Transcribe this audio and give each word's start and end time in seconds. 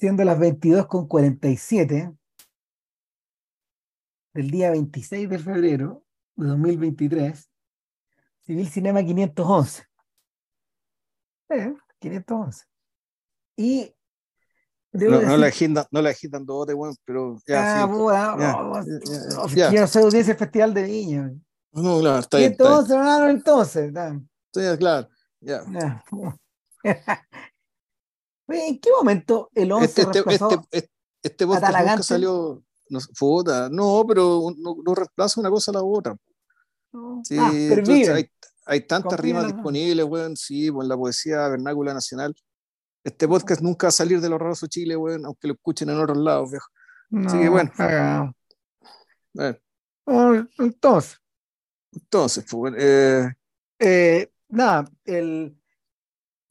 Siendo 0.00 0.24
las 0.24 0.38
22.47 0.38 2.16
del 4.32 4.50
día 4.50 4.70
26 4.70 5.28
de 5.28 5.38
febrero 5.38 6.02
de 6.36 6.46
2023, 6.46 7.50
Civil 8.40 8.66
Cinema 8.66 9.04
511. 9.04 9.84
Eh, 11.50 11.74
511. 11.98 12.64
Y 13.56 13.94
no, 14.92 15.20
no, 15.20 15.36
la 15.36 15.48
agitan, 15.48 15.84
no 15.90 16.00
la 16.00 16.08
agitan 16.08 16.46
dos 16.46 16.66
de 16.66 16.72
bueno, 16.72 16.94
pero 17.04 17.36
ya. 17.46 17.82
Ah, 17.82 17.86
sí, 17.86 17.92
bueno, 17.92 18.38
ya, 18.38 18.52
no, 18.52 18.82
ya, 18.82 19.34
no, 19.34 19.48
ya. 19.48 19.68
Quiero 19.68 19.86
ser 19.86 20.02
audiencia 20.04 20.34
Festival 20.34 20.72
de 20.72 20.82
Viña. 20.82 21.30
No, 21.72 22.00
claro, 22.00 22.20
está 22.20 22.38
bien. 22.38 22.52
Está 22.52 22.64
bien. 22.64 23.30
entonces, 23.36 23.84
entonces. 23.84 23.84
Está 23.84 24.60
bien, 24.62 24.76
claro. 24.78 25.08
Ya. 25.42 25.62
Ya. 25.70 26.04
¿En 28.50 28.78
qué 28.78 28.90
momento 28.96 29.50
el 29.54 29.72
11 29.72 29.84
Este, 29.84 30.02
este, 30.02 30.12
reemplazó 30.12 30.50
este, 30.50 30.78
este, 30.78 30.90
este 31.22 31.46
podcast 31.46 31.78
nunca 31.78 32.02
salió. 32.02 32.62
No, 32.88 32.98
puta, 33.18 33.68
no, 33.70 34.04
pero 34.06 34.42
no, 34.56 34.76
no 34.84 34.94
reemplaza 34.94 35.40
una 35.40 35.50
cosa 35.50 35.70
a 35.70 35.74
la 35.74 35.82
otra. 35.82 36.16
Sí, 37.22 37.36
Ah, 37.38 37.50
entonces 37.52 38.08
hay, 38.08 38.26
hay 38.66 38.86
tantas 38.86 39.18
rimas 39.20 39.46
disponibles, 39.46 40.04
weón, 40.04 40.36
sí, 40.36 40.70
pues 40.70 40.84
en 40.84 40.88
la 40.88 40.96
poesía 40.96 41.48
vernácula 41.48 41.94
nacional. 41.94 42.34
Este 43.04 43.28
podcast 43.28 43.62
nunca 43.62 43.86
va 43.86 43.88
a 43.90 43.92
salir 43.92 44.20
del 44.20 44.32
horroroso 44.32 44.66
Chile, 44.66 44.96
weón, 44.96 45.24
aunque 45.24 45.48
lo 45.48 45.54
escuchen 45.54 45.88
en 45.88 46.00
otros 46.00 46.18
lados, 46.18 46.50
viejo. 46.50 46.66
No, 47.10 47.30
Sí, 47.30 47.48
bueno. 47.48 47.70
Bueno, 50.04 50.48
Entonces, 50.58 51.20
entonces, 51.92 52.44
pues, 52.50 52.74
eh, 52.76 53.32
eh, 53.78 54.32
nada, 54.48 54.84
el, 55.04 55.56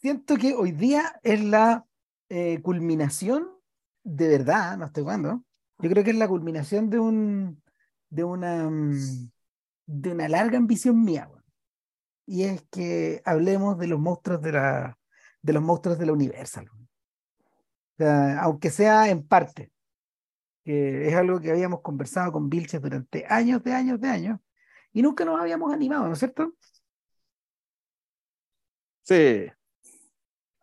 siento 0.02 0.38
que 0.38 0.53
hoy 0.53 0.72
día 0.72 1.20
es 1.23 1.44
la 1.44 1.86
eh, 2.29 2.61
culminación, 2.61 3.49
de 4.03 4.27
verdad, 4.27 4.77
no 4.77 4.85
estoy 4.85 5.03
jugando, 5.03 5.44
yo 5.80 5.89
creo 5.89 6.03
que 6.03 6.11
es 6.11 6.17
la 6.17 6.27
culminación 6.27 6.89
de 6.89 6.99
un 6.99 7.61
de 8.09 8.23
una 8.23 8.69
mm, 8.69 9.31
de 9.86 10.11
una 10.11 10.27
larga 10.30 10.58
ambición 10.58 11.03
mía, 11.03 11.30
y 12.25 12.44
es 12.44 12.63
que 12.71 13.21
hablemos 13.25 13.77
de 13.77 13.88
los 13.88 13.99
monstruos 13.99 14.41
de 14.41 14.52
la 14.52 14.97
de 15.41 15.53
los 15.53 15.63
monstruos 15.63 15.97
de 15.97 16.05
la 16.05 16.13
Universal. 16.13 16.69
aunque 18.39 18.69
sea 18.71 19.09
en 19.09 19.27
parte, 19.27 19.71
es 20.64 21.14
algo 21.16 21.39
que 21.39 21.52
habíamos 21.52 21.81
conversado 21.81 22.31
con 22.31 22.49
Vilches 22.49 22.81
durante 22.81 23.25
años, 23.27 23.64
de 23.64 23.73
años, 23.73 23.99
de 23.99 24.09
años, 24.09 24.39
y 24.93 25.02
nunca 25.02 25.25
nos 25.25 25.39
habíamos 25.39 25.73
animado, 25.73 26.08
¿no 26.08 26.14
es 26.14 26.19
cierto? 26.19 26.53
sí. 29.03 29.49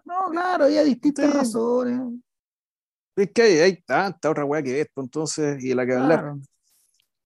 No, 0.07 0.31
claro, 0.31 0.65
había 0.65 0.85
distintas 0.85 1.27
Sí. 1.27 1.33
razones. 1.37 2.01
Es 3.17 3.31
que 3.33 3.43
hay, 3.43 3.59
hay 3.59 3.83
tanta 3.83 4.31
otra 4.31 4.45
weá 4.45 4.63
que 4.63 4.73
ver, 4.73 4.91
pues, 4.95 5.05
entonces, 5.07 5.63
y 5.65 5.69
de 5.71 5.75
la 5.75 5.85
que 5.87 5.95
hablar. 5.95 6.21
Claro, 6.21 6.41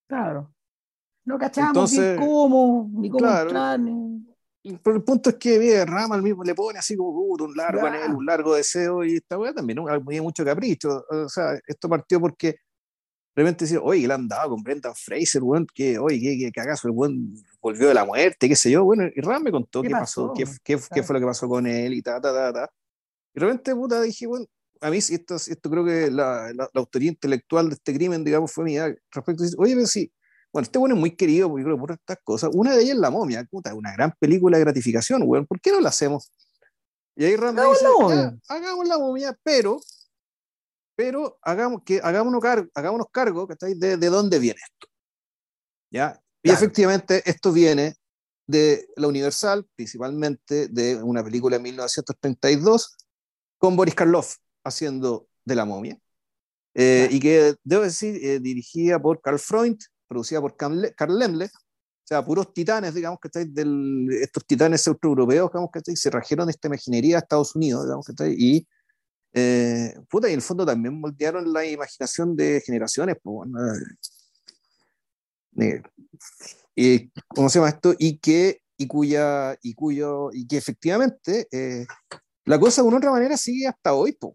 claro. 0.09 0.55
No 1.25 1.39
cachábamos 1.39 1.91
bien 1.91 2.03
Entonces, 2.05 2.27
cómo, 2.27 2.91
ni 2.93 3.11
cómo 3.11 3.19
claro. 3.19 3.51
entrar, 3.51 3.79
ni- 3.81 4.27
Pero 4.83 4.97
el 4.97 5.03
punto 5.05 5.31
es 5.31 5.37
que 5.37 5.59
bien, 5.59 5.87
Rama 5.87 6.15
al 6.17 6.23
mismo 6.23 6.43
le 6.45 6.55
pone 6.55 6.79
así 6.79 6.97
como 6.97 7.11
un 7.11 7.55
largo 7.57 7.81
Claro. 7.81 7.97
anhelo, 7.97 8.19
un 8.19 8.27
largo 8.27 8.55
deseo, 8.55 9.05
y 9.05 9.17
esta 9.17 9.39
weá 9.39 9.53
también. 9.55 9.79
Hay 9.89 10.21
mucho 10.21 10.45
capricho. 10.45 11.05
O 11.11 11.29
sea, 11.29 11.59
esto 11.67 11.89
partió 11.89 12.21
porque 12.21 12.49
de 12.49 12.57
repente 13.43 13.65
decía, 13.65 13.81
oye, 13.81 14.07
le 14.07 14.13
han 14.15 14.29
dado 14.29 14.51
con 14.51 14.63
Brendan 14.63 14.95
Fraser, 14.95 15.43
weón, 15.43 15.67
que, 15.75 15.99
oye, 15.99 16.21
que, 16.21 16.39
que 16.39 16.53
cagazo, 16.53 16.89
el 16.89 16.95
weón 16.95 17.35
volvió 17.61 17.89
de 17.89 17.95
la 17.95 18.05
muerte, 18.05 18.49
qué 18.49 18.57
sé 18.57 18.71
yo, 18.71 18.85
bueno, 18.85 19.05
y 19.15 19.21
Ram 19.21 19.43
me 19.43 19.51
contó 19.51 19.83
¿Qué 19.83 19.89
qué, 19.89 19.93
pasó, 19.95 20.29
pasó? 20.29 20.35
qué, 20.35 20.45
qué, 20.65 20.77
qué 20.77 20.89
Claro. 20.89 21.05
fue 21.05 21.15
lo 21.15 21.21
que 21.21 21.27
pasó 21.27 21.49
con 21.49 21.67
él 21.67 21.95
y 21.95 22.03
ta, 22.03 22.21
ta, 22.21 22.33
ta, 22.33 22.53
ta. 22.53 22.71
Y 23.35 23.41
de 23.41 23.47
repente, 23.47 23.75
puta, 23.75 24.01
dije, 24.01 24.27
bueno, 24.27 24.47
a 24.81 24.91
mí 24.91 24.97
esto, 24.99 25.37
esto 25.37 25.71
creo 25.71 25.85
que 25.85 26.11
la, 26.11 26.53
la, 26.55 26.69
la 26.73 26.81
autoría 26.81 27.11
intelectual 27.11 27.69
de 27.69 27.75
este 27.75 27.93
crimen, 27.95 28.25
digamos, 28.25 28.51
fue 28.53 28.65
mía, 28.65 28.95
respecto 29.11 29.45
a, 29.45 29.47
oye, 29.59 29.75
pero 29.75 29.87
sí, 29.87 30.11
bueno, 30.53 30.65
este 30.65 30.79
bueno 30.79 30.95
es 30.95 31.01
muy 31.01 31.15
querido, 31.15 31.49
porque 31.49 31.65
creo 31.65 31.79
por 31.79 31.93
estas 31.93 32.19
cosas, 32.25 32.51
una 32.55 32.75
de 32.75 32.83
ellas 32.83 32.95
es 32.95 33.01
La 33.01 33.11
Momia, 33.11 33.45
puta, 33.45 33.75
una 33.75 33.93
gran 33.93 34.13
película 34.19 34.57
de 34.59 34.65
gratificación, 34.65 35.23
weón, 35.25 35.47
¿por 35.47 35.61
qué 35.61 35.71
no 35.71 35.81
la 35.81 35.91
hacemos? 35.91 36.33
Y 37.15 37.25
ahí 37.25 37.37
Ram 37.37 37.55
dice, 37.55 37.85
hagamos 38.49 38.89
la 38.89 38.99
momia, 38.99 39.39
pero, 39.43 39.79
pero 40.97 41.39
hagamos 41.43 41.83
que, 41.85 42.01
hagámonos, 42.03 42.41
car 42.41 42.67
hagámonos 42.75 43.07
cargo, 43.13 43.47
¿cachai? 43.47 43.75
De, 43.75 43.97
de 43.99 44.07
dónde 44.09 44.39
viene 44.39 44.59
esto. 44.63 44.87
¿Ya? 45.93 46.19
Y 46.43 46.49
Claro. 46.49 46.59
efectivamente 46.59 47.23
esto 47.27 47.53
viene 47.53 47.95
de 48.47 48.89
la 48.97 49.07
Universal, 49.09 49.67
principalmente 49.77 50.69
de 50.69 50.97
una 51.03 51.23
película 51.23 51.57
de 51.59 51.63
1932, 51.63 52.97
con 53.59 53.77
Boris 53.77 53.95
Karloff 53.95 54.37
haciendo 54.65 55.29
de 55.45 55.55
la 55.55 55.65
momia. 55.65 55.99
Eh, 56.75 57.03
Claro. 57.09 57.15
Y 57.17 57.21
que, 57.21 57.55
debo 57.63 57.83
decir, 57.83 58.17
eh, 58.25 58.41
dirigida 58.41 59.01
por 59.01 59.21
Carl 59.21 59.39
Freund, 59.39 59.79
producida 60.09 60.41
por 60.41 60.57
Carl 60.57 60.81
Le- 60.81 60.95
Carl 60.95 61.19
Lemle, 61.19 61.47
o 61.47 62.07
sea, 62.11 62.25
puros 62.25 62.53
titanes, 62.53 62.95
digamos, 62.95 63.21
que 63.21 63.29
del, 63.45 64.09
estos 64.21 64.45
titanes 64.45 64.85
europeos, 64.87 65.51
digamos, 65.53 65.71
que 65.73 65.95
se 65.97 66.11
trajeron 66.11 66.49
esta 66.49 66.67
imaginería 66.69 67.17
a 67.17 67.21
Estados 67.21 67.55
Unidos, 67.55 67.85
digamos, 67.85 68.07
que 68.07 68.35
y, 68.37 68.67
eh, 69.33 69.95
puta, 70.09 70.29
y 70.29 70.33
en 70.33 70.39
el 70.39 70.43
fondo 70.43 70.67
también 70.67 70.99
moldearon 70.99 71.53
la 71.53 71.65
imaginación 71.65 72.35
de 72.35 72.61
generaciones, 72.67 73.17
pues, 73.23 73.33
bueno, 73.49 73.59
eh, 75.61 75.83
y, 76.75 77.11
¿cómo 77.29 77.49
se 77.49 77.59
llama 77.59 77.71
esto? 77.71 77.95
Y 77.99 78.19
que, 78.19 78.63
y 78.77 78.87
cuya, 78.87 79.57
y 79.63 79.75
cuyo, 79.75 80.31
y 80.33 80.47
que 80.47 80.57
efectivamente 80.57 81.47
eh, 81.51 81.87
la 82.45 82.59
cosa 82.59 82.83
de 82.83 82.89
una 82.89 82.97
u 82.97 82.99
otra 82.99 83.11
manera 83.11 83.37
sigue 83.37 83.67
hasta 83.67 83.95
hoy, 83.95 84.13
pues. 84.13 84.35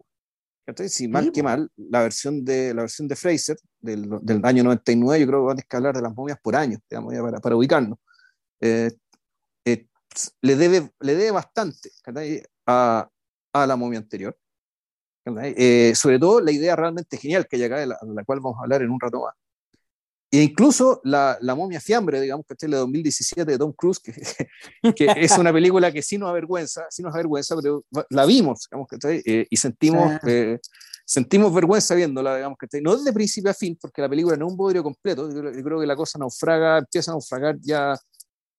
¿cachai? 0.66 0.88
Si 0.88 1.06
mal 1.08 1.24
Sí, 1.24 1.32
que 1.32 1.42
po. 1.42 1.48
mal, 1.48 1.70
la 1.76 2.02
versión 2.02 2.44
de, 2.44 2.74
la 2.74 2.82
versión 2.82 3.06
de 3.08 3.16
Fraser 3.16 3.56
del, 3.80 4.08
del 4.22 4.44
año 4.44 4.64
99, 4.64 5.20
yo 5.20 5.26
creo 5.26 5.40
que 5.40 5.46
van 5.46 5.58
a 5.58 5.76
hablar 5.76 5.94
de 5.94 6.02
las 6.02 6.14
momias 6.14 6.38
por 6.42 6.56
año, 6.56 6.78
digamos, 6.90 7.14
para, 7.14 7.40
para 7.40 7.56
ubicarnos. 7.56 7.98
Eh, 8.60 8.90
eh, 9.64 9.86
le, 10.42 10.56
debe, 10.56 10.90
le 11.00 11.14
debe 11.14 11.30
bastante 11.30 11.90
a, 12.66 13.08
a 13.52 13.66
la 13.66 13.76
momia 13.76 13.98
anterior. 13.98 14.36
Eh, 15.42 15.92
sobre 15.96 16.18
todo 16.18 16.40
la 16.40 16.52
idea 16.52 16.76
realmente 16.76 17.16
genial 17.16 17.48
que 17.48 17.56
hay 17.56 17.64
acá, 17.64 17.78
de 17.78 17.86
la, 17.86 17.98
de 18.00 18.14
la 18.14 18.24
cual 18.24 18.40
vamos 18.40 18.58
a 18.58 18.62
hablar 18.62 18.82
en 18.82 18.90
un 18.90 19.00
rato 19.00 19.22
más. 19.22 19.34
E 20.38 20.42
incluso 20.42 21.00
la, 21.04 21.38
la 21.40 21.54
momia 21.54 21.80
fiambre, 21.80 22.20
digamos, 22.20 22.44
¿cachai? 22.46 22.68
La 22.68 22.76
de 22.76 22.80
2017 22.80 23.52
de 23.52 23.58
Tom 23.58 23.72
Cruise, 23.72 24.00
que, 24.00 24.12
que 24.96 25.06
es 25.16 25.38
una 25.38 25.52
película 25.52 25.90
que 25.92 26.02
sí 26.02 26.18
nos 26.18 26.28
avergüenza, 26.28 26.84
sí 26.90 27.02
nos 27.02 27.14
avergüenza, 27.14 27.54
pero 27.56 27.84
la 28.10 28.26
vimos, 28.26 28.66
digamos, 28.70 28.88
¿cachai? 28.88 29.22
Eh, 29.24 29.46
y 29.48 29.56
sentimos, 29.56 30.12
eh, 30.26 30.58
sentimos 31.04 31.54
vergüenza 31.54 31.94
viéndola, 31.94 32.36
digamos, 32.36 32.58
¿cachai? 32.58 32.80
No 32.82 32.96
desde 32.96 33.12
principio 33.12 33.50
a 33.50 33.54
fin, 33.54 33.78
porque 33.80 34.02
la 34.02 34.08
película 34.08 34.36
no 34.36 34.46
es 34.46 34.50
un 34.52 34.56
bodrio 34.56 34.82
completo, 34.82 35.30
yo, 35.32 35.40
creo- 35.40 35.52
yo 35.54 35.62
creo 35.62 35.80
que 35.80 35.86
la 35.86 35.96
cosa 35.96 36.18
naufraga, 36.18 36.78
empieza 36.78 37.10
a 37.12 37.14
naufragar 37.14 37.56
ya, 37.60 37.96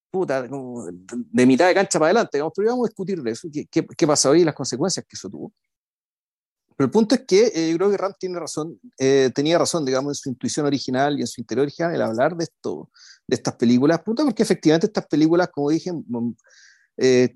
puta, 0.09 0.47
como 0.49 0.85
de, 0.85 0.93
de 1.31 1.45
mitad 1.45 1.67
de 1.67 1.73
cancha 1.73 1.99
para 1.99 2.07
adelante, 2.11 2.37
digamos, 2.37 2.53
pero 2.55 2.69
vamos 2.69 2.87
a 2.87 2.89
discutir 2.89 3.21
de 3.21 3.31
eso, 3.31 3.49
qué, 3.53 3.65
qué, 3.69 3.85
qué 3.85 4.07
pasó 4.07 4.31
ahí 4.31 4.41
y 4.41 4.45
las 4.45 4.55
consecuencias 4.55 5.05
que 5.07 5.15
eso 5.15 5.29
tuvo. 5.29 5.51
Pero 6.77 6.85
el 6.85 6.91
punto 6.91 7.15
es 7.15 7.21
que 7.25 7.51
eh, 7.55 7.71
yo 7.71 7.77
creo 7.77 7.89
que 7.91 7.97
Ram 7.97 8.13
tiene 8.19 8.39
razón, 8.39 8.79
eh, 8.99 9.31
tenía 9.33 9.57
razón, 9.57 9.83
digamos, 9.83 10.11
en 10.11 10.15
su 10.15 10.29
intuición 10.29 10.65
original 10.67 11.17
y 11.17 11.21
en 11.21 11.27
su 11.27 11.41
interior 11.41 11.63
original, 11.63 11.93
el 11.95 12.01
hablar 12.03 12.37
de 12.37 12.43
esto, 12.43 12.89
de 13.27 13.35
estas 13.35 13.55
películas, 13.55 13.99
porque 14.05 14.43
efectivamente 14.43 14.85
estas 14.87 15.07
películas, 15.07 15.49
como 15.51 15.71
dije, 15.71 15.91
mm, 15.91 16.35
eh, 16.97 17.35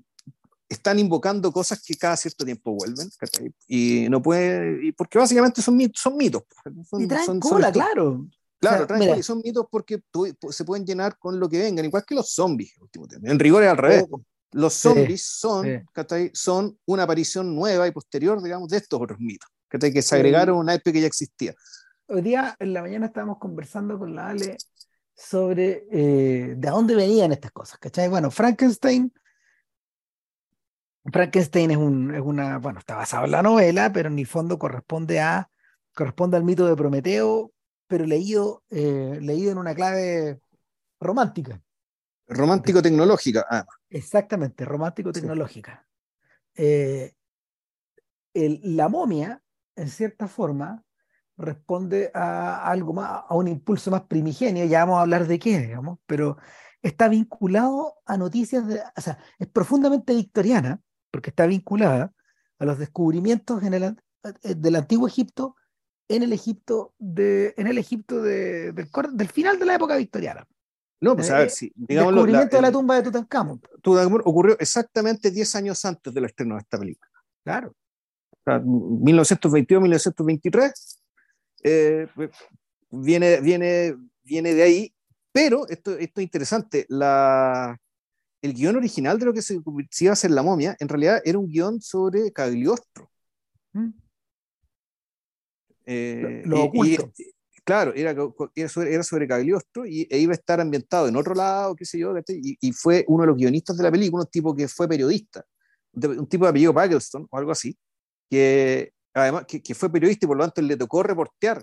están 0.68 0.98
invocando 0.98 1.52
cosas 1.52 1.82
que 1.84 1.94
cada 1.96 2.16
cierto 2.16 2.44
tiempo 2.44 2.72
vuelven, 2.72 3.10
¿cachai? 3.18 3.52
Y 3.66 4.06
no 4.08 4.22
puede, 4.22 4.86
y 4.86 4.92
porque 4.92 5.18
básicamente 5.18 5.60
son 5.60 5.76
mitos, 5.76 6.00
son 6.00 6.16
mitos. 6.16 6.44
Son, 6.88 7.02
Y 7.02 7.06
traen 7.08 7.26
son- 7.26 7.40
cola, 7.40 7.70
claro. 7.72 8.26
Claro, 8.60 8.76
O 8.76 8.78
sea, 8.78 8.86
traen 8.86 9.00
mira. 9.00 9.10
cola 9.12 9.20
y 9.20 9.22
son 9.24 9.42
mitos 9.44 9.66
porque 9.70 10.00
se 10.50 10.64
pueden 10.64 10.86
llenar 10.86 11.18
con 11.18 11.40
lo 11.40 11.48
que 11.48 11.58
vengan, 11.58 11.84
igual 11.84 12.04
que 12.06 12.14
los 12.14 12.30
zombies, 12.32 12.72
en 12.76 12.82
último 12.84 13.08
término. 13.08 13.32
En 13.32 13.38
rigor 13.40 13.64
es 13.64 13.68
al 13.68 13.76
revés. 13.76 14.06
Oh, 14.08 14.22
Los 14.52 14.74
Sí, 14.74 14.88
zombies 14.88 15.24
son, 15.24 15.64
sí. 15.66 15.84
¿cachai? 15.92 16.30
son 16.34 16.78
una 16.86 17.04
aparición 17.04 17.54
nueva 17.54 17.86
y 17.88 17.90
posterior, 17.90 18.42
digamos, 18.42 18.68
de 18.68 18.76
estos 18.78 19.00
otros 19.00 19.18
mitos, 19.18 19.48
¿cachai? 19.68 19.92
que 19.92 20.02
se 20.02 20.14
agregaron 20.14 20.56
a 20.56 20.60
una 20.60 20.74
época 20.74 20.92
que 20.92 21.00
ya 21.00 21.06
existía. 21.06 21.54
Hoy 22.06 22.22
día 22.22 22.54
en 22.58 22.72
la 22.74 22.82
mañana 22.82 23.06
estábamos 23.06 23.38
conversando 23.38 23.98
con 23.98 24.14
la 24.14 24.28
Ale 24.28 24.56
sobre 25.14 25.86
eh, 25.90 26.54
de 26.56 26.70
dónde 26.70 26.94
venían 26.94 27.32
estas 27.32 27.52
cosas, 27.52 27.78
¿cachai? 27.78 28.08
Bueno, 28.08 28.30
Frankenstein, 28.30 29.12
Frankenstein 31.10 31.70
es, 31.70 31.76
un, 31.76 32.14
es 32.14 32.20
una, 32.20 32.58
bueno, 32.58 32.78
está 32.80 32.96
basado 32.96 33.24
en 33.24 33.30
la 33.30 33.42
novela, 33.42 33.92
pero 33.92 34.08
en 34.08 34.18
el 34.18 34.26
fondo 34.26 34.58
corresponde 34.58 35.20
a, 35.20 35.48
corresponde 35.94 36.36
al 36.36 36.44
mito 36.44 36.66
de 36.66 36.76
Prometeo, 36.76 37.52
pero 37.86 38.04
leído, 38.06 38.62
eh, 38.70 39.18
leído 39.20 39.52
en 39.52 39.58
una 39.58 39.74
clave 39.74 40.40
romántica. 41.00 41.60
Romántico 42.26 42.80
tecnológica, 42.80 43.46
ah, 43.48 43.64
Exactamente, 43.90 44.64
romántico-tecnológica. 44.64 45.86
Eh, 46.54 47.14
la 48.34 48.88
momia, 48.88 49.42
en 49.76 49.88
cierta 49.88 50.28
forma, 50.28 50.82
responde 51.36 52.10
a 52.14 52.66
algo 52.70 52.92
más, 52.92 53.24
a 53.28 53.34
un 53.34 53.48
impulso 53.48 53.90
más 53.90 54.02
primigenio, 54.02 54.64
ya 54.64 54.80
vamos 54.80 54.98
a 54.98 55.02
hablar 55.02 55.26
de 55.26 55.38
qué, 55.38 55.58
digamos, 55.58 55.98
pero 56.06 56.38
está 56.80 57.08
vinculado 57.08 57.94
a 58.06 58.16
noticias, 58.16 58.66
de, 58.66 58.80
o 58.96 59.00
sea, 59.00 59.18
es 59.38 59.48
profundamente 59.48 60.14
victoriana, 60.14 60.80
porque 61.10 61.30
está 61.30 61.46
vinculada 61.46 62.12
a 62.58 62.64
los 62.64 62.78
descubrimientos 62.78 63.62
en 63.62 63.74
el, 63.74 63.82
eh, 63.82 64.54
del 64.56 64.76
antiguo 64.76 65.06
Egipto 65.06 65.56
en 66.08 66.22
el 66.22 66.32
Egipto 66.32 66.94
de, 66.98 67.54
en 67.56 67.66
el 67.66 67.78
Egipto 67.78 68.22
de, 68.22 68.72
del, 68.72 68.88
del, 69.12 69.28
final 69.28 69.58
de 69.58 69.66
la 69.66 69.74
época 69.74 69.96
victoriana. 69.96 70.46
No, 71.02 71.14
pues 71.16 71.30
a 71.30 71.38
ver, 71.38 71.50
si 71.50 71.72
digamos. 71.74 72.10
El 72.10 72.14
descubrimiento 72.14 72.56
de 72.56 72.62
la 72.62 72.70
tumba 72.70 72.94
de 72.94 73.02
Tutankamón. 73.02 73.60
Tutankamón 73.82 74.22
ocurrió 74.24 74.56
exactamente 74.60 75.32
10 75.32 75.56
años 75.56 75.84
antes 75.84 76.14
del 76.14 76.26
estreno 76.26 76.54
de 76.54 76.60
esta 76.60 76.78
película. 76.78 77.10
Claro. 77.42 77.74
1922-1923 78.46 80.72
eh, 81.64 82.06
viene, 82.90 83.40
viene, 83.40 83.96
viene 84.22 84.54
de 84.54 84.62
ahí, 84.62 84.94
pero 85.32 85.66
esto, 85.68 85.98
esto 85.98 86.20
es 86.20 86.24
interesante. 86.24 86.86
La, 86.88 87.76
el 88.40 88.54
guion 88.54 88.76
original 88.76 89.18
de 89.18 89.24
lo 89.24 89.32
que 89.32 89.42
se, 89.42 89.58
se, 89.90 90.04
iba 90.04 90.12
a 90.12 90.14
hacer 90.14 90.30
la 90.30 90.44
momia, 90.44 90.76
en 90.78 90.88
realidad 90.88 91.20
era 91.24 91.38
un 91.38 91.48
guion 91.48 91.82
sobre 91.82 92.30
Cagliostro. 92.32 93.10
¿Mm? 93.72 93.88
Eh, 95.86 96.42
lo, 96.44 96.62
oculto. 96.62 97.10
Claro, 97.64 97.92
era, 97.94 98.14
era, 98.54 98.68
sobre, 98.68 98.94
era 98.94 99.02
sobre 99.02 99.28
Cagliostro 99.28 99.86
y 99.86 100.06
e 100.10 100.18
iba 100.18 100.32
a 100.32 100.36
estar 100.36 100.60
ambientado 100.60 101.08
en 101.08 101.16
otro 101.16 101.34
lado, 101.34 101.74
qué 101.74 101.84
sé 101.84 101.98
yo, 101.98 102.14
y, 102.28 102.56
y, 102.60 102.72
fue 102.72 103.04
uno 103.08 103.22
de 103.22 103.28
los 103.28 103.36
guionistas 103.36 103.76
de 103.76 103.82
la 103.84 103.90
película, 103.90 104.22
un 104.22 104.30
tipo 104.30 104.54
que 104.54 104.68
fue 104.68 104.88
periodista, 104.88 105.44
un 105.94 106.26
tipo 106.26 106.44
de 106.44 106.50
apellido 106.50 106.74
Pagelston 106.74 107.26
o 107.30 107.38
algo 107.38 107.52
así, 107.52 107.76
que 108.30 108.92
además 109.14 109.44
que, 109.46 109.62
que, 109.62 109.74
fue 109.74 109.90
periodista 109.90 110.26
y 110.26 110.28
por 110.28 110.36
lo 110.36 110.44
tanto 110.44 110.62
le 110.62 110.76
tocó 110.76 111.02
reportear 111.02 111.62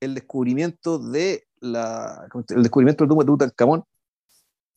el 0.00 0.14
descubrimiento 0.14 0.98
de 0.98 1.44
la, 1.60 2.28
el 2.48 2.62
descubrimiento 2.62 3.06
del 3.06 3.16
de 3.16 3.24
Tutankamón, 3.24 3.84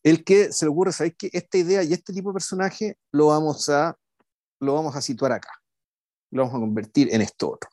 el 0.04 0.24
que 0.24 0.54
se 0.54 0.66
le 0.66 0.72
ocurre, 0.72 0.92
¿sabéis 0.92 1.16
que 1.18 1.30
esta 1.34 1.58
idea 1.58 1.84
y 1.84 1.94
este 1.94 2.14
tipo 2.14 2.30
de 2.30 2.34
personaje 2.34 2.98
lo 3.12 3.28
vamos 3.28 3.70
a, 3.70 3.98
lo 4.60 4.76
vamos 4.76 4.96
a 4.96 5.02
situar 5.02 5.32
acá? 5.32 5.50
Lo 6.30 6.44
vamos 6.44 6.56
a 6.56 6.60
convertir 6.60 7.12
en 7.12 7.22
esto 7.22 7.54
otro. 7.54 7.70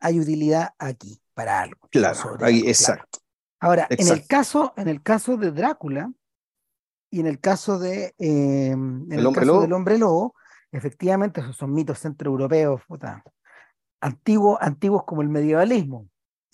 Hay 0.00 0.18
utilidad 0.18 0.70
aquí 0.78 1.20
para 1.38 1.60
algo. 1.60 1.88
Claro, 1.92 2.36
exacto. 2.40 3.20
Ahora, 3.60 3.86
En, 3.90 4.08
el 4.08 4.26
caso, 4.26 4.74
en 4.76 4.88
el 4.88 5.04
caso 5.04 5.36
de 5.36 5.52
Drácula 5.52 6.12
y 7.12 7.20
en 7.20 7.28
el 7.28 7.38
caso, 7.38 7.78
de, 7.78 8.12
eh, 8.18 8.72
el, 8.72 9.24
hombre 9.24 9.46
del 9.46 9.72
hombre 9.72 9.98
lobo, 9.98 10.34
efectivamente 10.72 11.40
esos 11.40 11.56
son 11.56 11.72
mitos 11.72 12.00
centroeuropeos, 12.00 12.82
antiguos, 14.00 14.58
antiguos 14.60 15.04
como 15.04 15.22
el 15.22 15.28
medievalismo. 15.28 16.08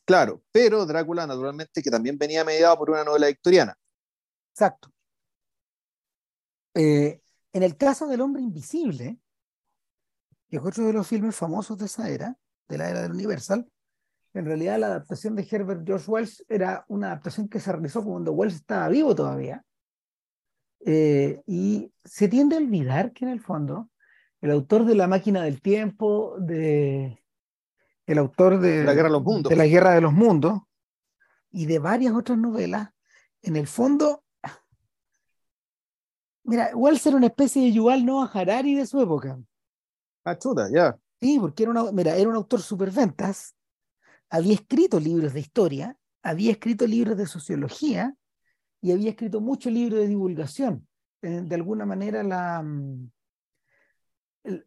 Claro, 0.04 0.42
pero 0.52 0.84
Drácula 0.84 1.26
naturalmente 1.26 1.82
que 1.82 1.90
también 1.90 2.18
venía 2.18 2.44
mediado 2.44 2.76
por 2.76 2.90
una 2.90 3.04
novela 3.04 3.28
victoriana. 3.28 3.74
Exacto. 4.52 4.92
Eh, 6.74 7.22
en 7.54 7.62
el 7.62 7.78
caso 7.78 8.06
del 8.06 8.20
hombre 8.20 8.42
invisible, 8.42 9.18
que 10.50 10.58
es 10.58 10.62
otro 10.62 10.84
de 10.84 10.92
los 10.92 11.06
filmes 11.06 11.34
famosos 11.34 11.78
de 11.78 11.86
esa 11.86 12.10
era, 12.10 12.36
de 12.68 12.76
la 12.76 12.90
era 12.90 13.00
del 13.00 13.12
Universal, 13.12 13.66
en 14.34 14.44
realidad 14.44 14.78
la 14.78 14.88
adaptación 14.88 15.36
de 15.36 15.46
Herbert 15.48 15.86
George 15.86 16.10
Wells 16.10 16.44
era 16.48 16.84
una 16.88 17.08
adaptación 17.08 17.48
que 17.48 17.60
se 17.60 17.70
realizó 17.70 18.04
cuando 18.04 18.32
Wells 18.32 18.56
estaba 18.56 18.88
vivo 18.88 19.14
todavía. 19.14 19.64
Eh, 20.84 21.40
y 21.46 21.90
se 22.04 22.28
tiende 22.28 22.56
a 22.56 22.58
olvidar 22.58 23.12
que 23.12 23.24
en 23.24 23.30
el 23.30 23.40
fondo 23.40 23.90
el 24.40 24.50
autor 24.50 24.84
de 24.84 24.94
La 24.96 25.06
máquina 25.06 25.42
del 25.42 25.62
tiempo, 25.62 26.36
de, 26.38 27.24
el 28.06 28.18
autor 28.18 28.58
de 28.58 28.84
La 28.84 28.92
guerra 28.92 29.08
de 29.08 29.12
los 29.12 29.22
mundos, 29.22 29.50
de, 29.50 29.56
la 29.56 29.66
guerra 29.66 29.94
de 29.94 30.00
los 30.02 30.12
mundos 30.12 30.60
y 31.50 31.64
de 31.66 31.78
varias 31.78 32.12
otras 32.12 32.36
novelas, 32.36 32.90
en 33.40 33.56
el 33.56 33.66
fondo, 33.66 34.24
mira, 36.42 36.70
Wells 36.74 37.06
era 37.06 37.16
una 37.16 37.28
especie 37.28 37.62
de 37.62 37.72
Yuval 37.72 38.04
Noah 38.04 38.30
Harari 38.34 38.74
de 38.74 38.86
su 38.86 39.00
época. 39.00 39.38
Ah, 40.24 40.36
ya. 40.72 40.98
Sí, 41.20 41.38
porque 41.38 41.62
era, 41.62 41.72
una, 41.72 41.92
mira, 41.92 42.16
era 42.16 42.28
un 42.28 42.34
autor 42.34 42.60
superventas, 42.60 43.54
había 44.30 44.54
escrito 44.54 44.98
libros 45.00 45.32
de 45.32 45.40
historia, 45.40 45.98
había 46.22 46.52
escrito 46.52 46.86
libros 46.86 47.16
de 47.16 47.26
sociología 47.26 48.16
y 48.80 48.92
había 48.92 49.10
escrito 49.10 49.40
muchos 49.40 49.72
libros 49.72 50.00
de 50.00 50.08
divulgación. 50.08 50.86
Eh, 51.22 51.42
de 51.42 51.54
alguna 51.54 51.86
manera, 51.86 52.22
la, 52.22 52.62
mm, 52.62 53.10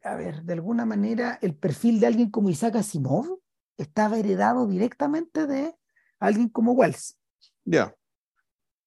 a 0.03 0.15
ver, 0.15 0.43
de 0.43 0.53
alguna 0.53 0.85
manera 0.85 1.37
el 1.41 1.55
perfil 1.55 1.99
de 1.99 2.07
alguien 2.07 2.31
como 2.31 2.49
Isaac 2.49 2.77
Asimov 2.77 3.39
estaba 3.77 4.17
heredado 4.17 4.67
directamente 4.67 5.45
de 5.45 5.75
alguien 6.19 6.49
como 6.49 6.71
Wells. 6.71 7.17
Ya. 7.63 7.93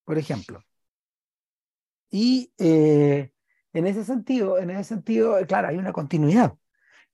Por 0.04 0.18
ejemplo. 0.18 0.60
Y 2.10 2.52
eh, 2.58 3.32
en 3.72 3.86
ese 3.86 4.04
sentido, 4.04 4.58
en 4.58 4.70
ese 4.70 4.84
sentido, 4.84 5.36
claro, 5.46 5.68
hay 5.68 5.76
una 5.76 5.92
continuidad 5.92 6.56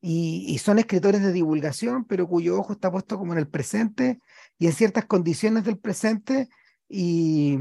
y, 0.00 0.58
son 0.58 0.78
escritores 0.78 1.22
de 1.22 1.32
divulgación, 1.32 2.04
pero 2.04 2.28
cuyo 2.28 2.58
ojo 2.58 2.74
está 2.74 2.90
puesto 2.90 3.18
como 3.18 3.32
en 3.32 3.38
el 3.38 3.48
presente 3.48 4.20
y 4.58 4.66
en 4.66 4.72
ciertas 4.72 5.06
condiciones 5.06 5.64
del 5.64 5.78
presente. 5.78 6.48
Y, 6.88 7.58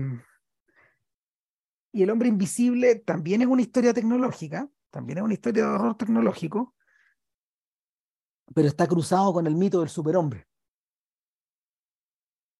y 1.92 2.04
El 2.04 2.10
hombre 2.10 2.28
invisible 2.28 2.96
también 2.96 3.42
es 3.42 3.48
una 3.48 3.62
historia 3.62 3.94
tecnológica, 3.94 4.70
también 4.92 5.20
es 5.20 5.24
una 5.24 5.34
historia 5.34 5.64
de 5.64 5.70
horror 5.70 5.98
tecnológico, 5.98 6.76
pero 8.54 8.68
está 8.68 8.86
cruzado 8.86 9.34
con 9.34 9.48
el 9.48 9.56
mito 9.56 9.80
del 9.80 9.90
superhombre, 9.90 10.48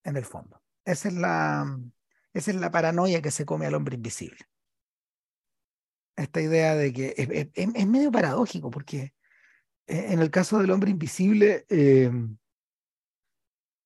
en 0.04 0.18
el 0.18 0.26
fondo. 0.26 0.62
Esa 0.84 1.10
es 1.10 1.14
la, 1.14 1.80
esa 2.34 2.52
es 2.52 2.58
la 2.58 2.72
paranoia 2.72 3.22
que 3.22 3.32
se 3.32 3.46
come 3.46 3.66
al 3.66 3.76
hombre 3.76 3.96
invisible. 3.96 4.40
Esta 6.16 6.42
idea 6.42 6.76
de 6.76 6.94
que 6.94 7.14
es, 7.18 7.50
es 7.54 7.88
medio 7.88 8.12
paradójico, 8.12 8.72
porque 8.72 9.14
en 9.88 10.20
el 10.20 10.32
caso 10.32 10.60
del 10.60 10.72
hombre 10.72 10.92
invisible, 10.92 11.66
eh, 11.70 12.12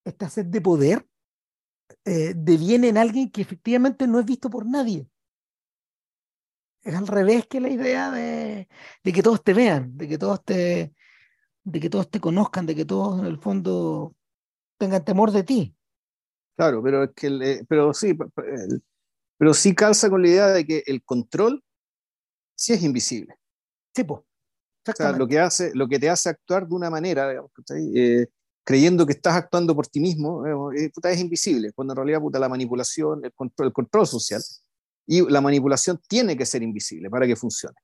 esta 0.06 0.30
sed 0.30 0.46
de 0.46 0.62
poder 0.62 1.06
eh, 2.06 2.34
deviene 2.36 2.90
en 2.90 2.98
alguien 2.98 3.30
que 3.30 3.42
efectivamente 3.42 4.08
no 4.08 4.20
es 4.20 4.26
visto 4.26 4.50
por 4.50 4.66
nadie. 4.66 5.08
Es 6.82 6.96
al 6.96 7.08
revés 7.08 7.46
que 7.48 7.60
la 7.60 7.70
idea 7.70 8.10
de, 8.12 8.68
que 9.04 9.22
todos 9.22 9.44
te 9.44 9.54
vean, 9.54 9.98
de 9.98 10.08
que 10.08 10.18
todos 10.18 10.44
te, 10.44 10.94
de 11.64 11.80
que 11.80 11.90
todos 11.90 12.10
te 12.10 12.20
conozcan, 12.20 12.66
de 12.66 12.76
que 12.76 12.86
todos 12.86 13.20
en 13.20 13.26
el 13.26 13.38
fondo 13.38 14.16
tengan 14.78 15.04
temor 15.04 15.32
de 15.32 15.44
ti. 15.44 15.76
Claro, 16.56 16.82
pero 16.82 17.04
es 17.04 17.12
que 17.16 17.66
pero 17.68 17.94
sí, 17.94 18.18
pero 19.38 19.54
sí 19.54 19.76
calza 19.76 20.10
con 20.10 20.22
la 20.22 20.28
idea 20.30 20.48
de 20.48 20.66
que 20.66 20.84
el 20.86 21.04
control 21.04 21.64
sí 22.56 22.74
es 22.74 22.84
invisible. 22.84 23.38
Sí, 23.94 24.04
pues 24.04 24.22
lo 25.18 25.28
que, 25.28 25.40
hace, 25.40 25.72
lo 25.74 25.88
que 25.88 26.00
te 26.00 26.10
hace 26.10 26.30
actuar 26.30 26.68
de 26.68 26.76
una 26.76 26.90
manera, 26.90 27.32
eh, 27.96 28.28
creyendo 28.64 29.06
que 29.06 29.14
estás 29.14 29.36
actuando 29.36 29.76
por 29.76 29.88
ti 29.88 30.00
mismo, 30.00 30.46
eh, 30.74 30.92
es 31.04 31.20
invisible, 31.20 31.72
cuando 31.74 31.94
en 31.94 31.98
realidad 31.98 32.20
puta, 32.20 32.40
la 32.40 32.50
manipulación, 32.50 33.26
el 33.26 33.34
control, 33.34 33.68
el 33.68 33.74
control 33.74 34.08
social 34.08 34.42
y 35.08 35.28
la 35.30 35.42
manipulación 35.42 36.00
tiene 36.08 36.38
que 36.38 36.46
ser 36.46 36.62
invisible 36.62 37.10
para 37.10 37.26
que 37.26 37.36
funcione, 37.36 37.78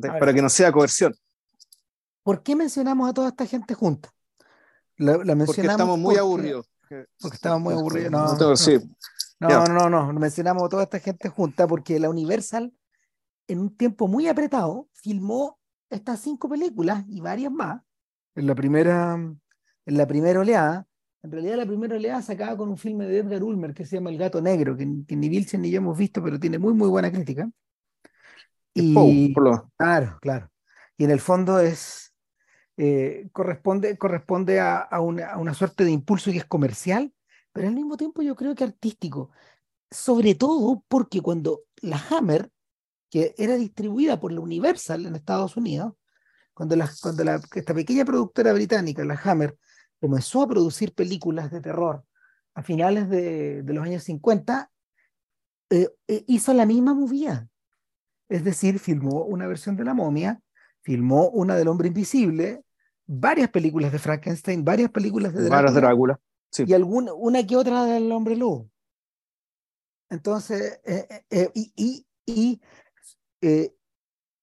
para 0.00 0.32
que 0.32 0.40
no 0.40 0.48
sea 0.48 0.72
coerción. 0.72 1.14
¿Por 2.22 2.42
qué 2.42 2.56
mencionamos 2.56 3.08
a 3.08 3.12
toda 3.12 3.28
esta 3.28 3.46
gente 3.46 3.74
junta? 3.74 4.10
La, 4.96 5.18
mencionamos 5.18 5.46
porque 5.46 5.66
estamos 5.68 5.98
muy 5.98 6.16
aburridos. 6.16 6.70
Porque 7.20 7.34
estamos 7.36 7.60
muy 7.60 7.74
aburridos. 7.74 8.10
No, 8.10 8.34
no, 9.40 9.64
no, 9.66 9.90
no, 9.90 10.12
no, 10.12 10.20
mencionamos 10.20 10.64
a 10.64 10.68
toda 10.68 10.82
esta 10.84 10.98
gente 10.98 11.28
junta 11.28 11.66
porque 11.66 12.00
la 12.00 12.10
Universal, 12.10 12.72
en 13.46 13.58
un 13.60 13.76
tiempo 13.76 14.08
muy 14.08 14.26
apretado, 14.26 14.88
filmó 14.94 15.57
estas 15.90 16.20
cinco 16.20 16.48
películas 16.48 17.04
y 17.08 17.20
varias 17.20 17.52
más, 17.52 17.82
en 18.34 18.46
la 18.46 18.54
primera, 18.54 19.14
en 19.14 19.96
la 19.96 20.06
primera 20.06 20.40
oleada, 20.40 20.86
en 21.22 21.32
realidad 21.32 21.56
la 21.56 21.66
primera 21.66 21.96
oleada 21.96 22.22
se 22.22 22.32
acaba 22.32 22.56
con 22.56 22.68
un 22.68 22.76
filme 22.76 23.06
de 23.06 23.18
Edgar 23.18 23.42
Ulmer 23.42 23.74
que 23.74 23.84
se 23.84 23.96
llama 23.96 24.10
El 24.10 24.18
gato 24.18 24.40
negro, 24.40 24.76
que, 24.76 24.86
ni 24.86 25.28
Wilson 25.28 25.62
ni 25.62 25.70
yo 25.70 25.78
hemos 25.78 25.98
visto, 25.98 26.22
pero 26.22 26.38
tiene 26.38 26.58
muy, 26.58 26.72
muy 26.72 26.88
buena 26.88 27.10
crítica. 27.10 27.50
Y, 28.74 29.34
claro, 29.76 30.18
claro. 30.20 30.50
Y 30.96 31.04
en 31.04 31.10
el 31.10 31.18
fondo 31.18 31.58
es, 31.58 32.14
eh, 32.76 33.28
corresponde, 33.32 33.98
corresponde 33.98 34.60
a, 34.60 34.78
a, 34.78 35.00
una, 35.00 35.32
a 35.32 35.38
una 35.38 35.54
suerte 35.54 35.84
de 35.84 35.90
impulso 35.90 36.30
que 36.30 36.38
es 36.38 36.44
comercial, 36.44 37.12
pero 37.52 37.66
al 37.66 37.74
mismo 37.74 37.96
tiempo 37.96 38.22
yo 38.22 38.36
creo 38.36 38.54
que 38.54 38.62
artístico. 38.62 39.32
Sobre 39.90 40.36
todo 40.36 40.84
porque 40.86 41.20
cuando 41.20 41.62
la 41.80 42.00
Hammer 42.10 42.52
que 43.10 43.34
era 43.38 43.56
distribuida 43.56 44.20
por 44.20 44.32
la 44.32 44.40
Universal 44.40 45.06
en 45.06 45.16
Estados 45.16 45.56
Unidos, 45.56 45.94
cuando, 46.54 46.76
la, 46.76 46.90
cuando 47.00 47.24
la, 47.24 47.40
esta 47.54 47.74
pequeña 47.74 48.04
productora 48.04 48.52
británica, 48.52 49.04
la 49.04 49.20
Hammer, 49.22 49.56
comenzó 50.00 50.42
a 50.42 50.48
producir 50.48 50.92
películas 50.92 51.50
de 51.50 51.60
terror 51.60 52.04
a 52.54 52.62
finales 52.62 53.08
de, 53.08 53.62
de 53.62 53.72
los 53.72 53.84
años 53.84 54.02
50, 54.02 54.70
eh, 55.70 55.88
eh, 56.08 56.24
hizo 56.26 56.52
la 56.54 56.66
misma 56.66 56.94
movida. 56.94 57.48
Es 58.28 58.42
decir, 58.42 58.78
filmó 58.78 59.24
una 59.24 59.46
versión 59.46 59.76
de 59.76 59.84
La 59.84 59.94
momia, 59.94 60.40
filmó 60.82 61.28
una 61.28 61.54
del 61.54 61.68
hombre 61.68 61.88
invisible, 61.88 62.64
varias 63.06 63.50
películas 63.50 63.92
de 63.92 63.98
Frankenstein, 63.98 64.64
varias 64.64 64.90
películas 64.90 65.32
de 65.32 65.44
Drácula, 65.44 65.70
Drácula 65.70 66.20
y 66.56 66.72
alguna, 66.72 67.12
una 67.14 67.46
que 67.46 67.56
otra 67.56 67.84
del 67.84 68.10
hombre 68.10 68.34
lobo. 68.34 68.68
Entonces, 70.10 70.80
eh, 70.84 71.50
y, 71.54 71.72
y, 71.76 72.06
y 72.26 72.60
eh, 73.40 73.74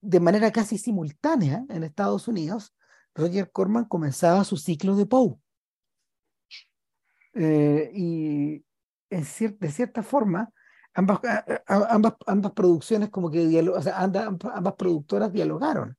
de 0.02 0.20
manera 0.20 0.52
casi 0.52 0.78
simultánea 0.78 1.66
en 1.70 1.84
Estados 1.84 2.28
Unidos, 2.28 2.75
Roger 3.16 3.52
Corman 3.52 3.86
comenzaba 3.86 4.44
su 4.44 4.58
ciclo 4.58 4.96
de 4.96 5.06
Poe. 5.06 5.36
Eh, 7.34 7.92
y 7.94 8.66
de 9.10 9.72
cierta 9.72 10.04
forma, 10.04 10.50
ambas, 10.94 11.20
ambas, 11.68 12.14
ambas 12.28 12.52
producciones 12.54 13.10
como 13.10 13.30
que 13.30 13.60
o 13.62 13.80
ambas, 13.94 14.74
productoras 14.75 15.32
dialogaron 15.32 15.98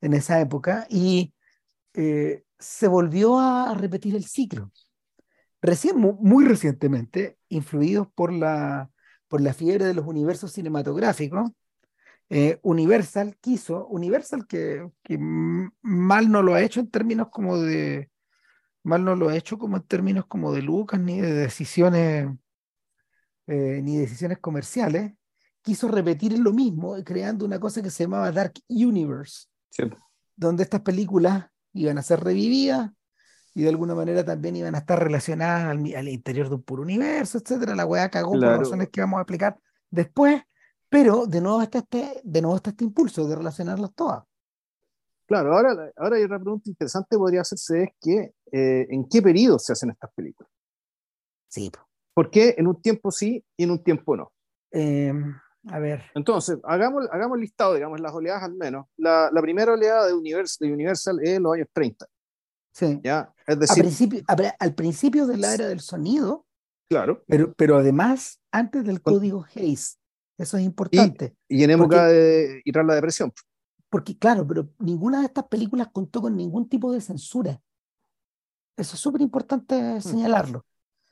en 0.00 0.14
esa 0.14 0.40
época 0.40 0.86
y 0.88 1.34
eh, 1.94 2.44
se 2.58 2.88
volvió 2.88 3.38
a 3.38 3.74
repetir 3.74 4.16
el 4.16 4.24
ciclo. 4.24 4.70
Recién, 5.62 5.96
muy 5.98 6.46
recientemente, 6.46 7.38
influidos 7.48 8.08
por 8.14 8.32
la, 8.32 8.90
por 9.28 9.40
la 9.40 9.52
fiebre 9.52 9.84
de 9.84 9.94
los 9.94 10.06
universos 10.06 10.52
cinematográficos, 10.52 11.50
eh, 12.30 12.60
Universal 12.62 13.36
quiso, 13.40 13.86
Universal 13.88 14.46
que, 14.46 14.88
que, 15.02 15.18
mal 15.18 16.30
no 16.30 16.42
lo 16.42 16.54
ha 16.54 16.62
hecho 16.62 16.78
en 16.78 16.88
términos 16.88 17.28
como 17.30 17.58
de, 17.58 18.08
mal 18.84 19.04
no 19.04 19.16
lo 19.16 19.28
ha 19.28 19.36
hecho 19.36 19.58
como 19.58 19.76
en 19.76 19.82
términos 19.82 20.26
como 20.26 20.52
de 20.52 20.62
Lucas, 20.62 21.00
ni 21.00 21.20
de 21.20 21.32
decisiones, 21.32 22.28
eh, 23.48 23.80
ni 23.82 23.96
decisiones 23.96 24.38
comerciales, 24.38 25.12
quiso 25.60 25.88
repetir 25.88 26.38
lo 26.38 26.52
mismo, 26.52 26.96
creando 27.04 27.44
una 27.44 27.58
cosa 27.58 27.82
que 27.82 27.90
se 27.90 28.04
llamaba 28.04 28.30
Dark 28.30 28.54
Universe, 28.68 29.48
donde 30.36 30.62
estas 30.62 30.82
películas 30.82 31.46
iban 31.72 31.98
a 31.98 32.02
ser 32.02 32.20
revividas 32.20 32.90
y 33.54 33.62
de 33.62 33.68
alguna 33.68 33.96
manera 33.96 34.24
también 34.24 34.54
iban 34.54 34.76
a 34.76 34.78
estar 34.78 35.02
relacionadas 35.02 35.64
al, 35.66 36.08
interior 36.08 36.48
de 36.48 36.54
un 36.54 36.62
puro 36.62 36.82
universo, 36.82 37.38
etcétera. 37.38 37.74
La 37.74 37.86
weá 37.86 38.08
cagó 38.08 38.32
por 38.32 38.40
razones 38.40 38.88
que 38.88 39.00
vamos 39.00 39.18
a 39.18 39.22
explicar 39.22 39.58
después, 39.90 40.42
pero 40.90 41.26
de 41.26 41.40
nuevo 41.40 41.62
está 41.62 41.78
este, 41.78 42.20
de 42.22 42.42
nuevo 42.42 42.56
está 42.56 42.70
este 42.70 42.84
impulso 42.84 43.26
de 43.26 43.36
relacionarlas 43.36 43.94
todas. 43.94 44.24
Claro, 45.26 45.54
ahora, 45.54 45.92
ahora 45.96 46.16
hay 46.16 46.24
otra 46.24 46.40
pregunta 46.40 46.68
interesante 46.68 47.16
podría 47.16 47.42
hacerse 47.42 47.84
es 47.84 47.90
que 48.00 48.34
eh, 48.50 48.86
¿en 48.90 49.08
qué 49.08 49.22
periodo 49.22 49.60
se 49.60 49.72
hacen 49.72 49.90
estas 49.90 50.12
películas? 50.12 50.50
Sí. 51.48 51.70
¿Por 52.12 52.30
qué 52.30 52.56
en 52.58 52.66
un 52.66 52.82
tiempo 52.82 53.12
sí 53.12 53.44
y 53.56 53.62
en 53.62 53.70
un 53.70 53.82
tiempo 53.84 54.16
no? 54.16 54.32
Em, 54.72 55.32
a 55.68 55.78
ver. 55.78 56.02
Entonces, 56.16 56.58
hagamos, 56.64 57.06
hagamos 57.12 57.38
listado, 57.38 57.74
digamos, 57.74 58.00
las 58.00 58.12
oleadas 58.12 58.42
al 58.42 58.54
menos. 58.54 58.86
La, 58.96 59.30
la 59.32 59.40
primera 59.40 59.72
oleada 59.72 60.08
de 60.08 60.14
Universal, 60.14 60.66
de 60.66 60.74
Universal 60.74 61.20
es 61.22 61.38
los 61.38 61.54
años 61.54 61.68
30. 61.72 62.06
Sí. 62.72 63.00
¿ya? 63.04 63.32
Es 63.46 63.58
decir, 63.58 63.84
principio, 63.84 64.22
al 64.58 64.74
principio 64.74 65.28
de 65.28 65.36
la 65.36 65.54
era 65.54 65.68
del 65.68 65.80
sonido, 65.80 66.44
claro. 66.88 67.22
pero, 67.28 67.52
pero 67.54 67.76
además 67.76 68.40
antes 68.50 68.84
del 68.84 69.00
código 69.00 69.46
Hayes. 69.54 69.99
Eso 70.40 70.56
es 70.56 70.64
importante. 70.64 71.36
Y, 71.48 71.62
en 71.62 71.70
época 71.70 72.06
de 72.06 72.62
ir 72.64 72.78
a 72.78 72.82
la 72.82 72.94
depresión. 72.94 73.30
Porque, 73.90 74.16
claro, 74.16 74.46
pero 74.46 74.70
ninguna 74.78 75.20
de 75.20 75.26
estas 75.26 75.44
películas 75.44 75.88
contó 75.92 76.22
con 76.22 76.34
ningún 76.34 76.66
tipo 76.66 76.90
de 76.90 77.02
censura. 77.02 77.60
Eso 78.74 78.94
es 78.94 79.00
súper 79.00 79.20
importante 79.20 79.74
mm. 79.74 80.00
señalarlo. 80.00 80.64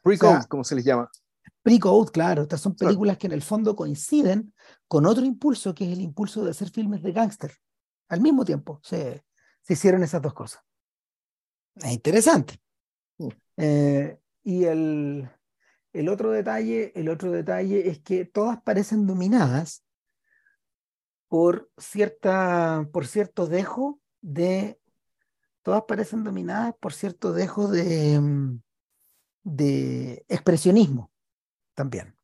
Pre-code, 0.03 0.47
como 0.49 0.65
se 0.65 0.77
les 0.77 0.85
llama. 0.87 1.11
Pre-code, 1.63 2.11
claro. 2.11 2.43
Estas 2.43 2.63
son 2.63 2.75
películas 2.75 3.19
que 3.19 3.27
en 3.27 3.35
el 3.35 3.43
fondo 3.43 3.77
coinciden 3.77 4.55
con 4.87 5.05
otro 5.05 5.27
impulso, 5.27 5.75
que 5.75 5.85
es 5.85 5.93
el 5.93 6.01
impulso 6.01 6.43
de 6.43 6.53
hacer 6.53 6.71
filmes 6.71 7.03
de 7.03 7.13
gángster. 7.13 7.53
Al 8.09 8.23
mismo 8.23 8.47
tiempo 8.47 8.81
se, 8.83 9.27
se 9.61 9.75
hicieron 9.75 10.03
esas 10.03 10.23
dos 10.23 10.33
cosas. 10.33 10.63
Es 11.75 11.93
interesante. 11.93 12.59
Mm. 13.19 13.29
Eh, 13.59 14.19
y 14.45 14.65
el, 14.65 15.29
el, 15.93 16.09
otro 16.09 16.31
detalle, 16.31 16.93
el 16.95 17.09
otro 17.09 17.31
detalle 17.31 17.89
es 17.89 18.01
que 18.01 18.25
todas 18.25 18.61
parecen 18.63 19.07
dominadas 19.07 19.85
por, 21.29 21.71
cierta, 21.77 22.89
por 22.93 23.07
cierto 23.07 23.47
dejo 23.47 24.01
de. 24.21 24.81
Todas 25.63 25.85
parecen 25.87 26.25
dominadas 26.25 26.75
por 26.81 26.95
cierto 26.95 27.33
dejo 27.33 27.69
de, 27.69 28.21
de 29.43 30.25
expresionismo 30.29 31.11
también. 31.75 32.15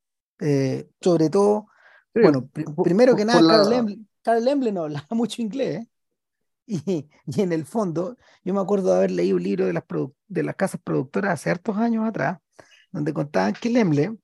Eh, 0.40 0.88
sobre 1.00 1.30
todo, 1.30 1.68
bueno, 2.14 2.48
primero 2.82 3.14
que 3.14 3.24
nada, 3.24 3.40
Carl, 4.22 4.44
Lemble, 4.44 4.72
no 4.72 4.84
hablaba 4.84 5.06
mucho 5.10 5.42
inglés. 5.42 5.82
¿eh? 5.82 5.88
Y, 6.66 7.08
en 7.40 7.52
el 7.52 7.64
fondo, 7.64 8.16
yo 8.42 8.54
me 8.54 8.60
acuerdo 8.60 8.90
de 8.90 8.96
haber 8.96 9.10
leído 9.10 9.36
un 9.36 9.42
libro 9.42 9.66
de 9.66 9.72
las, 9.72 9.84
de 10.28 10.42
las 10.42 10.56
casas 10.56 10.80
productoras 10.82 11.34
hace 11.34 11.50
hartos 11.50 11.76
años 11.76 12.06
atrás, 12.06 12.38
donde 12.94 13.12
contaban 13.12 13.54
que 13.54 13.70
Lemble, 13.70 14.16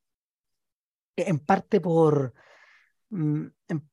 en 1.16 1.38
parte 1.40 1.80
por, 1.80 2.32
mm, 3.10 3.46
en, 3.68 3.90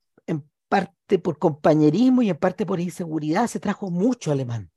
parte 0.70 1.18
por 1.18 1.40
compañerismo 1.40 2.22
y 2.22 2.30
en 2.30 2.38
parte 2.38 2.66
por 2.66 2.80
inseguridad, 2.80 3.48
se 3.48 3.60
trajo 3.60 3.90
mucho 3.90 4.32
alemán. 4.32 4.70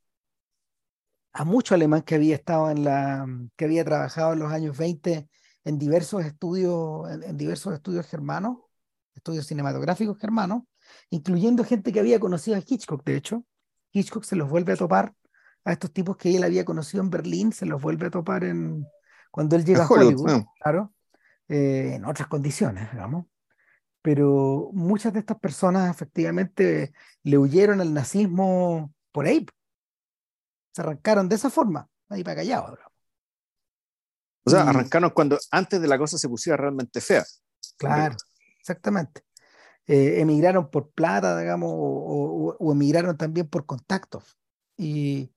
A 1.33 1.45
mucho 1.45 1.75
alemán 1.75 2.02
que 2.02 2.14
había 2.14 2.37
estado 2.37 2.71
en 2.71 2.85
la, 2.85 3.26
que 3.57 3.66
había 3.66 3.85
trabajado 3.85 4.33
en 4.33 4.38
los 4.38 4.52
años 4.52 4.78
20 4.78 5.28
en 5.64 5.78
diversos 5.78 6.25
estudios, 6.25 7.11
en 7.11 7.37
diversos 7.37 7.75
estudios 7.75 8.07
germanos, 8.07 8.59
estudios 9.14 9.47
cinematográficos 9.47 10.16
germanos, 10.19 10.62
incluyendo 11.11 11.62
gente 11.64 11.92
que 11.92 12.00
había 12.00 12.19
conocido 12.21 12.57
a 12.57 12.62
Hitchcock, 12.66 13.04
de 13.04 13.16
hecho, 13.16 13.45
Hitchcock 13.92 14.25
se 14.25 14.37
los 14.37 14.49
vuelve 14.49 14.73
a 14.73 14.76
topar 14.76 15.14
a 15.64 15.73
estos 15.73 15.92
tipos 15.92 16.16
que 16.16 16.35
él 16.35 16.45
había 16.45 16.64
conocido 16.64 17.02
en 17.02 17.11
Berlín, 17.11 17.52
se 17.52 17.66
los 17.66 17.83
vuelve 17.83 18.07
a 18.07 18.11
topar 18.11 18.45
en, 18.45 18.87
cuando 19.31 19.57
él 19.57 19.65
llega 19.65 19.85
a 19.85 19.89
Hollywood, 19.89 20.45
claro, 20.61 20.93
eh, 21.49 21.95
en 21.95 22.05
otras 22.05 22.29
condiciones, 22.29 22.91
digamos. 22.93 23.27
Pero 24.03 24.71
muchas 24.73 25.13
de 25.13 25.21
estas 25.21 25.39
personas 25.39 25.91
efectivamente 25.91 26.93
le 27.23 27.39
huyeron 27.39 27.81
al 27.81 27.93
nazismo 27.93 28.95
por 29.13 29.27
ahí. 29.27 29.47
Se 30.73 30.83
arrancaron 30.83 31.29
de 31.29 31.37
esa 31.37 31.51
forma, 31.51 31.89
ahí 32.09 32.25
para 32.25 32.37
callado. 32.37 32.79
O 34.45 34.51
sea, 34.51 34.63
arrancaron 34.63 35.11
cuando 35.11 35.39
antes 35.51 35.81
de 35.81 35.89
la 35.89 35.99
cosa 35.99 36.17
se 36.17 36.29
pusiera 36.29 36.57
realmente 36.57 37.01
fea. 37.01 37.25
Claro, 37.77 38.17
exactamente. 38.59 39.23
Eh, 39.87 40.21
emigraron 40.21 40.71
por 40.71 40.91
plata, 40.91 41.39
digamos, 41.39 41.71
o, 41.73 42.73
emigraron 42.73 43.17
también 43.17 43.49
por 43.49 43.67
contactos. 43.67 44.39
Y, 44.77 45.33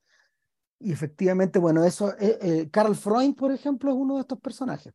efectivamente, 0.91 1.59
bueno, 1.59 1.83
eso, 1.83 2.13
eh, 2.19 2.69
Carl 2.71 2.93
eh, 2.93 2.95
Freund, 2.95 3.35
por 3.35 3.51
ejemplo, 3.51 3.91
es 3.91 3.97
uno 3.97 4.15
de 4.15 4.21
estos 4.21 4.39
personajes. 4.39 4.93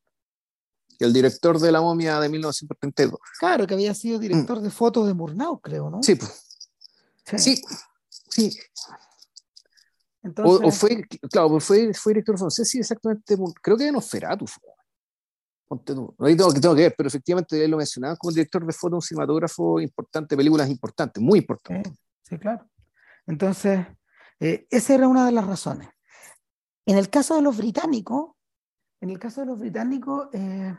El 0.99 1.12
director 1.12 1.59
de 1.59 1.71
La 1.71 1.80
momia 1.80 2.18
de 2.21 2.28
1932. 2.28 3.21
Claro, 3.38 3.66
que 3.66 3.75
había 3.75 3.95
sido 3.95 4.18
director 4.18 4.61
de 4.61 4.71
fotos 4.71 5.07
de 5.07 5.14
Murnau, 5.14 5.61
creo, 5.61 5.90
¿no? 5.90 6.02
Sí, 6.02 6.16
pues. 6.16 6.45
Sí, 7.37 7.61
sí. 8.30 8.59
Entonces, 10.23 10.66
o, 10.66 10.71
fue, 10.73 11.04
claro, 11.30 11.61
fue, 11.61 11.92
fue 11.95 12.12
director, 12.12 12.50
sé 12.50 12.64
si 12.64 12.78
exactamente, 12.78 13.37
creo 13.62 13.76
que 13.76 13.85
de 13.85 13.92
Nosferatu 13.92 14.47
fue 14.47 14.68
ahí 16.21 16.37
tengo 16.37 16.52
que, 16.52 16.61
tengo 16.61 16.75
que 16.75 16.83
ver, 16.83 16.95
pero 16.97 17.09
efectivamente 17.09 17.62
él 17.62 17.71
lo 17.71 17.76
mencionaba 17.76 18.16
como 18.16 18.33
director 18.33 18.64
de 18.64 18.73
foto, 18.73 18.97
un 18.97 19.02
cinematógrafo 19.02 19.80
importante, 19.80 20.37
películas 20.37 20.68
importantes, 20.71 21.23
muy 21.23 21.40
importantes. 21.40 21.92
Sí, 22.23 22.38
claro. 22.38 22.66
Entonces, 23.26 23.87
eh, 24.40 24.66
esa 24.71 24.95
era 24.95 25.09
una 25.09 25.26
de 25.26 25.33
las 25.33 25.47
razones. 25.47 25.88
En 26.87 26.97
el 26.97 27.11
caso 27.11 27.37
de 27.37 27.42
los 27.42 27.57
británicos, 27.57 28.33
en 29.00 29.11
el 29.11 29.18
caso 29.18 29.42
de 29.42 29.47
los 29.49 29.59
británicos... 29.59 30.28
Eh, 30.33 30.75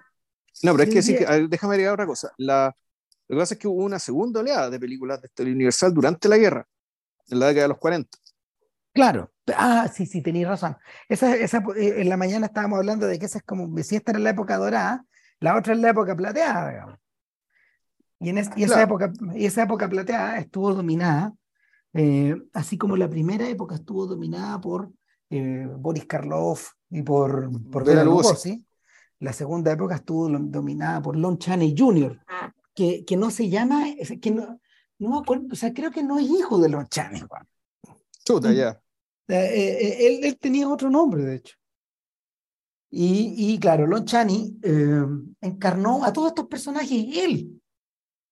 no, 0.64 0.72
pero 0.72 0.84
es 0.84 0.90
que, 0.90 1.02
sí, 1.02 1.16
déjame 1.50 1.76
agregar 1.76 1.94
otra 1.94 2.08
cosa. 2.08 2.32
La, 2.38 2.76
lo 3.28 3.36
que 3.36 3.40
pasa 3.40 3.54
es 3.54 3.60
que 3.60 3.68
hubo 3.68 3.84
una 3.84 4.00
segunda 4.00 4.40
oleada 4.40 4.70
de 4.70 4.80
películas 4.80 5.22
de 5.22 5.28
historia 5.28 5.54
universal 5.54 5.94
durante 5.94 6.28
la 6.28 6.38
guerra, 6.38 6.68
en 7.30 7.40
la 7.40 7.48
década 7.48 7.64
de 7.64 7.70
los 7.70 7.78
40. 7.78 8.18
Claro, 8.92 9.32
ah, 9.56 9.88
sí, 9.94 10.08
sí, 10.08 10.22
tenéis 10.22 10.48
razón. 10.48 10.76
Esa, 11.08 11.36
esa, 11.36 11.60
eh, 11.78 12.02
en 12.02 12.10
la 12.10 12.18
mañana 12.18 12.48
estábamos 12.48 12.80
hablando 12.80 13.06
de 13.06 13.20
que 13.20 13.28
esa 13.28 13.38
es 13.38 13.44
como, 13.44 13.72
si 13.84 13.96
esta 13.96 14.12
era 14.12 14.20
la 14.20 14.32
época 14.32 14.58
dorada, 14.58 15.06
la 15.40 15.56
otra 15.56 15.74
es 15.74 15.80
la 15.80 15.92
época 15.92 16.16
plateada, 16.16 16.72
digamos. 16.72 17.00
Y, 18.20 18.30
en 18.30 18.40
esa, 18.40 18.82
época, 18.82 19.14
y 19.34 19.46
esa 19.46 19.64
época 19.64 19.88
plateada 19.88 20.40
estuvo 20.40 20.74
dominada, 20.74 21.34
eh, 21.94 22.36
así 22.54 22.78
como 22.78 22.96
la 22.98 23.10
primera 23.10 23.48
época 23.48 23.76
estuvo 23.76 24.06
dominada 24.06 24.60
por 24.60 24.92
eh, 25.30 25.68
Boris 25.78 26.06
Karloff 26.06 26.72
y 26.90 27.02
por, 27.02 27.50
por 27.70 27.86
Bela 27.86 28.04
Lugosi, 28.04 28.66
la 29.20 29.34
segunda 29.34 29.72
época 29.72 29.96
estuvo 29.96 30.30
dominada 30.30 31.02
por 31.02 31.16
Lon 31.16 31.38
Chaney 31.38 31.76
Jr., 31.78 32.20
que, 32.74 33.04
que 33.06 33.18
no 33.18 33.30
se 33.30 33.50
llama, 33.50 33.86
que 34.22 34.32
no, 34.32 34.60
no 35.00 35.10
me 35.10 35.18
acuerdo, 35.18 35.48
o 35.52 35.56
sea, 35.56 35.74
creo 35.74 35.92
que 35.92 36.04
no 36.04 36.20
es 36.20 36.30
hijo 36.30 36.60
de 36.60 36.70
Lon 36.70 36.88
Chaney. 36.88 37.22
Chuta, 38.26 38.54
ya. 38.54 38.82
Eh, 39.28 39.36
eh, 39.36 40.08
él, 40.08 40.20
él, 40.24 40.38
tenía 40.38 40.68
otro 40.68 40.90
nombre, 40.90 41.24
de 41.24 41.36
hecho. 41.36 41.56
Y, 42.92 43.54
y 43.54 43.60
claro, 43.60 43.86
Lon 43.86 44.06
Chaney 44.06 44.58
eh, 44.64 45.06
encarnó 45.42 46.04
a 46.04 46.12
todos 46.12 46.30
estos 46.30 46.48
personajes 46.48 47.06
él. 47.18 47.62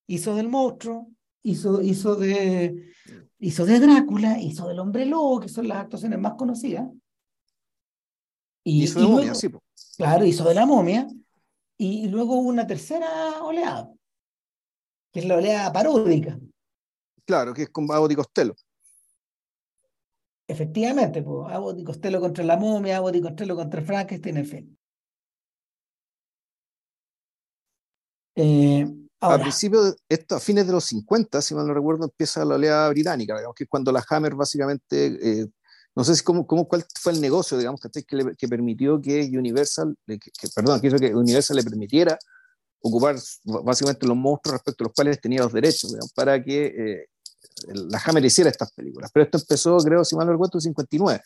Hizo 0.08 0.36
del 0.36 0.50
monstruo, 0.50 1.10
hizo, 1.44 1.82
hizo, 1.82 2.16
de, 2.16 2.92
hizo 3.40 3.66
de 3.66 3.80
Drácula, 3.80 4.40
hizo 4.40 4.68
del 4.68 4.80
hombre 4.80 5.06
lobo, 5.06 5.40
que 5.40 5.50
son 5.50 5.68
las 5.68 5.80
actuaciones 5.80 6.20
más 6.20 6.34
conocidas. 6.36 6.88
Y, 8.64 8.84
hizo 8.84 9.00
de 9.00 9.08
momia, 9.08 9.36
sí. 9.36 9.50
Claro, 9.98 10.26
hizo 10.26 10.44
de 10.44 10.56
la 10.56 10.66
momia. 10.66 11.08
Y, 11.78 12.08
luego 12.10 12.36
hubo 12.36 12.50
una 12.50 12.66
tercera 12.66 13.44
oleada, 13.44 13.92
que 15.12 15.20
es 15.20 15.26
la 15.26 15.36
oleada 15.36 15.72
paródica. 15.72 16.40
Claro, 17.26 17.54
que 17.54 17.64
es 17.64 17.70
con 17.70 17.90
Abbott 17.92 18.12
y 18.12 18.16
Costello. 18.16 18.56
Efectivamente, 20.48 21.22
pues, 21.22 21.54
Abbott 21.54 21.80
y 21.80 21.84
Costello 21.84 22.20
contra 22.20 22.44
la 22.44 22.58
momia, 22.58 22.98
Abbott 22.98 23.16
y 23.16 23.22
Costello 23.22 23.56
contra 23.56 23.82
Frankenstein, 23.82 24.38
en 24.38 24.46
fin. 24.46 24.80
Eh, 28.36 29.07
a 29.20 29.40
principios, 29.40 29.96
esto, 30.08 30.36
a 30.36 30.40
fines 30.40 30.68
de 30.68 30.74
los 30.74 30.86
50, 30.86 31.42
si 31.42 31.56
mal 31.56 31.68
no 31.68 31.74
recuerdo, 31.74 32.06
empieza 32.06 32.46
la 32.46 32.56
oleada 32.56 32.90
británica, 32.90 33.36
digamos, 33.36 33.56
que 33.56 33.64
es 33.64 33.70
cuando 33.70 33.92
la 33.92 34.04
Hammer 34.08 34.36
básicamente, 34.36 35.42
eh, 35.42 35.48
no 35.96 36.04
sé 36.04 36.16
si 36.16 36.24
cómo, 36.24 36.46
cómo, 36.46 36.68
cuál 36.68 36.86
fue 37.00 37.14
el 37.14 37.22
negocio, 37.22 37.58
digamos, 37.58 37.80
que, 37.82 38.04
que, 38.04 38.48
permitió 38.48 39.02
que 39.02 39.22
Universal, 39.34 39.98
que, 40.06 40.20
perdón, 40.54 40.80
que 40.80 40.88
hizo 40.88 40.98
que 40.98 41.16
Universal 41.16 41.58
le 41.58 41.64
permitiera 41.64 42.18
ocupar 42.80 43.16
básicamente 43.44 44.06
los 44.06 44.16
monstruos 44.16 44.54
respecto 44.54 44.84
a 44.84 44.88
los 44.88 44.94
cuales 44.94 45.20
tenía 45.20 45.42
los 45.42 45.52
derechos, 45.52 45.96
para 46.14 46.42
que 46.44 46.66
eh, 46.68 47.06
la 47.74 48.00
Hammer 48.06 48.24
hiciera 48.24 48.52
estas 48.52 48.72
películas. 48.72 49.10
Pero 49.12 49.26
esto 49.26 49.40
empezó, 49.40 49.78
creo, 49.78 50.06
si 50.06 50.16
mal 50.16 50.28
no 50.28 50.34
recuerdo, 50.34 50.58
en 50.60 50.62
59, 50.62 51.22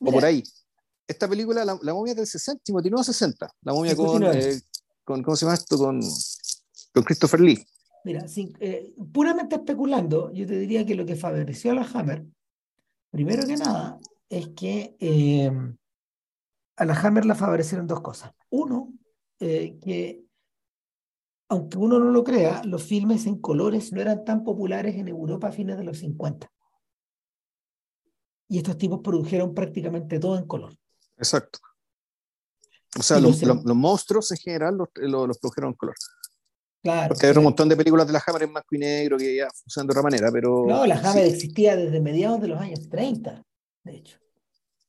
o 0.00 0.12
por 0.12 0.24
ahí. 0.24 0.42
Esta 1.06 1.28
película, 1.28 1.64
la, 1.64 1.94
momia 1.94 2.14
del 2.14 2.26
60, 2.26 2.62
59 2.66 3.04
60, 3.04 3.48
la 3.62 3.72
momia 3.72 3.96
con, 3.96 4.24
eh, 4.24 4.60
con, 5.04 5.22
¿cómo 5.22 5.36
se 5.36 5.46
llama 5.46 5.54
esto? 5.54 5.78
Con 5.78 6.02
con 6.92 7.02
Christopher 7.04 7.40
Lee. 7.40 7.64
Mira, 8.04 8.24
eh, 8.60 8.94
puramente 9.12 9.56
especulando, 9.56 10.32
yo 10.32 10.46
te 10.46 10.58
diría 10.58 10.86
que 10.86 10.94
lo 10.94 11.04
que 11.04 11.16
favoreció 11.16 11.72
a 11.72 11.74
la 11.74 11.82
Hammer, 11.82 12.24
primero 13.10 13.46
que 13.46 13.56
nada, 13.56 13.98
es 14.28 14.48
que 14.56 14.96
eh, 14.98 15.50
a 16.76 16.84
la 16.84 16.94
Hammer 16.94 17.24
la 17.26 17.34
favorecieron 17.34 17.86
dos 17.86 18.00
cosas. 18.00 18.32
Uno, 18.50 18.92
eh, 19.40 19.78
que 19.82 20.24
aunque 21.50 21.78
uno 21.78 21.98
no 21.98 22.10
lo 22.10 22.24
crea, 22.24 22.62
los 22.64 22.82
filmes 22.82 23.26
en 23.26 23.40
colores 23.40 23.92
no 23.92 24.00
eran 24.00 24.24
tan 24.24 24.44
populares 24.44 24.96
en 24.96 25.08
Europa 25.08 25.48
a 25.48 25.52
fines 25.52 25.78
de 25.78 25.84
los 25.84 25.98
50. 25.98 26.50
Y 28.48 28.58
estos 28.58 28.78
tipos 28.78 29.00
produjeron 29.02 29.54
prácticamente 29.54 30.18
todo 30.18 30.38
en 30.38 30.46
color. 30.46 30.76
Exacto. 31.16 31.58
O 32.98 33.02
sea, 33.02 33.20
los, 33.20 33.42
monstruos 33.64 34.30
en 34.32 34.38
general 34.38 34.76
los, 34.76 34.88
los 34.96 35.38
produjeron 35.38 35.70
en 35.70 35.76
color. 35.76 35.94
Porque 36.82 37.26
hay 37.26 37.36
un 37.36 37.44
montón 37.44 37.68
de 37.68 37.76
películas 37.76 38.06
de 38.06 38.12
la 38.12 38.22
Hammer 38.24 38.44
en 38.44 38.52
blanco 38.52 38.74
y 38.74 38.78
negro 38.78 39.18
que 39.18 39.36
ya 39.36 39.48
funcionan 39.50 39.88
de 39.88 39.92
otra 39.92 40.02
manera, 40.02 40.30
pero... 40.32 40.64
No, 40.66 40.86
la 40.86 40.96
Hammer 40.98 41.24
existía 41.24 41.76
desde 41.76 42.00
mediados 42.00 42.40
de 42.40 42.48
los 42.48 42.60
años 42.60 42.88
30, 42.88 43.42
de 43.84 43.96
hecho. 43.96 44.18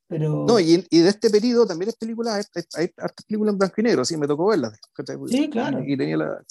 Pero... 0.07 0.45
No, 0.47 0.59
y, 0.59 0.85
y 0.89 0.99
de 0.99 1.09
este 1.09 1.29
periodo 1.29 1.65
también 1.65 1.89
es 1.89 1.95
películas, 1.95 2.49
hay, 2.55 2.63
hay, 2.75 2.89
películas 3.27 3.53
en 3.53 3.57
blanco 3.57 3.75
y 3.77 3.83
negro, 3.83 4.05
sí, 4.05 4.17
me 4.17 4.27
tocó 4.27 4.47
verlas. 4.47 4.79
Sí, 5.27 5.49
claro. 5.49 5.83
Y, 5.83 5.97
tenía 5.97 6.17
la... 6.17 6.43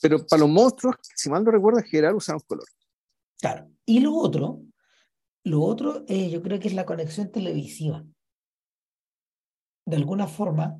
Pero 0.00 0.24
para 0.26 0.40
los 0.40 0.50
monstruos, 0.50 0.96
si 1.14 1.30
mal 1.30 1.42
no 1.42 1.50
recuerdo, 1.50 1.78
en 1.78 1.86
general 1.86 2.16
usaron 2.16 2.40
color. 2.46 2.66
Claro. 3.40 3.70
Y 3.86 4.00
lo 4.00 4.14
otro, 4.14 4.60
lo 5.44 5.62
otro 5.62 6.04
eh, 6.08 6.30
yo 6.30 6.42
creo 6.42 6.58
que 6.58 6.68
es 6.68 6.74
la 6.74 6.84
conexión 6.84 7.30
televisiva. 7.30 8.04
De 9.86 9.96
alguna 9.96 10.26
forma, 10.26 10.78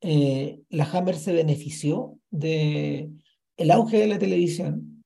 eh, 0.00 0.62
la 0.68 0.84
Hammer 0.84 1.16
se 1.16 1.32
benefició 1.32 2.18
de 2.30 3.10
el 3.56 3.70
auge 3.70 3.98
de 3.98 4.06
la 4.06 4.18
televisión 4.18 5.04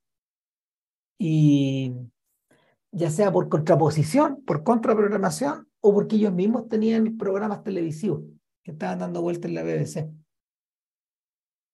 y 1.19 1.95
ya 2.91 3.11
sea 3.11 3.33
por 3.33 3.49
contraposición, 3.49 4.43
por 4.45 4.63
contraprogramación 4.65 5.69
o 5.81 5.95
porque 5.95 6.17
ellos 6.17 6.35
mismos 6.35 6.69
tenían 6.69 7.17
programas 7.17 7.63
televisivos 7.63 8.25
que 8.63 8.73
estaban 8.73 8.99
dando 8.99 9.23
vueltas 9.23 9.49
en 9.49 9.55
la 9.55 9.63
BBC. 9.63 10.11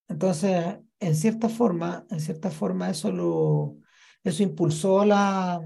Entonces, 0.08 0.78
en 1.00 1.14
cierta 1.14 1.48
forma, 1.48 2.06
en 2.10 2.20
cierta 2.20 2.50
forma 2.50 2.90
eso 2.90 3.10
lo 3.10 3.76
eso 4.22 4.42
impulsó 4.42 5.04
la 5.04 5.60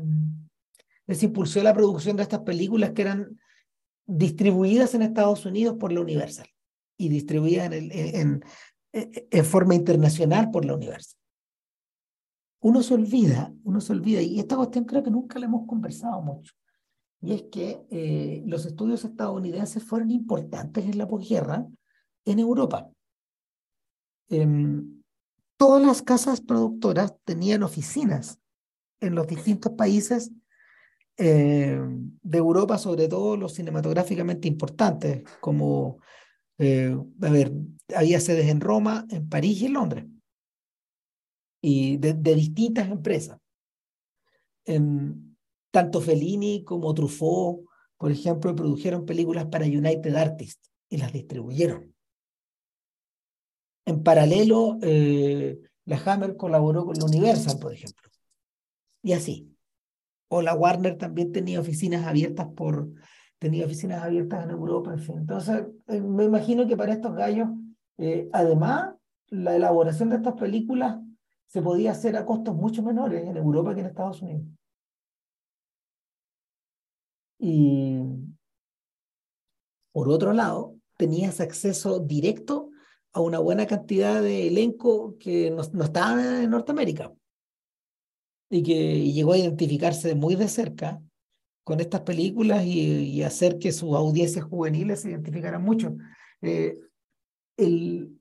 eso 1.06 1.26
impulsó 1.26 1.62
la 1.62 1.74
producción 1.74 2.16
de 2.16 2.22
estas 2.22 2.40
películas 2.40 2.92
que 2.92 3.02
eran 3.02 3.38
distribuidas 4.06 4.94
en 4.94 5.02
Estados 5.02 5.44
Unidos 5.44 5.76
por 5.78 5.92
la 5.92 6.00
Universal 6.00 6.46
y 6.96 7.08
distribuida 7.08 7.66
en, 7.66 7.90
en, 7.92 8.44
en, 8.92 9.44
forma 9.44 9.74
internacional 9.74 10.50
por 10.50 10.64
la 10.64 10.74
universidad. 10.74 11.18
Uno 12.60 12.82
se 12.82 12.94
olvida, 12.94 13.52
uno 13.64 13.80
se 13.80 13.92
olvida, 13.92 14.22
y 14.22 14.38
esta 14.38 14.56
cuestión 14.56 14.84
creo 14.84 15.02
que 15.02 15.10
nunca 15.10 15.38
la 15.38 15.46
hemos 15.46 15.66
conversado 15.66 16.20
mucho, 16.22 16.54
y 17.20 17.32
es 17.32 17.42
que 17.44 17.84
eh, 17.90 18.42
los 18.46 18.66
estudios 18.66 19.04
estadounidenses 19.04 19.82
fueron 19.82 20.10
importantes 20.10 20.84
en 20.84 20.98
la 20.98 21.08
posguerra 21.08 21.66
en 22.24 22.38
Europa. 22.38 22.90
Em, 24.28 25.02
todas 25.56 25.84
las 25.84 26.02
casas 26.02 26.40
productoras 26.40 27.14
tenían 27.24 27.62
oficinas 27.62 28.38
en 29.00 29.14
los 29.14 29.26
distintos 29.26 29.72
países 29.72 30.30
eh, 31.18 31.80
de 32.22 32.38
Europa, 32.38 32.78
sobre 32.78 33.08
todo 33.08 33.36
los 33.36 33.54
cinematográficamente 33.54 34.48
importantes, 34.48 35.22
como 35.40 35.98
eh, 36.58 36.96
a 37.22 37.30
ver, 37.30 37.52
había 37.94 38.20
sedes 38.20 38.48
en 38.48 38.60
Roma, 38.60 39.06
en 39.10 39.28
París 39.28 39.60
y 39.62 39.66
en 39.66 39.72
Londres, 39.72 40.06
y 41.60 41.96
de, 41.96 42.14
distintas 42.14 42.90
empresas. 42.90 43.38
tanto 45.70 46.00
Fellini 46.00 46.64
como 46.64 46.94
Truffaut, 46.94 47.64
por 47.96 48.10
ejemplo, 48.10 48.54
produjeron 48.54 49.06
películas 49.06 49.46
para 49.46 49.64
United 49.64 50.14
Artists 50.16 50.70
y 50.88 50.96
las 50.96 51.12
distribuyeron. 51.12 51.94
En 53.84 54.02
paralelo, 54.02 54.78
eh, 54.82 55.60
la 55.84 55.96
Hammer 55.96 56.36
colaboró 56.36 56.84
con 56.84 56.96
la 56.96 57.04
Universal, 57.04 57.58
por 57.58 57.72
ejemplo. 57.72 58.10
Y 59.02 59.12
así. 59.12 59.56
O 60.28 60.42
la 60.42 60.54
Warner 60.54 60.96
también 60.96 61.32
tenía 61.32 61.60
oficinas 61.60 62.06
abiertas 62.06 62.48
por, 62.56 62.92
tenía 63.42 63.66
oficinas 63.66 64.04
abiertas 64.04 64.44
en 64.44 64.50
Europa, 64.50 64.92
en 64.92 65.00
fin. 65.00 65.18
Entonces, 65.18 65.66
eh, 65.88 66.00
me 66.00 66.24
imagino 66.24 66.64
que 66.64 66.76
para 66.76 66.92
estos 66.92 67.12
gallos, 67.12 67.48
eh, 67.98 68.28
además, 68.32 68.94
la 69.30 69.56
elaboración 69.56 70.10
de 70.10 70.16
estas 70.16 70.34
películas 70.34 71.00
se 71.48 71.60
podía 71.60 71.90
hacer 71.90 72.16
a 72.16 72.24
costos 72.24 72.54
mucho 72.54 72.84
menores 72.84 73.26
en 73.26 73.36
Europa 73.36 73.74
que 73.74 73.80
en 73.80 73.86
Estados 73.86 74.22
Unidos. 74.22 74.46
Y 77.40 77.98
por 79.90 80.08
otro 80.08 80.32
lado, 80.32 80.76
tenías 80.96 81.40
acceso 81.40 81.98
directo 81.98 82.70
a 83.12 83.20
una 83.20 83.40
buena 83.40 83.66
cantidad 83.66 84.22
de 84.22 84.46
elenco 84.46 85.18
que 85.18 85.50
no, 85.50 85.62
no 85.72 85.84
estaba 85.84 86.44
en 86.44 86.50
Norteamérica 86.50 87.12
y 88.48 88.62
que 88.62 89.10
llegó 89.12 89.32
a 89.32 89.38
identificarse 89.38 90.14
muy 90.14 90.36
de 90.36 90.46
cerca 90.46 91.02
con 91.64 91.80
estas 91.80 92.00
películas 92.02 92.64
y, 92.64 93.22
hacer 93.22 93.58
que 93.58 93.72
sus 93.72 93.94
audiencias 93.94 94.44
juveniles 94.44 95.00
se 95.00 95.10
identificaran 95.10 95.62
mucho. 95.62 95.96
Eh, 96.40 96.78
el, 97.56 98.18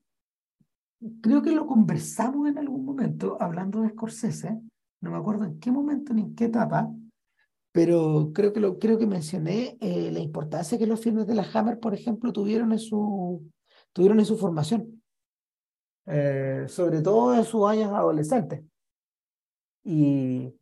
creo 1.22 1.42
que 1.42 1.52
lo 1.52 1.66
conversamos 1.66 2.48
en 2.48 2.58
algún 2.58 2.86
momento 2.86 3.38
hablando 3.40 3.82
de 3.82 3.90
Scorsese, 3.90 4.60
no 5.02 5.12
me 5.12 5.18
acuerdo 5.18 5.46
en 5.46 5.60
qué 5.60 5.72
momento 5.72 6.14
ni 6.14 6.22
en 6.22 6.36
qué 6.36 6.46
etapa, 6.46 6.92
pero 7.72 8.32
creo 8.34 8.54
que, 8.54 8.60
lo, 8.60 8.78
creo 8.78 9.00
que 9.00 9.08
mencioné 9.08 9.78
eh, 9.80 10.12
la 10.12 10.20
importancia 10.20 10.78
que 10.78 10.86
los 10.86 11.00
filmes 11.00 11.26
de 11.26 11.36
la 11.36 11.48
Hammer, 11.54 11.80
por 11.80 11.94
ejemplo, 11.94 12.32
tuvieron 12.32 12.72
en 12.74 12.80
su, 12.80 13.50
tuvieron 13.94 14.20
en 14.20 14.26
su 14.26 14.38
formación, 14.38 15.02
eh, 16.06 16.66
sobre 16.68 17.02
todo 17.02 17.34
en 17.34 17.46
sus 17.46 17.68
años 17.68 17.92
adolescentes. 17.94 18.62
Y, 19.84 20.54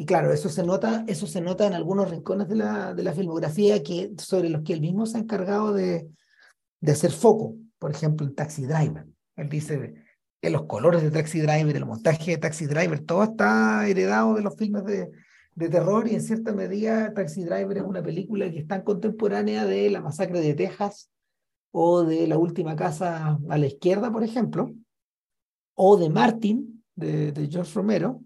y 0.00 0.06
claro, 0.06 0.32
eso 0.32 0.48
se 0.48 0.64
nota, 0.64 1.04
eso 1.08 1.26
se 1.26 1.42
nota 1.42 1.66
en 1.66 1.74
algunos 1.74 2.10
rincones 2.10 2.48
de 2.48 2.56
la, 2.56 2.94
de 2.94 3.02
la 3.02 3.12
filmografía 3.12 3.82
que, 3.82 4.12
sobre 4.16 4.48
los 4.48 4.62
que 4.62 4.72
él 4.72 4.80
mismo 4.80 5.04
se 5.04 5.18
ha 5.18 5.20
encargado 5.20 5.74
de, 5.74 6.08
de 6.80 6.92
hacer 6.92 7.10
foco. 7.10 7.56
Por 7.78 7.90
ejemplo, 7.90 8.26
en 8.26 8.34
Taxi 8.34 8.64
Driver. 8.64 9.06
Él 9.36 9.50
dice 9.50 9.92
que 10.40 10.48
los 10.48 10.64
colores 10.64 11.02
de 11.02 11.10
Taxi 11.10 11.40
Driver, 11.42 11.76
el 11.76 11.84
montaje 11.84 12.30
de 12.30 12.38
Taxi 12.38 12.64
Driver, 12.64 13.00
todo 13.00 13.24
está 13.24 13.86
heredado 13.86 14.36
de 14.36 14.40
los 14.40 14.56
filmes 14.56 14.86
de, 14.86 15.10
de 15.54 15.68
terror 15.68 16.08
y 16.08 16.14
en 16.14 16.22
cierta 16.22 16.54
medida 16.54 17.12
Taxi 17.12 17.44
Driver 17.44 17.76
es 17.76 17.84
una 17.84 18.02
película 18.02 18.50
que 18.50 18.60
es 18.60 18.66
tan 18.66 18.80
contemporánea 18.80 19.66
de 19.66 19.90
La 19.90 20.00
Masacre 20.00 20.40
de 20.40 20.54
Texas 20.54 21.10
o 21.72 22.04
de 22.04 22.26
La 22.26 22.38
Última 22.38 22.74
Casa 22.74 23.38
a 23.50 23.58
la 23.58 23.66
Izquierda, 23.66 24.10
por 24.10 24.24
ejemplo, 24.24 24.72
o 25.74 25.98
de 25.98 26.08
Martin, 26.08 26.82
de, 26.94 27.32
de 27.32 27.48
George 27.48 27.74
Romero, 27.74 28.22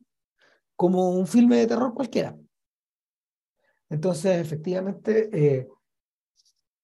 como 0.76 1.10
un 1.10 1.26
filme 1.26 1.56
de 1.56 1.66
terror 1.66 1.94
cualquiera. 1.94 2.36
Entonces, 3.88 4.40
efectivamente, 4.40 5.28
eh, 5.32 5.68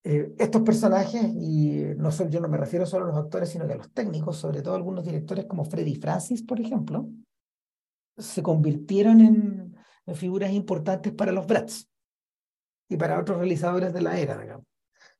eh, 0.02 0.32
estos 0.38 0.62
personajes, 0.62 1.24
y 1.24 1.82
no 1.96 2.10
solo, 2.10 2.30
yo 2.30 2.40
no 2.40 2.48
me 2.48 2.56
refiero 2.56 2.86
solo 2.86 3.04
a 3.04 3.08
los 3.08 3.16
actores, 3.16 3.50
sino 3.50 3.66
que 3.66 3.74
a 3.74 3.76
los 3.76 3.92
técnicos, 3.92 4.36
sobre 4.36 4.62
todo 4.62 4.74
algunos 4.74 5.04
directores 5.04 5.46
como 5.46 5.64
Freddy 5.64 5.96
Francis, 5.96 6.42
por 6.42 6.60
ejemplo, 6.60 7.08
se 8.16 8.42
convirtieron 8.42 9.20
en, 9.20 9.76
figuras 10.14 10.50
importantes 10.50 11.12
para 11.12 11.30
los 11.30 11.46
Bratz 11.46 11.88
y 12.88 12.96
para 12.96 13.20
otros 13.20 13.38
realizadores 13.38 13.92
de 13.92 14.00
la 14.00 14.18
era, 14.18 14.36
digamos. 14.36 14.66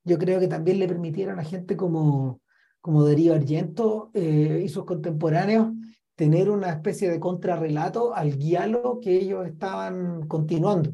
Yo 0.03 0.19
creo 0.19 0.41
que 0.41 0.49
también 0.49 0.81
le 0.81 0.89
permitieron 0.89 1.39
a 1.39 1.45
gente 1.45 1.77
como, 1.77 2.41
como 2.81 3.05
Darío 3.05 3.35
Argento 3.35 4.11
eh, 4.15 4.63
y 4.65 4.69
sus 4.69 4.85
contemporáneos 4.85 5.69
tener 6.21 6.51
una 6.51 6.69
especie 6.69 7.09
de 7.09 7.19
contrarrelato 7.19 8.15
al 8.15 8.39
diálogo 8.39 9.01
que 9.01 9.17
ellos 9.17 9.47
estaban 9.47 10.29
continuando. 10.29 10.93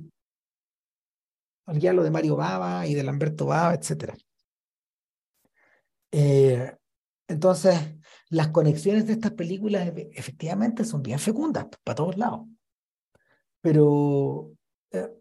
al 1.66 1.80
diálogo 1.80 2.04
de 2.04 2.12
Mario 2.12 2.36
Baba 2.36 2.86
y 2.86 2.94
de 2.94 3.02
Lamberto 3.02 3.46
Baba, 3.46 3.74
etc. 3.74 4.14
Eh, 6.12 6.72
entonces, 7.26 7.74
las 8.30 8.50
conexiones 8.50 9.08
de 9.08 9.14
estas 9.14 9.32
películas 9.32 9.92
efectivamente 10.12 10.84
son 10.84 11.02
bien 11.02 11.18
fecundas 11.18 11.66
para 11.82 11.96
todos 11.96 12.16
lados. 12.16 12.42
Pero 13.60 14.52
eh, 14.92 15.12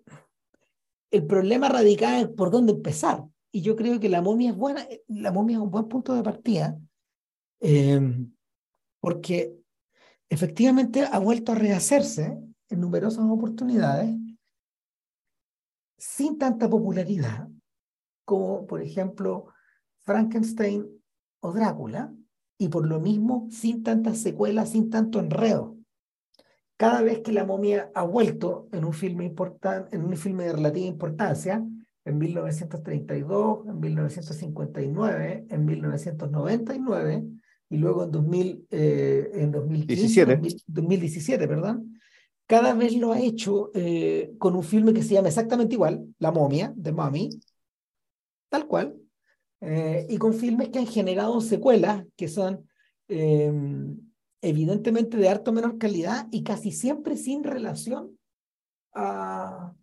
el 1.09 1.25
problema 1.25 1.67
radical 1.67 2.21
es 2.21 2.27
por 2.27 2.51
dónde 2.51 2.73
empezar. 2.73 3.23
Y 3.51 3.63
yo 3.63 3.75
creo 3.75 3.99
que 3.99 4.09
la 4.09 4.21
momia 4.21 4.51
es 4.51 4.55
buena, 4.55 4.87
la 5.07 5.31
momia 5.31 5.55
es 5.55 5.63
un 5.63 5.71
buen 5.71 5.87
punto 5.87 6.13
de 6.13 6.21
partida, 6.21 6.77
eh, 7.59 7.99
porque 8.99 9.64
efectivamente 10.29 11.03
ha 11.03 11.19
vuelto 11.19 11.51
a 11.51 11.55
rehacerse 11.55 12.38
en 12.69 12.79
numerosas 12.81 13.25
oportunidades 13.25 14.15
sin 15.97 16.38
tanta 16.38 16.69
popularidad 16.69 17.47
como, 18.25 18.65
por 18.65 18.81
ejemplo, 18.81 19.47
Frankenstein 20.03 20.88
o 21.39 21.53
Drácula, 21.53 22.11
y 22.57 22.69
por 22.69 22.88
lo 22.88 22.99
mismo 22.99 23.47
sin 23.51 23.83
tantas 23.83 24.19
secuelas, 24.19 24.71
sin 24.71 24.89
tanto 24.89 25.19
enredo. 25.19 25.77
Cada 26.77 27.01
vez 27.01 27.19
que 27.19 27.31
la 27.31 27.45
momia 27.45 27.91
ha 27.93 28.03
vuelto 28.03 28.67
en 28.71 28.85
un 28.85 28.93
filme, 28.93 29.33
en 29.91 30.05
un 30.05 30.17
filme 30.17 30.45
de 30.45 30.53
relativa 30.53 30.85
importancia, 30.85 31.65
en 32.05 32.17
1932, 32.17 33.67
en 33.67 33.79
1959, 33.79 35.47
en 35.49 35.65
1999 35.65 37.25
y 37.69 37.78
luego 37.78 38.04
en, 38.04 38.12
2000, 38.12 38.67
eh, 38.71 39.30
en 39.34 39.51
2015, 39.51 40.25
2017, 40.67 41.47
perdón, 41.47 41.99
cada 42.47 42.73
vez 42.73 42.95
lo 42.95 43.12
ha 43.12 43.19
hecho 43.19 43.71
eh, 43.73 44.34
con 44.38 44.56
un 44.56 44.63
filme 44.63 44.93
que 44.93 45.01
se 45.01 45.15
llama 45.15 45.30
exactamente 45.30 45.73
igual, 45.73 46.13
La 46.19 46.32
momia, 46.32 46.71
de 46.75 46.91
Mummy, 46.91 47.30
tal 48.49 48.67
cual, 48.67 48.95
eh, 49.62 50.06
y 50.10 50.17
con 50.17 50.34
filmes 50.34 50.69
que 50.69 50.80
han 50.80 50.88
generado 50.88 51.41
secuelas 51.41 52.06
que 52.15 52.28
son 52.28 52.67
em, 53.08 53.97
evidentemente 54.41 55.17
de 55.17 55.30
harto 55.30 55.51
menor 55.51 55.78
calidad 55.78 56.28
y 56.32 56.43
casi 56.43 56.71
siempre 56.71 57.17
sin 57.17 57.43
relación 57.43 58.17
a, 58.93 59.73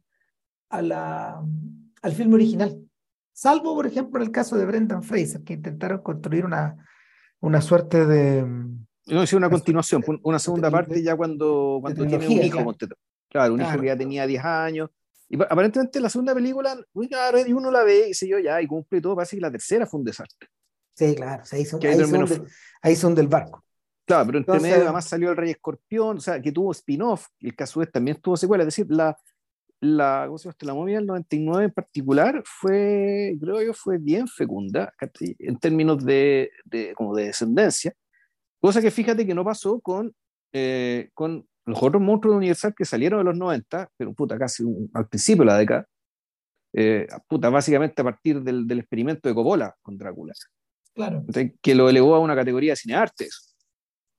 a 0.69 0.83
la, 0.83 1.43
al 2.03 2.13
filme 2.13 2.35
original. 2.35 2.81
Salvo, 3.33 3.75
por 3.75 3.87
ejemplo, 3.87 4.23
el 4.23 4.31
caso 4.31 4.57
de 4.57 4.67
Brendan 4.67 5.03
Fraser, 5.03 5.43
que 5.43 5.55
intentaron 5.55 6.03
construir 6.03 6.45
una, 6.45 6.77
una 7.43 7.61
suerte 7.61 8.07
de... 8.07 8.43
No, 9.07 9.23
es 9.23 9.33
una 9.33 9.51
continuación, 9.51 10.03
una 10.23 10.39
segunda 10.39 10.71
parte 10.71 11.03
ya 11.03 11.17
cuando, 11.17 11.79
cuando 11.81 12.07
tiene 12.07 12.27
un 12.27 12.33
hijo. 12.33 12.75
Claro, 13.29 13.55
un 13.55 13.61
hijo 13.61 13.81
que 13.81 13.87
ya 13.87 13.97
tenía 13.97 14.27
10 14.27 14.45
años. 14.45 14.91
Y 15.29 15.43
aparentemente 15.43 16.01
la 16.01 16.09
segunda 16.09 16.35
película, 16.35 16.79
muy 16.93 17.09
claro, 17.09 17.39
y 17.45 17.53
uno 17.53 17.71
la 17.71 17.83
ve 17.83 18.11
y 18.11 18.15
se 18.15 18.29
yo, 18.29 18.39
ya, 18.39 18.61
y 18.63 18.67
cumple 18.67 19.01
todo, 19.01 19.17
parece 19.17 19.37
que 19.37 19.43
la 19.43 19.51
tercera 19.51 19.87
fue 19.87 19.99
un 19.99 20.05
desastre. 20.05 20.49
Sí, 20.95 21.15
claro, 21.15 21.43
ahí, 21.51 21.65
son, 21.65 21.85
ahí, 21.85 21.99
son 21.99 22.47
ahí, 22.83 22.97
son 22.97 23.15
del 23.15 23.29
barco. 23.29 23.65
Claro, 24.05 24.27
pero 24.27 24.39
entre 24.39 24.61
medio 24.61 24.83
además 24.83 25.07
salió 25.07 25.31
el 25.31 25.37
Rey 25.37 25.51
Escorpión, 25.51 26.19
o 26.19 26.21
sea, 26.21 26.41
que 26.41 26.53
tuvo 26.53 26.73
spin-off, 26.73 27.27
el 27.41 27.57
caso 27.57 27.83
es 27.83 27.91
también 27.91 28.21
tuvo 28.21 28.37
secuela, 28.37 28.63
es 28.63 28.69
decir, 28.69 28.87
la, 28.91 29.17
la, 29.83 30.25
¿cómo 30.27 30.39
se 30.39 30.49
llama? 30.49 30.57
la 30.61 30.75
momia 30.75 30.99
del 30.99 31.07
99 31.07 31.65
en 31.65 31.71
particular 31.73 32.43
fue, 32.47 33.37
creo 33.41 33.61
yo, 33.63 33.75
fue 33.75 33.99
bien 33.99 34.29
fecunda 34.29 34.93
en 35.39 35.59
términos 35.59 36.05
de, 36.05 36.53
de, 36.65 36.95
como 36.95 37.17
de 37.17 37.25
descendencia, 37.25 37.93
cosa 38.61 38.81
que 38.81 38.93
fíjate 38.93 39.27
que 39.27 39.35
no 39.35 39.45
pasó 39.45 39.81
con, 39.81 40.15
eh, 40.53 41.11
con 41.15 41.45
los 41.67 41.83
otros 41.83 42.01
monstruos 42.01 42.35
de 42.35 42.39
Universal 42.39 42.75
que 42.77 42.85
salieron 42.85 43.19
de 43.19 43.25
los 43.25 43.37
90, 43.37 43.91
pero 43.97 44.15
puta, 44.15 44.39
casi 44.39 44.65
al 44.95 45.09
principio 45.09 45.43
de 45.43 45.47
la 45.47 45.59
década, 45.59 45.87
eh, 46.75 47.09
puta, 47.27 47.51
básicamente 47.51 48.03
a 48.03 48.05
partir 48.05 48.41
del, 48.41 48.69
del, 48.69 48.79
experimento 48.79 49.29
de 49.29 49.35
Coppola 49.35 49.75
con 49.83 49.99
Drácula. 49.99 50.33
Claro. 50.95 51.25
que 51.61 51.75
lo 51.75 51.89
elevó 51.89 52.15
a 52.15 52.21
una 52.21 52.37
categoría 52.37 52.73
de 52.73 52.77
cineartes. 52.77 53.52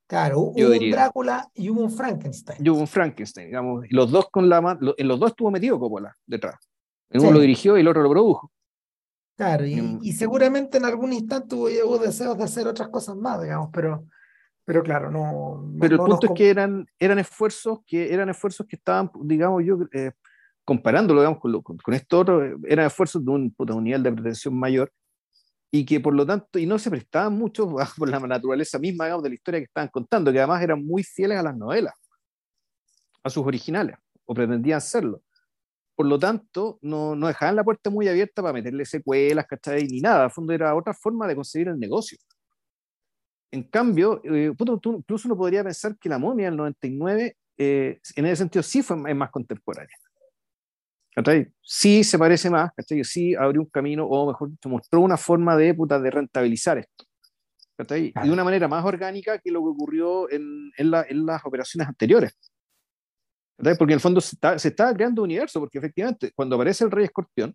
Claro, 0.06 0.40
hubo 0.40 0.52
un 0.54 0.90
Drácula 0.90 1.48
y 1.54 1.70
hubo 1.70 1.82
un 1.82 1.90
Frankenstein. 1.90 2.58
Y 2.64 2.68
hubo 2.68 2.80
un 2.80 2.86
Frankenstein, 2.86 3.46
digamos. 3.46 3.86
Y 3.88 3.94
los 3.94 4.10
dos 4.10 4.28
con 4.30 4.48
la 4.48 4.78
en 4.96 5.08
los 5.08 5.18
dos 5.18 5.30
estuvo 5.30 5.50
metido 5.50 5.78
Coppola 5.78 6.14
detrás. 6.26 6.56
Uno 7.10 7.30
lo 7.30 7.40
dirigió 7.40 7.76
y 7.76 7.80
el 7.80 7.88
otro 7.88 8.02
lo 8.02 8.10
produjo. 8.10 8.50
Claro, 9.36 9.64
y, 9.66 10.12
seguramente 10.12 10.78
en 10.78 10.84
algún 10.84 11.12
instante 11.12 11.56
hubo, 11.56 11.98
deseos 11.98 12.38
de 12.38 12.44
hacer 12.44 12.68
otras 12.68 12.88
cosas 12.88 13.16
más, 13.16 13.42
digamos, 13.42 13.70
pero, 13.72 14.06
pero 14.64 14.82
claro, 14.82 15.10
no. 15.10 15.72
Pero 15.80 15.96
el 15.96 16.00
punto 16.02 16.26
es 16.28 16.32
que 16.36 16.50
eran, 16.50 16.86
eran 17.00 17.18
esfuerzos 17.18 17.80
que 17.84 18.12
eran 18.14 18.28
esfuerzos 18.28 18.64
que 18.66 18.76
estaban, 18.76 19.10
digamos, 19.22 19.64
yo 19.64 19.78
eh, 19.92 20.12
comparándolo, 20.64 21.20
digamos, 21.20 21.40
con, 21.40 21.62
con, 21.62 21.78
con, 21.78 21.94
esto 21.94 22.20
otro, 22.20 22.42
eran 22.64 22.86
esfuerzos 22.86 23.24
de 23.24 23.30
un, 23.30 23.54
de 23.58 23.72
un 23.72 23.82
nivel 23.82 24.02
de 24.04 24.12
pretensión 24.12 24.56
mayor 24.56 24.92
y 25.76 25.84
que 25.84 25.98
por 25.98 26.14
lo 26.14 26.24
tanto, 26.24 26.60
y 26.60 26.66
no 26.66 26.78
se 26.78 26.88
prestaban 26.88 27.36
mucho 27.36 27.66
por 27.98 28.08
la 28.08 28.20
naturaleza 28.20 28.78
misma 28.78 29.06
de 29.06 29.28
la 29.28 29.34
historia 29.34 29.58
que 29.58 29.64
estaban 29.64 29.88
contando, 29.88 30.30
que 30.30 30.38
además 30.38 30.62
eran 30.62 30.84
muy 30.84 31.02
fieles 31.02 31.36
a 31.36 31.42
las 31.42 31.56
novelas, 31.56 31.94
a 33.24 33.28
sus 33.28 33.44
originales, 33.44 33.96
o 34.24 34.34
pretendían 34.34 34.80
serlo. 34.80 35.22
Por 35.96 36.06
lo 36.06 36.16
tanto, 36.16 36.78
no, 36.80 37.16
no 37.16 37.26
dejaban 37.26 37.56
la 37.56 37.64
puerta 37.64 37.90
muy 37.90 38.06
abierta 38.06 38.40
para 38.40 38.52
meterle 38.52 38.84
secuelas, 38.84 39.46
¿cachai? 39.48 39.88
Ni 39.88 40.00
nada. 40.00 40.26
A 40.26 40.30
fondo 40.30 40.52
era 40.52 40.76
otra 40.76 40.94
forma 40.94 41.26
de 41.26 41.34
conseguir 41.34 41.66
el 41.66 41.78
negocio. 41.80 42.18
En 43.50 43.64
cambio, 43.64 44.22
eh, 44.22 44.52
incluso 44.56 45.26
uno 45.26 45.36
podría 45.36 45.64
pensar 45.64 45.98
que 45.98 46.08
la 46.08 46.18
momia 46.18 46.46
del 46.46 46.56
99, 46.56 47.36
eh, 47.58 48.00
en 48.14 48.26
ese 48.26 48.36
sentido, 48.36 48.62
sí 48.62 48.80
fue, 48.80 49.12
más 49.12 49.30
contemporánea. 49.32 49.96
Sí 51.60 52.04
se 52.04 52.18
parece 52.18 52.50
más, 52.50 52.72
¿cachai? 52.76 53.04
Sí 53.04 53.34
abrió 53.34 53.60
un 53.62 53.68
camino, 53.68 54.06
o 54.06 54.26
mejor 54.26 54.50
dicho, 54.50 54.68
mostró 54.68 55.00
una 55.00 55.16
forma 55.16 55.56
de, 55.56 55.74
puta, 55.74 55.98
de 56.00 56.10
rentabilizar 56.10 56.78
esto. 56.78 57.04
¿cachai? 57.76 58.12
De 58.22 58.30
una 58.30 58.44
manera 58.44 58.68
más 58.68 58.84
orgánica 58.84 59.38
que 59.38 59.50
lo 59.50 59.60
que 59.60 59.68
ocurrió 59.68 60.30
en, 60.30 60.72
en, 60.76 60.90
la, 60.90 61.04
en 61.08 61.24
las 61.24 61.44
operaciones 61.44 61.88
anteriores. 61.88 62.36
¿cachai? 63.56 63.76
Porque 63.76 63.92
en 63.92 63.96
el 63.96 64.00
fondo 64.00 64.20
se, 64.20 64.34
está, 64.34 64.58
se 64.58 64.68
estaba 64.68 64.92
creando 64.92 65.22
un 65.22 65.26
universo, 65.26 65.60
porque 65.60 65.78
efectivamente, 65.78 66.32
cuando 66.34 66.56
aparece 66.56 66.84
el 66.84 66.90
Rey 66.90 67.04
Escorpión, 67.04 67.54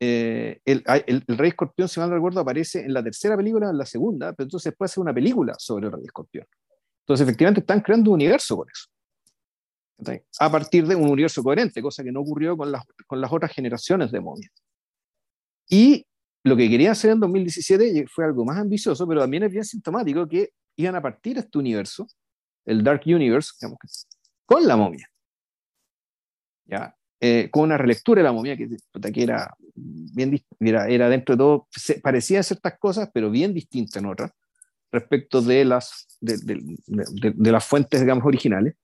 eh, 0.00 0.60
el, 0.64 0.84
el, 1.06 1.24
el, 1.26 1.38
Rey 1.38 1.50
Escorpión, 1.50 1.88
si 1.88 2.00
mal 2.00 2.08
no 2.08 2.16
recuerdo, 2.16 2.40
aparece 2.40 2.80
en 2.80 2.92
la 2.92 3.02
tercera 3.02 3.36
película, 3.36 3.70
en 3.70 3.78
la 3.78 3.86
segunda, 3.86 4.32
pero 4.32 4.46
entonces 4.46 4.74
puede 4.76 4.88
ser 4.88 5.02
una 5.02 5.14
película 5.14 5.54
sobre 5.58 5.86
el 5.86 5.92
Rey 5.92 6.04
Escorpión. 6.04 6.46
Entonces, 7.00 7.26
efectivamente, 7.26 7.60
están 7.60 7.80
creando 7.80 8.10
un 8.10 8.14
universo 8.14 8.56
con 8.56 8.68
eso 8.70 8.88
a 10.38 10.50
partir 10.50 10.86
de 10.86 10.94
un 10.94 11.08
universo 11.08 11.42
coherente, 11.42 11.82
cosa 11.82 12.04
que 12.04 12.12
no 12.12 12.20
ocurrió 12.20 12.56
con 12.56 12.70
las, 12.70 12.84
con 13.06 13.20
las 13.20 13.32
otras 13.32 13.52
generaciones 13.52 14.12
de 14.12 14.20
momias. 14.20 14.52
Y 15.68 16.06
lo 16.44 16.56
que 16.56 16.68
querían 16.68 16.92
hacer 16.92 17.10
en 17.10 17.20
2017 17.20 18.06
fue 18.08 18.24
algo 18.24 18.44
más 18.44 18.58
ambicioso, 18.58 19.06
pero 19.06 19.20
también 19.20 19.44
es 19.44 19.50
bien 19.50 19.64
sintomático 19.64 20.28
que 20.28 20.50
iban 20.76 20.94
a 20.94 21.02
partir 21.02 21.38
este 21.38 21.58
universo, 21.58 22.06
el 22.64 22.84
Dark 22.84 23.02
Universe, 23.06 23.52
digamos, 23.60 23.78
con 24.44 24.66
la 24.66 24.76
momia. 24.76 25.08
¿Ya? 26.66 26.94
Eh, 27.20 27.48
con 27.50 27.64
una 27.64 27.78
relectura 27.78 28.20
de 28.20 28.24
la 28.24 28.32
momia 28.32 28.56
que, 28.56 28.68
que 29.12 29.22
era, 29.22 29.56
bien, 29.74 30.38
era, 30.60 30.86
era 30.86 31.08
dentro 31.08 31.34
de 31.34 31.38
todo, 31.38 31.68
parecía 32.02 32.42
ciertas 32.42 32.78
cosas, 32.78 33.10
pero 33.12 33.30
bien 33.30 33.54
distinta 33.54 33.98
en 33.98 34.06
otras, 34.06 34.32
respecto 34.92 35.40
de 35.40 35.64
las, 35.64 36.18
de, 36.20 36.36
de, 36.36 36.76
de, 36.86 37.32
de 37.34 37.52
las 37.52 37.64
fuentes, 37.64 38.00
digamos, 38.00 38.24
originales. 38.26 38.74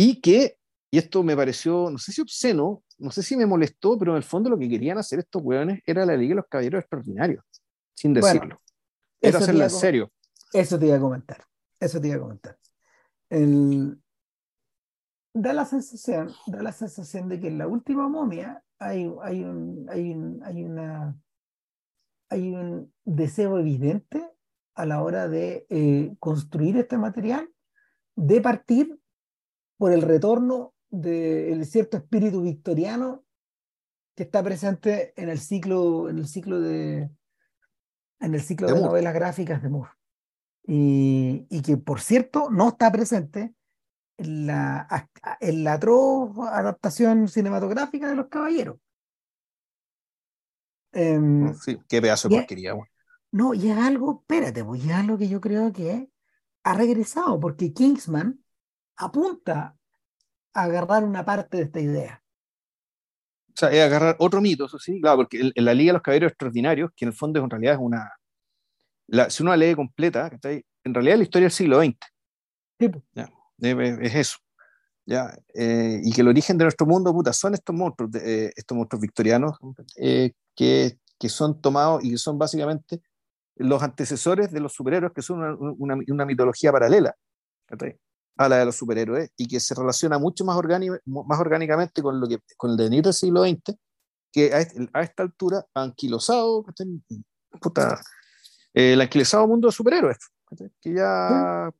Y 0.00 0.20
que, 0.20 0.56
y 0.92 0.98
esto 0.98 1.24
me 1.24 1.36
pareció, 1.36 1.90
no 1.90 1.98
sé 1.98 2.12
si 2.12 2.20
obsceno, 2.20 2.84
no 2.98 3.10
sé 3.10 3.20
si 3.24 3.36
me 3.36 3.46
molestó, 3.46 3.98
pero 3.98 4.12
en 4.12 4.18
el 4.18 4.22
fondo 4.22 4.48
lo 4.48 4.56
que 4.56 4.68
querían 4.68 4.96
hacer 4.96 5.18
estos 5.18 5.42
hueones 5.42 5.82
era 5.84 6.06
la 6.06 6.16
Liga 6.16 6.30
de 6.30 6.36
los 6.36 6.46
Caballeros 6.46 6.80
Extraordinarios, 6.80 7.44
sin 7.94 8.14
decirlo. 8.14 8.62
era 9.20 9.38
hacerlo 9.38 9.64
en 9.64 9.70
serio. 9.70 10.12
Eso 10.52 10.78
te 10.78 10.86
iba 10.86 10.96
a 10.96 11.00
comentar. 11.00 11.44
Eso 11.80 12.00
te 12.00 12.06
iba 12.06 12.16
a 12.16 12.20
comentar. 12.20 12.56
El, 13.28 14.00
da 15.34 15.52
la 15.52 15.64
sensación, 15.64 16.32
da 16.46 16.62
la 16.62 16.72
sensación 16.72 17.28
de 17.28 17.40
que 17.40 17.48
en 17.48 17.58
la 17.58 17.66
última 17.66 18.08
momia 18.08 18.62
hay, 18.78 19.12
hay, 19.22 19.42
un, 19.42 19.84
hay, 19.90 20.12
un, 20.12 20.40
hay, 20.44 20.62
una, 20.62 21.20
hay 22.28 22.54
un 22.54 22.92
deseo 23.04 23.58
evidente 23.58 24.30
a 24.76 24.86
la 24.86 25.02
hora 25.02 25.26
de 25.26 25.66
eh, 25.70 26.14
construir 26.20 26.76
este 26.76 26.98
material 26.98 27.50
de 28.14 28.40
partir 28.40 28.96
por 29.78 29.92
el 29.92 30.02
retorno 30.02 30.74
del 30.90 31.64
cierto 31.64 31.96
espíritu 31.96 32.42
victoriano 32.42 33.24
que 34.14 34.24
está 34.24 34.42
presente 34.42 35.14
en 35.16 35.28
el 35.28 35.38
ciclo, 35.38 36.10
en 36.10 36.18
el 36.18 36.26
ciclo 36.26 36.60
de 36.60 37.10
en 38.20 38.34
el 38.34 38.42
ciclo 38.42 38.66
de, 38.66 38.74
de 38.74 38.80
novelas 38.80 39.14
gráficas 39.14 39.62
de 39.62 39.68
Moore. 39.68 39.92
Y, 40.66 41.46
y, 41.48 41.62
que, 41.62 41.76
por 41.78 42.00
cierto, 42.00 42.50
no 42.50 42.68
está 42.68 42.92
presente 42.92 43.54
en 44.18 44.48
la, 44.48 45.08
en 45.40 45.64
la 45.64 45.74
atroz 45.74 46.36
adaptación 46.38 47.28
cinematográfica 47.28 48.08
de 48.08 48.16
Los 48.16 48.26
Caballeros. 48.26 48.76
Um, 50.92 51.54
sí, 51.54 51.78
qué 51.88 52.02
pedazo 52.02 52.28
de 52.28 52.36
porquería. 52.36 52.74
No, 53.30 53.54
y 53.54 53.70
es 53.70 53.78
algo, 53.78 54.20
espérate, 54.20 54.64
pues 54.64 54.84
es 54.84 54.90
algo 54.90 55.16
que 55.16 55.28
yo 55.28 55.40
creo 55.40 55.72
que 55.72 56.10
ha 56.64 56.74
regresado, 56.74 57.38
porque 57.38 57.72
Kingsman 57.72 58.42
apunta 58.98 59.76
a 60.52 60.62
agarrar 60.62 61.04
una 61.04 61.24
parte 61.24 61.58
de 61.58 61.62
esta 61.64 61.80
idea. 61.80 62.22
sea, 63.54 63.70
es 63.70 63.80
agarrar 63.80 64.16
otro 64.18 64.40
mito, 64.40 64.66
eso 64.66 64.78
sí, 64.78 65.00
claro, 65.00 65.18
porque 65.18 65.52
en, 65.54 65.64
la 65.64 65.72
Liga 65.72 65.90
de 65.90 65.94
los 65.94 66.02
Caballeros 66.02 66.32
Extraordinarios, 66.32 66.90
que 66.94 67.04
en 67.04 67.10
el 67.10 67.14
fondo 67.14 67.42
en 67.42 67.50
realidad 67.50 67.74
es 67.74 67.80
una. 67.80 68.12
La, 69.06 69.30
si 69.30 69.42
uno 69.42 69.52
la 69.52 69.56
lee 69.56 69.74
completa, 69.74 70.30
en 70.42 70.94
realidad 70.94 71.14
es 71.14 71.18
la 71.18 71.24
historia 71.24 71.46
del 71.46 71.52
siglo 71.52 71.80
XX. 71.80 71.96
Sí. 72.78 72.90
Ya, 73.14 73.30
es, 73.58 74.14
eso. 74.14 74.38
¿ya? 75.06 75.34
Eh, 75.54 76.00
y 76.02 76.12
que 76.12 76.20
el 76.20 76.28
origen 76.28 76.58
de 76.58 76.64
nuestro 76.64 76.86
mundo, 76.86 77.12
puta, 77.12 77.32
son 77.32 77.54
estos 77.54 77.74
monstruos, 77.74 78.14
eh, 78.16 78.52
estos 78.54 78.76
monstruos 78.76 79.00
victorianos 79.00 79.56
eh, 79.96 80.32
que, 80.54 80.98
que, 81.18 81.28
son 81.30 81.60
tomados 81.62 82.04
y 82.04 82.10
que 82.10 82.18
son 82.18 82.38
básicamente 82.38 83.00
los 83.56 83.82
antecesores 83.82 84.52
de 84.52 84.60
los 84.60 84.74
superhéroes, 84.74 85.12
que 85.14 85.22
son 85.22 85.56
una, 85.78 85.96
una, 86.06 86.26
mitología 86.26 86.70
paralela 86.70 87.16
a 88.38 88.48
la 88.48 88.58
de 88.58 88.64
los 88.64 88.76
superhéroes 88.76 89.30
y 89.36 89.46
que 89.46 89.60
se 89.60 89.74
relaciona 89.74 90.18
mucho 90.18 90.44
más, 90.44 90.56
más 91.04 91.40
orgánicamente 91.40 92.00
con, 92.00 92.20
lo 92.20 92.28
que, 92.28 92.38
con 92.56 92.70
el 92.70 92.76
devenir 92.76 93.02
del 93.02 93.12
siglo 93.12 93.42
XX, 93.42 93.76
que 94.32 94.54
a, 94.54 94.60
este, 94.60 94.88
a 94.92 95.02
esta 95.02 95.24
altura 95.24 95.66
ha 95.74 95.82
anquilosado, 95.82 96.64
puta, 97.60 98.00
el 98.72 99.00
anquilosado 99.00 99.46
mundo 99.48 99.68
de 99.68 99.72
superhéroes, 99.72 100.18
que 100.80 100.94
ya 100.94 101.70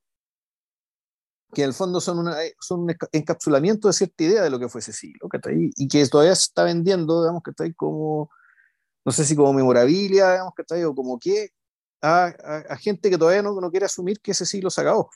que 1.54 1.62
en 1.62 1.68
el 1.68 1.74
fondo 1.74 2.00
son, 2.00 2.18
una, 2.18 2.36
son 2.60 2.80
un 2.80 2.94
encapsulamiento 3.12 3.88
de 3.88 3.94
cierta 3.94 4.24
idea 4.24 4.42
de 4.42 4.50
lo 4.50 4.58
que 4.58 4.68
fue 4.68 4.80
ese 4.80 4.92
siglo, 4.92 5.28
y 5.48 5.88
que 5.88 6.06
todavía 6.08 6.34
se 6.34 6.44
está 6.44 6.64
vendiendo, 6.64 7.22
digamos, 7.22 7.42
que 7.42 7.50
está 7.50 7.64
ahí 7.64 7.72
como, 7.72 8.30
no 9.04 9.12
sé 9.12 9.24
si 9.24 9.34
como 9.34 9.52
memorabilia, 9.52 10.32
digamos, 10.32 10.52
que 10.54 10.62
está 10.62 10.74
ahí, 10.74 10.84
o 10.84 10.94
como 10.94 11.18
que, 11.18 11.50
a, 12.02 12.26
a, 12.68 12.76
gente 12.76 13.10
que 13.10 13.18
todavía 13.18 13.42
no, 13.42 13.58
no, 13.60 13.70
quiere 13.70 13.86
asumir 13.86 14.20
que 14.20 14.32
ese 14.32 14.44
siglo 14.44 14.70
se 14.70 14.80
acabó. 14.82 15.10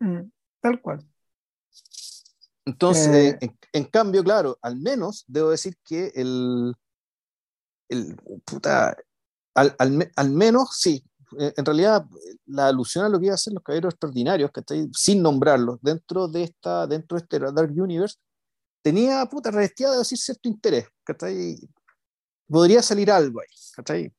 Mm, 0.00 0.30
tal 0.60 0.80
cual. 0.80 1.06
Entonces, 2.64 3.36
eh, 3.40 3.50
en, 3.72 3.84
cambio, 3.84 4.22
claro, 4.22 4.58
al 4.60 4.76
menos 4.76 5.24
debo 5.26 5.50
decir 5.50 5.78
que 5.82 6.12
el, 6.14 6.74
el 7.88 8.16
puta, 8.44 8.94
al, 9.54 9.74
al, 9.78 10.12
al 10.14 10.30
menos 10.30 10.76
sí, 10.76 11.02
eh, 11.38 11.52
en 11.56 11.64
realidad 11.64 12.06
la 12.46 12.68
alusión 12.68 13.04
a 13.04 13.08
lo 13.08 13.18
que 13.18 13.26
iba 13.26 13.34
a 13.34 13.38
ser 13.38 13.52
los 13.52 13.62
caballeros 13.62 13.94
extraordinarios, 13.94 14.50
que 14.50 14.62
ahí, 14.62 14.88
sin 14.94 15.22
nombrarlos, 15.22 15.78
dentro 15.82 16.28
de 16.28 16.44
esta, 16.44 16.86
dentro 16.86 17.18
de 17.18 17.24
este 17.24 17.38
Dark 17.38 17.70
Universe, 17.70 18.16
tenía 18.82 19.24
puta 19.26 19.50
revestida 19.50 19.92
de 19.92 19.98
decir 19.98 20.18
cierto 20.18 20.48
interés, 20.48 20.86
ahí, 21.22 21.58
Podría 22.48 22.82
salir 22.82 23.10
algo 23.10 23.40
ahí, 23.40 24.10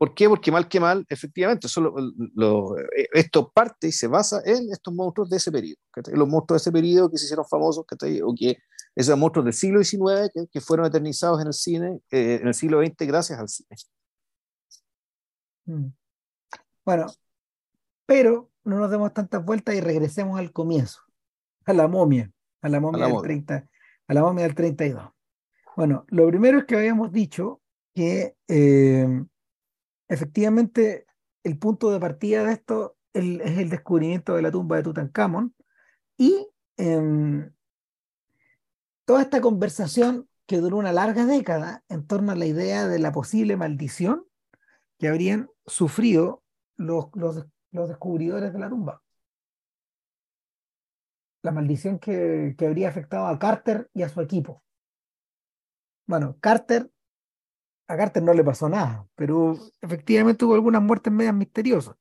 ¿Por 0.00 0.14
qué? 0.14 0.30
Porque 0.30 0.50
mal 0.50 0.66
que 0.66 0.80
mal, 0.80 1.04
efectivamente, 1.10 1.68
solo 1.68 1.94
lo, 2.34 2.78
eh, 2.78 3.06
esto 3.12 3.52
parte 3.52 3.88
y 3.88 3.92
se 3.92 4.06
basa 4.06 4.40
en 4.46 4.72
estos 4.72 4.94
monstruos 4.94 5.28
de 5.28 5.36
ese 5.36 5.52
periodo, 5.52 5.76
los 6.14 6.26
monstruos 6.26 6.62
de 6.62 6.70
ese 6.70 6.72
periodo 6.72 7.10
que 7.10 7.18
se 7.18 7.26
hicieron 7.26 7.44
famosos, 7.44 7.84
o 7.84 8.34
que 8.34 8.56
esos 8.96 9.18
monstruos 9.18 9.44
del 9.44 9.52
siglo 9.52 9.84
XIX 9.84 10.30
que, 10.32 10.46
que 10.50 10.60
fueron 10.62 10.86
eternizados 10.86 11.42
en 11.42 11.48
el 11.48 11.52
cine, 11.52 12.00
eh, 12.10 12.38
en 12.40 12.48
el 12.48 12.54
siglo 12.54 12.80
XX 12.82 12.96
gracias 13.06 13.38
al 13.38 13.48
cine. 13.50 13.68
Mm. 15.66 15.92
Bueno, 16.86 17.04
pero 18.06 18.50
no 18.64 18.78
nos 18.78 18.90
demos 18.90 19.12
tantas 19.12 19.44
vueltas 19.44 19.74
y 19.74 19.82
regresemos 19.82 20.38
al 20.38 20.50
comienzo, 20.50 21.02
a 21.66 21.74
la 21.74 21.88
momia, 21.88 22.32
a 22.62 22.70
la 22.70 22.80
momia, 22.80 23.06
del, 23.06 23.20
30, 23.20 23.68
a 24.08 24.14
la 24.14 24.22
momia 24.22 24.44
del 24.44 24.54
32. 24.54 25.10
Bueno, 25.76 26.06
lo 26.08 26.26
primero 26.26 26.60
es 26.60 26.64
que 26.64 26.76
habíamos 26.76 27.12
dicho 27.12 27.60
que 27.94 28.34
eh, 28.48 29.06
efectivamente 30.10 31.06
el 31.44 31.58
punto 31.58 31.90
de 31.90 32.00
partida 32.00 32.44
de 32.44 32.52
esto 32.52 32.96
es 33.14 33.58
el 33.58 33.70
descubrimiento 33.70 34.34
de 34.34 34.42
la 34.42 34.50
tumba 34.50 34.76
de 34.76 34.82
Tutankamón 34.82 35.54
y 36.18 36.48
em, 36.76 37.52
toda 39.06 39.22
esta 39.22 39.40
conversación 39.40 40.28
que 40.46 40.58
duró 40.58 40.76
una 40.76 40.92
larga 40.92 41.24
década 41.24 41.84
en 41.88 42.06
torno 42.06 42.32
a 42.32 42.36
la 42.36 42.46
idea 42.46 42.88
de 42.88 42.98
la 42.98 43.12
posible 43.12 43.56
maldición 43.56 44.26
que 44.98 45.08
habrían 45.08 45.48
sufrido 45.64 46.42
los, 46.76 47.06
los, 47.14 47.46
los 47.70 47.88
descubridores 47.88 48.52
de 48.52 48.58
la 48.58 48.68
tumba. 48.68 49.02
La 51.42 51.52
maldición 51.52 51.98
que, 51.98 52.54
que 52.58 52.66
habría 52.66 52.88
afectado 52.88 53.26
a 53.26 53.38
Carter 53.38 53.88
y 53.94 54.02
a 54.02 54.08
su 54.08 54.20
equipo. 54.20 54.62
Bueno, 56.06 56.36
Carter, 56.40 56.90
a 57.90 57.96
Carter 57.96 58.22
no 58.22 58.32
le 58.32 58.44
pasó 58.44 58.68
nada, 58.68 59.04
pero 59.16 59.58
efectivamente 59.80 60.44
hubo 60.44 60.54
algunas 60.54 60.80
muertes 60.80 61.12
medias 61.12 61.34
misteriosas. 61.34 61.96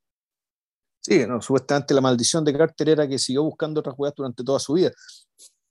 Sí, 1.01 1.25
no, 1.25 1.41
supuestamente 1.41 1.95
la 1.95 2.01
maldición 2.01 2.45
de 2.45 2.55
Carter 2.55 2.89
era 2.89 3.07
que 3.07 3.17
siguió 3.17 3.43
buscando 3.43 3.79
otras 3.79 3.95
jugadas 3.95 4.15
durante 4.15 4.43
toda 4.43 4.59
su 4.59 4.73
vida. 4.73 4.91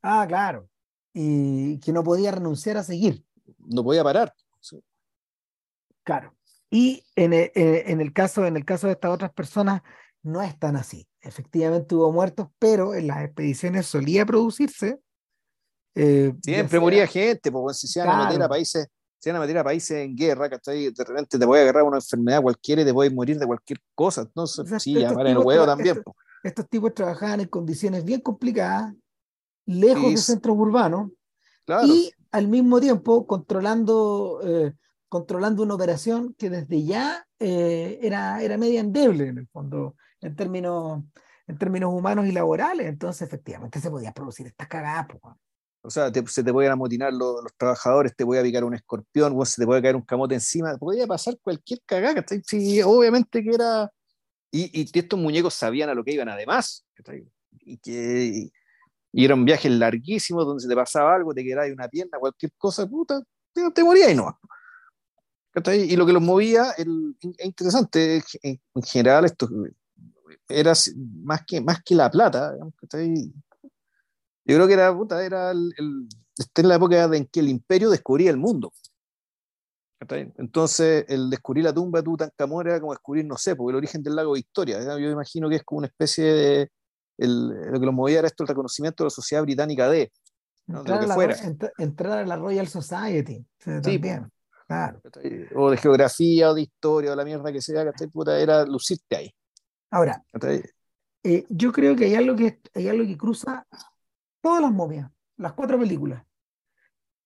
Ah, 0.03 0.25
claro. 0.27 0.69
Y 1.13 1.79
que 1.79 1.93
no 1.93 2.03
podía 2.03 2.33
renunciar 2.33 2.77
a 2.79 2.83
seguir. 2.83 3.25
No 3.59 3.85
podía 3.85 4.03
parar. 4.03 4.35
Claro. 6.03 6.35
Y 6.71 7.05
en 7.15 7.33
el, 7.33 7.53
en 7.55 8.01
el, 8.01 8.13
caso, 8.13 8.45
en 8.45 8.57
el 8.57 8.65
caso 8.65 8.89
de 8.89 8.95
estas 8.95 9.13
otras 9.13 9.33
personas, 9.33 9.83
no 10.23 10.43
es 10.43 10.59
tan 10.59 10.75
así. 10.75 11.07
Efectivamente 11.21 11.95
hubo 11.95 12.11
muertos, 12.11 12.49
pero 12.59 12.95
en 12.95 13.07
las 13.07 13.23
expediciones 13.23 13.87
solía 13.87 14.27
producirse. 14.27 14.99
Eh, 15.95 16.35
Siempre 16.43 16.81
moría 16.81 17.07
gente, 17.07 17.53
porque 17.53 17.75
si 17.75 17.87
se 17.87 18.01
iban 18.01 18.21
a 18.21 18.25
meter 18.27 18.43
a 18.43 18.49
países, 18.49 18.89
se 19.19 19.31
a 19.31 19.41
meter 19.41 19.59
a 19.59 19.65
países 19.65 19.99
en 19.99 20.17
guerra, 20.17 20.49
que 20.49 20.59
de 20.71 21.05
repente 21.05 21.39
te 21.39 21.45
voy 21.45 21.59
a 21.59 21.63
agarrar 21.63 21.83
una 21.83 21.99
enfermedad 21.99 22.43
cualquiera 22.43 22.83
y 22.83 22.85
te 22.85 22.93
voy 22.93 23.09
a 23.09 23.11
morir 23.11 23.39
de 23.39 23.47
cualquier 23.47 23.81
cosa. 23.95 24.23
Entonces, 24.23 24.83
sí, 24.83 24.95
llamar 24.95 25.27
el 25.27 25.39
huevo 25.39 25.67
también. 25.67 26.03
Estos, 26.43 26.69
tipos 26.69 26.95
trabajaban 26.95 27.41
en 27.41 27.49
condiciones 27.49 28.05
bien 28.05 28.21
complicadas, 28.21 28.95
lejos 29.67 30.11
de 30.11 30.17
centros 30.17 30.57
urbanos, 30.57 31.11
y 31.85 32.13
al 32.31 32.49
mismo 32.49 32.81
tiempo 32.81 33.27
controlando 33.27 34.41
eh, 34.45 34.73
controlando 35.09 35.63
una 35.63 35.75
operación 35.75 36.35
que 36.35 36.51
desde 36.51 36.85
ya 36.85 37.27
eh, 37.39 37.99
era, 38.03 38.43
era 38.43 38.59
media 38.59 38.81
endeble 38.81 39.29
en 39.29 39.39
el 39.39 39.49
fondo, 39.49 39.97
en 40.21 40.37
términos, 40.37 41.03
en 41.47 41.59
términos 41.59 41.93
humanos 41.93 42.27
y 42.27 42.33
laborales. 42.33 42.87
Entonces, 42.87 43.27
efectivamente, 43.27 43.81
se 43.81 43.91
podía 43.91 44.13
producir 44.13 44.47
estas 44.47 44.69
cagadas. 44.69 45.07
O 45.83 45.91
sea, 45.91 46.11
se 46.27 46.43
te 46.43 46.53
pueden 46.53 46.73
amotinar 46.73 47.13
los, 47.13 47.43
los, 47.43 47.53
trabajadores, 47.57 48.15
te 48.15 48.25
puede 48.27 48.43
picar 48.43 48.65
un 48.65 48.75
escorpión, 48.75 49.35
o 49.37 49.45
se 49.45 49.63
te 49.63 49.67
puede 49.67 49.81
caer 49.81 49.97
un 49.97 50.03
camote 50.03 50.35
encima, 50.35 50.77
podía 50.77 51.07
pasar 51.07 51.39
cualquier 51.41 51.81
cagada. 51.87 52.25
Sí, 52.45 52.83
obviamente 52.83 53.43
que 53.43 53.51
era. 53.51 53.91
Y, 54.51 54.81
y, 54.81 54.99
estos 54.99 55.19
muñecos 55.19 55.55
sabían 55.55 55.89
a 55.89 55.95
lo 55.95 56.05
que 56.05 56.13
iban 56.13 56.29
además. 56.29 56.85
Y 57.61 57.77
que 57.79 58.51
y 59.13 59.25
eran 59.25 59.45
viajes 59.45 59.73
larguísimos 59.73 60.47
donde 60.47 60.63
se 60.63 60.69
te 60.69 60.75
pasaba 60.75 61.15
algo, 61.15 61.35
te 61.35 61.43
quedaba 61.43 61.67
una 61.73 61.89
pierna, 61.89 62.19
cualquier 62.19 62.53
cosa, 62.59 62.87
puta, 62.87 63.21
te, 63.53 63.71
te 63.71 63.85
morías 63.85 64.11
y 64.11 64.15
no. 64.15 64.39
Y 65.75 65.97
lo 65.97 66.07
que 66.07 66.13
los 66.13 66.23
movía, 66.23 66.71
es 66.77 66.87
interesante, 67.45 68.23
en, 68.43 68.61
general 68.85 69.25
esto 69.25 69.49
era 70.49 70.73
más 71.25 71.45
que, 71.45 71.61
más 71.61 71.83
que 71.83 71.95
la 71.95 72.11
plata, 72.11 72.55
yo 74.49 74.57
creo 74.57 74.67
que 74.67 74.73
era, 74.73 74.97
puta, 74.97 75.25
era 75.25 75.51
el, 75.51 75.73
esta 76.39 76.63
la 76.63 76.77
época 76.77 77.05
en 77.05 77.27
que 77.27 77.41
el 77.41 77.49
imperio 77.49 77.91
descubría 77.91 78.31
el 78.31 78.39
mundo. 78.39 78.73
Entonces, 80.39 81.05
el 81.09 81.29
descubrir 81.29 81.65
la 81.65 81.75
tumba 81.75 81.99
de 81.99 82.05
Tutankamón 82.05 82.67
era 82.67 82.81
como 82.81 82.93
descubrir, 82.93 83.27
no 83.27 83.37
sé, 83.37 83.57
porque 83.57 83.73
el 83.73 83.77
origen 83.77 84.03
del 84.03 84.17
lago 84.17 84.33
Victoria. 84.33 84.81
Yo 84.97 85.11
imagino 85.11 85.49
que 85.49 85.57
es 85.57 85.65
como 85.65 85.79
una 85.79 85.89
especie 85.89 86.25
de. 86.25 86.71
El, 87.19 87.49
lo 87.49 87.81
que 87.81 87.87
los 87.87 87.95
movía 87.95 88.21
era 88.21 88.29
esto, 88.29 88.45
el 88.45 88.49
reconocimiento 88.49 89.03
de 89.03 89.07
la 89.07 89.11
sociedad 89.11 89.43
británica 89.43 89.89
de. 89.89 90.13
Entrar, 90.69 91.03
a 91.03 91.07
la, 91.07 91.73
entrar, 91.79 92.19
a 92.19 92.27
la 92.27 92.37
Royal 92.37 92.69
Society. 92.69 93.45
Sí, 93.59 93.71
también. 93.83 94.31
O 95.55 95.71
de 95.71 95.77
geografía, 95.79 96.51
o 96.51 96.55
de 96.55 96.63
historia, 96.63 97.13
o 97.13 97.17
la 97.17 97.25
mierda 97.25 97.51
que 97.53 97.61
sea, 97.61 97.91
que 97.93 98.09
puta, 98.09 98.39
era 98.39 98.65
lucirte 98.65 99.17
ahí. 99.17 99.35
Ahora, 99.91 100.23
eh, 101.25 101.47
yo 101.49 101.73
creo 101.73 101.97
que 101.97 102.05
hay 102.05 102.15
algo 102.15 102.37
que, 102.37 102.61
hay 102.75 102.89
algo 102.89 103.05
que 103.05 103.17
cruza 103.17 103.67
todas 104.41 104.63
las 104.63 104.73
momias, 104.73 105.11
las 105.37 105.53
cuatro 105.53 105.79
películas. 105.79 106.25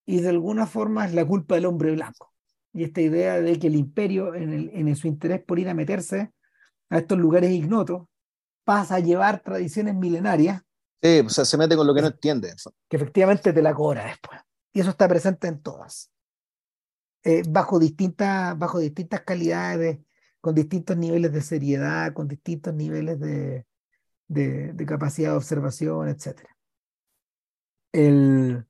Y 0.04 0.20
de 0.20 0.28
alguna 0.28 0.66
forma 0.66 1.06
es 1.06 1.14
la 1.14 1.24
culpa 1.24 1.54
del 1.54 1.66
hombre 1.66 1.92
blanco. 1.92 2.32
Y 2.72 2.84
esta 2.84 3.00
idea 3.00 3.40
de 3.40 3.58
que 3.58 3.66
el 3.66 3.76
imperio, 3.76 4.34
en, 4.34 4.52
el, 4.52 4.70
en 4.72 4.96
su 4.96 5.06
interés 5.06 5.42
por 5.44 5.58
ir 5.58 5.68
a 5.68 5.74
meterse 5.74 6.32
a 6.88 6.98
estos 6.98 7.18
lugares 7.18 7.50
ignotos, 7.50 8.08
pasa 8.64 8.96
a 8.96 9.00
llevar 9.00 9.42
tradiciones 9.42 9.94
milenarias. 9.94 10.62
Sí, 11.02 11.20
o 11.20 11.28
sea, 11.28 11.44
se 11.44 11.58
mete 11.58 11.76
con 11.76 11.86
lo 11.86 11.94
que 11.94 12.00
no 12.00 12.08
entiende. 12.08 12.54
Que 12.88 12.96
efectivamente 12.96 13.52
te 13.52 13.62
la 13.62 13.74
cobra 13.74 14.06
después. 14.06 14.40
Y 14.72 14.80
eso 14.80 14.90
está 14.90 15.08
presente 15.08 15.48
en 15.48 15.60
todas. 15.60 16.10
Eh, 17.24 17.42
bajo, 17.48 17.78
distintas, 17.78 18.58
bajo 18.58 18.78
distintas 18.78 19.22
calidades, 19.22 20.00
con 20.40 20.54
distintos 20.54 20.96
niveles 20.96 21.32
de 21.32 21.40
seriedad, 21.40 22.12
con 22.12 22.26
distintos 22.26 22.74
niveles 22.74 23.20
de, 23.20 23.64
de, 24.26 24.86
capacidad 24.86 25.30
de 25.30 25.36
observación, 25.36 26.08
etc. 26.08 26.40
El, 27.92 28.66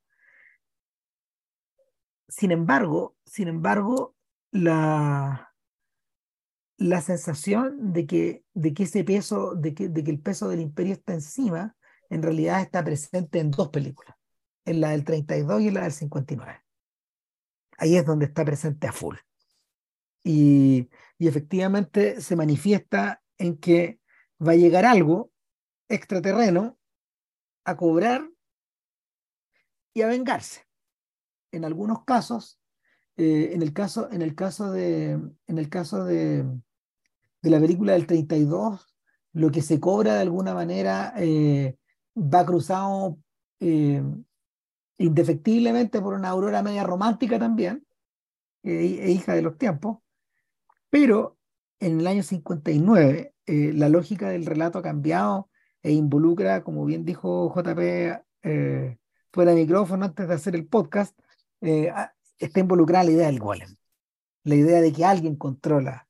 sin 2.28 2.50
embargo, 2.50 3.16
sin 3.24 3.48
embargo, 3.48 4.16
la, 4.50 5.54
la 6.78 7.00
sensación 7.00 7.92
de 7.92 8.06
que, 8.06 8.44
de 8.54 8.74
que 8.74 8.84
ese 8.84 9.04
peso, 9.04 9.54
de 9.54 9.74
que, 9.74 9.88
de 9.88 10.04
que 10.04 10.10
el 10.10 10.20
peso 10.20 10.48
del 10.48 10.60
imperio 10.60 10.94
está 10.94 11.14
encima, 11.14 11.76
en 12.10 12.22
realidad 12.22 12.60
está 12.60 12.84
presente 12.84 13.38
en 13.38 13.50
dos 13.50 13.70
películas. 13.70 14.16
en 14.64 14.80
la 14.80 14.90
del 14.90 15.04
32 15.04 15.62
y 15.62 15.68
en 15.68 15.74
la 15.74 15.82
del 15.82 15.92
59. 15.92 16.62
Ahí 17.78 17.96
es 17.96 18.06
donde 18.06 18.26
está 18.26 18.44
presente 18.44 18.86
a 18.86 18.92
full. 18.92 19.16
Y, 20.24 20.88
y 21.18 21.28
efectivamente 21.28 22.20
se 22.20 22.36
manifiesta 22.36 23.22
en 23.38 23.58
que 23.58 24.00
va 24.40 24.52
a 24.52 24.56
llegar 24.56 24.84
algo 24.84 25.32
extraterreno 25.88 26.78
a 27.64 27.76
cobrar 27.76 28.31
y 29.94 30.02
a 30.02 30.06
vengarse. 30.06 30.66
En 31.50 31.64
algunos 31.64 32.04
casos, 32.04 32.58
eh, 33.16 33.50
en 33.52 33.62
el 33.62 33.72
caso, 33.72 34.10
en 34.10 34.22
el 34.22 34.34
caso 34.34 34.72
de, 34.72 35.12
en 35.46 35.58
el 35.58 35.68
caso 35.68 36.04
de, 36.04 36.44
de 37.42 37.50
la 37.50 37.60
película 37.60 37.92
del 37.92 38.06
32, 38.06 38.86
lo 39.34 39.50
que 39.50 39.62
se 39.62 39.80
cobra 39.80 40.14
de 40.14 40.20
alguna 40.20 40.54
manera 40.54 41.12
eh, 41.16 41.76
va 42.16 42.46
cruzado 42.46 43.18
eh, 43.60 44.02
indefectiblemente 44.98 46.00
por 46.00 46.14
una 46.14 46.30
aurora 46.30 46.62
media 46.62 46.84
romántica 46.84 47.38
también, 47.38 47.86
e 48.64 49.10
hija 49.10 49.34
de 49.34 49.42
los 49.42 49.58
tiempos, 49.58 49.98
pero 50.88 51.36
en 51.80 51.98
el 51.98 52.06
año 52.06 52.22
59 52.22 53.34
la 53.46 53.88
lógica 53.88 54.30
del 54.30 54.46
relato 54.46 54.78
ha 54.78 54.82
cambiado 54.82 55.50
e 55.82 55.90
involucra, 55.90 56.62
como 56.62 56.84
bien 56.84 57.04
dijo 57.04 57.52
JP 57.52 58.22
fuera 59.32 59.52
de 59.52 59.62
micrófono 59.62 60.04
antes 60.04 60.28
de 60.28 60.34
hacer 60.34 60.54
el 60.54 60.66
podcast, 60.66 61.18
está 61.60 62.60
involucrada 62.60 63.04
la 63.04 63.10
idea 63.10 63.26
del 63.26 63.38
golem, 63.38 63.76
la 64.44 64.54
idea 64.54 64.80
de 64.80 64.92
que 64.92 65.04
alguien 65.04 65.36
controla 65.36 66.08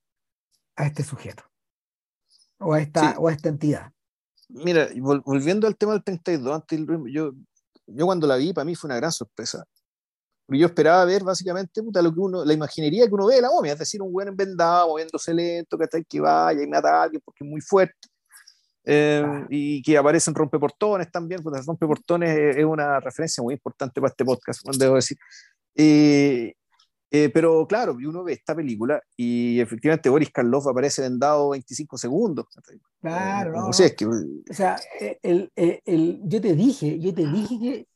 a 0.77 0.87
este 0.87 1.05
sujeto 1.05 1.45
o 2.59 2.73
a 2.73 2.81
esta, 2.81 3.19
o 3.19 3.29
a 3.29 3.33
esta 3.33 3.49
entidad. 3.49 3.93
Mira, 4.49 4.89
volviendo 5.25 5.67
al 5.67 5.77
tema 5.77 5.93
del 5.93 6.05
32, 6.05 6.55
antes, 6.55 6.81
yo, 7.11 7.33
yo 7.87 8.07
cuando 8.07 8.27
la 8.27 8.37
vi, 8.37 8.53
para 8.53 8.65
mí 8.65 8.75
fue 8.75 8.89
una 8.89 8.97
gran 8.97 9.13
sorpresa. 9.13 9.65
Yo 10.49 10.67
esperaba 10.67 11.05
ver 11.05 11.25
básicamente 11.25 11.83
puta, 11.83 12.03
lo 12.03 12.13
que 12.13 12.21
uno, 12.21 12.45
la 12.45 12.53
imaginería 12.53 13.07
que 13.07 13.15
uno 13.15 13.27
ve 13.27 13.37
de 13.37 13.43
la 13.43 13.51
momia, 13.51 13.73
es 13.73 13.79
decir, 13.79 14.03
un 14.03 14.13
buen 14.13 14.29
envendado, 14.29 14.89
moviéndose 14.89 15.33
lento, 15.33 15.79
que, 15.79 15.85
está, 15.85 16.03
que 16.03 16.21
vaya 16.21 16.63
y 16.63 16.67
mata 16.67 16.91
a 16.91 17.03
alguien 17.05 17.23
porque 17.25 17.45
es 17.45 17.51
muy 17.51 17.61
fuerte. 17.61 18.09
Eh, 18.85 19.23
ah. 19.25 19.47
y 19.49 19.81
que 19.81 19.97
aparecen 19.97 20.35
rompeportones 20.35 21.11
también, 21.11 21.41
porque 21.43 21.61
rompeportones 21.63 22.31
es, 22.37 22.57
es, 22.57 22.65
una 22.65 22.99
referencia 22.99 23.43
muy 23.43 23.55
importante 23.55 24.01
para 24.01 24.11
este 24.11 24.25
podcast, 24.25 24.61
debo 24.77 24.97
decir. 24.97 25.17
Eh, 25.75 26.55
eh, 27.15 27.29
pero 27.29 27.67
claro, 27.67 27.93
uno 27.93 28.25
ve 28.25 28.33
esta 28.33 28.55
película 28.55 29.01
y 29.17 29.61
efectivamente 29.61 30.09
Boris 30.09 30.31
Karloff 30.31 30.67
aparece 30.67 31.03
vendado 31.03 31.51
25 31.51 31.99
segundos. 31.99 32.47
Claro, 33.03 33.51
eh, 33.51 33.59
no, 33.59 33.67
O 33.69 33.73
sea, 33.73 34.77
el, 35.23 35.53
el, 35.55 36.21
yo 36.25 36.41
te 36.41 36.55
dije, 36.55 36.99
yo 36.99 37.13
te 37.13 37.27
dije 37.27 37.59
que 37.61 37.87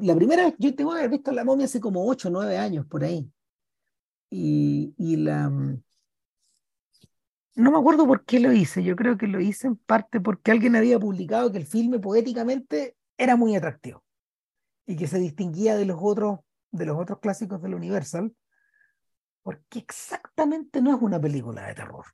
la 0.00 0.16
primera 0.16 0.44
vez, 0.44 0.54
yo 0.58 0.74
tengo 0.74 0.92
que 0.92 0.98
haber 0.98 1.10
visto 1.10 1.30
la 1.32 1.44
momia 1.44 1.66
hace 1.66 1.80
como 1.80 2.06
8 2.06 2.28
o 2.28 2.30
9 2.32 2.58
años 2.58 2.86
por 2.86 3.04
ahí. 3.04 3.30
Y, 4.28 4.92
y 4.98 5.16
la. 5.16 5.50
No 7.56 7.70
me 7.70 7.78
acuerdo 7.78 8.06
por 8.06 8.24
qué 8.24 8.38
lo 8.38 8.52
hice, 8.52 8.84
yo 8.84 8.94
creo 8.94 9.16
que 9.16 9.26
lo 9.26 9.40
hice 9.40 9.66
en 9.66 9.76
parte 9.76 10.20
porque 10.20 10.50
alguien 10.50 10.76
había 10.76 10.98
publicado 10.98 11.50
que 11.50 11.58
el 11.58 11.66
filme 11.66 11.98
poéticamente 11.98 12.96
era 13.16 13.34
muy 13.34 13.56
atractivo 13.56 14.04
y 14.86 14.96
que 14.96 15.08
se 15.08 15.18
distinguía 15.18 15.74
de 15.74 15.86
los 15.86 15.98
otros 16.00 16.40
de 16.70 16.86
los 16.86 16.98
otros 16.98 17.18
clásicos 17.20 17.60
del 17.62 17.74
Universal, 17.74 18.34
porque 19.42 19.78
exactamente 19.78 20.80
no 20.80 20.94
es 20.94 21.02
una 21.02 21.20
película 21.20 21.66
de 21.66 21.74
terror. 21.74 22.04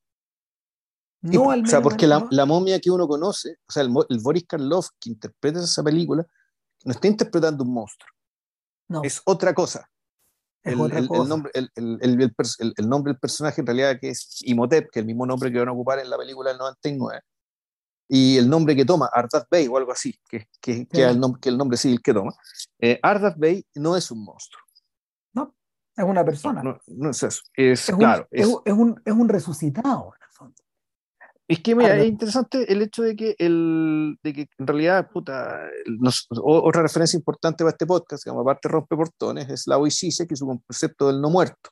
No 1.23 1.45
o 1.45 1.67
sea, 1.67 1.81
porque 1.81 2.07
la, 2.07 2.27
la, 2.31 2.47
momia 2.47 2.81
que 2.81 2.91
uno 2.91 3.07
conoce, 3.07 3.59
o 3.69 3.73
sea, 3.73 3.85
el, 3.85 3.95
el, 4.09 4.19
Boris 4.19 4.45
Karloff 4.45 4.89
que 4.99 5.11
interpreta 5.11 5.61
esa 5.61 5.83
película, 5.83 6.27
no 6.85 6.93
está 6.93 7.07
interpretando 7.07 7.63
un 7.63 7.73
monstruo. 7.73 8.11
No. 8.89 9.03
Es 9.05 9.23
otra 9.25 9.55
cosa. 9.55 9.89
Es 10.62 10.75
el, 10.75 10.92
el, 10.92 11.09
cosa. 11.09 11.29
Nombre, 11.29 11.51
el, 11.55 12.88
nombre 12.88 13.12
del 13.12 13.18
personaje 13.18 13.61
en 13.61 13.66
realidad 13.66 13.98
que 14.01 14.11
es 14.11 14.38
Imhotep, 14.42 14.90
que 14.90 15.01
es 15.01 15.03
el 15.03 15.07
mismo 15.07 15.27
nombre 15.27 15.51
que 15.51 15.59
van 15.59 15.68
a 15.68 15.72
ocupar 15.72 15.98
en 15.98 16.09
la 16.09 16.16
película 16.16 16.51
del 16.51 16.59
99, 16.59 17.20
y 18.09 18.37
el 18.37 18.48
nombre 18.48 18.77
que 18.77 18.85
toma, 18.85 19.11
Ardath 19.12 19.48
Bey 19.51 19.66
o 19.66 19.77
algo 19.77 19.90
así, 19.90 20.14
que, 20.29 20.46
que, 20.61 20.87
que, 20.87 21.03
el 21.03 21.18
nombre, 21.18 21.40
que 21.40 21.48
el 21.48 21.59
nombre 21.59 21.77
civil 21.77 22.01
que 22.01 22.14
toma, 22.14 22.33
eh, 22.79 23.01
Ardath 23.03 23.38
Bey 23.38 23.66
no 23.75 23.96
es 23.96 24.11
un 24.11 24.22
monstruo. 24.25 24.62
No, 25.33 25.55
es 25.96 26.05
una 26.05 26.25
persona. 26.25 26.62
No, 26.62 26.79
no, 26.87 27.11
es 27.11 27.22
eso. 27.22 27.42
Es, 27.55 27.87
claro. 27.87 28.29
Un, 28.31 28.38
es, 28.38 28.48
es, 28.64 28.72
un, 28.72 29.03
es 29.05 29.12
un 29.12 29.29
resucitado. 29.29 30.12
Es 31.49 31.61
que 31.61 31.75
mira, 31.75 31.99
es 31.99 32.07
interesante 32.07 32.73
el 32.73 32.83
hecho 32.83 33.03
de 33.03 33.17
que, 33.17 33.35
el, 33.39 34.17
de 34.23 34.33
que 34.33 34.49
en 34.59 34.67
realidad, 34.67 35.11
puta, 35.11 35.69
nos, 35.99 36.27
otra 36.31 36.83
referencia 36.83 37.17
importante 37.17 37.65
para 37.65 37.73
este 37.73 37.87
podcast, 37.87 38.25
que 38.25 38.31
aparte 38.31 38.69
rompe 38.69 38.97
portones, 38.97 39.51
es 39.51 39.67
la 39.67 39.77
Oisise, 39.77 40.27
que 40.27 40.35
es 40.35 40.41
un 40.41 40.59
concepto 40.59 41.09
del 41.09 41.21
no 41.21 41.31
muerto, 41.31 41.71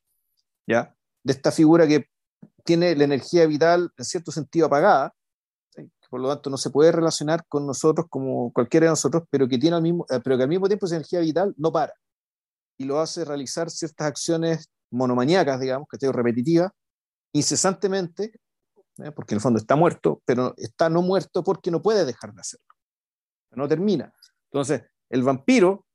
¿ya? 0.67 0.95
De 1.23 1.33
esta 1.33 1.53
figura 1.53 1.87
que 1.87 2.07
tiene 2.65 2.95
la 2.95 3.05
energía 3.05 3.47
vital 3.47 3.91
en 3.97 4.05
cierto 4.05 4.33
sentido 4.33 4.67
apagada, 4.67 5.15
por 6.11 6.21
lo 6.21 6.29
tanto 6.29 6.51
no 6.51 6.57
se 6.57 6.71
puede 6.71 6.91
relacionar 6.91 7.47
con 7.49 7.67
nosotros 7.67 8.07
como 8.11 8.53
cualquiera 8.53 8.87
de 8.87 8.91
nosotros, 8.91 9.23
pero 9.31 9.49
que, 9.49 9.59
tiene 9.59 9.77
al 9.77 9.83
mismo, 9.83 10.05
eh, 10.11 10.21
pero 10.23 10.37
que 10.37 10.43
al 10.43 10.49
mismo 10.49 10.67
tiempo 10.67 10.87
esa 10.87 10.97
energía 10.97 11.21
vital 11.21 11.55
no 11.57 11.73
para. 11.73 11.95
Y 12.77 12.85
lo 12.85 12.99
hace 12.99 13.25
realizar 13.25 13.71
ciertas 13.71 14.09
acciones 14.09 14.69
monomaníacas, 14.91 15.61
digamos, 15.61 15.87
que 15.89 15.97
estoy 15.97 16.11
repetitivas, 16.11 16.73
incesantemente, 17.33 18.33
¿eh? 19.05 19.13
porque 19.13 19.35
en 19.35 19.37
el 19.37 19.43
fondo 19.43 19.59
está 19.59 19.77
muerto, 19.77 20.23
pero 20.25 20.55
está 20.57 20.89
no 20.89 21.03
muerto 21.03 21.43
porque 21.43 21.71
no 21.71 21.83
puede 21.83 22.05
dejar 22.05 22.33
de 22.33 22.41
hacerlo. 22.41 22.67
No 23.53 23.69
termina. 23.69 24.13
Entonces, 24.51 24.83
el 25.09 25.23
vampiro 25.23 25.87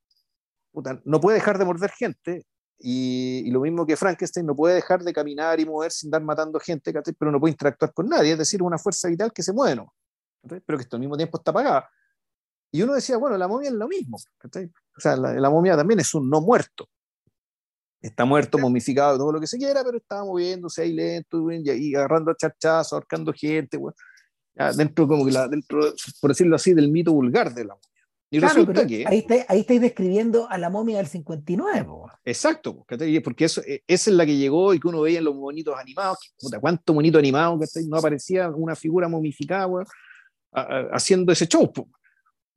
puta, 0.72 1.00
no 1.04 1.20
puede 1.20 1.38
dejar 1.38 1.58
de 1.58 1.64
morder 1.64 1.90
gente 1.90 2.46
y, 2.78 3.50
lo 3.50 3.60
mismo 3.60 3.86
que 3.86 3.96
Frankenstein, 3.96 4.46
no 4.46 4.54
puede 4.54 4.74
dejar 4.74 5.02
de 5.02 5.12
caminar 5.12 5.58
y 5.58 5.64
mover 5.64 5.90
sin 5.90 6.10
dar 6.10 6.22
matando 6.22 6.60
gente, 6.60 6.92
pero 7.18 7.32
no 7.32 7.40
puede 7.40 7.52
interactuar 7.52 7.92
con 7.94 8.08
nadie, 8.08 8.32
es 8.32 8.38
decir, 8.38 8.62
una 8.62 8.78
fuerza 8.78 9.08
vital 9.08 9.32
que 9.32 9.42
se 9.42 9.52
mueve, 9.52 9.76
¿no? 9.76 9.94
pero 10.64 10.78
que 10.78 10.86
al 10.92 11.00
mismo 11.00 11.16
tiempo 11.16 11.38
está 11.38 11.50
apagada. 11.50 11.88
Y 12.70 12.82
uno 12.82 12.94
decía, 12.94 13.16
bueno, 13.16 13.38
la 13.38 13.48
momia 13.48 13.70
es 13.70 13.74
lo 13.74 13.88
mismo, 13.88 14.18
o 14.18 15.00
sea, 15.00 15.16
la, 15.16 15.32
la, 15.34 15.50
momia 15.50 15.76
también 15.76 16.00
es 16.00 16.14
un 16.14 16.28
no 16.28 16.40
muerto. 16.40 16.88
Está 18.06 18.24
muerto, 18.24 18.58
momificado, 18.58 19.18
todo 19.18 19.32
lo 19.32 19.40
que 19.40 19.46
se 19.46 19.58
quiera, 19.58 19.82
pero 19.84 19.98
estaba 19.98 20.24
moviéndose 20.24 20.82
ahí 20.82 20.92
lento 20.92 21.50
y, 21.50 21.70
y 21.70 21.94
agarrando 21.94 22.32
charchazos, 22.34 22.92
ahorcando 22.92 23.32
gente, 23.32 23.78
dentro, 24.76 25.08
como 25.08 25.24
que 25.24 25.32
la, 25.32 25.48
dentro, 25.48 25.80
por 26.20 26.30
decirlo 26.30 26.56
así, 26.56 26.72
del 26.72 26.88
mito 26.88 27.12
vulgar 27.12 27.52
de 27.52 27.64
la 27.64 27.74
momia. 27.74 27.86
Y 28.28 28.40
resulta 28.40 28.86
que, 28.86 29.04
ahí, 29.06 29.18
está, 29.18 29.34
ahí 29.48 29.60
estáis 29.60 29.80
describiendo 29.80 30.50
a 30.50 30.58
la 30.58 30.68
momia 30.68 30.96
del 30.96 31.06
59. 31.06 31.86
Exacto, 32.24 32.84
porque 33.22 33.44
eso, 33.44 33.62
e, 33.62 33.82
esa 33.86 34.10
es 34.10 34.16
la 34.16 34.26
que 34.26 34.36
llegó 34.36 34.74
y 34.74 34.80
que 34.80 34.88
uno 34.88 35.00
veía 35.00 35.18
en 35.18 35.24
los 35.24 35.34
monitos 35.36 35.76
animados. 35.78 36.18
Puta, 36.38 36.58
¿Cuánto 36.58 36.92
monito 36.92 37.18
animado? 37.18 37.58
No 37.88 37.96
aparecía 37.96 38.50
una 38.50 38.74
figura 38.74 39.08
momificada 39.08 39.68
haciendo 40.92 41.32
ese 41.32 41.46
show. 41.46 41.72
Mm. 41.76 41.82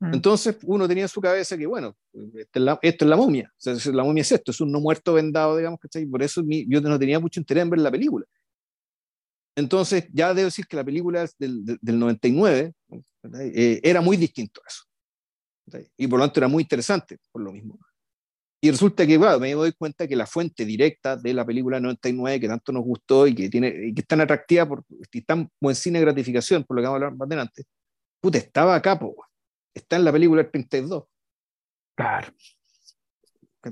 Entonces 0.02 0.58
uno 0.64 0.88
tenía 0.88 1.04
en 1.04 1.10
su 1.10 1.20
cabeza 1.20 1.58
que, 1.58 1.66
bueno, 1.66 1.96
esto 2.34 2.80
es 2.82 3.02
la, 3.02 3.18
momia. 3.18 3.52
O 3.58 3.60
sea, 3.60 3.94
la 3.94 4.04
momia 4.04 4.22
es 4.22 4.32
esto, 4.32 4.52
es 4.52 4.62
un 4.62 4.72
no 4.72 4.80
muerto 4.80 5.14
vendado, 5.14 5.58
digamos, 5.58 5.80
¿cachai? 5.80 6.06
Por 6.06 6.24
eso 6.24 6.42
yo 6.46 6.82
no 6.82 6.98
tenía 6.98 7.20
mucho 7.20 7.40
interés 7.40 7.64
en 7.64 7.70
ver 7.70 7.80
la 7.82 7.92
película. 7.92 8.26
Entonces, 9.58 10.06
ya 10.14 10.34
debo 10.34 10.46
decir 10.46 10.66
que 10.68 10.78
la 10.78 10.86
película 10.86 11.28
del, 11.38 11.66
del 11.82 12.00
99 12.00 12.74
eh, 13.54 13.82
era 13.84 14.00
muy 14.00 14.16
distinto 14.16 14.62
a 14.64 14.68
eso 14.70 14.90
y 15.98 16.08
por 16.08 16.20
lo 16.20 16.26
tanto 16.26 16.40
era 16.40 16.48
muy 16.48 16.64
interesante 16.64 17.18
por 17.32 17.42
lo 17.42 17.52
mismo. 17.52 17.80
Y 18.62 18.72
resulta 18.72 19.08
que, 19.08 19.18
bueno, 19.18 19.40
me 19.40 19.54
doy 19.54 19.72
cuenta 19.72 20.06
que 20.06 20.18
la 20.18 20.26
fuente 20.26 20.66
directa 20.66 21.16
de 21.16 21.34
la 21.34 21.46
película 21.46 21.80
99, 21.80 22.42
que 22.42 22.48
tanto 22.50 22.74
nos 22.74 22.84
gustó 22.84 23.26
y 23.26 23.34
que, 23.34 23.50
tiene, 23.50 23.74
y 23.88 23.94
que 23.94 24.02
es 24.02 24.08
tan 24.08 24.20
atractiva 24.20 24.68
por, 24.68 24.84
y 25.14 25.22
tan 25.22 25.50
buen 25.62 25.76
cine 25.76 26.00
de 26.00 26.06
gratificación, 26.06 26.66
por 26.66 26.76
lo 26.76 26.82
que 26.82 26.88
vamos 26.88 26.96
a 26.96 27.06
hablar 27.06 27.18
más 27.18 27.28
adelante, 27.28 27.64
puta, 28.20 28.38
estaba 28.38 28.76
acá, 28.76 29.00
po, 29.00 29.16
está 29.80 29.96
en 29.96 30.06
la 30.06 30.12
película 30.12 30.42
del 30.42 30.52
32. 30.52 31.04
Claro. 31.96 32.28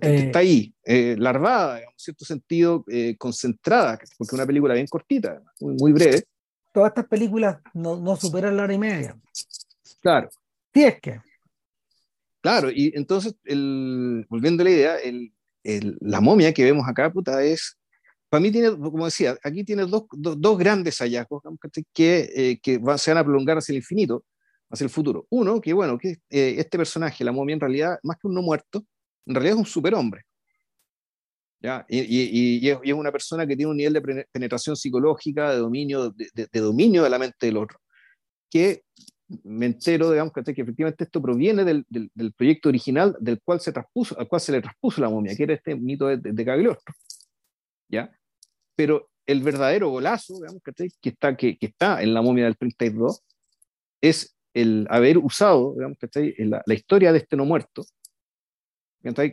está 0.01 0.39
ahí, 0.39 0.73
eh, 0.83 1.15
larvada, 1.17 1.79
en 1.79 1.87
cierto 1.95 2.25
sentido, 2.25 2.83
eh, 2.89 3.15
concentrada, 3.17 3.97
porque 4.17 4.29
es 4.31 4.33
una 4.33 4.45
película 4.45 4.73
bien 4.73 4.87
cortita, 4.87 5.41
muy, 5.61 5.75
muy 5.79 5.93
breve. 5.93 6.23
Todas 6.73 6.89
estas 6.89 7.07
películas 7.07 7.57
no, 7.73 7.95
no 7.97 8.15
superan 8.15 8.57
la 8.57 8.63
hora 8.63 8.73
y 8.73 8.77
media. 8.77 9.17
Claro. 10.01 10.29
Sí, 10.73 10.83
es 10.83 10.99
que. 10.99 11.21
Claro, 12.41 12.69
y 12.69 12.91
entonces, 12.95 13.35
el, 13.45 14.25
volviendo 14.29 14.61
a 14.61 14.65
la 14.65 14.69
idea, 14.69 14.95
el, 14.97 15.33
el, 15.63 15.97
la 16.01 16.21
momia 16.21 16.53
que 16.53 16.63
vemos 16.63 16.87
acá, 16.87 17.11
puta, 17.11 17.43
es, 17.43 17.77
para 18.29 18.41
mí 18.41 18.51
tiene, 18.51 18.69
como 18.69 19.05
decía, 19.05 19.37
aquí 19.43 19.63
tiene 19.63 19.85
dos, 19.85 20.03
dos, 20.11 20.39
dos 20.39 20.57
grandes 20.57 20.97
hallazgos 20.99 21.41
que, 21.93 22.29
eh, 22.35 22.59
que 22.61 22.77
van, 22.77 22.99
se 22.99 23.11
van 23.11 23.19
a 23.19 23.23
prolongar 23.23 23.57
hacia 23.57 23.73
el 23.73 23.77
infinito, 23.77 24.23
hacia 24.69 24.85
el 24.85 24.89
futuro. 24.89 25.25
Uno, 25.29 25.61
que 25.61 25.73
bueno, 25.73 25.97
que 25.97 26.17
eh, 26.29 26.55
este 26.57 26.77
personaje, 26.77 27.23
la 27.23 27.31
momia, 27.31 27.53
en 27.53 27.59
realidad, 27.59 27.99
más 28.03 28.17
que 28.17 28.27
un 28.27 28.33
no 28.33 28.41
muerto, 28.41 28.85
en 29.25 29.35
realidad 29.35 29.55
es 29.55 29.59
un 29.59 29.65
superhombre. 29.65 30.23
¿ya? 31.59 31.85
Y, 31.89 31.99
y, 31.99 32.59
y, 32.59 32.69
es, 32.69 32.79
y, 32.83 32.89
es, 32.89 32.95
una 32.95 33.11
persona 33.11 33.47
que 33.47 33.55
tiene 33.55 33.71
un 33.71 33.77
nivel 33.77 33.93
de 33.93 34.25
penetración 34.31 34.75
psicológica, 34.75 35.51
de 35.51 35.57
dominio 35.57 36.11
de, 36.11 36.27
de, 36.33 36.47
de 36.51 36.59
dominio 36.59 37.03
de 37.03 37.09
la 37.09 37.19
mente 37.19 37.47
del 37.47 37.57
otro, 37.57 37.79
que 38.49 38.83
me 39.43 39.65
entero, 39.65 40.11
digamos, 40.11 40.33
que 40.33 40.39
efectivamente 40.39 41.03
esto 41.03 41.21
proviene 41.21 41.63
del, 41.65 41.85
del, 41.89 42.33
proyecto 42.33 42.69
original 42.69 43.15
del 43.19 43.41
cual 43.41 43.59
se 43.59 43.73
traspuso, 43.73 44.17
al 44.17 44.27
cual 44.27 44.39
se 44.39 44.53
le 44.53 44.61
traspuso 44.61 45.01
la 45.01 45.09
momia, 45.09 45.35
que 45.35 45.43
era 45.43 45.53
este 45.53 45.75
mito 45.75 46.07
de, 46.07 46.17
de 46.17 46.45
Cagliostro. 46.45 46.93
¿Ya? 47.89 48.11
Pero 48.75 49.09
el 49.25 49.41
verdadero 49.41 49.89
golazo, 49.89 50.35
digamos, 50.35 50.61
que 50.63 50.71
está, 51.09 51.35
que, 51.35 51.57
que, 51.57 51.65
está 51.65 52.01
en 52.01 52.13
la 52.13 52.21
momia 52.21 52.45
del 52.45 52.57
32, 52.57 53.21
es 54.01 54.36
el 54.61 54.87
haber 54.89 55.17
usado, 55.17 55.73
digamos, 55.75 55.97
la, 56.37 56.63
la 56.65 56.73
historia 56.73 57.11
de 57.11 57.19
este 57.19 57.35
no 57.37 57.45
muerto, 57.45 57.85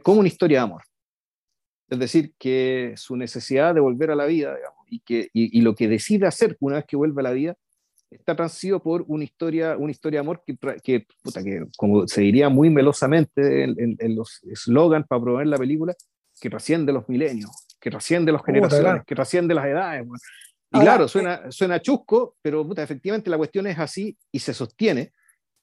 como 0.02 0.20
una 0.20 0.28
historia 0.28 0.58
de 0.58 0.64
amor. 0.64 0.82
Es 1.88 1.98
decir, 1.98 2.34
que 2.38 2.94
su 2.96 3.16
necesidad 3.16 3.74
de 3.74 3.80
volver 3.80 4.10
a 4.10 4.14
la 4.14 4.26
vida, 4.26 4.54
digamos, 4.56 4.78
y, 4.88 5.00
que, 5.00 5.28
y, 5.32 5.60
lo 5.60 5.74
que 5.74 5.88
decide 5.88 6.26
hacer 6.26 6.56
una 6.60 6.76
vez 6.76 6.84
que 6.86 6.96
vuelve 6.96 7.20
a 7.20 7.24
la 7.24 7.32
vida, 7.32 7.56
está 8.10 8.36
transido 8.36 8.82
por 8.82 9.04
una 9.08 9.24
historia, 9.24 9.76
una 9.76 9.90
historia 9.90 10.18
de 10.18 10.26
amor 10.26 10.42
que, 10.46 10.56
que, 10.82 11.06
que 11.44 11.66
como 11.76 12.06
se 12.06 12.20
diría 12.20 12.48
muy 12.48 12.70
melosamente 12.70 13.64
en, 13.64 14.14
los 14.14 14.40
slogans 14.54 15.06
para 15.06 15.20
promover 15.20 15.46
la 15.46 15.58
película, 15.58 15.94
que 16.40 16.48
trasciende 16.48 16.92
los 16.92 17.08
milenios, 17.08 17.50
que 17.80 17.90
trasciende 17.90 18.32
las 18.32 18.44
generaciones, 18.44 19.02
que 19.04 19.14
trasciende 19.14 19.54
las 19.54 19.66
edades. 19.66 20.06
Y 20.74 20.80
claro, 20.80 21.06
suena, 21.06 21.34
eh, 21.34 21.52
suena 21.52 21.80
chusco, 21.80 22.36
pero 22.42 22.68
efectivamente 22.76 23.30
la 23.30 23.36
cuestión 23.36 23.66
es 23.68 23.78
así 23.78 24.16
y 24.32 24.40
se 24.40 24.52
sostiene. 24.52 25.12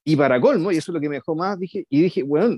Y 0.05 0.15
para 0.15 0.39
colmo, 0.39 0.71
y 0.71 0.77
eso 0.77 0.91
es 0.91 0.93
lo 0.93 1.01
que 1.01 1.09
me 1.09 1.15
dejó 1.15 1.35
más, 1.35 1.59
dije, 1.59 1.85
y 1.89 2.01
dije, 2.01 2.23
bueno, 2.23 2.57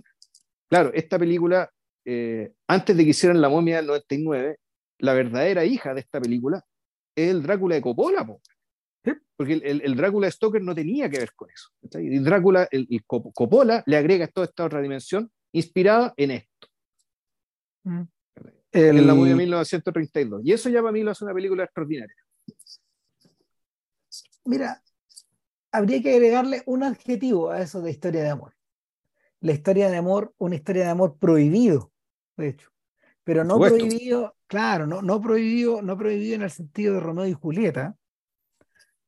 claro, 0.69 0.91
esta 0.93 1.17
película, 1.17 1.69
eh, 2.05 2.53
antes 2.67 2.95
de 2.95 3.03
que 3.03 3.09
hicieran 3.09 3.41
La 3.41 3.49
momia 3.49 3.77
del 3.77 3.87
99, 3.87 4.59
la 4.99 5.13
verdadera 5.13 5.65
hija 5.65 5.93
de 5.93 6.01
esta 6.01 6.21
película 6.21 6.63
es 7.15 7.29
el 7.29 7.43
Drácula 7.43 7.75
de 7.75 7.81
Coppola, 7.81 8.25
porque 9.35 9.53
el, 9.53 9.81
el, 9.83 9.95
Drácula 9.95 10.27
de 10.27 10.31
Stoker 10.31 10.61
no 10.61 10.75
tenía 10.75 11.09
que 11.09 11.17
ver 11.17 11.33
con 11.35 11.49
eso. 11.49 11.69
Y 11.99 12.19
Drácula, 12.19 12.67
el, 12.71 12.87
Coppola 13.05 13.83
le 13.85 13.97
agrega 13.97 14.27
toda 14.27 14.45
esta 14.45 14.63
otra 14.63 14.79
dimensión 14.79 15.29
inspirada 15.51 16.13
en 16.17 16.31
esto. 16.31 16.67
Mm. 17.83 18.03
En 18.71 19.07
la 19.07 19.13
movie 19.13 19.31
de 19.31 19.37
1932. 19.37 20.41
Y 20.45 20.53
eso 20.53 20.69
ya 20.69 20.81
para 20.81 20.91
mí 20.91 21.03
lo 21.03 21.11
hace 21.11 21.25
una 21.25 21.33
película 21.33 21.63
extraordinaria. 21.63 22.15
Mira, 24.45 24.83
habría 25.71 26.01
que 26.01 26.13
agregarle 26.13 26.63
un 26.65 26.83
adjetivo 26.83 27.49
a 27.49 27.61
eso 27.61 27.81
de 27.81 27.91
historia 27.91 28.23
de 28.23 28.29
amor. 28.29 28.53
La 29.39 29.53
historia 29.53 29.89
de 29.89 29.97
amor, 29.97 30.33
una 30.37 30.55
historia 30.55 30.83
de 30.83 30.89
amor 30.89 31.17
prohibido, 31.17 31.91
de 32.37 32.49
hecho. 32.49 32.69
Pero 33.23 33.43
no 33.43 33.57
prohibido, 33.57 34.35
claro, 34.47 34.85
no, 34.85 35.01
no, 35.01 35.21
prohibido, 35.21 35.81
no 35.81 35.97
prohibido 35.97 36.35
en 36.35 36.41
el 36.41 36.51
sentido 36.51 36.95
de 36.95 36.99
Romeo 36.99 37.25
y 37.25 37.33
Julieta, 37.33 37.95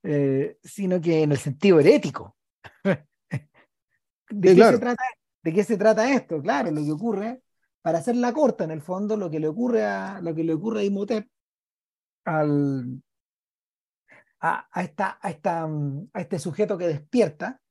eh, 0.04 0.58
sino 0.64 1.02
que 1.02 1.24
en 1.24 1.32
el 1.32 1.38
sentido 1.38 1.80
herético. 1.80 2.36
¿De, 4.30 4.56
qué 4.56 4.64
se 4.64 4.80
trata, 4.80 5.04
¿De 5.44 5.54
qué 5.54 5.64
se 5.64 5.78
trata 5.78 6.14
esto? 6.14 6.42
Claro, 6.42 6.72
lo 6.72 6.84
que 6.84 6.92
ocurre, 6.92 7.42
para 7.82 8.00
hacerla 8.00 8.34
corta, 8.34 8.64
en 8.64 8.72
el 8.72 8.82
fondo, 8.82 9.18
lo 9.18 9.30
que 9.30 9.40
le 9.40 9.48
ocurre 9.48 9.84
a, 9.84 10.22
lo 10.22 10.34
que 10.34 10.44
le 10.44 10.54
ocurre 10.54 10.82
a 10.82 10.84
Imhotep, 10.86 11.28
al, 12.24 13.04
a, 14.40 14.68
a, 14.72 14.84
esta, 14.84 15.18
a, 15.22 15.30
esta, 15.30 15.64
a 15.66 16.22
este 16.22 16.40
sujeto 16.40 16.78
que 16.78 16.88
despierta, 16.88 17.62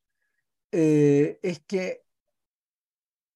eh, 0.72 1.38
es 1.42 1.60
que 1.60 2.02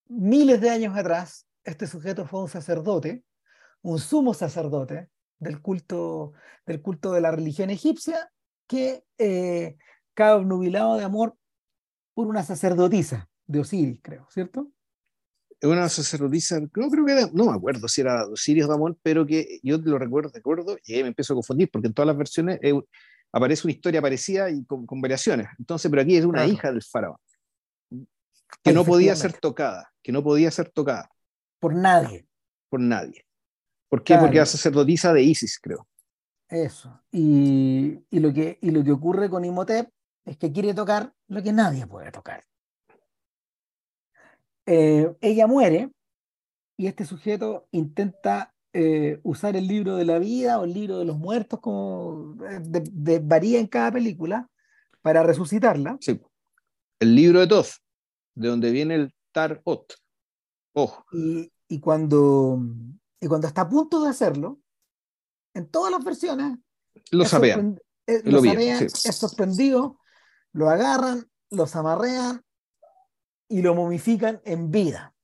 miles 0.09 0.61
de 0.61 0.71
años 0.71 0.97
atrás, 0.97 1.47
este 1.65 1.87
sujeto 1.87 2.27
fue 2.27 2.43
un 2.43 2.49
sacerdote, 2.49 3.25
un 3.83 3.99
sumo 3.99 4.35
sacerdote 4.35 5.11
del 5.39 5.61
culto, 5.61 6.33
del 6.67 6.83
culto 6.83 7.13
de 7.13 7.21
la 7.21 7.31
religión 7.31 7.71
egipcia, 7.71 8.31
que 8.67 9.05
eh, 9.19 9.77
cae 10.15 10.33
obnubilado 10.33 10.97
de 10.97 11.05
amor 11.05 11.37
por 12.15 12.27
una 12.27 12.43
sacerdotisa 12.43 13.29
de 13.47 13.61
Osiris, 13.61 14.01
creo, 14.03 14.27
¿cierto? 14.31 14.73
Una 15.63 15.89
sacerdotisa, 15.89 16.61
no 16.61 16.91
creo 16.91 17.07
que 17.07 17.31
no 17.33 17.47
me 17.47 17.57
acuerdo 17.57 17.89
si 17.89 18.01
era 18.01 18.27
Osiris 18.27 18.67
de 18.67 18.75
amor, 18.75 18.97
pero 19.03 19.27
que 19.27 19.61
yo 19.63 19.79
lo 19.79 19.99
recuerdo, 19.99 20.31
recuerdo, 20.33 20.77
y 20.85 21.03
me 21.03 21.09
empiezo 21.09 21.33
a 21.33 21.37
confundir, 21.37 21.71
porque 21.71 21.89
en 21.89 21.95
todas 21.95 22.09
las 22.09 22.17
versiones 22.17 22.59
eh, 22.63 22.75
aparece 23.33 23.67
una 23.67 23.73
historia 23.73 24.03
parecida 24.03 24.51
y 24.51 24.65
con, 24.65 24.87
variaciones. 25.01 25.49
Entonces, 25.59 25.91
pero 25.91 26.03
aquí 26.03 26.17
es 26.17 26.25
una 26.25 26.47
hija 26.47 26.71
del 26.71 26.83
faraón, 26.83 27.19
que 28.63 28.73
no 28.73 28.85
podía 28.85 29.15
ser 29.17 29.33
tocada, 29.33 29.93
que 30.03 30.13
no 30.13 30.23
podía 30.23 30.51
ser 30.51 30.71
tocada. 30.71 31.11
Por 31.59 31.75
nadie. 31.75 32.27
Por 32.69 32.81
nadie. 32.81 33.25
¿Por 33.89 34.03
qué? 34.03 34.17
Porque 34.19 34.37
era 34.37 34.47
sacerdotisa 34.47 35.13
de 35.13 35.23
Isis, 35.23 35.59
creo. 35.59 35.87
Eso. 36.49 37.03
Y, 37.11 38.01
lo 38.11 38.33
que, 38.33 38.59
y 38.61 38.71
lo 38.71 38.83
que 38.83 38.93
ocurre 38.93 39.29
con 39.29 39.45
Imhotep 39.45 39.91
es 40.25 40.37
que 40.37 40.53
quiere 40.53 40.75
tocar 40.75 41.13
lo 41.29 41.43
que 41.43 41.53
nadie 41.53 41.87
puede 41.87 42.11
tocar. 42.11 42.45
Eh, 44.67 45.15
ella 45.21 45.47
muere 45.47 45.91
y 46.77 46.87
este 46.87 47.05
sujeto 47.05 47.67
intenta 47.71 48.55
eh, 48.73 49.19
usar 49.23 49.57
el 49.57 49.67
libro 49.67 49.97
de 49.97 50.05
la 50.05 50.19
vida 50.19 50.59
o 50.59 50.65
el 50.65 50.75
libro 50.75 50.99
de 50.99 51.05
los 51.05 51.19
muertos, 51.19 51.61
como 51.61 52.35
de, 52.37 53.19
varía 53.21 53.59
en 53.59 53.67
cada 53.67 53.93
película, 53.93 54.49
para 55.01 55.23
resucitarla. 55.23 55.97
Sí. 56.01 56.21
El 57.01 57.15
libro 57.15 57.41
de 57.41 57.47
Toth, 57.47 57.71
de 58.35 58.49
donde 58.49 58.71
viene 58.71 58.95
el 58.97 59.15
Tar-Ot. 59.33 59.95
Ojo. 60.75 61.05
Y, 61.13 61.51
y, 61.69 61.81
cuando, 61.81 62.61
y 63.21 63.27
cuando 63.27 63.47
está 63.47 63.63
a 63.63 63.69
punto 63.69 64.03
de 64.03 64.11
hacerlo, 64.11 64.61
en 65.55 65.69
todas 65.69 65.91
las 65.91 66.05
versiones. 66.05 66.59
Lo 67.11 67.25
sabean. 67.25 67.81
Es, 68.07 68.25
lo, 68.25 68.43
es 68.43 69.17
sorprendido, 69.17 69.99
lo 70.53 70.71
agarran, 70.71 71.27
los 71.51 71.77
amarrean 71.77 72.43
y 73.49 73.63
lo 73.63 73.75
momifican 73.75 74.41
en 74.45 74.71
vida. 74.71 75.15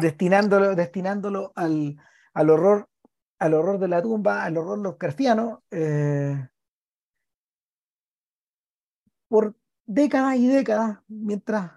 Destinándolo, 0.00 0.74
destinándolo 0.74 1.52
al, 1.54 1.98
al, 2.36 2.50
horror, 2.50 2.88
al 3.38 3.54
horror 3.54 3.78
de 3.78 3.88
la 3.88 4.02
tumba, 4.02 4.44
al 4.44 4.56
horror 4.56 4.78
los 4.78 4.96
eh, 5.70 6.48
por 9.28 9.56
décadas 9.84 10.36
y 10.36 10.46
décadas, 10.46 11.00
mientras 11.08 11.72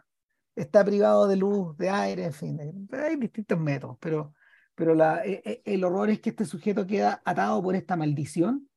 está 0.56 0.84
privado 0.84 1.28
de 1.28 1.38
luz, 1.38 1.78
de 1.78 1.90
aire, 1.90 2.26
en 2.26 2.34
fin, 2.34 2.88
hay 2.92 3.16
distintos 3.16 3.60
métodos, 3.60 3.98
pero 4.00 4.34
pero 4.80 4.96
la, 4.96 5.26
e, 5.26 5.42
e, 5.44 5.62
el 5.66 5.84
horror 5.84 6.10
es 6.10 6.22
que 6.22 6.30
este 6.30 6.46
sujeto 6.46 6.88
queda 6.88 7.22
atado 7.26 7.62
por 7.62 7.76
esta 7.76 7.98
maldición 7.98 8.70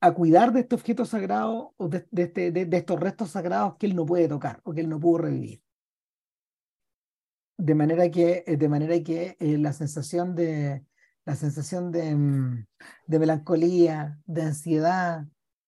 a 0.00 0.14
cuidar 0.14 0.50
de 0.50 0.60
este 0.60 0.74
objeto 0.74 1.04
sagrado 1.04 1.74
o 1.76 1.88
de, 1.88 2.06
este, 2.10 2.50
de, 2.50 2.76
estos 2.76 2.98
restos 2.98 3.30
sagrados 3.32 3.76
que 3.76 3.84
él 3.84 3.94
no 3.94 4.06
puede 4.06 4.28
tocar 4.28 4.62
o 4.64 4.72
que 4.72 4.80
él 4.80 4.88
no 4.88 4.98
pudo 4.98 5.18
revivir. 5.18 5.62
De 7.58 7.74
manera 7.74 8.10
que, 8.10 8.44
eh, 8.46 8.56
de 8.56 8.68
manera 8.70 8.98
que 9.02 9.36
eh, 9.38 9.58
la 9.58 9.74
sensación 9.74 10.34
de 10.34 10.86
la 11.30 11.36
sensación 11.36 11.92
de, 11.92 12.12
mm, 12.12 12.66
de, 13.06 13.18
melancolía, 13.20 14.18
de 14.26 14.42
ansiedad, 14.42 15.26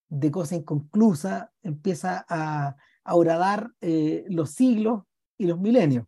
de 0.09 0.29
cosa 0.29 0.55
inconclusa, 0.55 1.53
empieza 1.61 2.25
a, 2.27 2.75
a 3.05 3.15
horadar 3.15 3.71
eh, 3.79 4.25
los 4.27 4.51
siglos 4.51 5.03
y 5.37 5.45
los 5.47 5.61
milenios, 5.61 6.05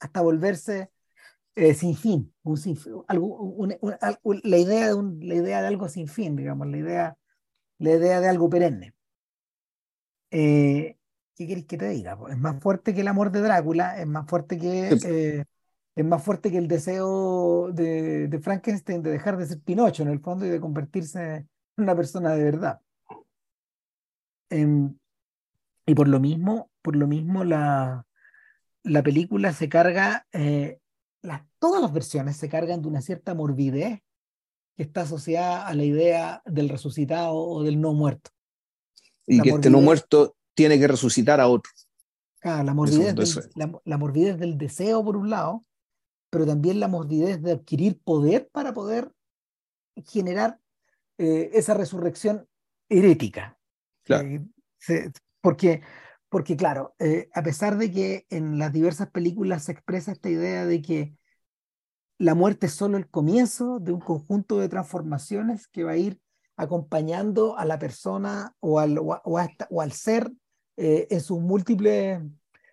hasta 0.00 0.22
volverse 0.22 0.90
eh, 1.54 1.74
sin 1.74 1.94
fin, 1.94 2.34
un 2.42 2.58
algo, 3.06 3.68
la, 4.42 4.58
idea 4.58 4.92
de 4.92 5.26
la 5.26 5.34
idea 5.36 5.62
de 5.62 5.68
algo 5.68 5.88
sin 5.88 6.08
fin, 6.08 6.34
digamos, 6.34 6.66
la 6.66 6.76
idea, 6.76 7.16
la 7.78 7.90
idea 7.92 8.20
de 8.20 8.28
algo 8.28 8.50
perenne. 8.50 8.92
Eh, 10.32 10.96
¿Qué 11.36 11.46
queréis 11.46 11.66
que 11.66 11.78
te 11.78 11.88
diga? 11.90 12.18
Es 12.28 12.38
más 12.38 12.60
fuerte 12.60 12.92
que 12.92 13.02
el 13.02 13.08
amor 13.08 13.30
de 13.30 13.40
Drácula, 13.40 14.00
es 14.00 14.06
más 14.08 14.26
fuerte 14.28 14.58
que, 14.58 14.98
eh, 15.04 15.44
es 16.00 16.06
más 16.06 16.22
fuerte 16.22 16.50
que 16.50 16.58
el 16.58 16.68
deseo 16.68 17.70
de, 17.72 18.28
de, 18.28 18.38
Frankenstein 18.38 19.02
de 19.02 19.10
dejar 19.10 19.36
de 19.36 19.46
ser 19.46 19.60
Pinocho 19.60 20.02
en 20.02 20.08
el 20.08 20.20
fondo 20.20 20.46
y 20.46 20.50
de 20.50 20.60
convertirse 20.60 21.36
en 21.36 21.48
una 21.76 21.94
persona 21.94 22.34
de 22.34 22.44
verdad. 22.44 22.80
Em, 24.50 24.96
y 25.86 25.94
por 25.94 26.08
lo 26.08 26.20
mismo, 26.20 26.70
por 26.82 26.96
lo 26.96 27.06
mismo 27.06 27.44
la, 27.44 28.06
la 28.82 29.02
película 29.02 29.52
se 29.52 29.68
carga 29.68 30.26
todas 31.60 31.80
las 31.80 31.92
versiones 31.92 32.36
se 32.36 32.48
cargan 32.48 32.82
de 32.82 32.88
una 32.88 33.02
cierta 33.02 33.34
morbidez 33.34 34.00
que 34.76 34.82
está 34.82 35.02
asociada 35.02 35.66
a 35.66 35.74
la 35.74 35.84
idea 35.84 36.42
del 36.46 36.68
resucitado 36.68 37.34
o 37.34 37.62
del 37.62 37.80
no 37.80 37.92
muerto. 37.92 38.30
Y 39.26 39.40
que 39.40 39.50
este 39.50 39.70
no 39.70 39.80
muerto 39.80 40.34
tiene 40.54 40.80
que 40.80 40.88
resucitar 40.88 41.40
a 41.40 41.46
otro. 41.46 41.70
la 42.42 42.74
morbidez, 42.74 43.14
del, 43.14 43.80
la, 43.84 43.98
morbidez 43.98 44.38
del 44.38 44.58
deseo 44.58 45.04
por 45.04 45.16
un 45.16 45.30
lado, 45.30 45.64
pero 46.30 46.46
también 46.46 46.80
la 46.80 46.88
morbidez 46.88 47.42
de 47.42 47.52
adquirir 47.52 48.00
poder 48.02 48.48
para 48.52 48.72
poder 48.72 49.12
generar 50.06 50.58
eh, 51.18 51.50
esa 51.52 51.74
resurrección 51.74 52.48
herética. 52.88 53.58
Claro. 54.04 54.28
Eh, 54.88 55.10
porque, 55.40 55.82
porque, 56.28 56.56
claro, 56.56 56.94
eh, 56.98 57.28
a 57.34 57.42
pesar 57.42 57.76
de 57.76 57.90
que 57.90 58.26
en 58.30 58.58
las 58.58 58.72
diversas 58.72 59.10
películas 59.10 59.64
se 59.64 59.72
expresa 59.72 60.12
esta 60.12 60.30
idea 60.30 60.64
de 60.64 60.80
que 60.80 61.14
la 62.18 62.34
muerte 62.34 62.66
es 62.66 62.72
solo 62.72 62.96
el 62.96 63.08
comienzo 63.08 63.80
de 63.80 63.92
un 63.92 64.00
conjunto 64.00 64.58
de 64.58 64.68
transformaciones 64.68 65.68
que 65.68 65.84
va 65.84 65.92
a 65.92 65.96
ir 65.96 66.20
acompañando 66.56 67.56
a 67.56 67.64
la 67.64 67.78
persona 67.78 68.54
o 68.60 68.78
al, 68.78 68.98
o, 68.98 69.80
al 69.80 69.92
ser 69.92 70.30
en, 70.76 71.20
sus 71.20 71.40
múltiples, 71.40 72.20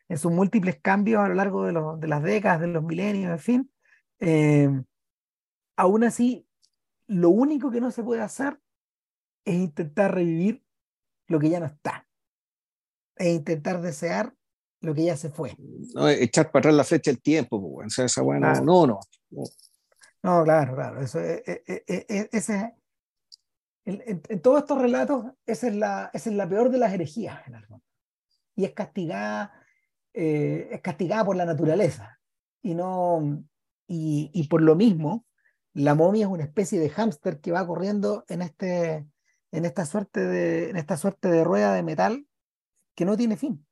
en 0.10 0.18
sus 0.18 0.32
múltiples 0.32 0.80
cambios 0.82 1.22
a 1.22 1.28
lo 1.28 1.36
largo 1.36 1.66
de, 1.66 1.74
los, 1.74 2.00
de 2.00 2.08
las 2.08 2.24
décadas, 2.24 2.62
de 2.62 2.68
los 2.68 2.84
milenios, 2.84 3.32
en 3.32 3.40
fin, 3.40 3.72
eh, 4.20 4.70
aún 5.76 6.04
así, 6.04 6.48
lo 7.08 7.30
único 7.30 7.72
que 7.72 7.82
no 7.82 7.92
se 7.92 8.04
puede 8.04 8.22
hacer 8.22 8.60
es 9.46 9.56
intentar 9.56 10.14
revivir 10.14 10.64
lo 11.28 11.40
que 11.40 11.50
ya 11.50 11.60
no 11.60 11.66
está, 11.66 12.08
es 13.16 13.28
intentar 13.28 13.82
desear 13.82 14.34
lo 14.82 14.94
que 14.94 15.06
ya 15.06 15.18
se 15.18 15.30
fue. 15.30 15.56
No, 15.94 16.08
echar 16.10 16.52
para 16.52 16.60
atrás 16.60 16.76
la 16.76 16.84
flecha 16.84 17.12
del 17.12 17.22
tiempo, 17.22 17.62
pues, 17.62 17.88
o 17.88 17.90
sea, 17.90 18.06
esa 18.06 18.22
bueno, 18.22 18.54
no, 18.62 18.88
no, 18.88 19.00
no. 19.30 19.44
No, 20.24 20.44
claro, 20.44 20.76
claro. 20.76 21.02
Eso, 21.02 21.20
eh, 21.22 21.44
eh, 21.46 21.84
eh, 21.88 22.30
ese, 22.32 22.76
en, 23.86 24.22
en, 24.28 24.42
todos 24.42 24.60
estos 24.60 24.82
relatos, 24.82 25.26
esa 25.46 25.68
es, 25.68 25.76
la, 25.76 26.10
esa 26.14 26.30
es 26.30 26.36
la 26.36 26.50
peor 26.50 26.70
de 26.70 26.78
las 26.80 26.94
herejías, 26.94 27.48
en 27.48 27.56
el 27.56 27.66
fondo. 27.66 27.86
Y 28.56 28.66
es 28.66 28.74
castigada, 28.74 29.54
es 30.18 30.82
castigada 30.82 31.24
por 31.24 31.36
la 31.36 31.46
naturaleza. 31.46 32.20
Y, 32.64 32.74
no, 32.74 33.44
y, 33.88 34.32
y, 34.34 34.48
por 34.48 34.62
lo 34.62 34.76
mismo, 34.76 35.26
la 35.74 35.94
momia 35.94 36.26
es 36.26 36.32
una 36.32 36.44
especie 36.44 36.80
de 36.80 36.90
hámster 36.90 37.40
que 37.40 37.52
va 37.52 37.66
corriendo 37.68 38.26
en, 38.28 38.42
este, 38.42 39.06
en, 39.52 39.66
esta 39.66 39.86
suerte 39.86 40.22
de, 40.26 40.70
en 40.72 40.76
esta 40.76 40.98
suerte 40.98 41.30
de 41.30 41.44
rueda 41.44 41.74
de 41.74 41.84
metal 41.84 42.26
que 42.96 43.06
no 43.06 43.16
tiene 43.16 43.38
fin. 43.38 43.64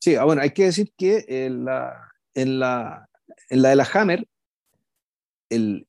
Sí, 0.00 0.14
ah, 0.14 0.24
bueno, 0.24 0.40
hay 0.40 0.50
que 0.50 0.66
decir 0.66 0.92
que 0.96 1.24
en 1.28 1.64
la, 1.64 2.12
en 2.34 2.60
la, 2.60 3.08
en 3.48 3.62
la 3.62 3.70
de 3.70 3.76
la 3.76 3.88
Hammer, 3.92 4.28
el, 5.50 5.88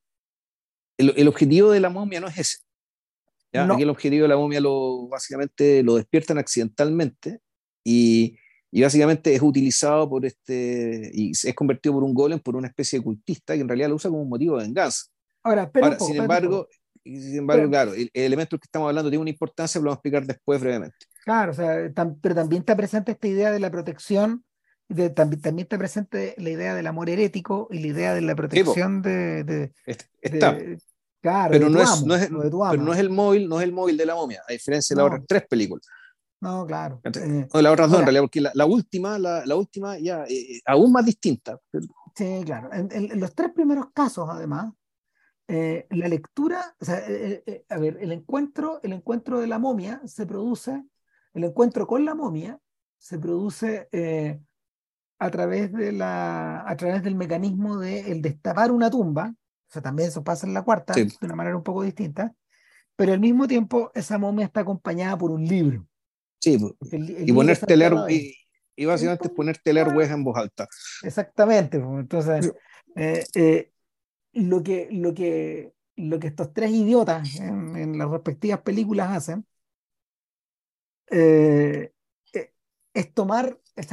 el, 0.98 1.14
el, 1.16 1.28
objetivo 1.28 1.70
de 1.70 1.80
la 1.80 1.88
momia 1.88 2.20
no 2.20 2.26
es 2.26 2.38
ese. 2.38 2.58
¿ya? 3.52 3.64
No. 3.64 3.74
Aquí 3.74 3.84
el 3.84 3.90
objetivo 3.90 4.24
de 4.24 4.28
la 4.28 4.36
momia 4.36 4.60
lo, 4.60 5.06
básicamente 5.06 5.84
lo 5.84 5.94
despiertan 5.94 6.38
accidentalmente 6.38 7.40
y, 7.84 8.36
y, 8.74 8.82
básicamente 8.82 9.34
es 9.34 9.42
utilizado 9.42 10.08
por 10.08 10.26
este, 10.26 11.10
y 11.12 11.30
es 11.30 11.54
convertido 11.54 11.94
por 11.94 12.02
un 12.02 12.12
golem, 12.12 12.40
por 12.40 12.56
una 12.56 12.68
especie 12.68 12.98
de 12.98 13.04
cultista 13.04 13.54
que 13.54 13.60
en 13.60 13.68
realidad 13.68 13.88
lo 13.88 13.94
usa 13.94 14.10
como 14.10 14.22
un 14.22 14.28
motivo 14.28 14.58
de 14.58 14.64
venganza. 14.64 15.04
Ahora, 15.44 15.70
pero 15.70 15.86
Ahora, 15.86 15.98
sin 16.00 16.16
embargo, 16.16 16.68
sin 17.04 17.38
embargo 17.38 17.62
pero, 17.62 17.70
claro, 17.70 17.94
el, 17.94 18.10
el, 18.12 18.24
elemento 18.24 18.58
que 18.58 18.66
estamos 18.66 18.88
hablando 18.88 19.10
tiene 19.10 19.22
una 19.22 19.30
importancia, 19.30 19.78
lo 19.78 19.84
vamos 19.84 19.96
a 19.96 19.98
explicar 19.98 20.26
después 20.26 20.60
brevemente. 20.60 20.96
Claro, 21.24 21.52
o 21.52 21.54
sea, 21.54 21.92
tam, 21.92 22.18
pero 22.20 22.34
también 22.34 22.60
está 22.60 22.76
presente 22.76 23.12
esta 23.12 23.28
idea 23.28 23.52
de 23.52 23.60
la 23.60 23.70
protección 23.70 24.44
de, 24.88 25.10
también, 25.10 25.40
también, 25.40 25.64
está 25.64 25.78
presente 25.78 26.34
la 26.36 26.50
idea 26.50 26.74
del 26.74 26.86
amor 26.86 27.08
herético 27.08 27.68
y 27.70 27.78
la 27.78 27.86
idea 27.86 28.14
de 28.14 28.20
la 28.20 28.34
protección 28.34 29.02
de, 29.02 29.44
de, 29.44 29.72
está. 30.20 30.52
De, 30.52 30.78
claro, 31.22 31.52
pero, 31.52 31.70
no, 31.70 31.80
es, 31.80 32.02
no 32.04 32.14
es, 32.14 32.28
pero 32.28 32.82
no 32.82 32.92
es 32.92 32.98
el 32.98 33.10
móvil, 33.10 33.48
no 33.48 33.60
es 33.60 33.64
el 33.64 33.72
móvil 33.72 33.96
de 33.96 34.06
la 34.06 34.14
momia, 34.14 34.42
a 34.46 34.52
diferencia 34.52 34.94
de 34.94 35.02
las 35.02 35.06
otras 35.06 35.24
tres 35.26 35.46
películas. 35.48 35.86
No, 36.40 36.66
claro. 36.66 37.00
Eh, 37.04 37.48
no, 37.52 37.62
las 37.62 37.72
otras 37.72 37.90
dos, 37.90 38.00
en 38.00 38.06
realidad, 38.06 38.22
porque 38.22 38.40
la, 38.40 38.50
la 38.54 38.66
última, 38.66 39.18
la, 39.18 39.46
la, 39.46 39.56
última 39.56 39.98
ya 39.98 40.24
eh, 40.28 40.60
aún 40.66 40.92
más 40.92 41.06
distinta. 41.06 41.58
Sí, 42.14 42.42
claro. 42.44 42.70
En, 42.72 42.88
en, 42.92 43.12
en, 43.12 43.20
los 43.20 43.34
tres 43.34 43.50
primeros 43.52 43.86
casos, 43.94 44.28
además, 44.30 44.72
eh, 45.48 45.86
la 45.90 46.08
lectura, 46.08 46.76
o 46.78 46.84
sea, 46.84 47.02
eh, 47.08 47.64
a 47.68 47.78
ver, 47.78 47.98
el 48.00 48.12
encuentro, 48.12 48.80
el 48.82 48.92
encuentro 48.92 49.40
de 49.40 49.46
la 49.46 49.58
momia 49.58 50.00
se 50.04 50.26
produce, 50.26 50.84
el 51.32 51.44
encuentro 51.44 51.86
con 51.86 52.04
la 52.04 52.14
momia 52.14 52.58
se 52.98 53.18
produce 53.18 53.88
a 55.18 55.30
través, 55.30 55.72
de 55.72 55.92
la, 55.92 56.68
a 56.68 56.76
través 56.76 57.02
del 57.02 57.14
mecanismo 57.14 57.78
de 57.78 58.12
el 58.12 58.20
destapar 58.20 58.70
una 58.70 58.90
tumba, 58.90 59.34
o 59.34 59.72
sea, 59.72 59.82
también 59.82 60.08
eso 60.08 60.22
pasa 60.22 60.46
en 60.46 60.54
la 60.54 60.62
cuarta, 60.62 60.94
sí. 60.94 61.04
de 61.04 61.26
una 61.26 61.36
manera 61.36 61.56
un 61.56 61.62
poco 61.62 61.82
distinta, 61.82 62.34
pero 62.96 63.12
al 63.12 63.20
mismo 63.20 63.46
tiempo 63.46 63.90
esa 63.94 64.18
momia 64.18 64.46
está 64.46 64.60
acompañada 64.60 65.16
por 65.16 65.30
un 65.30 65.44
libro. 65.44 65.86
Sí, 66.44 66.58
el, 66.92 67.16
el 67.16 67.28
y 67.28 67.32
ponerte 67.32 67.76
leer, 67.76 67.94
y, 68.10 68.36
y, 68.76 68.84
básicamente 68.84 69.30
ponerte 69.30 69.72
leer 69.72 69.88
hueja 69.88 70.12
en 70.12 70.24
voz 70.24 70.36
alta. 70.36 70.68
Exactamente, 71.02 71.78
entonces, 71.78 72.52
eh, 72.96 73.24
eh, 73.34 73.72
lo, 74.34 74.62
que, 74.62 74.88
lo, 74.90 75.14
que, 75.14 75.72
lo 75.96 76.18
que 76.18 76.26
estos 76.26 76.52
tres 76.52 76.70
idiotas 76.70 77.36
en, 77.36 77.76
en 77.76 77.96
las 77.96 78.10
respectivas 78.10 78.60
películas 78.60 79.16
hacen 79.16 79.46
eh, 81.10 81.92
es 82.92 83.14
tomar, 83.14 83.58
es, 83.74 83.92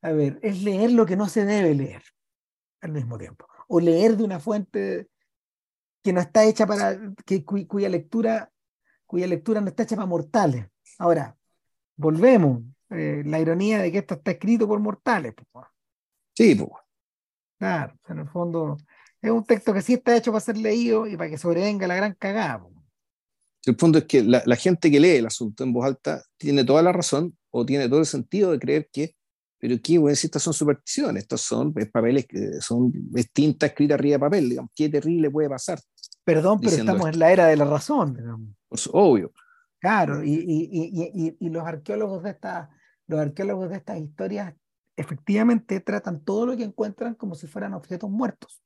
a 0.00 0.12
ver, 0.12 0.40
es 0.42 0.62
leer 0.62 0.92
lo 0.92 1.04
que 1.04 1.16
no 1.16 1.28
se 1.28 1.44
debe 1.44 1.74
leer 1.74 2.02
al 2.80 2.92
mismo 2.92 3.18
tiempo, 3.18 3.46
o 3.68 3.78
leer 3.78 4.16
de 4.16 4.24
una 4.24 4.40
fuente 4.40 5.08
que 6.02 6.12
no 6.14 6.20
está 6.20 6.44
hecha 6.44 6.66
para, 6.66 6.98
que, 7.26 7.44
cu, 7.44 7.66
cuya 7.66 7.88
lectura, 7.88 8.50
cuya 9.06 9.26
lectura 9.26 9.60
no 9.60 9.68
está 9.68 9.82
hecha 9.82 9.96
para 9.96 10.06
mortales. 10.06 10.66
Ahora, 10.98 11.36
volvemos, 12.02 12.62
eh, 12.90 13.22
la 13.24 13.40
ironía 13.40 13.78
de 13.78 13.90
que 13.90 13.98
esto 13.98 14.14
está 14.14 14.32
escrito 14.32 14.68
por 14.68 14.80
mortales. 14.80 15.34
Pues. 15.34 15.66
Sí, 16.36 16.54
pues. 16.54 16.70
Claro, 17.58 17.94
en 18.08 18.18
el 18.18 18.28
fondo 18.28 18.76
es 19.20 19.30
un 19.30 19.44
texto 19.44 19.72
que 19.72 19.82
sí 19.82 19.94
está 19.94 20.16
hecho 20.16 20.32
para 20.32 20.40
ser 20.40 20.58
leído 20.58 21.06
y 21.06 21.16
para 21.16 21.30
que 21.30 21.38
sobrevenga 21.38 21.86
la 21.86 21.96
gran 21.96 22.14
cagada. 22.14 22.60
Pues. 22.60 22.74
El 23.64 23.76
punto 23.76 23.98
es 23.98 24.04
que 24.04 24.22
la, 24.22 24.42
la 24.44 24.56
gente 24.56 24.90
que 24.90 25.00
lee 25.00 25.16
el 25.16 25.26
asunto 25.26 25.62
en 25.62 25.72
voz 25.72 25.86
alta 25.86 26.22
tiene 26.36 26.64
toda 26.64 26.82
la 26.82 26.92
razón 26.92 27.38
o 27.50 27.64
tiene 27.64 27.88
todo 27.88 28.00
el 28.00 28.06
sentido 28.06 28.50
de 28.50 28.58
creer 28.58 28.88
que 28.92 29.14
pero 29.62 29.76
aquí, 29.76 29.96
bueno, 29.96 30.16
si 30.16 30.26
estas 30.26 30.42
son 30.42 30.52
supersticiones, 30.52 31.22
estos 31.22 31.40
son 31.42 31.72
papeles 31.72 32.26
que 32.26 32.60
son 32.60 32.92
tinta 33.32 33.66
escrita 33.66 33.94
arriba 33.94 34.14
de 34.14 34.18
papel, 34.18 34.48
digamos, 34.48 34.72
qué 34.74 34.88
terrible 34.88 35.30
puede 35.30 35.48
pasar. 35.48 35.78
Perdón, 36.24 36.58
pero 36.58 36.72
estamos 36.72 36.96
esto. 36.96 37.08
en 37.10 37.18
la 37.20 37.32
era 37.32 37.46
de 37.46 37.56
la 37.56 37.64
razón. 37.64 38.12
Digamos. 38.12 38.48
Pues, 38.68 38.90
obvio. 38.92 39.32
Claro, 39.82 40.22
y, 40.22 40.32
y, 40.32 40.68
y, 40.70 41.36
y, 41.38 41.50
los 41.50 41.66
arqueólogos 41.66 42.22
de 42.22 42.30
esta, 42.30 42.70
los 43.08 43.20
arqueólogos 43.20 43.68
de 43.68 43.76
estas 43.76 43.98
historias 43.98 44.54
efectivamente 44.96 45.80
tratan 45.80 46.24
todo 46.24 46.46
lo 46.46 46.56
que 46.56 46.62
encuentran 46.62 47.16
como 47.16 47.34
si 47.34 47.48
fueran 47.48 47.74
objetos 47.74 48.08
muertos 48.08 48.62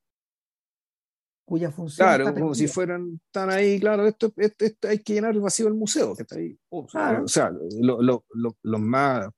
cuya 1.47 1.71
función. 1.71 2.07
Claro, 2.07 2.35
como 2.35 2.55
si 2.55 2.67
fueran, 2.67 3.21
están 3.25 3.51
ahí, 3.51 3.81
claro, 3.81 4.07
esto, 4.07 4.33
esto, 4.37 4.65
esto, 4.65 4.89
hay 4.89 4.99
que 4.99 5.15
llenar 5.15 5.33
el 5.33 5.41
vacío 5.41 5.67
del 5.67 5.75
museo, 5.75 6.15
que 6.15 6.23
está 6.23 6.37
ahí. 6.37 6.59
O 6.69 6.89
sea, 6.89 7.01
claro. 7.01 7.25
o 7.25 7.29
sea 7.29 7.51
los 7.51 8.05
lo, 8.05 8.25
lo, 8.35 8.57
lo 8.63 8.79
más 8.79 9.29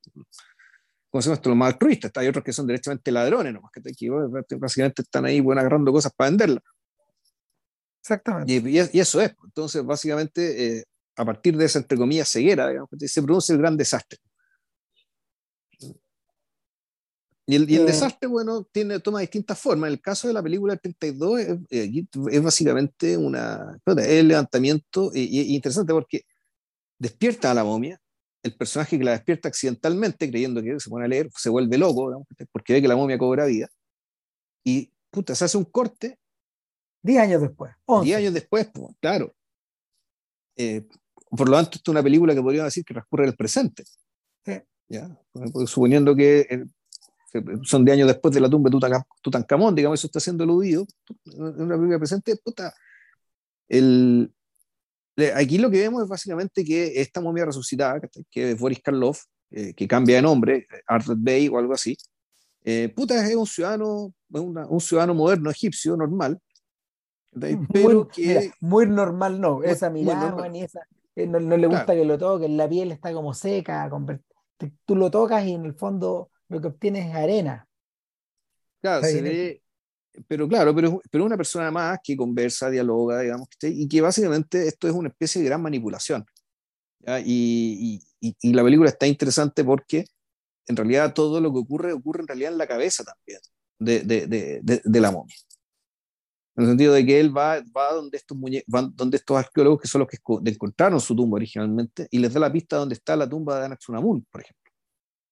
¿cómo 1.11 1.23
se 1.23 1.29
llama 1.29 1.35
esto? 1.35 1.49
Los 1.51 1.59
más 1.59 1.73
altruistas. 1.73 2.11
Hay 2.17 2.29
otros 2.29 2.45
que 2.45 2.53
son 2.53 2.67
derechamente 2.67 3.13
ladrones, 3.13 3.53
nomás 3.53 3.71
que 3.73 3.81
te 3.81 4.57
básicamente 4.57 5.03
están 5.03 5.27
ahí 5.27 5.41
bueno, 5.41 5.61
agarrando 5.61 5.93
cosas 5.93 6.13
para 6.15 6.31
venderlas. 6.31 6.65
Exactamente. 8.01 8.53
Y, 8.53 8.79
y, 8.79 8.91
y, 8.93 9.01
eso 9.01 9.21
es. 9.21 9.35
Entonces, 9.45 9.85
básicamente, 9.85 10.79
eh, 10.79 10.85
a 11.19 11.25
partir 11.25 11.57
de 11.57 11.65
esa, 11.65 11.81
entre 11.81 11.99
comillas, 11.99 12.31
ceguera, 12.31 12.69
digamos, 12.69 12.89
se 12.99 13.23
produce 13.23 13.53
el 13.53 13.59
gran 13.59 13.77
desastre. 13.77 14.19
Y 17.47 17.57
el, 17.57 17.71
y 17.71 17.77
el 17.77 17.83
eh, 17.83 17.87
desastre, 17.87 18.29
bueno, 18.29 18.65
tiene, 18.71 19.01
toma 19.01 19.21
distintas 19.21 19.59
formas. 19.59 19.89
En 19.89 19.95
el 19.95 20.01
caso 20.01 20.29
de 20.29 20.35
la 20.35 20.43
película 20.43 20.75
del 20.75 20.81
32 20.81 21.41
es, 21.41 22.05
es 22.31 22.43
básicamente 22.43 23.17
una, 23.17 23.81
es 23.87 24.07
el 24.07 24.29
levantamiento, 24.29 25.11
y, 25.15 25.23
y 25.41 25.55
interesante 25.57 25.93
porque 25.93 26.23
despierta 26.99 27.51
a 27.51 27.55
la 27.55 27.65
momia, 27.65 27.99
el 28.43 28.55
personaje 28.55 28.99
que 28.99 29.05
la 29.05 29.13
despierta 29.13 29.49
accidentalmente, 29.49 30.31
creyendo 30.31 30.63
que 30.63 30.79
se 30.79 30.91
pone 30.91 31.07
a 31.07 31.09
leer, 31.09 31.31
se 31.35 31.51
vuelve 31.51 31.79
loco, 31.79 32.25
porque 32.53 32.75
ve 32.75 32.83
que 32.83 32.89
la 32.89 32.97
momia 32.97 33.19
cobra 33.19 33.47
vida. 33.47 33.69
Y, 34.65 34.93
puta, 35.11 35.35
se 35.35 35.45
hace 35.45 35.57
un 35.57 35.65
corte. 35.65 36.19
Diez 37.03 37.21
años 37.21 37.41
después. 37.41 37.73
Diez 38.03 38.17
años 38.19 38.35
después, 38.35 38.69
pues, 38.73 38.95
claro. 39.01 39.35
Eh, 40.57 40.87
por 41.31 41.49
lo 41.49 41.57
tanto, 41.57 41.73
esto 41.77 41.91
es 41.91 41.93
una 41.93 42.03
película 42.03 42.35
que 42.35 42.43
podríamos 42.43 42.69
decir 42.69 42.85
que 42.85 42.95
transcurre 42.95 43.25
en 43.25 43.31
el 43.31 43.37
presente. 43.37 43.85
¿Ya? 44.91 45.15
Suponiendo 45.67 46.17
que 46.17 46.47
eh, 46.49 46.65
son 47.63 47.85
de 47.85 47.93
años 47.93 48.09
después 48.09 48.33
de 48.33 48.41
la 48.41 48.49
tumba 48.49 48.71
de 48.71 49.03
Tutankamón, 49.21 49.75
digamos, 49.75 50.01
eso 50.01 50.07
está 50.07 50.19
siendo 50.19 50.45
eludido. 50.45 50.87
En 51.27 51.63
una 51.63 51.77
película 51.77 51.99
presente, 51.99 52.35
puta, 52.37 52.73
el, 53.69 54.33
Aquí 55.35 55.59
lo 55.59 55.71
que 55.71 55.81
vemos 55.81 56.03
es 56.03 56.09
básicamente 56.09 56.65
que 56.65 57.01
esta 57.01 57.21
momia 57.21 57.45
resucitada, 57.45 58.01
que 58.31 58.53
es 58.53 58.59
Boris 58.59 58.81
Karloff, 58.81 59.25
eh, 59.51 59.75
que 59.75 59.89
cambia 59.89 60.17
de 60.17 60.23
nombre, 60.23 60.69
Arthur 60.87 61.17
Bay 61.19 61.49
o 61.49 61.59
algo 61.59 61.73
así, 61.73 61.97
eh, 62.65 62.93
puta, 62.95 63.27
es 63.27 63.35
un 63.35 63.47
ciudadano, 63.47 64.15
una, 64.31 64.67
un 64.67 64.81
ciudadano 64.81 65.15
moderno 65.15 65.51
egipcio, 65.51 65.97
normal, 65.97 66.39
pero 67.73 68.05
muy, 68.05 68.09
que... 68.13 68.27
Mira, 68.27 68.41
muy 68.61 68.87
normal 68.87 69.41
no, 69.41 69.63
esa 69.65 69.91
mirada, 69.91 70.49
ni 70.49 70.63
esa, 70.63 70.81
eh, 70.81 70.98
no, 71.27 71.41
no, 71.41 71.57
le 71.57 71.67
gusta 71.67 71.87
claro. 71.87 72.01
que 72.01 72.07
lo 72.07 72.19
toquen, 72.19 72.57
la 72.57 72.69
piel 72.69 72.93
está 72.93 73.13
como 73.13 73.35
seca, 73.35 73.91
tú 74.85 74.97
lo 74.97 75.11
tocas 75.11 75.45
y 75.45 75.53
en 75.53 75.65
el 75.65 75.75
fondo 75.75 76.31
lo 76.49 76.61
que 76.61 76.69
obtienes 76.69 77.07
es 77.07 77.15
arena. 77.15 77.67
Claro, 78.81 79.03
se 79.05 79.23
ve, 79.23 79.63
pero 80.27 80.49
claro, 80.49 80.75
pero, 80.75 81.01
pero 81.11 81.25
una 81.25 81.37
persona 81.37 81.71
más 81.71 81.99
que 82.03 82.17
conversa, 82.17 82.71
dialoga, 82.71 83.21
digamos, 83.21 83.49
y 83.63 83.89
que 83.89 84.01
básicamente 84.01 84.67
esto 84.67 84.89
es 84.89 84.95
una 84.95 85.09
especie 85.09 85.43
de 85.43 85.49
gran 85.49 85.63
manipulación. 85.63 86.25
Y, 87.25 88.03
y, 88.21 88.37
y, 88.41 88.53
la 88.53 88.63
película 88.63 88.91
está 88.91 89.07
interesante 89.07 89.65
porque 89.65 90.05
en 90.67 90.77
realidad 90.77 91.15
todo 91.15 91.41
lo 91.41 91.51
que 91.53 91.61
ocurre 91.61 91.93
ocurre 91.93 92.21
en 92.21 92.29
realidad 92.29 92.53
en 92.53 92.59
la 92.59 92.67
cabeza 92.67 93.03
también 93.03 93.41
de, 93.79 94.01
de, 94.01 94.27
de, 94.27 94.83
de 94.85 95.01
la 95.01 95.11
momia. 95.11 95.37
En 96.59 96.65
el 96.65 96.71
sentido 96.71 96.93
de 96.93 97.07
que 97.07 97.21
él 97.21 97.35
va, 97.35 97.63
va 97.75 97.93
donde, 97.93 98.17
estos 98.17 98.37
muñe 98.37 98.65
donde 98.67 99.17
estos 99.17 99.37
arqueólogos 99.37 99.81
que 99.81 99.87
son 99.87 100.01
los 100.01 100.09
que 100.09 100.19
encontraron 100.51 101.01
su 101.01 101.15
tumba 101.15 101.37
originalmente 101.37 102.09
y 102.11 102.19
les 102.19 102.35
da 102.35 102.41
la 102.41 102.53
pista 102.53 102.77
donde 102.77 102.97
está 102.97 103.15
la 103.15 103.29
tumba 103.29 103.61
de 103.61 103.67
Anaxunamun, 103.67 104.27
por 104.29 104.41
ejemplo. 104.41 104.73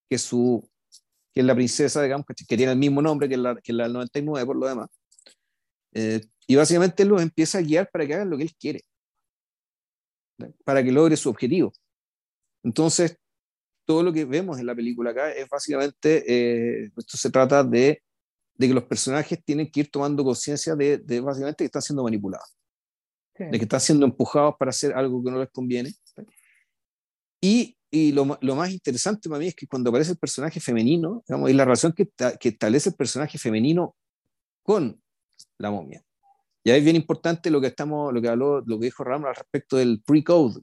que 0.08 0.14
es, 0.14 0.22
su, 0.22 0.62
que 1.34 1.40
es 1.40 1.44
la 1.44 1.56
princesa, 1.56 2.00
digamos, 2.00 2.26
que 2.26 2.56
tiene 2.56 2.70
el 2.70 2.78
mismo 2.78 3.02
nombre 3.02 3.28
que 3.28 3.36
la, 3.36 3.56
que 3.56 3.72
la 3.72 3.88
99 3.88 4.46
por 4.46 4.56
lo 4.56 4.68
demás. 4.68 4.88
Eh, 5.94 6.20
y 6.46 6.54
básicamente 6.54 7.02
él 7.02 7.08
los 7.08 7.20
empieza 7.20 7.58
a 7.58 7.62
guiar 7.62 7.90
para 7.90 8.06
que 8.06 8.14
hagan 8.14 8.30
lo 8.30 8.36
que 8.36 8.44
él 8.44 8.54
quiere, 8.56 8.84
para 10.64 10.84
que 10.84 10.92
logre 10.92 11.16
su 11.16 11.28
objetivo. 11.28 11.72
Entonces, 12.62 13.18
todo 13.84 14.04
lo 14.04 14.12
que 14.12 14.24
vemos 14.24 14.60
en 14.60 14.66
la 14.66 14.76
película 14.76 15.10
acá 15.10 15.32
es 15.32 15.48
básicamente, 15.48 16.22
eh, 16.28 16.92
esto 16.96 17.16
se 17.16 17.30
trata 17.30 17.64
de, 17.64 18.00
de, 18.56 18.68
que 18.68 18.74
los 18.74 18.84
personajes 18.84 19.42
tienen 19.44 19.70
que 19.70 19.80
ir 19.80 19.90
tomando 19.90 20.24
conciencia 20.24 20.74
de, 20.74 20.98
de, 20.98 21.20
básicamente 21.20 21.64
que 21.64 21.66
están 21.66 21.82
siendo 21.82 22.02
manipulados, 22.02 22.56
de 23.38 23.50
que 23.50 23.64
están 23.64 23.80
siendo 23.80 24.06
empujados 24.06 24.54
para 24.58 24.70
hacer 24.70 24.92
algo 24.94 25.22
que 25.22 25.30
no 25.30 25.38
les 25.38 25.50
conviene. 25.50 25.92
Y, 27.40 27.76
y 27.90 28.12
lo, 28.12 28.38
lo, 28.40 28.54
más 28.56 28.70
interesante 28.70 29.28
para 29.28 29.38
mí 29.38 29.48
es 29.48 29.54
que 29.54 29.66
cuando 29.66 29.90
aparece 29.90 30.12
el 30.12 30.18
personaje 30.18 30.58
femenino, 30.60 31.22
digamos, 31.28 31.50
y 31.50 31.52
la 31.52 31.64
relación 31.64 31.92
que, 31.92 32.08
que 32.40 32.48
establece 32.48 32.90
el 32.90 32.96
personaje 32.96 33.38
femenino 33.38 33.94
con 34.62 35.00
la 35.58 35.70
momia. 35.70 36.02
Y 36.64 36.70
ahí 36.70 36.78
es 36.78 36.84
bien 36.84 36.96
importante 36.96 37.50
lo 37.50 37.60
que 37.60 37.68
estamos, 37.68 38.12
lo 38.12 38.20
que 38.20 38.28
habló, 38.28 38.60
lo 38.62 38.78
que 38.80 38.86
dijo 38.86 39.04
Ramón 39.04 39.28
al 39.28 39.36
respecto 39.36 39.76
del 39.76 40.02
pre-code, 40.04 40.60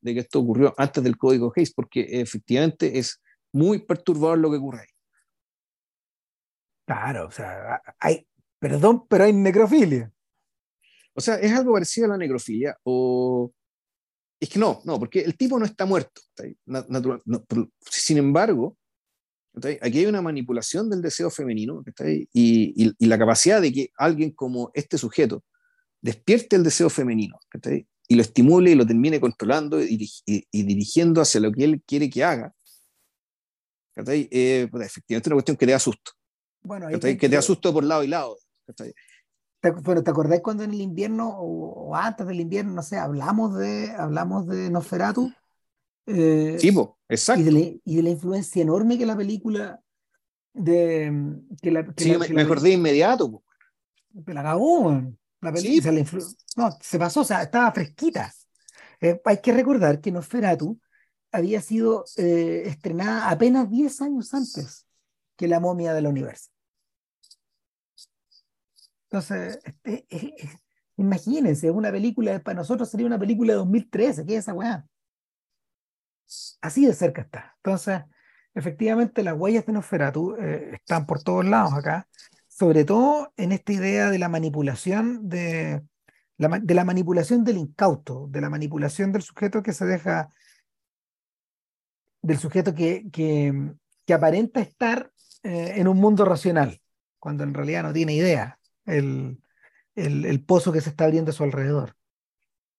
de 0.00 0.14
que 0.14 0.20
esto 0.20 0.40
ocurrió 0.40 0.74
antes 0.76 1.02
del 1.02 1.16
código 1.16 1.52
Hayes, 1.56 1.72
porque 1.72 2.06
efectivamente 2.20 2.98
es 2.98 3.22
muy 3.52 3.78
perturbador 3.78 4.38
lo 4.38 4.50
que 4.50 4.58
ocurre 4.58 4.80
ahí. 4.82 4.97
Claro, 6.88 7.26
o 7.26 7.30
sea, 7.30 7.82
hay, 8.00 8.26
perdón, 8.58 9.06
pero 9.08 9.24
hay 9.24 9.32
necrofilia. 9.34 10.10
O 11.12 11.20
sea, 11.20 11.34
es 11.34 11.52
algo 11.52 11.74
parecido 11.74 12.06
a 12.06 12.10
la 12.10 12.16
necrofilia, 12.16 12.78
o 12.82 13.52
es 14.40 14.48
que 14.48 14.58
no, 14.58 14.80
no, 14.86 14.98
porque 14.98 15.20
el 15.20 15.36
tipo 15.36 15.58
no 15.58 15.66
está 15.66 15.84
muerto. 15.84 16.22
Natural, 16.64 17.20
sin 17.80 18.16
embargo, 18.16 18.78
aquí 19.82 19.98
hay 19.98 20.06
una 20.06 20.22
manipulación 20.22 20.88
del 20.88 21.02
deseo 21.02 21.28
femenino 21.28 21.84
y, 22.06 22.26
y, 22.32 22.94
y, 22.98 23.06
la 23.06 23.18
capacidad 23.18 23.60
de 23.60 23.70
que 23.70 23.90
alguien 23.98 24.30
como 24.30 24.70
este 24.72 24.96
sujeto 24.96 25.44
despierte 26.00 26.56
el 26.56 26.64
deseo 26.64 26.88
femenino 26.88 27.38
y 28.08 28.14
lo 28.14 28.22
estimule 28.22 28.70
y 28.70 28.74
lo 28.76 28.86
termine 28.86 29.20
controlando 29.20 29.78
y, 29.82 30.10
dirigiendo 30.52 31.20
hacia 31.20 31.42
lo 31.42 31.52
que 31.52 31.64
él 31.64 31.82
quiere 31.86 32.08
que 32.08 32.24
haga, 32.24 32.54
eh, 34.06 34.68
pues, 34.70 34.86
efectivamente 34.86 35.26
es 35.26 35.30
una 35.30 35.36
cuestión 35.36 35.56
que 35.58 35.66
te 35.66 35.72
da 35.72 35.78
susto. 35.78 36.12
Bueno, 36.62 36.88
que 36.88 37.16
te 37.16 37.28
da 37.28 37.42
susto 37.42 37.72
por 37.72 37.84
lado 37.84 38.04
y 38.04 38.08
lado. 38.08 38.36
¿Te, 39.60 39.70
bueno, 39.70 40.02
¿te 40.02 40.10
acordás 40.10 40.40
cuando 40.40 40.62
en 40.62 40.72
el 40.72 40.80
invierno 40.80 41.30
o, 41.36 41.94
antes 41.94 42.26
del 42.26 42.40
invierno, 42.40 42.72
no 42.72 42.82
sé, 42.82 42.96
hablamos 42.96 43.56
de, 43.58 43.90
hablamos 43.90 44.46
de 44.46 44.70
Nosferatu? 44.70 45.32
Eh, 46.06 46.56
sí, 46.58 46.74
exacto. 47.08 47.40
Y 47.40 47.44
de, 47.44 47.52
la, 47.52 47.58
y 47.84 47.96
de, 47.96 48.02
la, 48.02 48.10
influencia 48.10 48.62
enorme 48.62 48.96
que 48.96 49.06
la 49.06 49.16
película 49.16 49.80
de 50.54 51.12
que 51.60 51.70
la, 51.70 51.84
que 51.84 52.04
sí, 52.04 52.12
la, 52.12 52.18
me, 52.18 52.28
mejor 52.28 52.60
de 52.60 52.70
inmediato. 52.70 53.30
Pues. 53.30 54.34
La 54.34 54.40
acabó, 54.40 55.02
la 55.40 55.52
película, 55.52 56.04
sí. 56.04 56.18
no, 56.56 56.70
se 56.80 56.98
pasó, 56.98 57.20
o 57.20 57.24
sea, 57.24 57.42
estaba 57.42 57.72
fresquita. 57.72 58.32
Eh, 59.00 59.20
hay 59.24 59.38
que 59.40 59.52
recordar 59.52 60.00
que 60.00 60.10
Nosferatu 60.10 60.80
había 61.30 61.60
sido 61.60 62.04
eh, 62.16 62.62
estrenada 62.66 63.28
apenas 63.28 63.70
10 63.70 64.00
años 64.00 64.32
antes 64.34 64.87
que 65.38 65.48
La 65.48 65.60
momia 65.60 65.94
del 65.94 66.06
universo. 66.06 66.50
Entonces, 69.04 69.58
este, 69.64 70.06
imagínense, 70.98 71.70
una 71.70 71.90
película, 71.90 72.38
para 72.40 72.56
nosotros 72.56 72.90
sería 72.90 73.06
una 73.06 73.18
película 73.18 73.54
de 73.54 73.58
2013, 73.58 74.26
¿qué 74.26 74.34
es 74.34 74.40
esa 74.40 74.52
weá? 74.52 74.84
Así 76.60 76.84
de 76.84 76.92
cerca 76.92 77.22
está. 77.22 77.54
Entonces, 77.56 78.02
efectivamente, 78.52 79.22
las 79.22 79.34
huellas 79.38 79.64
de 79.64 79.72
Nosferatu 79.72 80.34
eh, 80.34 80.72
están 80.74 81.06
por 81.06 81.22
todos 81.22 81.46
lados 81.46 81.72
acá 81.72 82.06
sobre 82.58 82.84
todo 82.84 83.32
en 83.36 83.52
esta 83.52 83.72
idea 83.72 84.10
de 84.10 84.18
la 84.18 84.28
manipulación 84.28 85.28
de 85.28 85.84
la, 86.38 86.58
de 86.60 86.74
la 86.74 86.84
manipulación 86.84 87.44
del 87.44 87.56
incauto, 87.56 88.26
de 88.30 88.40
la 88.40 88.50
manipulación 88.50 89.12
del 89.12 89.22
sujeto 89.22 89.62
que 89.62 89.72
se 89.72 89.86
deja, 89.86 90.34
del 92.20 92.38
sujeto 92.38 92.74
que, 92.74 93.06
que 93.12 94.12
aparenta 94.12 94.60
estar 94.60 95.12
eh, 95.42 95.74
en 95.76 95.88
un 95.88 95.98
mundo 95.98 96.24
racional, 96.24 96.80
cuando 97.18 97.44
en 97.44 97.54
realidad 97.54 97.82
no 97.82 97.92
tiene 97.92 98.14
idea 98.14 98.58
el, 98.86 99.42
el, 99.94 100.44
pozo 100.44 100.72
que 100.72 100.80
se 100.80 100.90
está 100.90 101.04
abriendo 101.04 101.30
a 101.30 101.34
su 101.34 101.44
alrededor, 101.44 101.96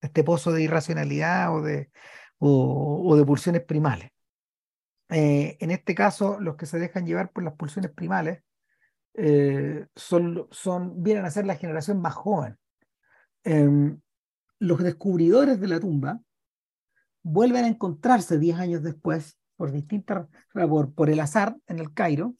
este 0.01 0.23
pozo 0.23 0.51
de 0.51 0.63
irracionalidad 0.63 1.53
o 1.53 1.61
de, 1.61 1.91
o, 2.39 3.13
o 3.13 3.25
pulsiones 3.25 3.63
primales. 3.63 4.11
Eh, 5.09 5.57
en 5.59 5.71
este 5.71 5.95
caso, 5.95 6.39
los 6.39 6.55
que 6.55 6.65
se 6.65 6.79
dejan 6.79 7.05
llevar 7.05 7.31
por 7.31 7.43
las 7.43 7.55
pulsiones 7.55 7.91
primales 7.91 8.43
eh, 9.15 9.87
son, 9.95 10.47
son, 10.51 11.01
vienen 11.01 11.25
a 11.25 11.31
ser 11.31 11.45
la 11.45 11.55
generación 11.55 11.99
más 12.01 12.13
joven. 12.13 12.57
Eh, 13.43 13.97
los 14.59 14.83
descubridores 14.83 15.59
de 15.59 15.67
la 15.67 15.79
tumba 15.79 16.21
vuelven 17.23 17.65
a 17.65 17.67
encontrarse 17.67 18.37
10 18.37 18.59
años 18.59 18.83
después 18.83 19.37
por 19.55 19.71
distintas 19.71 20.27
por, 20.53 20.93
por 20.93 21.09
el 21.09 21.19
azar 21.19 21.55
en 21.67 21.79
el 21.79 21.93
Cairo. 21.93 22.35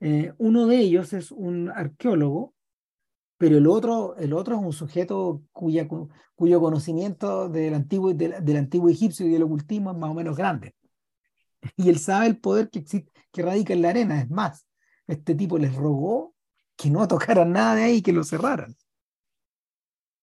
Eh, 0.00 0.32
uno 0.38 0.66
de 0.66 0.78
ellos 0.78 1.12
es 1.12 1.30
un 1.30 1.70
arqueólogo, 1.70 2.54
pero 3.38 3.56
el 3.56 3.66
otro, 3.66 4.16
el 4.16 4.32
otro 4.32 4.56
es 4.56 4.62
un 4.62 4.72
sujeto 4.72 5.42
cuyo 5.52 6.60
conocimiento 6.60 7.48
del 7.48 7.74
antiguo, 7.74 8.12
del, 8.12 8.44
del 8.44 8.56
antiguo 8.56 8.88
egipcio 8.88 9.26
y 9.26 9.30
del 9.30 9.42
ocultismo 9.44 9.92
es 9.92 9.98
más 9.98 10.10
o 10.10 10.14
menos 10.14 10.36
grande. 10.36 10.74
Y 11.76 11.88
él 11.88 11.98
sabe 11.98 12.26
el 12.26 12.38
poder 12.38 12.70
que, 12.70 13.42
radica 13.42 13.72
en 13.72 13.82
la 13.82 13.90
arena. 13.90 14.20
Es 14.20 14.30
más, 14.30 14.66
este 15.06 15.34
tipo 15.34 15.58
les 15.58 15.74
rogó 15.74 16.34
que 16.76 16.90
no 16.90 17.06
tocaran 17.08 17.52
nada 17.52 17.74
de 17.74 17.84
ahí, 17.84 18.02
que 18.02 18.12
lo 18.12 18.24
cerraran. 18.24 18.76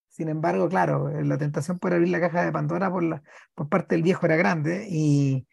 Sin 0.09 0.29
embargo, 0.29 0.67
claro, 0.67 1.09
la 1.21 1.37
tentación 1.37 1.77
por 1.77 1.93
abrir 1.93 2.09
la 2.09 2.19
caja 2.19 2.43
de 2.43 2.51
Pandora 2.51 2.91
por, 2.91 3.21
por 3.53 3.69
parte 3.69 3.93
del 3.95 4.03
viejo 4.03 4.25
era 4.25 4.35
grande 4.35 4.87
y 4.89 5.47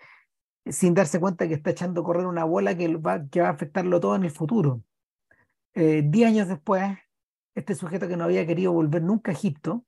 sin 0.67 0.95
darse 0.95 1.21
cuenta 1.21 1.49
que 1.49 1.55
está 1.55 1.71
echando 1.71 2.01
a 2.01 2.05
correr 2.05 2.27
una 2.27 2.45
bola 2.45 2.77
que 2.77 2.97
va, 2.97 3.27
que 3.29 3.41
va 3.41 3.49
a 3.49 3.53
afectarlo 3.53 4.01
todo 4.01 4.17
en 4.17 4.25
el 4.25 4.31
futuro. 4.31 4.83
Eh, 5.75 6.03
diez 6.05 6.29
años 6.29 6.49
después, 6.49 6.97
este 7.55 7.75
sujeto 7.75 8.09
que 8.09 8.17
no 8.17 8.25
había 8.25 8.47
querido 8.47 8.73
volver 8.73 9.03
nunca 9.03 9.31
a 9.31 9.35
Egipto, 9.35 9.85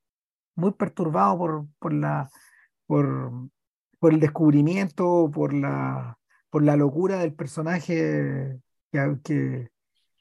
muy 0.55 0.72
perturbado 0.72 1.39
por, 1.39 1.66
por, 1.79 1.93
la, 1.93 2.31
por, 2.87 3.51
el 4.03 4.20
descubrimiento, 4.20 5.31
por 5.33 5.53
la, 5.55 6.18
por 6.51 6.62
la 6.64 6.77
locura 6.77 7.18
del 7.18 7.35
personaje 7.35 8.61
que, 8.93 9.70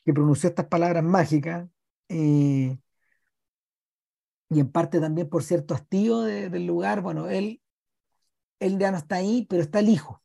que, 0.04 0.14
pronunció 0.14 0.50
estas 0.50 0.68
palabras 0.68 1.04
mágicas 1.04 1.68
y, 2.10 2.80
en 4.50 4.72
parte 4.72 5.00
también 5.00 5.30
por 5.30 5.44
cierto 5.44 5.74
hastío 5.74 6.22
de, 6.22 6.50
del 6.50 6.66
lugar, 6.66 7.02
bueno, 7.02 7.30
él, 7.30 7.62
él 8.60 8.78
ya 8.80 8.92
no 8.92 8.98
está 8.98 9.16
ahí, 9.16 9.46
pero 9.50 9.62
está 9.62 9.80
el 9.80 9.90
hijo. 9.90 10.22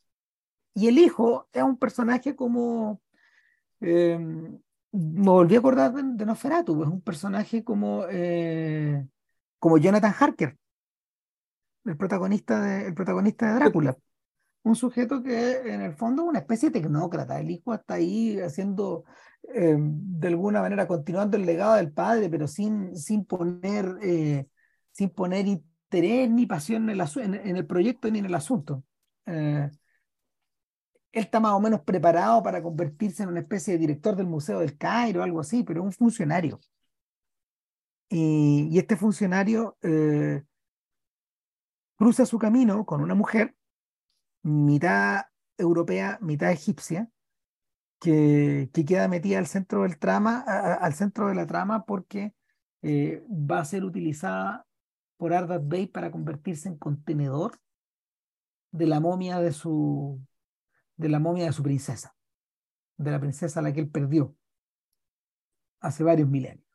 Y 0.80 0.88
el 0.88 0.98
hijo 0.98 1.48
es 1.52 1.62
un 1.62 1.76
personaje 1.76 2.34
como, 2.34 3.00
eh, 3.80 4.18
me 4.18 5.30
volví 5.30 5.56
a 5.56 5.58
acordar 5.58 5.92
de, 5.92 6.02
de 6.04 6.26
Nosferatu, 6.26 6.82
es 6.82 6.88
un 6.88 7.02
personaje 7.02 7.62
como, 7.64 8.04
eh, 8.10 9.06
como 9.58 9.78
Jonathan 9.78 10.14
Harker, 10.18 10.56
el 11.84 11.96
protagonista 11.96 12.60
de, 12.62 12.86
el 12.88 12.94
protagonista 12.94 13.46
de 13.46 13.54
Drácula 13.54 13.96
un 14.62 14.76
sujeto 14.76 15.22
que 15.22 15.72
en 15.72 15.80
el 15.80 15.94
fondo 15.94 16.22
es 16.22 16.28
una 16.28 16.38
especie 16.40 16.70
de 16.70 16.80
tecnócrata. 16.80 17.40
El 17.40 17.50
hijo 17.50 17.74
está 17.74 17.94
ahí 17.94 18.38
haciendo, 18.40 19.04
eh, 19.54 19.76
de 19.78 20.28
alguna 20.28 20.60
manera, 20.60 20.86
continuando 20.86 21.36
el 21.36 21.46
legado 21.46 21.74
del 21.74 21.92
padre, 21.92 22.28
pero 22.28 22.46
sin, 22.46 22.94
sin, 22.96 23.24
poner, 23.24 23.96
eh, 24.02 24.46
sin 24.92 25.10
poner 25.10 25.46
interés 25.46 26.30
ni 26.30 26.46
pasión 26.46 26.90
en, 26.90 27.00
en, 27.00 27.34
en, 27.34 27.56
el 27.56 27.66
proyecto 27.66 28.10
ni 28.10 28.18
en 28.18 28.26
el 28.26 28.34
asunto. 28.34 28.84
Eh, 29.26 29.70
él 31.12 31.24
está 31.24 31.40
más 31.40 31.52
o 31.52 31.60
menos 31.60 31.80
preparado 31.82 32.42
para 32.42 32.62
convertirse 32.62 33.22
en 33.22 33.30
una 33.30 33.40
especie 33.40 33.74
de 33.74 33.78
director 33.78 34.16
del 34.16 34.26
Museo 34.26 34.60
del 34.60 34.76
Cairo, 34.76 35.22
algo 35.22 35.40
así, 35.40 35.62
pero 35.62 35.80
es 35.80 35.86
un 35.86 35.92
funcionario. 35.92 36.60
Y, 38.08 38.78
este 38.78 38.96
funcionario 38.96 39.76
cruza 41.96 42.26
su 42.26 42.38
camino 42.38 42.84
con 42.86 43.02
una 43.02 43.14
mujer 43.14 43.54
mitad 44.42 45.26
europea, 45.58 46.18
mitad 46.22 46.50
egipcia, 46.50 47.08
que, 48.00 48.70
que 48.72 48.84
queda 48.84 49.08
metida 49.08 49.38
al 49.38 49.46
centro 49.46 49.82
del 49.82 49.98
trama, 49.98 50.40
al 50.40 50.94
centro 50.94 51.28
de 51.28 51.34
la 51.34 51.46
trama 51.46 51.84
porque 51.84 52.34
eh, 52.82 53.22
va 53.28 53.60
a 53.60 53.64
ser 53.64 53.84
utilizada 53.84 54.66
por 55.18 55.34
Ardat 55.34 55.62
Bey 55.66 55.86
para 55.86 56.10
convertirse 56.10 56.68
en 56.68 56.78
contenedor 56.78 57.60
de 58.72 58.86
la 58.86 59.00
momia 59.00 59.40
de 59.40 59.52
su 59.52 60.18
de 61.00 61.08
la 61.08 61.18
momia 61.18 61.46
de 61.46 61.52
su 61.52 61.62
princesa, 61.62 62.14
de 62.98 63.10
la 63.10 63.18
princesa 63.18 63.60
a 63.60 63.62
la 63.62 63.72
que 63.72 63.80
él 63.80 63.90
perdió 63.90 64.36
hace 65.80 66.04
varios 66.04 66.28
milenios. 66.28 66.66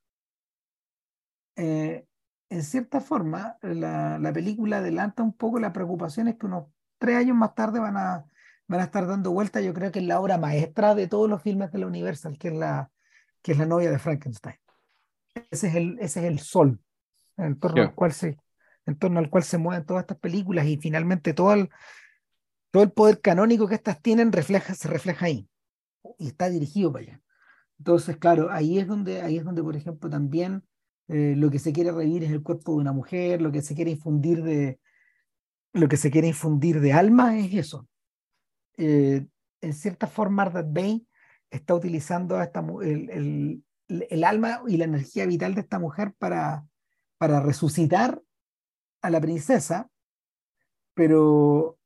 Eh, 1.56 2.08
en 2.50 2.64
cierta 2.64 3.02
forma, 3.02 3.58
la, 3.62 4.18
la, 4.18 4.34
película 4.34 4.78
adelanta 4.78 5.22
un 5.22 5.34
poco 5.34 5.60
las 5.60 5.72
preocupaciones 5.72 6.36
que 6.36 6.48
unos 6.48 6.66
tres 6.98 7.18
años 7.18 7.38
más 7.38 7.54
tarde 7.54 7.80
van 7.80 7.98
a, 7.98 8.26
van 8.68 8.82
a 8.82 8.86
estar 8.86 9.06
dando 9.06 9.32
vuelta, 9.32 9.62
yo 9.62 9.74
creo 9.74 9.92
que 9.92 10.00
es 10.00 10.06
la 10.06 10.20
obra 10.20 10.40
maestra 10.40 10.96
de 10.96 11.08
todos 11.08 11.30
los 11.30 11.42
filmes 11.42 11.72
de 11.72 11.80
la 11.80 11.88
Universal, 11.88 12.38
que 12.40 12.48
es 12.48 12.56
la, 12.56 12.90
que 13.44 13.52
es 13.52 13.60
la 13.60 13.68
novia 13.68 13.92
de 13.92 14.00
Frankenstein. 14.00 14.58
Ese 15.52 15.68
es 15.68 15.76
el, 15.76 15.98
ese 16.00 16.22
es 16.22 16.26
el 16.26 16.40
sol 16.40 16.80
en 17.38 17.60
torno, 17.60 17.84
al 17.84 17.94
cual 17.94 18.12
se, 18.12 18.38
en 18.88 18.98
torno 18.98 19.20
al 19.20 19.30
cual 19.30 19.44
se 19.44 19.60
mueven 19.60 19.86
todas 19.86 20.04
estas 20.04 20.18
películas 20.18 20.66
y 20.66 20.78
finalmente 20.78 21.34
todo 21.34 21.54
el, 21.54 21.70
todo 22.76 22.84
el 22.84 22.92
poder 22.92 23.22
canónico 23.22 23.70
que 23.70 23.76
estas 23.76 24.02
tienen 24.02 24.34
refleja, 24.34 24.76
se 24.76 24.90
refleja 24.90 25.28
ahí 25.28 25.48
y 26.20 26.28
está 26.28 26.50
dirigido 26.50 26.92
para 26.92 27.06
allá. 27.06 27.22
Entonces, 27.80 28.18
claro, 28.18 28.52
ahí 28.52 28.80
es 28.80 28.86
donde, 28.86 29.22
ahí 29.22 29.38
es 29.38 29.46
donde 29.46 29.64
por 29.64 29.78
ejemplo, 29.78 30.10
también 30.10 30.62
eh, 31.08 31.36
lo 31.38 31.50
que 31.50 31.58
se 31.58 31.72
quiere 31.72 31.94
revivir 31.94 32.26
es 32.26 32.32
el 32.32 32.44
cuerpo 32.44 32.74
de 32.74 32.80
una 32.80 32.92
mujer, 32.92 33.42
lo 33.42 33.50
que 33.54 33.62
se 33.62 33.76
quiere 33.76 33.92
infundir 33.92 34.44
de, 34.44 34.78
lo 35.72 35.88
que 35.88 35.96
se 35.96 36.12
quiere 36.12 36.28
infundir 36.28 36.82
de 36.82 36.92
alma 36.92 37.40
es 37.40 37.54
eso. 37.54 37.88
Eh, 38.76 39.26
en 39.62 39.74
cierta 39.74 40.08
forma, 40.08 40.44
Ardat 40.44 40.68
Bay 40.70 41.08
está 41.50 41.76
utilizando 41.76 42.42
esta, 42.42 42.60
el, 42.82 43.10
el, 43.10 43.64
el, 43.88 44.24
alma 44.26 44.64
y 44.68 44.76
la 44.76 44.84
energía 44.84 45.26
vital 45.26 45.56
de 45.56 45.62
esta 45.62 45.80
mujer 45.80 46.14
para, 46.18 46.66
para 47.18 47.40
resucitar 47.40 48.22
a 49.02 49.10
la 49.10 49.22
princesa, 49.22 49.90
pero 50.94 51.80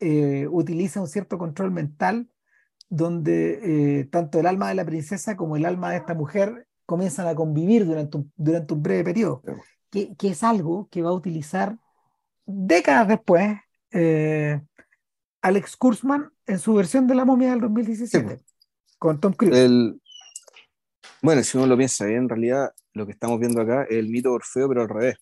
eh, 0.00 0.46
utiliza 0.50 1.00
un 1.00 1.08
cierto 1.08 1.38
control 1.38 1.70
mental 1.70 2.28
donde 2.90 4.08
tanto 4.10 4.40
el 4.40 4.46
alma 4.46 4.70
de 4.70 4.74
la 4.74 4.84
princesa 4.86 5.36
como 5.36 5.56
el 5.56 5.66
alma 5.66 5.90
de 5.90 5.98
esta 5.98 6.14
mujer 6.14 6.66
comienzan 6.86 7.26
a 7.28 7.34
convivir 7.34 7.84
durante 7.84 8.16
un, 8.16 8.32
durante 8.34 8.72
un 8.72 8.82
breve 8.82 9.04
periodo, 9.04 9.42
que, 9.90 10.16
que, 10.16 10.28
es 10.28 10.42
algo 10.42 10.88
que 10.90 11.02
va 11.02 11.10
a 11.10 11.12
utilizar 11.12 11.76
décadas 12.46 13.08
después 13.08 13.58
eh, 13.90 14.60
Alex 15.42 15.76
Kurzman 15.76 16.30
en 16.46 16.58
su 16.58 16.74
versión 16.74 17.06
de 17.06 17.14
La 17.14 17.24
momia 17.24 17.50
del 17.50 17.60
2017, 17.60 18.40
con 18.98 19.20
Tom 19.20 19.32
Cruise. 19.32 19.56
El, 19.56 20.00
bueno, 21.22 21.42
si 21.42 21.56
uno 21.56 21.66
lo 21.66 21.76
piensa 21.76 22.06
bien, 22.06 22.22
en 22.22 22.28
realidad 22.28 22.72
lo 22.92 23.06
que 23.06 23.12
estamos 23.12 23.38
viendo 23.38 23.60
acá 23.60 23.84
es 23.84 23.98
el 23.98 24.08
mito 24.08 24.30
de 24.30 24.36
Orfeo, 24.36 24.68
pero 24.68 24.82
al 24.82 24.88
revés. 24.88 25.16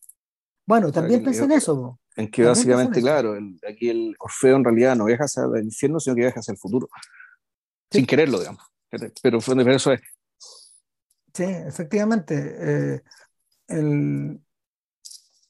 Bueno, 0.67 0.91
también 0.91 1.23
pensé 1.23 1.45
en 1.45 1.53
eso. 1.53 1.99
En 2.17 2.31
que 2.31 2.45
básicamente, 2.45 3.01
claro, 3.01 3.37
el, 3.37 3.61
aquí 3.69 3.91
el 3.91 4.17
Orfeo 4.19 4.57
en 4.57 4.65
realidad 4.65 4.97
no 4.97 5.05
viaja 5.05 5.25
hacia 5.25 5.45
el 5.45 5.65
infierno, 5.65 6.01
sino 6.01 6.17
que 6.17 6.23
viaja 6.23 6.41
hacia 6.41 6.53
el 6.53 6.59
futuro. 6.59 6.89
Sin 7.91 8.07
quererlo, 8.07 8.39
digamos. 8.39 8.63
Pero, 8.89 9.11
pero 9.23 9.71
eso 9.71 9.93
es, 9.93 10.01
Sí, 11.35 11.45
efectivamente. 11.45 12.95
Eh, 12.95 13.03
el, 13.69 14.41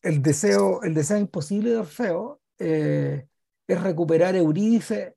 el, 0.02 0.22
deseo, 0.22 0.82
el 0.82 0.94
deseo 0.94 1.18
imposible 1.18 1.70
de 1.70 1.76
Orfeo 1.76 2.40
eh, 2.58 3.28
es 3.68 3.82
recuperar 3.82 4.34
Eurídice, 4.34 5.16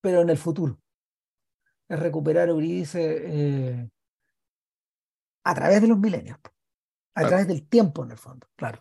pero 0.00 0.20
en 0.20 0.30
el 0.30 0.38
futuro. 0.38 0.78
Es 1.88 1.98
recuperar 1.98 2.48
Eurídice 2.48 3.00
eh, 3.24 3.90
a 5.42 5.54
través 5.54 5.82
de 5.82 5.88
los 5.88 5.98
milenios, 5.98 6.38
a 7.16 7.26
través 7.26 7.48
del 7.48 7.66
tiempo, 7.66 8.04
en 8.04 8.12
el 8.12 8.18
fondo, 8.18 8.46
claro. 8.54 8.80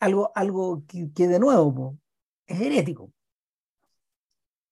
Algo, 0.00 0.32
algo 0.34 0.84
que, 0.86 1.28
de 1.28 1.38
nuevo 1.38 1.98
es 2.46 2.60
herético. 2.60 3.12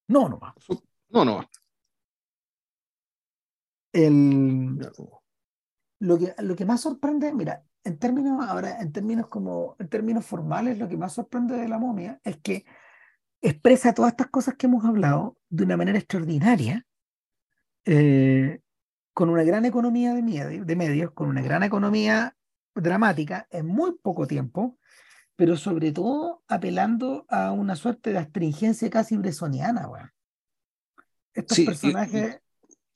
No, 0.09 0.29
no 0.29 0.39
va. 0.39 0.55
No, 1.11 1.25
no. 1.25 1.49
El, 3.93 4.79
lo, 6.01 6.19
que, 6.19 6.35
lo 6.39 6.57
que 6.57 6.65
más 6.65 6.81
sorprende, 6.81 7.33
mira, 7.33 7.65
en 7.85 7.99
términos, 7.99 8.47
ahora, 8.47 8.81
en 8.81 8.93
términos 8.93 9.29
como, 9.29 9.77
en 9.79 9.89
términos 9.89 10.25
formales, 10.25 10.79
lo 10.79 10.89
que 10.89 10.97
más 10.97 11.13
sorprende 11.13 11.57
de 11.57 11.69
la 11.69 11.79
momia 11.79 12.21
es 12.25 12.39
que 12.39 12.65
expresa 13.41 13.95
todas 13.95 14.13
estas 14.13 14.29
cosas 14.29 14.57
que 14.57 14.67
hemos 14.67 14.85
hablado 14.85 15.37
de 15.49 15.65
una 15.65 15.77
manera 15.77 15.99
extraordinaria, 15.99 16.87
eh, 17.85 18.61
con 19.15 19.31
una 19.31 19.43
gran 19.43 19.65
economía 19.65 20.15
de, 20.15 20.23
medios, 20.23 20.67
de 20.67 20.77
medios, 20.77 21.13
con 21.13 21.29
una 21.29 21.43
gran 21.43 21.63
economía 21.63 22.37
dramática 22.75 23.47
en 23.51 23.67
muy 23.67 23.97
poco 24.03 24.27
tiempo, 24.27 24.79
pero 25.39 25.57
sobre 25.57 25.93
todo 25.93 26.43
apelando 26.49 27.25
a 27.29 27.53
una 27.53 27.77
suerte 27.77 28.11
de 28.11 28.19
astringencia 28.19 28.91
casi 28.91 29.17
bresoniana, 29.17 30.13
Estos 31.33 31.61
personajes. 31.61 32.41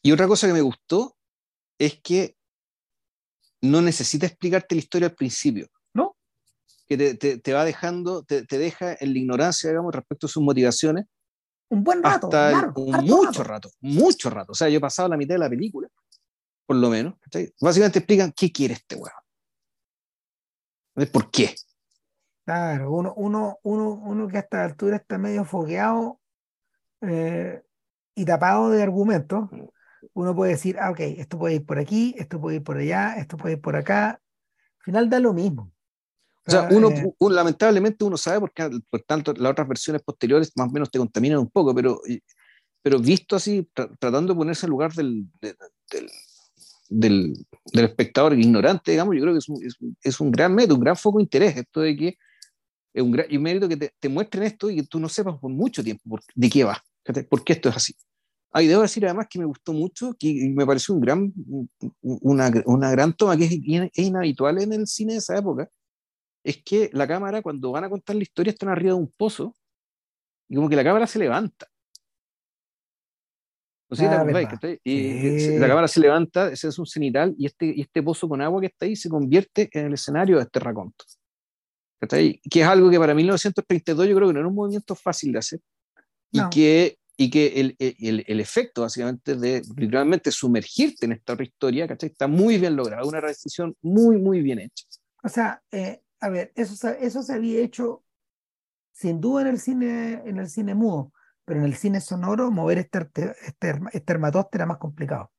Y 0.03 0.11
otra 0.11 0.27
cosa 0.27 0.49
que 0.49 0.53
me 0.53 0.61
gustó 0.61 1.17
es 1.79 2.01
que 2.03 2.37
no 3.61 3.81
necesita 3.81 4.27
explicarte 4.27 4.75
la 4.75 4.81
historia 4.81 5.07
al 5.07 5.15
principio. 5.15 5.69
¿No? 5.95 6.17
Que 6.89 7.15
te, 7.15 7.39
te, 7.39 7.53
va 7.53 7.65
dejando, 7.65 8.25
te, 8.25 8.45
te, 8.45 8.59
deja 8.59 8.97
en 8.99 9.13
la 9.13 9.19
ignorancia, 9.21 9.71
digamos, 9.71 9.95
respecto 9.95 10.27
a 10.27 10.31
sus 10.31 10.43
motivaciones. 10.43 11.07
Un 11.69 11.85
buen 11.85 12.03
rato. 12.03 12.27
Hasta 12.27 12.73
mucho 12.75 13.45
rato. 13.45 13.71
mucho 13.79 14.31
rato. 14.31 14.51
O 14.51 14.57
sea, 14.57 14.69
yo 14.69 14.79
he 14.79 14.81
pasado 14.81 15.09
la 15.09 15.17
mitad 15.17 15.37
de 15.37 15.39
la 15.39 15.49
película, 15.49 15.87
por 16.67 16.75
lo 16.75 16.91
menos. 16.91 17.15
Básicamente 17.61 18.01
explican 18.01 18.33
qué 18.33 18.51
quiere 18.51 18.75
este 18.75 18.97
huevo. 18.97 19.17
¿Por 21.13 21.31
qué? 21.31 21.55
Claro, 22.45 22.93
uno, 22.93 23.15
uno, 23.17 23.59
uno, 23.63 23.93
uno 23.93 24.29
que 24.29 24.37
a 24.37 24.41
esta 24.41 24.65
altura 24.65 24.97
está 24.97 25.17
medio 25.19 25.45
fogueado 25.45 26.21
eh, 27.01 27.63
y 28.15 28.25
tapado 28.25 28.71
de 28.71 28.83
argumentos, 28.83 29.51
mm 29.51 29.69
uno 30.15 30.35
puede 30.35 30.53
decir, 30.53 30.77
ah, 30.79 30.91
ok, 30.91 31.01
esto 31.01 31.39
puede 31.39 31.57
ir 31.57 31.65
por 31.65 31.79
aquí, 31.79 32.15
esto 32.19 32.41
puede 32.41 32.57
ir 32.57 32.63
por 32.63 32.77
allá, 32.77 33.15
esto 33.15 33.37
puede 33.37 33.55
ir 33.55 33.61
por 33.61 33.77
acá. 33.77 34.11
Al 34.11 34.85
final 34.85 35.09
da 35.09 35.21
lo 35.21 35.33
mismo. 35.33 35.73
O 36.45 36.51
sea, 36.51 36.69
uno, 36.73 36.91
eh, 36.91 37.15
lamentablemente 37.21 38.05
uno 38.05 38.17
sabe 38.17 38.41
porque 38.41 38.69
por 38.91 39.03
tanto 39.03 39.33
las 39.33 39.53
otras 39.53 39.69
versiones 39.69 40.03
posteriores 40.03 40.51
más 40.57 40.69
o 40.69 40.73
menos 40.73 40.91
te 40.91 40.99
contaminan 40.99 41.39
un 41.39 41.49
poco, 41.49 41.73
pero, 41.73 42.01
pero 42.83 42.99
visto 42.99 43.37
así, 43.37 43.69
tratando 43.73 44.33
de 44.33 44.39
ponerse 44.39 44.67
en 44.67 44.71
lugar 44.71 44.93
del, 44.93 45.25
del, 45.41 45.57
del, 46.89 47.47
del, 47.73 47.85
espectador 47.85 48.37
ignorante, 48.37 48.91
digamos, 48.91 49.15
yo 49.15 49.23
creo 49.23 49.35
que 49.35 49.39
es 49.39 49.49
un, 49.49 49.65
es, 49.65 49.77
es 50.03 50.21
un 50.21 50.33
gran 50.33 50.53
método, 50.53 50.75
un 50.75 50.81
gran 50.81 50.97
foco 50.97 51.19
de 51.19 51.25
interés, 51.25 51.57
esto 51.57 51.81
de 51.81 51.97
que 51.97 52.19
es 52.93 53.03
un 53.03 53.11
gran 53.11 53.27
y 53.31 53.37
un 53.37 53.43
mérito 53.43 53.69
que 53.69 53.77
te, 53.77 53.95
te, 53.99 54.09
muestren 54.09 54.45
esto 54.45 54.71
y 54.71 54.77
que 54.77 54.83
tú 54.85 55.01
no 55.01 55.09
sepas 55.09 55.39
por 55.39 55.51
mucho 55.51 55.83
tiempo 55.83 56.03
por, 56.09 56.21
de 56.35 56.51
qué 56.51 56.65
va, 56.65 56.83
por 57.29 57.45
qué 57.45 57.55
esto 57.55 57.69
es 57.69 57.77
así. 57.77 57.95
Ah, 58.55 58.63
y 58.63 58.67
debo 58.67 58.83
decir 58.83 59.05
además 59.07 59.29
que 59.31 59.39
me 59.39 59.47
gustó 59.47 59.73
mucho, 59.73 60.15
que 60.19 60.53
me 60.55 60.67
pareció 60.67 60.95
un 60.95 61.01
gran, 61.01 61.33
una, 62.03 62.51
una 62.67 62.91
gran 62.91 63.15
toma 63.15 63.37
que 63.37 63.45
es, 63.45 63.53
es, 63.53 64.07
inhabitual 64.07 64.61
en 64.61 64.75
el 64.75 64.87
cine 64.87 65.15
de 65.15 65.21
esa 65.21 65.39
época, 65.39 65.71
es 66.45 66.63
que 66.63 66.91
la 66.93 67.09
cámara 67.09 67.41
cuando 67.41 67.73
van 67.73 67.85
a 67.85 67.91
contar 67.91 68.17
la 68.17 68.23
historia 68.23 68.51
están 68.51 68.69
arriba 68.69 68.91
de 68.91 69.01
un 69.01 69.11
pozo 69.17 69.55
y 70.49 70.57
como 70.57 70.69
que 70.69 70.77
la 70.77 70.85
cámara 70.85 71.07
se 71.07 71.19
levanta. 71.19 71.67
No 73.89 73.97
sé 73.97 74.07
ah, 74.07 74.25
y 74.85 75.59
la 75.59 75.69
cámara 75.69 75.89
se 75.89 76.01
levanta, 76.01 76.51
ese 76.51 76.69
es 76.69 76.79
un 76.79 76.87
cenital, 76.87 77.35
y 77.39 77.47
este, 77.47 77.67
y 77.67 77.83
este 77.83 78.03
pozo 78.03 78.29
con 78.29 78.41
agua 78.41 78.61
que 78.61 78.69
está 78.69 78.87
ahí 78.87 78.97
se 78.97 79.09
convierte 79.09 79.69
en 79.73 79.87
el 79.87 79.95
escenario 79.95 80.37
de 80.37 80.43
este 80.45 80.61
raconto. 80.61 81.05
Que 82.09 82.61
es 82.61 82.67
algo 82.67 82.91
que 82.91 82.99
para 82.99 83.15
1932 83.15 84.09
yo 84.09 84.17
creo 84.17 84.29
que 84.29 84.35
no 84.35 84.41
era 84.41 84.49
un 84.49 84.55
movimiento 84.55 84.95
fácil 84.95 85.33
de 85.33 85.39
hacer. 85.39 85.61
Y 86.31 86.41
que 86.51 86.99
y 87.17 87.31
que 87.31 87.61
el, 87.61 87.77
el, 87.79 88.25
el, 88.27 88.41
efecto 88.41 88.83
básicamente 88.83 89.37
de 89.37 89.63
literalmente 89.77 90.33
sumergirte 90.33 91.07
en 91.07 91.13
esta 91.13 91.41
historia, 91.41 91.87
¿cachai? 91.87 92.09
Está 92.09 92.27
muy 92.27 92.59
bien 92.59 92.75
logrado, 92.75 93.07
una 93.07 93.21
decisión 93.21 93.77
muy, 93.83 94.17
muy 94.17 94.41
bien 94.41 94.59
hecha. 94.61 94.87
O 95.23 95.29
sea, 95.29 95.63
eh, 95.71 96.03
a 96.21 96.29
ver, 96.31 96.53
eso, 96.57 96.89
eso 96.89 97.23
se 97.23 97.35
había 97.35 97.61
hecho 97.61 98.03
sin 98.93 99.21
duda 99.21 99.43
en 99.43 99.49
el 99.49 99.61
cine, 99.61 100.23
en 100.25 100.39
el 100.39 100.49
cine 100.49 100.75
mudo, 100.75 101.13
pero 101.45 101.61
en 101.61 101.67
el 101.67 101.75
cine 101.75 102.01
sonoro 102.01 102.51
mover 102.51 102.79
este, 102.79 103.09
este, 103.47 103.81
este 103.93 104.13
era 104.53 104.67
más 104.67 104.79
complicado. 104.79 105.31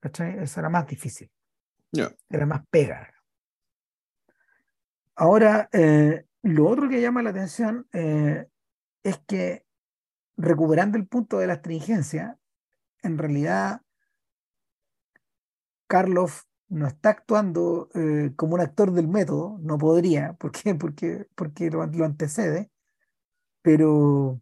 ¿Cachai? 0.00 0.42
Eso 0.42 0.60
era 0.60 0.68
más 0.68 0.86
difícil. 0.86 1.30
Era 2.28 2.46
más 2.46 2.62
pega. 2.68 3.11
Ahora, 5.14 5.68
eh, 5.72 6.24
lo 6.42 6.68
otro 6.68 6.88
que 6.88 7.00
llama 7.00 7.22
la 7.22 7.30
atención 7.30 7.86
eh, 7.92 8.46
es 9.02 9.18
que 9.26 9.66
recuperando 10.36 10.96
el 10.96 11.06
punto 11.06 11.38
de 11.38 11.46
la 11.46 11.54
astringencia, 11.54 12.38
en 13.02 13.18
realidad 13.18 13.82
Karloff 15.86 16.44
no 16.68 16.86
está 16.86 17.10
actuando 17.10 17.90
eh, 17.94 18.32
como 18.36 18.54
un 18.54 18.62
actor 18.62 18.92
del 18.92 19.08
método, 19.08 19.58
no 19.60 19.76
podría, 19.76 20.32
¿por 20.34 20.52
qué? 20.52 20.74
Porque, 20.74 21.28
porque 21.34 21.70
lo, 21.70 21.82
antecede, 21.82 22.70
pero 23.60 24.40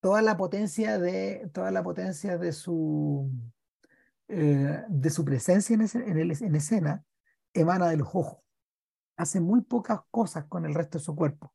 toda 0.00 0.22
la 0.22 0.36
potencia 0.36 0.98
de, 0.98 1.50
toda 1.52 1.72
la 1.72 1.82
potencia 1.82 2.38
de 2.38 2.52
su, 2.52 3.30
de 4.28 5.10
su 5.10 5.24
presencia 5.24 5.74
en, 5.74 5.82
en, 5.82 6.54
escena 6.54 7.04
emana 7.52 7.88
de 7.88 7.96
los 7.96 8.08
ojos. 8.14 8.40
Hace 9.20 9.38
muy 9.38 9.60
pocas 9.60 10.00
cosas 10.10 10.46
con 10.46 10.64
el 10.64 10.74
resto 10.74 10.96
de 10.96 11.04
su 11.04 11.14
cuerpo. 11.14 11.52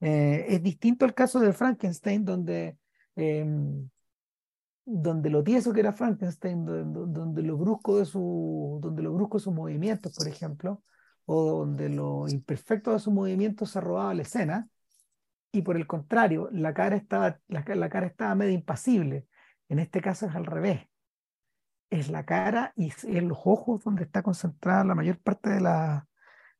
Eh, 0.00 0.44
es 0.48 0.62
distinto 0.62 1.06
al 1.06 1.14
caso 1.14 1.40
de 1.40 1.54
Frankenstein, 1.54 2.22
donde, 2.22 2.76
em, 3.16 3.88
donde 4.84 5.30
lo 5.30 5.42
tieso 5.42 5.72
que 5.72 5.80
era 5.80 5.94
Frankenstein, 5.94 6.66
donde, 6.66 7.42
lo 7.42 7.56
brusco 7.56 7.98
de 7.98 8.04
su, 8.04 8.78
donde 8.82 9.02
lo 9.02 9.14
brusco 9.14 9.38
de 9.38 9.44
sus 9.44 9.54
movimientos, 9.54 10.14
por 10.14 10.28
ejemplo, 10.28 10.82
o 11.24 11.60
donde 11.60 11.88
lo 11.88 12.28
imperfecto 12.28 12.92
de 12.92 12.98
sus 12.98 13.12
movimientos 13.14 13.70
se 13.70 13.80
robaba 13.80 14.12
la 14.14 14.22
escena. 14.22 14.68
y 15.52 15.62
por 15.62 15.76
el 15.76 15.86
contrario, 15.86 16.50
la 16.52 16.74
cara 16.74 16.96
estaba, 16.96 17.40
la, 17.48 17.64
cara 17.64 18.06
estaba 18.06 18.34
medio 18.34 18.52
impasible. 18.52 19.26
En 19.68 19.78
este 19.78 20.02
caso 20.02 20.26
es 20.26 20.34
al 20.36 20.46
revés. 20.46 20.82
Es 21.90 22.10
la 22.10 22.24
cara 22.26 22.72
y 22.76 22.92
en 23.04 23.28
los 23.28 23.38
ojos 23.44 23.82
donde 23.84 24.04
está 24.04 24.22
concentrada 24.22 24.84
la 24.84 24.94
mayor 24.94 25.18
parte 25.20 25.50
de 25.50 25.60
la, 25.60 26.07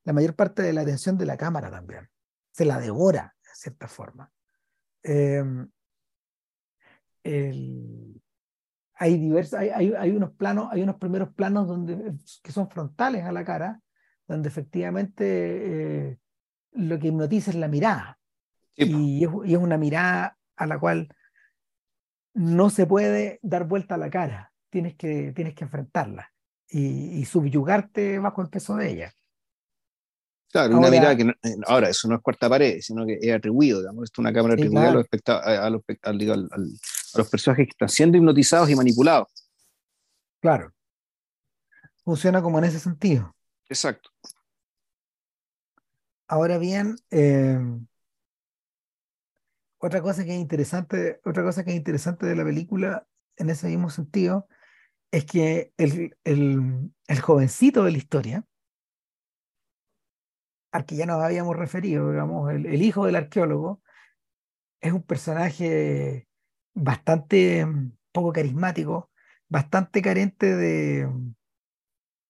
la 0.08 0.14
mayor 0.14 0.34
parte 0.34 0.62
de 0.62 0.72
la 0.72 0.80
atención 0.80 1.18
de 1.18 1.26
la 1.26 1.36
cámara 1.36 1.70
también. 1.70 2.08
Se 2.50 2.64
la 2.64 2.80
devora, 2.80 3.36
de 3.42 3.50
cierta 3.52 3.88
forma. 3.88 4.32
Em, 5.02 5.68
hay, 8.94 9.18
diversos, 9.18 9.60
hay, 9.60 9.68
hay, 9.68 10.10
unos 10.12 10.32
planos, 10.32 10.68
hay 10.72 10.82
unos 10.82 10.96
primeros 10.96 11.34
planos 11.34 11.68
donde, 11.68 12.14
que 12.42 12.52
son 12.52 12.70
frontales 12.70 13.26
a 13.26 13.32
la 13.32 13.44
cara, 13.44 13.82
donde 14.26 14.48
efectivamente 14.48 15.24
eh, 15.26 16.18
lo 16.72 16.98
que 16.98 17.08
hipnotiza 17.08 17.50
es 17.50 17.56
la 17.58 17.68
mirada. 17.68 18.18
Y, 18.76 19.24
es, 19.26 19.30
y, 19.44 19.52
es, 19.52 19.60
una 19.60 19.76
mirada 19.76 20.38
a 20.56 20.66
la 20.66 20.78
cual 20.78 21.14
no 22.32 22.70
se 22.70 22.86
puede 22.86 23.40
dar 23.42 23.64
vuelta 23.64 23.96
a 23.96 23.98
la 23.98 24.08
cara, 24.08 24.54
tienes 24.70 24.96
que, 24.96 25.32
tienes 25.32 25.54
que 25.54 25.64
enfrentarla 25.64 26.32
y, 26.66 27.18
y 27.18 27.26
subyugarte 27.26 28.18
bajo 28.20 28.40
el 28.40 28.48
peso 28.48 28.74
de 28.76 28.90
ella. 28.90 29.12
Claro, 30.50 30.74
ahora, 30.74 30.88
una 30.88 30.90
mirada 30.90 31.16
que 31.16 31.22
eh, 31.22 31.56
ahora 31.66 31.90
eso 31.90 32.08
no 32.08 32.16
es 32.16 32.22
cuarta 32.22 32.48
pared, 32.48 32.80
sino 32.80 33.04
que 33.04 33.18
es 33.20 33.34
atribuido, 33.34 33.80
digamos, 33.80 34.10
es 34.10 34.18
una 34.18 34.32
cámara 34.32 34.54
atribuida 34.54 34.88
a, 34.88 34.92
los 34.92 35.06
a, 35.62 35.70
los, 35.70 35.82
a, 36.52 37.18
los 37.18 37.28
personajes 37.28 37.66
que 37.66 37.70
están 37.70 37.88
siendo 37.88 38.16
hipnotizados 38.16 38.70
y 38.70 38.74
manipulados. 38.74 39.28
Claro. 40.40 40.72
Funciona 42.02 42.40
como 42.40 42.58
en 42.58 42.64
ese 42.64 42.80
sentido. 42.80 43.34
Exacto. 43.68 44.10
Ahora 46.26 46.56
bien, 46.56 46.96
eh, 47.10 47.58
otra 49.78 50.00
cosa 50.00 50.24
que 50.24 50.34
es 50.34 50.40
interesante, 50.40 51.20
otra 51.24 51.42
cosa 51.42 51.64
que 51.64 51.70
es 51.70 51.76
interesante 51.76 52.26
de 52.26 52.36
la 52.36 52.44
película 52.44 53.06
en 53.36 53.50
ese 53.50 53.68
mismo 53.68 53.90
sentido 53.90 54.48
es 55.10 55.24
que 55.24 55.72
el, 55.76 56.16
el, 56.24 56.90
el 57.06 57.20
jovencito 57.20 57.84
de 57.84 57.92
la 57.92 57.98
historia, 57.98 58.44
al 60.78 60.86
que 60.86 60.94
ya 60.94 61.06
nos 61.06 61.20
habíamos 61.20 61.56
referido, 61.56 62.12
digamos, 62.12 62.52
el, 62.52 62.82
hijo 62.82 63.04
del 63.04 63.16
arqueólogo, 63.16 63.82
es 64.80 64.92
un 64.92 65.02
personaje 65.02 66.28
bastante 66.72 67.66
mm, 67.66 67.96
poco 68.12 68.32
carismático, 68.32 69.10
bastante 69.48 70.00
carente 70.00 70.54
de... 70.54 71.10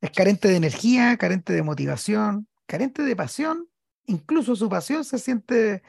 Es 0.01 0.11
carente 0.13 0.49
de 0.49 0.57
energía, 0.57 1.19
carente 1.19 1.53
de 1.53 1.63
motivación, 1.63 2.49
carente 2.65 3.03
de 3.03 3.15
pasión, 3.15 3.69
incluso 4.07 4.57
su 4.57 4.71
pasión 4.71 5.05
se 5.05 5.19
siente, 5.19 5.83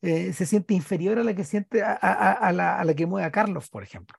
eh, 0.00 0.32
se 0.32 0.46
siente 0.46 0.72
inferior 0.74 1.18
a 1.18 1.24
la 1.24 1.34
que 1.34 1.42
siente 1.42 1.82
a, 1.82 1.98
a, 2.00 2.30
a, 2.30 2.52
la, 2.52 2.78
a, 2.78 2.84
la, 2.84 2.94
que 2.94 3.06
mueve 3.06 3.26
a 3.26 3.32
Carlos, 3.32 3.68
por 3.70 3.82
ejemplo. 3.82 4.16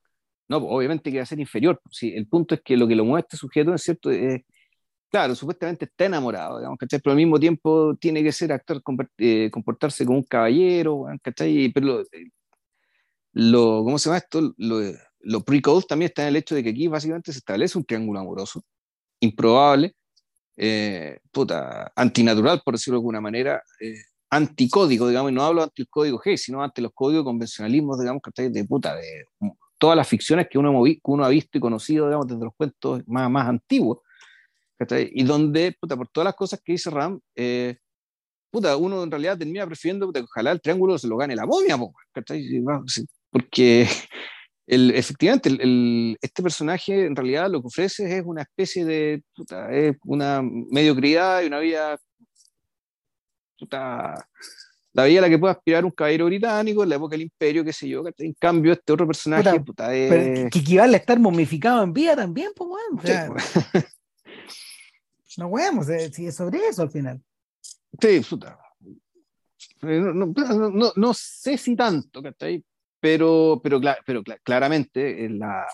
No, 0.50 0.60
pues, 0.60 0.70
obviamente 0.74 1.12
que 1.12 1.18
va 1.18 1.24
a 1.24 1.28
ser 1.28 1.40
inferior. 1.40 1.82
Sí, 1.90 2.14
el 2.14 2.28
punto 2.28 2.56
es 2.56 2.62
que 2.62 2.76
lo 2.76 2.90
que 2.90 2.96
lo 2.96 3.06
mueve 3.06 3.22
este 3.22 3.38
sujeto, 3.38 3.74
es 3.74 3.84
cierto, 3.84 4.12
es, 4.12 4.42
claro, 5.16 5.34
supuestamente 5.34 5.86
está 5.86 6.06
enamorado, 6.06 6.58
digamos, 6.58 6.78
¿cachai? 6.78 7.00
Pero 7.00 7.12
al 7.12 7.18
mismo 7.18 7.40
tiempo 7.40 7.96
tiene 7.96 8.22
que 8.22 8.34
ser 8.34 8.52
actor, 8.52 8.82
eh, 9.18 9.50
comportarse 9.50 10.06
como 10.06 10.18
un 10.18 10.26
caballero, 10.26 11.06
¿cachai? 11.22 11.72
Pero 11.74 11.86
lo, 11.86 12.04
lo, 13.32 13.84
¿cómo 13.86 13.98
se 13.98 14.10
llama 14.10 14.18
esto? 14.18 14.54
Lo, 14.58 14.82
lo 15.22 15.42
pre-code 15.46 15.86
también 15.88 16.10
está 16.10 16.24
en 16.24 16.28
el 16.30 16.36
hecho 16.36 16.54
de 16.54 16.64
que 16.64 16.72
aquí 16.72 16.90
básicamente 16.90 17.32
se 17.32 17.38
establece 17.38 17.78
un 17.78 17.86
triángulo 17.86 18.20
amoroso, 18.20 18.62
improbable, 19.22 19.96
eh, 20.58 21.20
puta, 21.32 21.94
antinatural, 21.96 22.62
por 22.66 22.74
decirlo 22.74 22.98
de 22.98 23.04
alguna 23.04 23.22
manera, 23.22 23.64
eh, 23.80 23.96
anticódigo, 24.30 25.08
digamos, 25.08 25.32
y 25.32 25.36
no 25.36 25.44
hablo 25.44 25.64
ante 25.64 25.82
el 25.82 25.88
código 25.88 26.20
G, 26.20 26.36
sino 26.36 26.62
ante 26.62 26.82
los 26.82 26.92
códigos 26.94 27.24
convencionalismos, 27.24 28.02
digamos, 28.02 28.22
¿cachai? 28.22 28.50
De 28.50 28.66
puta, 28.66 28.94
de 28.98 29.28
todas 29.78 29.96
las 29.96 30.10
ficciones 30.10 30.48
que 30.52 30.58
uno, 30.58 30.84
ha 31.24 31.30
visto 31.30 31.58
y 31.58 31.62
conocido, 31.62 32.08
digamos, 32.08 32.28
desde 32.28 32.44
los 32.44 32.54
cuentos 32.58 33.02
más 33.08 33.48
antiguos, 33.48 34.00
y 35.14 35.24
donde, 35.24 35.76
puta, 35.80 35.96
por 35.96 36.08
todas 36.10 36.26
las 36.26 36.36
cosas 36.36 36.60
que 36.64 36.74
dice 36.74 36.90
Ram, 36.90 37.20
eh, 37.36 37.78
puta, 38.52 38.76
uno 38.78 39.04
en 39.04 39.12
realidad 39.12 39.38
termina 39.38 39.66
prefiriendo 39.66 40.12
que 40.12 40.22
ojalá 40.22 40.52
el 40.52 40.62
triángulo 40.62 40.98
se 40.98 41.08
lo 41.08 41.18
gane 41.18 41.36
la 41.36 41.46
momia, 41.46 41.78
porque 43.30 43.88
el, 44.68 44.92
efectivamente 44.92 45.50
el, 45.50 46.18
este 46.22 46.44
personaje 46.44 47.06
en 47.06 47.16
realidad 47.16 47.50
lo 47.50 47.62
que 47.62 47.68
ofrece 47.68 48.18
es 48.18 48.24
una 48.26 48.44
especie 48.44 48.86
de, 48.86 49.24
puta, 49.36 49.72
es 49.72 49.96
una 50.06 50.42
mediocridad 50.42 51.42
y 51.42 51.48
una 51.48 51.60
vida, 51.60 51.98
puta, 53.58 54.28
la 54.94 55.04
vida 55.04 55.20
a 55.20 55.22
la 55.24 55.30
que 55.30 55.38
puede 55.38 55.52
aspirar 55.52 55.84
un 55.84 55.92
caballero 55.92 56.26
británico 56.26 56.84
en 56.84 56.90
la 56.90 56.96
época 56.96 57.14
del 57.14 57.24
imperio, 57.24 57.66
qué 57.66 57.74
sé 57.74 57.90
yo, 57.90 58.04
en 58.18 58.34
cambio 58.40 58.72
este 58.72 58.94
otro 58.94 59.06
personaje, 59.06 59.60
puta, 59.60 59.94
es... 59.94 60.50
que 60.50 60.60
equivale 60.60 60.96
a 60.96 61.00
estar 61.00 61.20
momificado 61.20 61.84
en 61.84 61.92
vida 61.92 62.16
también, 62.16 62.52
pues 62.56 62.70
bueno, 62.70 62.98
o 62.98 63.06
sea, 63.06 63.30
no 65.38 65.52
vemos 65.52 65.88
si 66.12 66.28
es 66.28 66.36
sobre 66.36 66.60
eso 66.68 66.82
al 66.82 66.90
final. 66.90 67.22
Sí, 68.00 68.22
puta. 68.30 68.60
No, 69.82 70.12
no, 70.12 70.70
no, 70.70 70.94
no 70.96 71.14
sé 71.14 71.58
si 71.58 71.76
tanto, 71.76 72.22
Pero, 73.00 73.62
pero, 73.64 73.82
pero 74.06 74.24
claramente 74.44 75.30
la, 75.30 75.66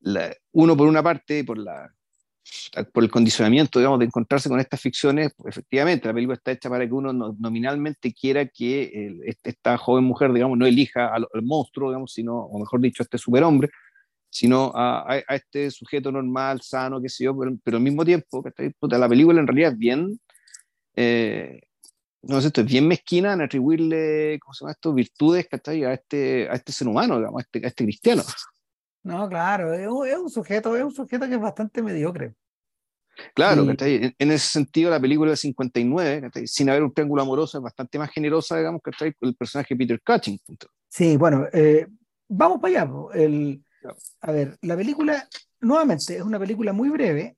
la, 0.00 0.34
uno 0.52 0.76
por 0.76 0.86
una 0.86 1.02
parte, 1.02 1.42
por, 1.44 1.58
la, 1.58 1.92
por 2.92 3.02
el 3.02 3.10
condicionamiento, 3.10 3.78
digamos, 3.78 3.98
de 3.98 4.04
encontrarse 4.04 4.48
con 4.48 4.60
estas 4.60 4.80
ficciones, 4.80 5.32
pues, 5.36 5.52
efectivamente, 5.52 6.06
la 6.06 6.14
película 6.14 6.36
está 6.36 6.52
hecha 6.52 6.70
para 6.70 6.86
que 6.86 6.92
uno 6.92 7.12
nominalmente 7.12 8.12
quiera 8.12 8.46
que 8.46 9.18
esta 9.42 9.76
joven 9.76 10.04
mujer, 10.04 10.32
digamos, 10.32 10.56
no 10.56 10.66
elija 10.66 11.12
al, 11.12 11.26
al, 11.32 11.42
monstruo, 11.42 11.90
digamos, 11.90 12.12
sino, 12.12 12.36
o 12.36 12.58
mejor 12.58 12.80
dicho, 12.80 13.02
a 13.02 13.04
este 13.04 13.18
superhombre, 13.18 13.70
sino 14.30 14.72
a, 14.74 15.10
a, 15.12 15.34
este 15.34 15.70
sujeto 15.70 16.12
normal, 16.12 16.60
sano, 16.60 17.00
qué 17.00 17.08
sé 17.08 17.24
yo, 17.24 17.36
pero, 17.38 17.52
pero 17.62 17.76
al 17.78 17.82
mismo 17.82 18.04
tiempo, 18.04 18.44
Puta, 18.78 18.98
la 18.98 19.08
película 19.08 19.40
en 19.40 19.46
realidad 19.46 19.72
es 19.72 19.78
bien, 19.78 20.20
eh, 20.94 21.60
no 22.22 22.40
sé, 22.40 22.48
esto 22.48 22.62
es 22.62 22.66
bien 22.66 22.88
mezquina 22.88 23.32
en 23.32 23.42
atribuirle, 23.42 24.38
¿cómo 24.40 24.54
se 24.54 24.64
llama 24.64 24.72
esto?, 24.72 24.92
virtudes, 24.92 25.46
A 25.52 25.92
este, 25.92 26.48
a 26.48 26.54
este 26.54 26.72
ser 26.72 26.88
humano, 26.88 27.18
digamos, 27.18 27.40
a 27.40 27.42
este, 27.42 27.66
a 27.66 27.68
este 27.68 27.84
cristiano. 27.84 28.22
No, 29.02 29.28
claro, 29.28 29.72
es 29.72 29.86
un, 29.86 30.06
es 30.06 30.18
un, 30.18 30.28
sujeto, 30.28 30.76
es 30.76 30.82
un 30.82 30.92
sujeto 30.92 31.28
que 31.28 31.34
es 31.34 31.40
bastante 31.40 31.80
mediocre. 31.80 32.34
Claro, 33.34 33.64
y... 33.64 33.70
en, 33.70 34.14
en, 34.18 34.30
ese 34.32 34.48
sentido 34.48 34.90
la 34.90 35.00
película 35.00 35.30
de 35.30 35.36
59, 35.36 36.30
sin 36.46 36.68
haber 36.68 36.82
un 36.82 36.92
triángulo 36.92 37.22
amoroso, 37.22 37.58
es 37.58 37.62
bastante 37.62 37.98
más 37.98 38.10
generosa, 38.10 38.58
digamos, 38.58 38.82
que 38.82 39.14
el 39.20 39.36
personaje 39.36 39.74
de 39.74 39.78
Peter 39.78 40.00
Cushing. 40.04 40.38
Sí, 40.88 41.16
bueno, 41.16 41.46
eh, 41.52 41.86
vamos 42.28 42.60
para 42.60 42.82
allá. 42.82 42.92
El, 43.14 43.62
a 44.20 44.32
ver, 44.32 44.58
la 44.62 44.76
película, 44.76 45.28
nuevamente, 45.60 46.16
es 46.16 46.22
una 46.22 46.38
película 46.38 46.72
muy 46.72 46.88
breve, 46.88 47.36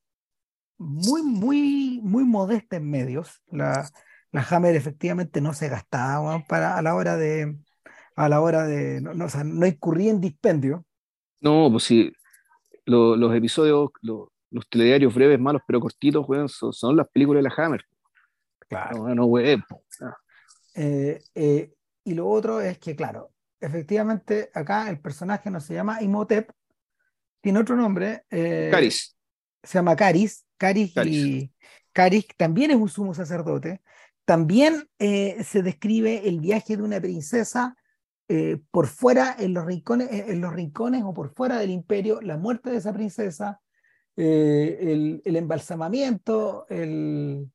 muy, 0.79 1.23
muy, 1.23 2.01
muy 2.03 2.25
modesta 2.25 2.77
en 2.77 2.91
medios. 2.91 3.43
La, 3.51 3.89
la 4.33 4.47
Hammer 4.49 4.77
efectivamente 4.77 5.41
no 5.41 5.53
se 5.55 5.69
gastaba 5.69 6.45
para, 6.49 6.77
a 6.77 6.83
la 6.83 6.95
hora 6.95 7.17
de, 7.17 7.57
a 8.17 8.29
la 8.29 8.41
hora 8.41 8.65
de, 8.67 9.01
no, 9.01 9.15
no, 9.15 9.27
o 9.27 9.29
sea, 9.29 9.45
no 9.45 9.67
incurría 9.67 10.11
en 10.11 10.21
dispendio. 10.21 10.85
No, 11.41 11.69
pues 11.71 11.85
sí, 11.85 12.13
lo, 12.85 13.17
los 13.17 13.35
episodios, 13.35 13.91
lo, 14.03 14.33
los 14.51 14.69
telediarios 14.69 15.15
breves, 15.15 15.39
malos 15.39 15.63
pero 15.67 15.81
cortitos, 15.81 16.27
bueno, 16.27 16.49
son, 16.49 16.73
son, 16.73 16.97
las 16.97 17.09
películas 17.09 17.43
de 17.43 17.49
la 17.49 17.55
Hammer. 17.57 17.85
Claro. 18.69 19.09
No, 19.09 19.15
no, 19.15 19.25
güey. 19.27 19.63
Eh, 20.75 21.21
eh, 21.35 21.73
y 22.05 22.15
lo 22.15 22.29
otro 22.29 22.61
es 22.61 22.79
que, 22.79 22.95
claro, 22.95 23.31
efectivamente 23.61 24.51
acá 24.55 24.89
el 24.89 25.01
personaje 25.01 25.51
no 25.51 25.61
se 25.61 25.75
llama 25.75 26.03
Imhotep, 26.03 26.51
tiene 27.41 27.61
otro 27.61 27.77
nombre. 27.77 28.25
Eh, 28.31 28.69
Caris. 28.71 29.17
Se 29.63 29.79
llama 29.79 29.97
Caris. 29.97 30.45
Caris, 30.57 30.93
Caris. 30.95 31.17
Y 31.17 31.53
Caris 31.93 32.27
también 32.37 32.71
es 32.71 32.77
un 32.77 32.89
sumo 32.89 33.15
sacerdote. 33.15 33.81
También 34.25 34.89
eh, 34.99 35.43
se 35.45 35.63
describe 35.63 36.29
el 36.29 36.41
viaje 36.41 36.77
de 36.77 36.83
una 36.83 37.01
princesa 37.01 37.77
eh, 38.29 38.59
por 38.71 38.87
fuera, 38.89 39.35
en 39.39 39.55
los, 39.55 39.65
rincones, 39.65 40.09
en 40.11 40.41
los 40.41 40.53
rincones 40.53 41.03
o 41.05 41.15
por 41.15 41.33
fuera 41.33 41.59
del 41.59 41.71
imperio, 41.71 42.21
la 42.21 42.37
muerte 42.37 42.71
de 42.71 42.77
esa 42.77 42.93
princesa, 42.93 43.61
el, 44.17 45.23
el, 45.25 45.37
embalsamamiento, 45.37 46.67
el. 46.69 47.51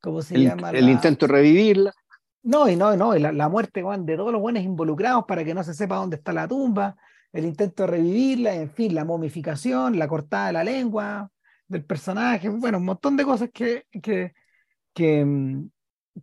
¿Cómo 0.00 0.22
se 0.22 0.34
el, 0.34 0.44
llama? 0.44 0.70
El 0.70 0.86
la... 0.86 0.90
intento 0.90 1.26
de 1.26 1.32
revivirla. 1.34 1.94
No, 2.46 2.68
y 2.68 2.76
no, 2.76 2.96
no, 2.96 3.12
la, 3.16 3.32
la 3.32 3.48
muerte 3.48 3.82
Juan, 3.82 4.06
de 4.06 4.16
todos 4.16 4.30
los 4.30 4.40
buenos 4.40 4.62
involucrados 4.62 5.24
para 5.26 5.44
que 5.44 5.52
no 5.52 5.64
se 5.64 5.74
sepa 5.74 5.96
dónde 5.96 6.14
está 6.14 6.32
la 6.32 6.46
tumba, 6.46 6.96
el 7.32 7.44
intento 7.44 7.82
de 7.82 7.88
revivirla, 7.88 8.54
en 8.54 8.70
fin, 8.70 8.94
la 8.94 9.04
momificación, 9.04 9.98
la 9.98 10.06
cortada 10.06 10.46
de 10.46 10.52
la 10.52 10.62
lengua 10.62 11.28
del 11.66 11.84
personaje, 11.84 12.48
bueno, 12.48 12.78
un 12.78 12.84
montón 12.84 13.16
de 13.16 13.24
cosas 13.24 13.50
que, 13.52 13.86
que, 14.00 14.32
que, 14.94 15.26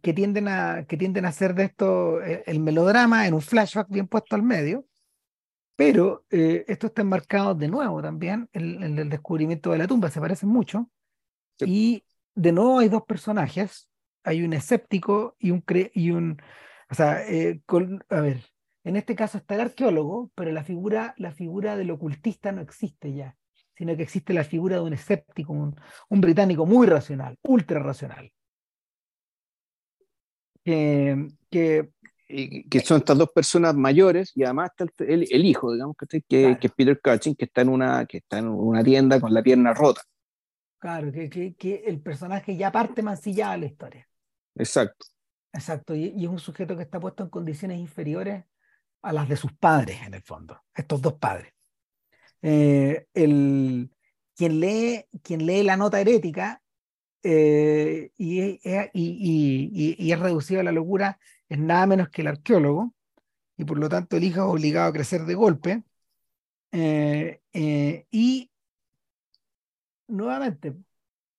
que 0.02 0.14
tienden, 0.14 0.48
a, 0.48 0.86
que 0.88 0.96
tienden 0.96 1.26
a 1.26 1.28
hacer 1.28 1.56
de 1.56 1.66
esto 1.66 2.22
eh, 2.22 2.42
el 2.48 2.62
melodrama 2.62 3.28
en 3.28 3.34
un 3.34 3.42
flashback 3.42 3.90
bien 3.90 4.08
puesto 4.08 4.38
al 4.38 4.44
medio, 4.44 4.86
pero 5.76 6.24
eh, 6.30 6.64
esto 6.70 6.88
está 6.88 7.02
enmarcado 7.02 7.54
de 7.54 7.68
nuevo 7.68 8.02
también 8.02 8.48
en, 8.54 8.82
en, 8.82 8.98
el 8.98 9.10
descubrimiento 9.10 9.72
de 9.72 9.80
la 9.80 9.88
tumba, 9.88 10.10
se 10.10 10.22
parecen 10.22 10.48
mucho, 10.48 10.90
sí. 11.60 11.66
y 11.68 12.06
de 12.34 12.54
nuevo 12.54 12.80
hay 12.80 12.88
dos 12.88 13.04
personajes, 13.04 13.90
hay 14.24 14.44
un 14.44 14.54
escéptico 14.54 15.36
y 15.40 15.52
un, 15.52 15.62
cre 15.62 15.92
y 15.94 16.12
un 16.12 16.42
O 16.90 16.96
sea, 16.96 17.28
eh, 17.28 17.62
con, 17.66 18.04
a 18.10 18.22
ver, 18.22 18.42
en 18.84 18.96
este 18.96 19.16
caso 19.16 19.38
está 19.38 19.56
el 19.56 19.62
arqueólogo, 19.62 20.32
pero 20.36 20.52
la 20.52 20.64
figura, 20.64 21.14
la 21.18 21.32
figura 21.32 21.78
del 21.78 21.92
ocultista 21.92 22.52
no 22.52 22.62
existe 22.62 23.14
ya, 23.14 23.38
sino 23.76 23.96
que 23.96 24.04
existe 24.04 24.34
la 24.34 24.44
figura 24.44 24.78
de 24.78 24.82
un 24.84 24.94
escéptico, 24.94 25.54
un, 25.54 25.76
un 26.10 26.22
británico 26.22 26.66
muy 26.66 26.88
racional, 26.88 27.38
ultra 27.44 27.80
racional. 27.80 28.32
Que, 30.66 31.28
que, 31.50 31.90
que 32.70 32.80
son 32.80 33.00
estas 33.00 33.18
dos 33.18 33.30
personas 33.32 33.76
mayores 33.76 34.32
y 34.36 34.44
además 34.44 34.72
está 34.72 35.04
el, 35.04 35.28
el, 35.30 35.46
hijo, 35.46 35.74
digamos, 35.74 35.96
que, 35.98 36.22
que, 36.22 36.58
que, 36.60 36.68
es 36.68 36.74
Peter 36.74 37.00
Cushing, 37.02 37.36
que 37.36 37.46
está, 37.46 37.62
en 37.62 37.70
una, 37.70 38.06
que 38.06 38.18
está 38.18 38.40
en 38.40 38.48
una 38.48 38.84
tienda 38.84 39.20
con 39.20 39.34
la 39.34 39.44
pierna 39.44 39.74
rota. 39.74 40.02
Claro, 40.80 41.12
que, 41.12 41.30
que, 41.30 41.56
que 41.56 41.84
el 41.86 42.02
personaje 42.02 42.58
ya 42.58 42.72
parte 42.72 43.02
mancillado 43.02 43.54
a 43.54 43.58
la 43.58 43.66
historia. 43.66 44.08
Exacto. 44.56 45.08
Exacto, 45.54 45.94
y, 45.94 46.14
y, 46.18 46.24
es 46.26 46.30
un 46.30 46.40
sujeto 46.40 46.76
que 46.76 46.82
está 46.82 47.00
puesto 47.00 47.24
en 47.24 47.30
condiciones 47.30 47.80
inferiores 47.80 48.44
a 49.04 49.14
las 49.14 49.30
de 49.30 49.36
sus 49.36 49.54
padres, 49.54 50.02
en 50.02 50.16
el 50.16 50.24
fondo, 50.24 50.60
estos 50.74 51.02
dos 51.02 51.14
padres. 51.14 51.54
Eh, 52.42 53.08
el, 53.14 53.92
quien, 54.36 54.60
lee, 54.60 55.06
quien 55.22 55.46
lee 55.46 55.64
la 55.64 55.78
nota 55.78 56.02
herética 56.02 56.62
eh, 57.22 58.12
y, 58.18 58.42
y, 58.42 59.96
y, 59.98 60.12
es 60.12 60.20
reducido 60.20 60.60
a 60.60 60.64
la 60.64 60.72
locura 60.72 61.20
es 61.48 61.60
nada 61.60 61.86
menos 61.86 62.10
que 62.10 62.22
el 62.22 62.28
arqueólogo, 62.28 62.94
y 63.58 63.66
por 63.66 63.78
lo 63.78 63.88
tanto 63.88 64.18
el 64.18 64.24
hijo 64.24 64.42
es 64.42 64.48
obligado 64.48 64.90
a 64.90 64.94
crecer 64.94 65.26
de 65.26 65.36
golpe. 65.36 65.84
Eh, 66.72 67.42
y 68.10 68.50
nuevamente, 70.08 70.76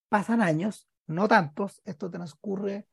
pasan 0.09 0.41
años, 0.41 0.89
no 1.07 1.27
tantos, 1.29 1.83
esto 1.85 2.11
transcurre 2.11 2.87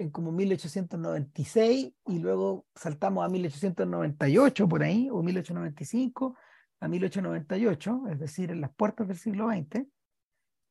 en 0.00 0.10
como 0.10 0.32
1896 0.32 1.92
y 2.06 2.18
luego 2.18 2.66
saltamos 2.74 3.24
a 3.24 3.28
1898 3.28 4.68
por 4.68 4.82
ahí, 4.82 5.08
o 5.10 5.22
1895 5.22 6.36
a 6.80 6.88
1898, 6.88 8.02
es 8.10 8.18
decir, 8.18 8.50
en 8.50 8.62
las 8.62 8.74
puertas 8.74 9.06
del 9.06 9.18
siglo 9.18 9.48
XX, 9.50 9.86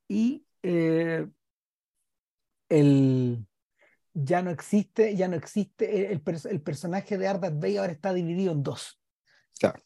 y 0.07 0.43
eh, 0.63 1.27
el, 2.69 3.45
ya 4.13 4.41
no 4.41 4.49
existe, 4.49 5.15
ya 5.15 5.27
no 5.27 5.35
existe, 5.35 6.11
el, 6.11 6.23
el 6.49 6.61
personaje 6.61 7.17
de 7.19 7.27
Ardat 7.27 7.59
Bey 7.59 7.77
ahora 7.77 7.91
está 7.91 8.11
dividido 8.11 8.51
en 8.51 8.63
dos. 8.63 8.99
Claro. 9.59 9.83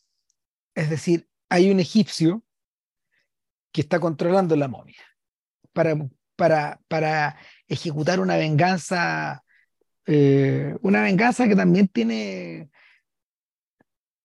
Es 0.73 0.89
decir, 0.89 1.27
hay 1.49 1.69
un 1.69 1.81
egipcio 1.81 2.43
que 3.73 3.81
está 3.81 3.99
controlando 3.99 4.55
la 4.55 4.69
momia 4.69 5.03
para, 5.73 5.97
para, 6.35 6.79
para 6.87 7.37
ejecutar 7.67 8.19
una 8.19 8.37
venganza, 8.37 9.43
eh, 10.05 10.75
una 10.81 11.01
venganza 11.01 11.47
que 11.47 11.55
también 11.55 11.87
tiene, 11.87 12.69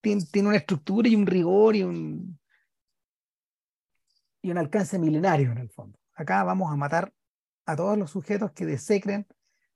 tiene, 0.01 0.25
tiene, 0.31 0.49
una 0.49 0.59
estructura 0.59 1.09
y 1.09 1.17
un 1.17 1.27
rigor 1.27 1.77
y 1.77 1.83
un, 1.83 2.39
y 4.43 4.51
un 4.51 4.59
alcance 4.59 4.99
milenario 4.99 5.53
en 5.53 5.59
el 5.59 5.71
fondo. 5.71 5.99
Acá 6.15 6.43
vamos 6.45 6.73
a 6.73 6.77
matar 6.77 7.13
a 7.67 7.77
todos 7.77 7.99
los 7.99 8.11
sujetos 8.11 8.53
que 8.53 8.67
desecren 8.67 9.27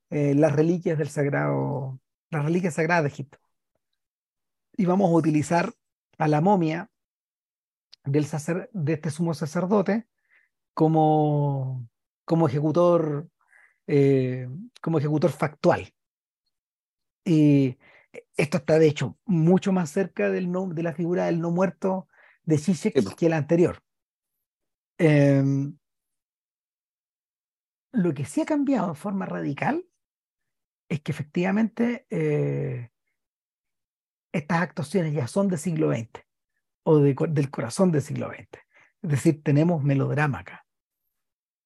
eh, 0.09 0.33
las 0.35 0.53
reliquias 0.53 0.97
del 0.97 1.09
sagrado, 1.09 1.99
las 2.29 2.43
reliquias 2.43 2.73
sagradas 2.73 3.03
de 3.03 3.09
Egipto. 3.09 3.39
Y 4.75 4.85
vamos 4.85 5.09
a 5.09 5.13
utilizar 5.13 5.73
a 6.17 6.27
la 6.27 6.41
momia 6.41 6.89
del 8.03 8.25
sacer, 8.25 8.69
de 8.73 8.93
este 8.93 9.11
sumo 9.11 9.33
sacerdote 9.33 10.07
como, 10.73 11.87
como 12.25 12.47
ejecutor 12.47 13.27
eh, 13.87 14.47
como 14.81 14.99
ejecutor 14.99 15.31
factual. 15.31 15.93
Y 17.25 17.77
esto 18.37 18.57
está 18.57 18.79
de 18.79 18.87
hecho 18.87 19.17
mucho 19.25 19.71
más 19.71 19.89
cerca 19.89 20.29
del 20.29 20.51
no, 20.51 20.67
de 20.67 20.83
la 20.83 20.93
figura 20.93 21.25
del 21.25 21.41
no 21.41 21.51
muerto 21.51 22.07
de 22.43 22.57
Zizek 22.57 23.15
que 23.15 23.29
la 23.29 23.37
anterior. 23.37 23.81
Eh, 24.97 25.43
lo 27.91 28.13
que 28.13 28.25
sí 28.25 28.41
ha 28.41 28.45
cambiado 28.45 28.89
de 28.89 28.95
forma 28.95 29.25
radical 29.25 29.85
es 30.89 31.01
que 31.01 31.11
efectivamente 31.11 32.05
eh, 32.09 32.89
estas 34.31 34.61
actuaciones 34.61 35.13
ya 35.13 35.27
son 35.27 35.47
del 35.47 35.59
siglo 35.59 35.91
XX 35.91 36.25
o 36.83 36.99
de, 36.99 37.15
del 37.29 37.51
corazón 37.51 37.91
del 37.91 38.01
siglo 38.01 38.29
XX. 38.29 38.47
Es 39.01 39.09
decir, 39.09 39.43
tenemos 39.43 39.83
melodrama 39.83 40.39
acá. 40.39 40.65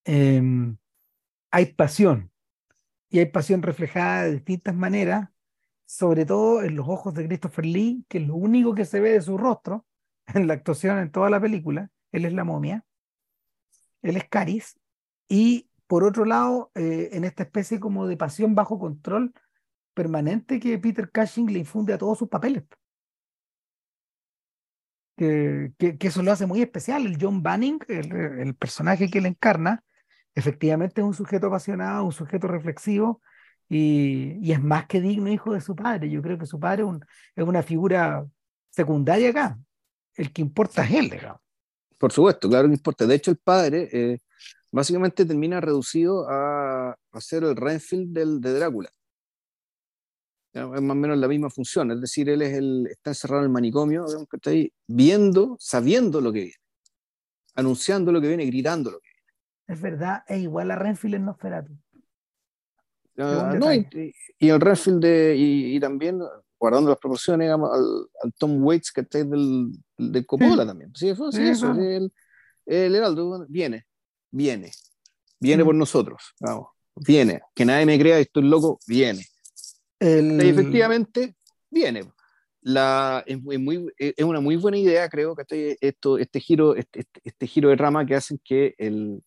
Eh, 0.07 0.41
hay 1.51 1.65
pasión 1.73 2.31
y 3.09 3.19
hay 3.19 3.27
pasión 3.27 3.61
reflejada 3.61 4.23
de 4.23 4.33
distintas 4.33 4.75
maneras, 4.75 5.29
sobre 5.85 6.25
todo 6.25 6.63
en 6.63 6.75
los 6.75 6.87
ojos 6.87 7.13
de 7.13 7.27
Christopher 7.27 7.65
Lee, 7.65 8.05
que 8.07 8.19
es 8.19 8.27
lo 8.27 8.35
único 8.35 8.73
que 8.73 8.85
se 8.85 8.99
ve 8.99 9.11
de 9.11 9.21
su 9.21 9.37
rostro 9.37 9.85
en 10.27 10.47
la 10.47 10.53
actuación 10.53 10.97
en 10.99 11.11
toda 11.11 11.29
la 11.29 11.39
película. 11.41 11.91
Él 12.11 12.25
es 12.25 12.33
la 12.33 12.43
momia, 12.43 12.85
él 14.01 14.17
es 14.17 14.27
Caris, 14.29 14.79
y 15.27 15.69
por 15.87 16.03
otro 16.03 16.25
lado, 16.25 16.71
eh, 16.75 17.09
en 17.13 17.23
esta 17.23 17.43
especie 17.43 17.79
como 17.79 18.07
de 18.07 18.17
pasión 18.17 18.55
bajo 18.55 18.79
control 18.79 19.33
permanente 19.93 20.59
que 20.59 20.77
Peter 20.77 21.09
Cushing 21.11 21.51
le 21.51 21.59
infunde 21.59 21.93
a 21.93 21.97
todos 21.97 22.17
sus 22.17 22.29
papeles. 22.29 22.63
Que, 25.15 25.73
eso 25.99 26.21
lo 26.21 26.31
hace 26.31 26.45
muy 26.45 26.61
especial. 26.61 27.05
El 27.05 27.17
John 27.19 27.41
Banning, 27.41 27.79
el, 27.87 28.11
el, 28.13 28.55
personaje 28.55 29.09
que 29.09 29.17
él 29.17 29.25
encarna, 29.25 29.83
efectivamente 30.37 31.01
es 31.01 31.07
un 31.07 31.13
sujeto 31.13 31.47
apasionado, 31.47 32.05
un 32.05 32.11
sujeto 32.11 32.47
reflexivo 32.47 33.21
y, 33.67 34.37
y 34.41 34.51
es 34.51 34.61
más 34.61 34.85
que 34.87 35.01
digno 35.01 35.29
hijo 35.29 35.53
de 35.53 35.61
su 35.61 35.75
padre. 35.75 36.09
Yo 36.09 36.21
creo 36.21 36.37
que 36.37 36.45
su 36.45 36.59
padre 36.59 36.83
un, 36.83 37.03
es 37.35 37.45
una 37.45 37.63
figura 37.63 38.25
secundaria 38.69 39.29
acá. 39.29 39.57
El 40.15 40.31
que 40.31 40.41
importa 40.41 40.83
es 40.83 40.91
él, 40.91 41.09
digamos. 41.09 41.41
Por 41.97 42.11
supuesto, 42.11 42.47
claro 42.47 42.67
que 42.67 42.75
importa. 42.75 43.05
De 43.05 43.15
hecho, 43.15 43.31
el 43.31 43.37
padre 43.37 43.89
eh, 43.91 44.19
básicamente 44.71 45.25
termina 45.25 45.59
reducido 45.59 46.29
a, 46.29 46.91
a 47.11 47.21
ser 47.21 47.43
el 47.43 47.55
Renfield 47.55 48.13
del, 48.13 48.39
de 48.39 48.53
Drácula. 48.53 48.89
Es 50.53 50.63
más 50.63 50.91
o 50.91 50.95
menos 50.95 51.17
la 51.19 51.27
misma 51.27 51.51
función, 51.51 51.91
es 51.91 52.01
decir, 52.01 52.29
él 52.29 52.41
es 52.41 52.57
el, 52.57 52.87
está 52.89 53.11
encerrado 53.11 53.41
en 53.41 53.45
el 53.45 53.51
manicomio, 53.51 54.05
que 54.27 54.37
está 54.37 54.51
viendo, 54.87 55.55
sabiendo 55.59 56.19
lo 56.19 56.33
que 56.33 56.39
viene, 56.39 56.55
anunciando 57.53 58.11
lo 58.11 58.19
que 58.19 58.27
viene, 58.27 58.45
gritando 58.45 58.89
lo 58.89 58.99
que 58.99 59.03
viene. 59.03 59.06
Es 59.67 59.81
verdad, 59.81 60.23
es 60.27 60.39
igual 60.39 60.71
a 60.71 60.75
Renfield 60.75 61.15
en 61.15 61.25
Nosferatu. 61.25 61.73
Uh, 63.17 63.57
no, 63.57 63.73
y, 63.73 64.13
y, 64.37 64.49
el 64.49 64.61
Renfield 64.61 65.01
de, 65.01 65.35
y, 65.35 65.75
y, 65.75 65.79
también, 65.79 66.21
guardando 66.59 66.89
las 66.89 66.99
proporciones, 66.99 67.45
digamos, 67.45 67.73
al, 67.73 68.07
al, 68.23 68.33
Tom 68.33 68.63
Waits 68.63 68.91
que 68.91 69.01
está 69.01 69.23
del, 69.23 69.71
del 69.97 70.25
Coppola 70.25 70.61
sí. 70.61 70.67
también. 70.67 70.91
Sí, 70.95 71.15
fue, 71.15 71.31
sí, 71.31 71.39
sí 71.39 71.47
eso, 71.47 71.71
el, 71.71 72.13
el 72.67 72.95
Heraldo 72.95 73.45
viene, 73.49 73.87
viene, 74.29 74.71
viene 75.39 75.65
por 75.65 75.73
nosotros, 75.73 76.35
vamos, 76.39 76.67
viene, 76.95 77.41
que 77.55 77.65
nadie 77.65 77.87
me 77.87 77.97
crea, 77.97 78.19
estoy 78.19 78.43
loco, 78.43 78.79
viene. 78.87 79.25
El... 79.99 80.41
Y 80.43 80.49
efectivamente, 80.49 81.35
viene. 81.71 82.11
La, 82.61 83.23
es, 83.25 83.41
muy, 83.41 83.91
es 83.97 84.23
una 84.23 84.41
muy 84.41 84.57
buena 84.57 84.77
idea, 84.77 85.09
creo, 85.09 85.35
que 85.35 85.77
esto, 85.79 86.17
este, 86.17 86.39
giro, 86.39 86.75
este, 86.75 86.99
este, 86.99 87.21
este, 87.23 87.47
giro 87.47 87.69
de 87.69 87.77
rama 87.77 88.05
que 88.05 88.15
hacen 88.15 88.39
que, 88.43 88.75
el, 88.77 89.23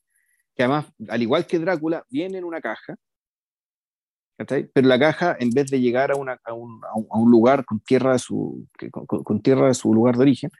que 0.60 0.64
además, 0.64 0.92
al 1.08 1.22
igual 1.22 1.46
que 1.46 1.58
Drácula, 1.58 2.04
viene 2.10 2.36
en 2.36 2.44
una 2.44 2.60
caja, 2.60 2.94
pero 4.36 4.86
la 4.88 4.98
caja, 4.98 5.34
en 5.40 5.48
vez 5.48 5.70
de 5.70 5.80
llegar 5.80 6.10
a, 6.10 6.16
una, 6.16 6.38
a, 6.44 6.52
un, 6.52 6.82
a 6.84 7.18
un, 7.18 7.30
lugar 7.30 7.64
con 7.64 7.80
tierra, 7.80 8.12
de 8.12 8.18
su, 8.18 8.68
con, 8.90 9.06
con, 9.06 9.40
tierra 9.40 9.68
de 9.68 9.74
su 9.74 9.94
lugar 9.94 10.16
de 10.16 10.22
origen, 10.22 10.50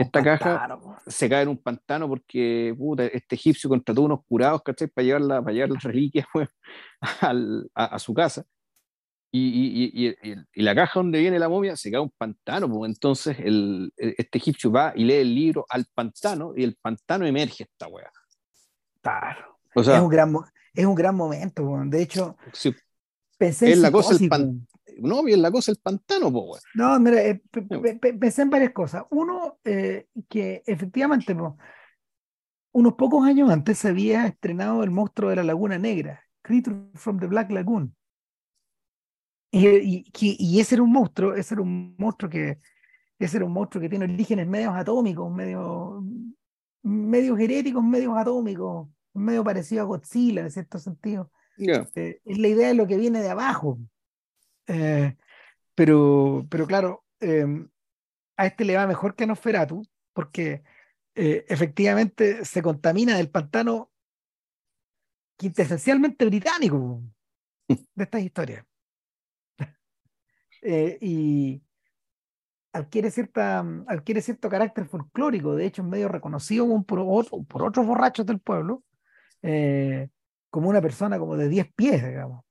esta 0.00 0.20
caja 0.20 0.58
pantano, 0.58 0.96
se 1.06 1.28
cae 1.28 1.42
en 1.42 1.48
un 1.48 1.58
pantano 1.58 2.08
porque 2.08 2.74
puta, 2.76 3.06
este 3.06 3.36
egipcio 3.36 3.70
contrató 3.70 4.02
unos 4.02 4.24
curados 4.26 4.62
¿cachai? 4.64 4.88
para 4.88 5.04
llevar, 5.04 5.22
la, 5.22 5.40
para 5.40 5.52
llevar 5.52 5.70
las 5.70 5.82
reliquias 5.84 6.26
pues, 6.32 6.48
al, 7.20 7.70
a, 7.72 7.84
a, 7.84 7.98
su 8.00 8.14
casa. 8.14 8.44
Y, 9.30 9.92
y, 9.94 10.08
y, 10.08 10.34
y, 10.54 10.62
la 10.62 10.74
caja 10.74 10.98
donde 10.98 11.20
viene 11.20 11.38
la 11.38 11.48
momia 11.48 11.76
se 11.76 11.92
cae 11.92 12.00
un 12.00 12.12
pantano. 12.18 12.68
Pues, 12.68 12.90
entonces 12.90 13.38
el, 13.38 13.92
este 13.96 14.38
egipcio 14.38 14.72
va 14.72 14.92
y 14.96 15.04
lee 15.04 15.14
el 15.14 15.32
libro 15.32 15.66
al 15.68 15.86
pantano 15.94 16.52
y 16.56 16.64
el 16.64 16.76
pantano 16.82 17.26
emerge 17.26 17.62
esta 17.62 17.86
weá. 17.86 18.10
Claro. 19.06 19.58
O 19.74 19.84
sea, 19.84 19.96
es, 19.96 20.02
un 20.02 20.08
gran, 20.08 20.34
es 20.74 20.84
un 20.84 20.94
gran 20.94 21.14
momento. 21.14 21.80
De 21.84 22.02
hecho, 22.02 22.36
pensé 23.38 23.72
en 23.72 23.82
la 23.82 23.92
cosa 23.92 24.16
el 24.16 24.28
pan, 24.28 24.66
no, 24.98 25.22
bien 25.22 25.42
la 25.42 25.50
cosa 25.50 25.70
el 25.70 25.78
pantano, 25.78 26.32
po, 26.32 26.58
No, 26.74 26.98
mira, 26.98 27.22
eh, 27.22 27.42
pensé 28.18 28.42
en 28.42 28.50
varias 28.50 28.72
cosas. 28.72 29.04
Uno, 29.10 29.58
eh, 29.64 30.06
que 30.28 30.62
efectivamente, 30.66 31.34
po, 31.34 31.56
unos 32.72 32.94
pocos 32.94 33.26
años 33.26 33.50
antes 33.50 33.78
se 33.78 33.88
había 33.88 34.26
estrenado 34.26 34.82
El 34.82 34.90
monstruo 34.90 35.30
de 35.30 35.36
la 35.36 35.44
Laguna 35.44 35.78
Negra, 35.78 36.22
Creature 36.42 36.90
from 36.94 37.18
the 37.18 37.26
Black 37.26 37.50
Lagoon. 37.50 37.94
Y, 39.50 39.68
y, 39.68 40.04
y, 40.12 40.60
ese 40.60 40.74
era 40.74 40.82
un 40.82 40.92
monstruo, 40.92 41.34
ese 41.34 41.54
era 41.54 41.62
un 41.62 41.94
monstruo 41.96 42.28
que, 42.28 42.58
ese 43.18 43.36
era 43.38 43.46
un 43.46 43.52
monstruo 43.52 43.80
que 43.80 43.88
tiene 43.88 44.04
orígenes 44.04 44.46
medios 44.46 44.74
atómicos, 44.74 45.32
medios, 45.32 46.02
medios 46.86 47.38
heréticos, 47.40 47.82
medios 47.82 48.16
atómicos, 48.16 48.88
medio 49.12 49.42
parecido 49.42 49.82
a 49.82 49.86
Godzilla 49.86 50.42
en 50.42 50.50
cierto 50.50 50.78
sentido. 50.78 51.30
Yeah. 51.56 51.88
Eh, 51.94 52.20
es 52.24 52.38
la 52.38 52.48
idea 52.48 52.68
de 52.68 52.74
lo 52.74 52.86
que 52.86 52.96
viene 52.96 53.20
de 53.20 53.30
abajo. 53.30 53.78
Eh, 54.68 55.16
pero, 55.74 56.46
pero 56.48 56.66
claro, 56.66 57.04
em, 57.20 57.68
a 58.36 58.46
este 58.46 58.64
le 58.64 58.76
va 58.76 58.86
mejor 58.86 59.16
que 59.16 59.24
a 59.24 59.26
Nosferatu, 59.26 59.82
porque 60.12 60.62
eh, 61.14 61.44
efectivamente 61.48 62.44
se 62.44 62.62
contamina 62.62 63.16
del 63.16 63.30
pantano 63.30 63.90
quintesencialmente 65.36 66.24
británico 66.24 67.02
de 67.68 68.04
estas 68.04 68.22
historias. 68.22 68.64
Eh, 70.62 70.98
y 71.00 71.62
adquiere, 72.76 73.10
cierta, 73.10 73.64
adquiere 73.86 74.20
cierto 74.20 74.48
carácter 74.48 74.86
folclórico, 74.86 75.54
de 75.54 75.66
hecho 75.66 75.82
es 75.82 75.88
medio 75.88 76.08
reconocido 76.08 76.66
por, 76.84 77.26
por 77.46 77.62
otros 77.62 77.86
borrachos 77.86 78.26
del 78.26 78.40
pueblo, 78.40 78.82
eh, 79.42 80.08
como 80.50 80.68
una 80.68 80.80
persona 80.80 81.18
como 81.18 81.36
de 81.36 81.48
10 81.48 81.72
pies, 81.74 82.06
digamos. 82.06 82.44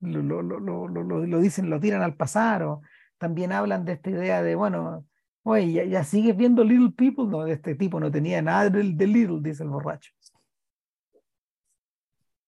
Lo, 0.00 0.22
lo, 0.22 0.42
lo, 0.42 0.88
lo, 0.88 1.40
dicen, 1.40 1.70
lo 1.70 1.80
tiran 1.80 2.02
al 2.02 2.16
pasar, 2.16 2.62
o 2.62 2.82
también 3.18 3.52
hablan 3.52 3.84
de 3.84 3.92
esta 3.92 4.10
idea 4.10 4.42
de, 4.42 4.54
bueno, 4.54 5.06
oye, 5.42 5.88
ya, 5.88 6.04
sigues 6.04 6.36
viendo 6.36 6.62
Little 6.64 6.92
People, 6.96 7.26
no, 7.26 7.46
este 7.46 7.74
tipo 7.74 7.98
no 7.98 8.10
tenía 8.10 8.42
nada 8.42 8.68
de, 8.70 8.92
de 8.92 9.06
Little, 9.06 9.40
dice 9.40 9.62
el 9.62 9.70
borracho. 9.70 10.12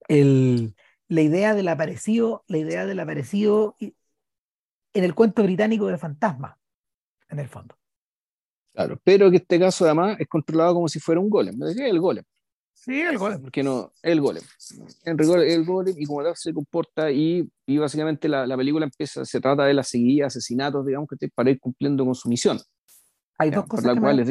El, 0.09 0.75
la 1.09 1.21
idea 1.23 1.55
del 1.55 1.69
aparecido, 1.69 2.45
la 2.49 2.59
idea 2.59 2.87
del 2.87 3.01
aparecido 3.01 3.77
en 3.81 5.05
el 5.05 5.15
cuento 5.15 5.43
británico 5.43 5.87
del 5.87 5.99
fantasma, 5.99 6.58
en 7.29 7.39
el 7.39 7.49
fondo. 7.49 7.77
Claro, 8.73 9.01
pero 9.03 9.31
que 9.31 9.39
este 9.39 9.59
caso 9.59 9.85
además 9.85 10.17
es 10.21 10.29
controlado 10.29 10.75
como 10.75 10.89
si 10.89 11.01
fuera 11.01 11.21
un 11.21 11.29
golem. 11.29 11.57
Me 11.59 11.67
decía 11.67 11.89
el 11.89 12.01
golem. 12.01 12.25
Sí, 12.73 13.01
el 13.01 13.19
golem. 13.19 13.43
Porque 13.43 13.63
no, 13.63 13.93
el 14.03 14.21
golem. 14.21 14.43
El, 15.05 15.21
el 15.21 15.65
golem 15.65 15.95
y 15.99 16.07
como 16.07 16.23
tal 16.23 16.37
se 16.37 16.55
comporta 16.55 17.11
y, 17.11 17.51
y 17.67 17.79
básicamente 17.79 18.29
la, 18.29 18.47
la, 18.47 18.57
película 18.57 18.85
empieza, 18.85 19.25
se 19.25 19.41
trata 19.41 19.65
de 19.65 19.75
la 19.75 19.83
seguida, 19.83 20.27
asesinatos, 20.27 20.87
digamos, 20.87 21.09
que 21.09 21.29
para 21.29 21.51
ir 21.51 21.59
cumpliendo 21.59 22.05
con 22.05 22.15
su 22.15 22.29
misión. 22.29 22.61
Hay 23.39 23.51
dos, 23.51 23.67
cosas 23.67 23.95
que 23.95 24.01
me, 24.01 24.25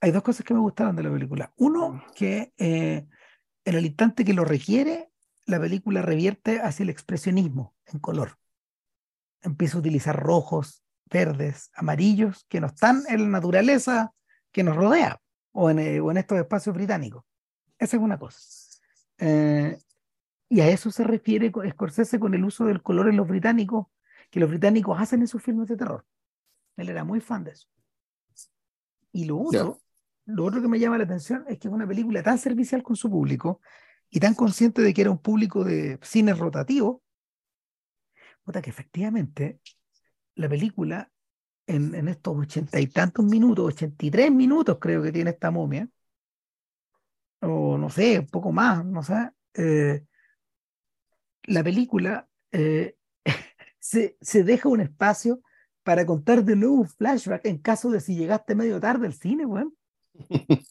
hay 0.00 0.10
dos 0.12 0.22
cosas 0.22 0.44
que 0.44 0.54
me 0.54 0.60
gustaron 0.60 0.96
de 0.96 1.02
la 1.02 1.12
película. 1.12 1.52
Uno, 1.56 2.02
que 2.14 2.52
eh, 2.56 3.06
en 3.64 3.74
el 3.74 3.86
instante 3.86 4.24
que 4.24 4.34
lo 4.34 4.44
requiere, 4.44 5.10
la 5.46 5.60
película 5.60 6.02
revierte 6.02 6.60
hacia 6.60 6.84
el 6.84 6.90
expresionismo 6.90 7.74
en 7.86 7.98
color. 7.98 8.38
Empieza 9.42 9.76
a 9.76 9.80
utilizar 9.80 10.16
rojos, 10.16 10.82
verdes, 11.10 11.70
amarillos, 11.74 12.46
que 12.48 12.60
no 12.60 12.68
están 12.68 13.02
en 13.08 13.22
la 13.22 13.28
naturaleza 13.28 14.12
que 14.52 14.62
nos 14.62 14.76
rodea 14.76 15.20
o 15.52 15.70
en, 15.70 15.78
eh, 15.78 16.00
o 16.00 16.10
en 16.10 16.16
estos 16.18 16.38
espacios 16.38 16.74
británicos. 16.74 17.24
Esa 17.78 17.96
es 17.96 18.02
una 18.02 18.18
cosa. 18.18 18.38
Eh, 19.18 19.78
y 20.48 20.60
a 20.60 20.68
eso 20.68 20.90
se 20.90 21.04
refiere 21.04 21.52
Scorsese 21.70 22.18
con 22.18 22.34
el 22.34 22.44
uso 22.44 22.64
del 22.64 22.82
color 22.82 23.08
en 23.08 23.16
los 23.16 23.28
británicos, 23.28 23.86
que 24.30 24.40
los 24.40 24.50
británicos 24.50 24.98
hacen 25.00 25.20
en 25.20 25.28
sus 25.28 25.42
filmes 25.42 25.68
de 25.68 25.76
terror. 25.76 26.04
Él 26.76 26.88
era 26.88 27.04
muy 27.04 27.20
fan 27.20 27.44
de 27.44 27.52
eso. 27.52 27.68
Y 29.12 29.24
lo 29.24 29.40
otro, 29.40 29.80
lo 30.26 30.44
otro 30.44 30.62
que 30.62 30.68
me 30.68 30.78
llama 30.78 30.98
la 30.98 31.04
atención 31.04 31.44
es 31.48 31.58
que 31.58 31.68
es 31.68 31.74
una 31.74 31.86
película 31.86 32.22
tan 32.22 32.38
servicial 32.38 32.82
con 32.82 32.96
su 32.96 33.10
público 33.10 33.60
y 34.08 34.20
tan 34.20 34.34
consciente 34.34 34.82
de 34.82 34.94
que 34.94 35.02
era 35.02 35.10
un 35.10 35.18
público 35.18 35.64
de 35.64 35.98
cine 36.02 36.34
rotativo, 36.34 37.02
puta, 38.44 38.62
que 38.62 38.70
efectivamente 38.70 39.60
la 40.40 40.48
película 40.48 41.10
en, 41.66 41.94
en 41.94 42.08
estos 42.08 42.36
ochenta 42.36 42.80
y 42.80 42.86
tantos 42.86 43.24
minutos, 43.24 43.66
ochenta 43.74 44.04
y 44.04 44.10
tres 44.10 44.32
minutos 44.32 44.78
creo 44.80 45.02
que 45.02 45.12
tiene 45.12 45.30
esta 45.30 45.50
momia, 45.50 45.88
o 47.40 47.78
no 47.78 47.90
sé, 47.90 48.18
un 48.18 48.26
poco 48.26 48.52
más, 48.52 48.84
no 48.84 49.02
sé, 49.02 49.30
eh, 49.54 50.04
la 51.44 51.62
película 51.62 52.28
eh, 52.52 52.96
se, 53.78 54.16
se 54.20 54.44
deja 54.44 54.68
un 54.68 54.80
espacio 54.80 55.42
para 55.82 56.06
contar 56.06 56.44
de 56.44 56.56
nuevo 56.56 56.74
un 56.76 56.88
flashback 56.88 57.46
en 57.46 57.58
caso 57.58 57.90
de 57.90 58.00
si 58.00 58.16
llegaste 58.16 58.54
medio 58.54 58.80
tarde 58.80 59.06
al 59.06 59.14
cine, 59.14 59.46
weón. 59.46 59.74
o 60.14 60.64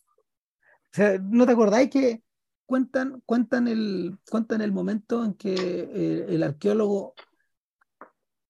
sea, 0.91 1.17
¿no 1.20 1.45
te 1.45 1.51
acordáis 1.51 1.89
que 1.89 2.24
cuentan, 2.65 3.22
cuentan, 3.26 3.67
el, 3.67 4.20
cuentan 4.30 4.61
el 4.61 4.72
momento 4.72 5.26
en 5.26 5.34
que 5.34 5.53
eh, 5.53 6.26
el 6.30 6.43
arqueólogo 6.43 7.15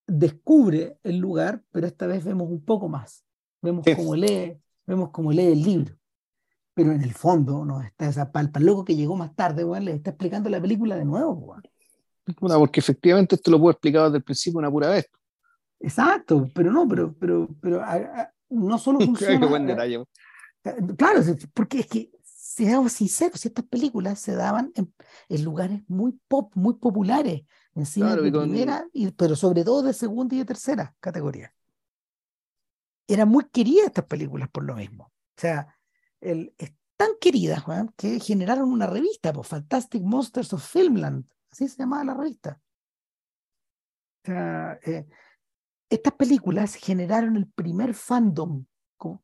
descubre 0.10 0.98
el 1.04 1.18
lugar, 1.18 1.64
pero 1.72 1.88
esta 1.88 2.08
vez 2.08 2.24
vemos 2.24 2.50
un 2.50 2.64
poco 2.64 2.90
más. 2.90 3.24
Vemos 3.62 3.86
cómo 3.96 4.16
lee, 4.16 4.58
vemos 4.86 5.10
cómo 5.12 5.32
lee 5.32 5.52
el 5.52 5.64
libro. 5.64 5.96
Pero 6.74 6.92
en 6.92 7.02
el 7.02 7.14
fondo 7.14 7.66
no 7.66 7.82
está 7.82 8.08
esa 8.08 8.32
palpa. 8.32 8.60
El 8.60 8.66
loco 8.66 8.86
que 8.86 8.96
llegó 8.96 9.16
más 9.16 9.36
tarde, 9.36 9.64
weón, 9.64 9.86
le 9.86 9.94
está 9.94 10.12
explicando 10.12 10.50
la 10.50 10.62
película 10.62 10.96
de 10.96 11.06
nuevo, 11.06 11.34
weón. 11.34 11.64
Porque 12.40 12.80
efectivamente 12.80 13.36
esto 13.36 13.52
lo 13.52 13.60
puedo 13.60 13.72
explicar 13.72 14.04
desde 14.06 14.18
el 14.18 14.24
principio 14.24 14.60
una 14.60 14.72
pura 14.72 14.90
vez. 14.90 15.10
Exacto, 15.80 16.48
pero 16.54 16.72
no, 16.72 16.88
pero, 16.88 17.16
pero, 17.18 17.48
pero 17.62 17.84
no 18.50 18.78
solo 18.78 19.00
funciona. 19.06 19.40
Qué 19.40 19.46
buen 19.46 19.66
detalle. 19.66 20.04
Claro, 20.98 21.22
porque 21.54 21.80
es 21.80 21.88
que, 21.88 22.12
seamos 22.24 22.94
sinceros, 22.94 23.46
estas 23.46 23.66
películas 23.66 24.20
se 24.20 24.36
daban 24.36 24.72
en, 24.76 24.94
en 25.30 25.44
lugares 25.44 25.82
muy 25.88 26.20
pop, 26.28 26.52
muy 26.56 26.76
populares, 26.76 27.44
en 27.76 27.86
cine 27.86 28.08
claro, 28.08 28.24
de 28.24 28.32
primera, 28.32 28.86
y, 28.94 29.12
pero 29.12 29.36
sobre 29.36 29.64
todo 29.64 29.84
de 29.84 29.94
segunda 29.94 30.36
y 30.36 30.40
de 30.40 30.46
tercera 30.46 30.96
categoría. 31.00 31.54
Eran 33.08 33.30
muy 33.30 33.46
queridas 33.46 33.88
estas 33.88 34.06
películas 34.06 34.50
por 34.50 34.64
lo 34.64 34.76
mismo. 34.76 35.06
O 35.06 35.42
sea, 35.42 35.76
el, 36.22 36.54
es 36.58 36.74
tan 36.98 37.12
queridas, 37.22 37.64
Juan, 37.64 37.94
que 37.96 38.20
generaron 38.20 38.72
una 38.72 38.86
revista, 38.86 39.32
pues, 39.32 39.48
Fantastic 39.48 40.04
Monsters 40.04 40.54
of 40.54 40.66
Filmland, 40.66 41.26
así 41.52 41.68
se 41.68 41.78
llamaba 41.78 42.04
la 42.04 42.14
revista. 42.14 42.62
O 44.24 44.26
sea, 44.26 44.80
eh, 44.84 45.08
estas 45.90 46.14
películas 46.14 46.76
generaron 46.76 47.38
el 47.38 47.48
primer 47.48 47.94
fandom, 47.94 48.66
como, 48.98 49.24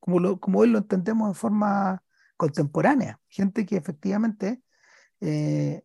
como, 0.00 0.18
lo, 0.18 0.40
como 0.40 0.60
hoy 0.60 0.68
lo 0.68 0.78
entendemos 0.78 1.28
de 1.28 1.34
forma 1.34 2.02
contemporánea. 2.36 3.20
Gente 3.28 3.66
que 3.66 3.76
efectivamente 3.76 4.62
eh, 5.20 5.84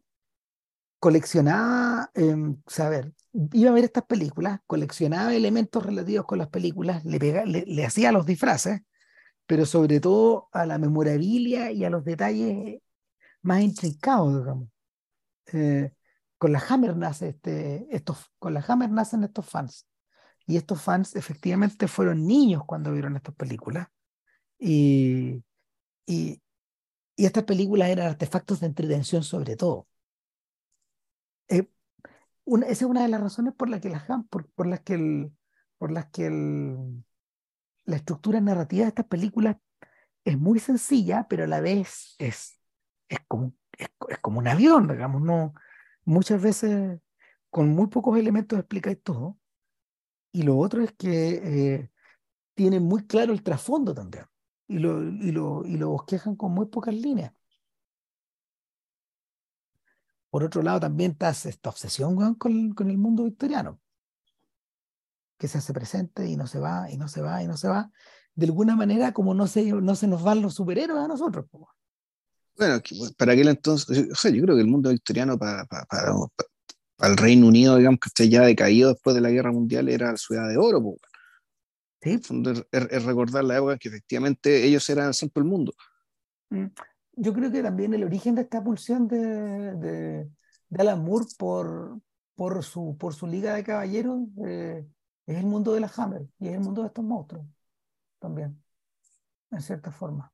coleccionaba, 1.05 2.09
eh, 2.15 2.35
saber, 2.65 3.13
iba 3.53 3.69
a 3.69 3.73
ver 3.75 3.83
estas 3.83 4.05
películas, 4.05 4.61
coleccionaba 4.65 5.35
elementos 5.35 5.85
relativos 5.85 6.25
con 6.25 6.39
las 6.39 6.47
películas, 6.47 7.05
le, 7.05 7.19
pega, 7.19 7.45
le, 7.45 7.63
le, 7.67 7.85
hacía 7.85 8.11
los 8.11 8.25
disfraces, 8.25 8.81
pero 9.45 9.67
sobre 9.67 9.99
todo 9.99 10.49
a 10.51 10.65
la 10.65 10.79
memorabilia 10.79 11.71
y 11.71 11.85
a 11.85 11.91
los 11.91 12.03
detalles 12.05 12.81
más 13.43 13.61
intrincados, 13.61 14.39
digamos. 14.39 14.69
Eh, 15.53 15.91
con 16.39 16.51
la 16.51 16.63
Hammer 16.67 16.97
nace 16.97 17.29
este, 17.29 17.85
estos, 17.95 18.31
con 18.39 18.55
la 18.55 18.65
Hammer 18.67 18.89
nacen 18.89 19.23
estos 19.23 19.45
fans. 19.45 19.85
Y 20.47 20.57
estos 20.57 20.81
fans 20.81 21.15
efectivamente 21.15 21.87
fueron 21.87 22.25
niños 22.25 22.63
cuando 22.65 22.91
vieron 22.91 23.15
estas 23.15 23.35
películas. 23.35 23.89
Y, 24.57 25.43
y, 26.07 26.41
y 27.15 27.25
estas 27.27 27.43
películas 27.43 27.89
eran 27.89 28.07
artefactos 28.07 28.61
de 28.61 28.65
entretención 28.65 29.23
sobre 29.23 29.55
todo. 29.55 29.87
Eh, 31.49 31.67
esa 32.45 32.71
es 32.71 32.81
una 32.83 33.03
de 33.03 33.09
las 33.09 33.21
razones 33.21 33.53
por 33.55 33.69
las 33.69 33.81
que, 33.81 33.89
las, 33.89 34.03
por, 34.29 34.49
por 34.51 34.67
las 34.67 34.81
que, 34.81 34.93
el, 34.95 35.31
por 35.77 35.91
las 35.91 36.07
que 36.11 36.27
el, 36.27 37.03
la 37.85 37.97
estructura 37.97 38.41
narrativa 38.41 38.83
de 38.83 38.89
estas 38.89 39.07
películas 39.07 39.57
es 40.25 40.37
muy 40.39 40.59
sencilla, 40.59 41.27
pero 41.29 41.45
a 41.45 41.47
la 41.47 41.61
vez 41.61 42.15
es, 42.19 42.59
es, 43.09 43.19
como, 43.27 43.53
es 43.77 44.19
como 44.21 44.39
un 44.39 44.47
avión, 44.47 44.87
digamos, 44.87 45.21
no, 45.21 45.53
muchas 46.05 46.41
veces 46.41 46.99
con 47.49 47.69
muy 47.69 47.87
pocos 47.87 48.17
elementos 48.17 48.59
explicáis 48.59 49.01
todo. 49.03 49.37
Y 50.31 50.43
lo 50.43 50.57
otro 50.57 50.83
es 50.83 50.91
que 50.93 51.75
eh, 51.75 51.91
tienen 52.55 52.83
muy 52.83 53.07
claro 53.07 53.33
el 53.33 53.43
trasfondo 53.43 53.93
también. 53.93 54.25
Y 54.67 54.79
lo, 54.79 55.03
y, 55.03 55.31
lo, 55.31 55.65
y 55.65 55.77
lo 55.77 55.89
bosquejan 55.91 56.35
con 56.35 56.53
muy 56.53 56.67
pocas 56.67 56.93
líneas. 56.95 57.33
Por 60.35 60.43
otro 60.43 60.61
lado, 60.61 60.81
también 60.81 61.11
está 61.11 61.29
esta 61.29 61.69
obsesión 61.69 62.13
con, 62.35 62.73
con 62.73 62.89
el 62.89 62.97
mundo 62.97 63.23
victoriano, 63.23 63.79
que 65.39 65.47
se 65.47 65.59
hace 65.59 65.71
presente 65.71 66.27
y 66.27 66.35
no 66.35 66.45
se 66.45 66.59
va, 66.59 66.91
y 66.91 66.97
no 66.97 67.07
se 67.07 67.21
va, 67.21 67.41
y 67.41 67.47
no 67.47 67.55
se 67.55 67.69
va. 67.69 67.89
De 68.33 68.45
alguna 68.45 68.75
manera, 68.75 69.13
como 69.13 69.33
no 69.33 69.47
se, 69.47 69.63
no 69.71 69.95
se 69.95 70.07
nos 70.07 70.23
van 70.23 70.41
los 70.41 70.55
superhéroes 70.55 71.05
a 71.05 71.07
nosotros. 71.07 71.45
Bueno, 72.57 72.81
para 73.17 73.31
aquel 73.31 73.47
entonces, 73.47 74.09
o 74.11 74.15
sea, 74.15 74.29
yo 74.29 74.43
creo 74.43 74.55
que 74.55 74.61
el 74.63 74.67
mundo 74.67 74.89
victoriano 74.89 75.39
para, 75.39 75.63
para, 75.67 75.85
para, 75.85 76.13
para 76.97 77.11
el 77.13 77.17
Reino 77.17 77.47
Unido, 77.47 77.77
digamos 77.77 78.01
que 78.01 78.09
esté 78.09 78.27
ya 78.27 78.41
decaído 78.41 78.89
después 78.91 79.15
de 79.15 79.21
la 79.21 79.29
Guerra 79.29 79.53
Mundial, 79.53 79.87
era 79.87 80.11
la 80.11 80.17
ciudad 80.17 80.49
de 80.49 80.57
oro. 80.57 80.83
Pues. 80.83 80.99
Sí. 82.01 82.19
Es, 82.73 82.87
es, 82.91 83.03
recordar 83.05 83.45
la 83.45 83.55
época 83.55 83.71
en 83.71 83.79
que 83.79 83.87
efectivamente 83.87 84.65
ellos 84.65 84.89
eran 84.89 85.07
el 85.07 85.13
centro 85.13 85.41
del 85.41 85.49
mundo. 85.49 85.73
Yo 87.17 87.33
creo 87.33 87.51
que 87.51 87.63
también 87.63 87.93
el 87.93 88.03
origen 88.03 88.35
de 88.35 88.41
esta 88.41 88.63
pulsión 88.63 89.07
de, 89.07 89.17
de, 89.17 90.29
de 90.69 90.81
Alan 90.81 91.03
Moore 91.03 91.25
por, 91.37 91.99
por, 92.35 92.63
su, 92.63 92.97
por 92.97 93.13
su 93.13 93.27
liga 93.27 93.55
de 93.55 93.63
caballeros 93.63 94.21
eh, 94.45 94.85
es 95.25 95.37
el 95.37 95.45
mundo 95.45 95.73
de 95.73 95.79
la 95.79 95.91
Hammer 95.95 96.27
y 96.39 96.47
es 96.47 96.53
el 96.53 96.59
mundo 96.59 96.81
de 96.81 96.87
estos 96.87 97.05
monstruos 97.05 97.45
también, 98.19 98.61
en 99.51 99.61
cierta 99.61 99.91
forma 99.91 100.31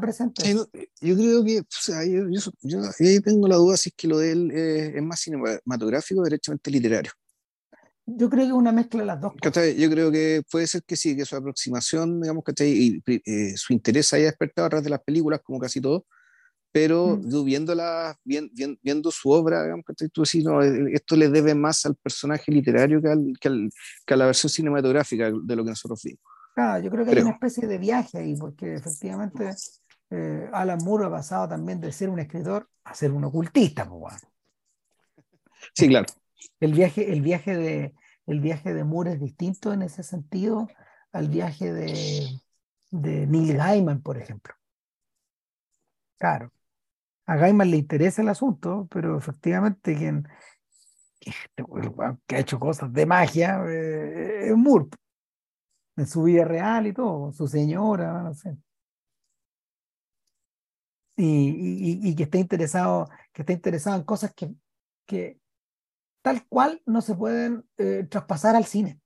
presente. 0.00 0.54
yo 0.54 1.16
creo 1.16 1.44
que, 1.44 1.60
o 1.60 1.64
sea, 1.68 2.04
yo, 2.04 2.28
yo, 2.30 2.40
yo, 2.62 3.22
tengo 3.22 3.48
la 3.48 3.56
duda 3.56 3.76
si 3.76 3.90
es 3.90 3.94
que 3.96 4.08
lo 4.08 4.18
de 4.18 4.32
él 4.32 4.50
eh, 4.50 4.92
es 4.96 5.02
más 5.02 5.20
cinematográfico 5.20 6.22
derechamente 6.22 6.70
literario. 6.70 7.12
Yo 8.06 8.28
creo 8.28 8.44
que 8.44 8.48
es 8.48 8.52
una 8.52 8.72
mezcla 8.72 9.00
de 9.00 9.06
las 9.06 9.20
dos. 9.20 9.32
Cosas. 9.40 9.76
Yo 9.76 9.90
creo 9.90 10.10
que 10.10 10.42
puede 10.50 10.66
ser 10.66 10.82
que 10.82 10.96
sí, 10.96 11.16
que 11.16 11.24
su 11.24 11.36
aproximación, 11.36 12.20
digamos, 12.20 12.44
que 12.44 12.66
y 12.66 13.02
eh, 13.06 13.56
su 13.56 13.72
interés 13.72 14.12
haya 14.12 14.26
despertado 14.26 14.66
a 14.66 14.70
través 14.70 14.84
de 14.84 14.90
las 14.90 15.02
películas, 15.02 15.40
como 15.42 15.58
casi 15.58 15.80
todo, 15.80 16.06
pero 16.72 17.18
mm. 17.18 17.44
viéndola, 17.44 18.16
viendo 18.24 19.10
su 19.10 19.30
obra, 19.30 19.62
digamos, 19.62 19.84
que 19.86 20.08
tú 20.08 20.22
decís, 20.22 20.44
no, 20.44 20.62
eh, 20.62 20.90
esto 20.92 21.16
le 21.16 21.28
debe 21.28 21.54
más 21.54 21.86
al 21.86 21.94
personaje 21.96 22.50
literario 22.50 23.00
que, 23.00 23.08
al, 23.08 23.32
que, 23.40 24.14
a 24.14 24.16
la 24.16 24.26
versión 24.26 24.50
cinematográfica 24.50 25.26
de 25.26 25.56
lo 25.56 25.62
que 25.62 25.70
nosotros 25.70 26.00
vimos. 26.02 26.20
Claro, 26.54 26.82
yo 26.82 26.90
creo 26.90 27.04
que 27.04 27.12
hay 27.12 27.22
una 27.22 27.30
especie 27.30 27.66
de 27.66 27.78
viaje 27.78 28.18
ahí, 28.18 28.34
porque 28.36 28.74
efectivamente 28.74 29.50
eh, 30.10 30.48
Alan 30.52 30.78
Moore 30.84 31.06
ha 31.06 31.10
pasado 31.10 31.48
también 31.48 31.80
de 31.80 31.92
ser 31.92 32.08
un 32.08 32.18
escritor 32.18 32.68
a 32.84 32.94
ser 32.94 33.12
un 33.12 33.24
ocultista. 33.24 33.88
Pues, 33.88 34.14
Sí, 35.74 35.88
claro. 35.88 36.06
El 36.60 36.72
viaje, 36.72 37.12
el 37.12 37.20
viaje 37.20 37.56
de, 37.56 37.94
el 38.26 38.40
viaje 38.40 38.74
de 38.74 38.84
Moore 38.84 39.12
es 39.12 39.20
distinto 39.20 39.72
en 39.72 39.82
ese 39.82 40.02
sentido 40.02 40.68
al 41.12 41.28
viaje 41.28 41.72
de, 41.72 42.28
de 42.90 43.26
Neil 43.26 43.56
Gaiman, 43.56 44.02
por 44.02 44.18
ejemplo. 44.18 44.54
Claro. 46.18 46.52
A 47.26 47.36
Gaiman 47.36 47.70
le 47.70 47.76
interesa 47.76 48.22
el 48.22 48.28
asunto, 48.28 48.88
pero 48.90 49.18
efectivamente 49.18 49.96
quien, 49.96 50.26
que 52.26 52.36
ha 52.36 52.38
hecho 52.38 52.58
cosas 52.58 52.92
de 52.92 53.06
magia 53.06 53.62
eh, 53.68 54.48
es 54.48 54.56
Moore. 54.56 54.86
En 55.96 56.06
su 56.06 56.22
vida 56.22 56.44
real 56.44 56.86
y 56.86 56.92
todo, 56.92 57.32
su 57.32 57.46
señora, 57.46 58.22
no 58.22 58.34
sé. 58.34 58.56
Y, 61.16 62.08
y, 62.08 62.16
que 62.16 62.22
esté 62.22 62.38
interesado, 62.38 63.08
interesado 63.48 63.96
en 63.96 64.02
cosas 64.04 64.32
que, 64.34 64.50
que, 65.06 65.41
tal 66.22 66.46
cual 66.46 66.80
no 66.86 67.00
se 67.00 67.14
pueden 67.14 67.68
eh, 67.76 68.06
traspasar 68.08 68.56
al 68.56 68.64
cine, 68.64 69.00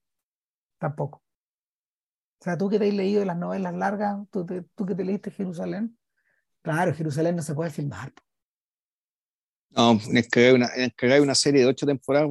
tampoco. 0.77 1.23
O 2.39 2.43
sea, 2.43 2.57
tú 2.57 2.69
que 2.69 2.77
te 2.77 2.87
has 2.87 2.93
leído 2.93 3.25
las 3.25 3.35
novelas 3.37 3.73
largas, 3.73 4.17
tú, 4.29 4.45
tú 4.75 4.85
que 4.85 4.95
te 4.95 5.03
leíste 5.03 5.31
Jerusalén, 5.31 5.97
claro, 6.61 6.93
Jerusalén 6.93 7.35
no 7.35 7.41
se 7.41 7.55
puede 7.55 7.71
filmar. 7.71 8.13
No, 9.71 9.99
es 10.13 10.27
que 10.29 10.47
hay 10.47 10.53
una, 10.53 10.69
una 11.21 11.35
serie 11.35 11.61
de 11.61 11.67
ocho 11.67 11.85
temporadas, 11.85 12.29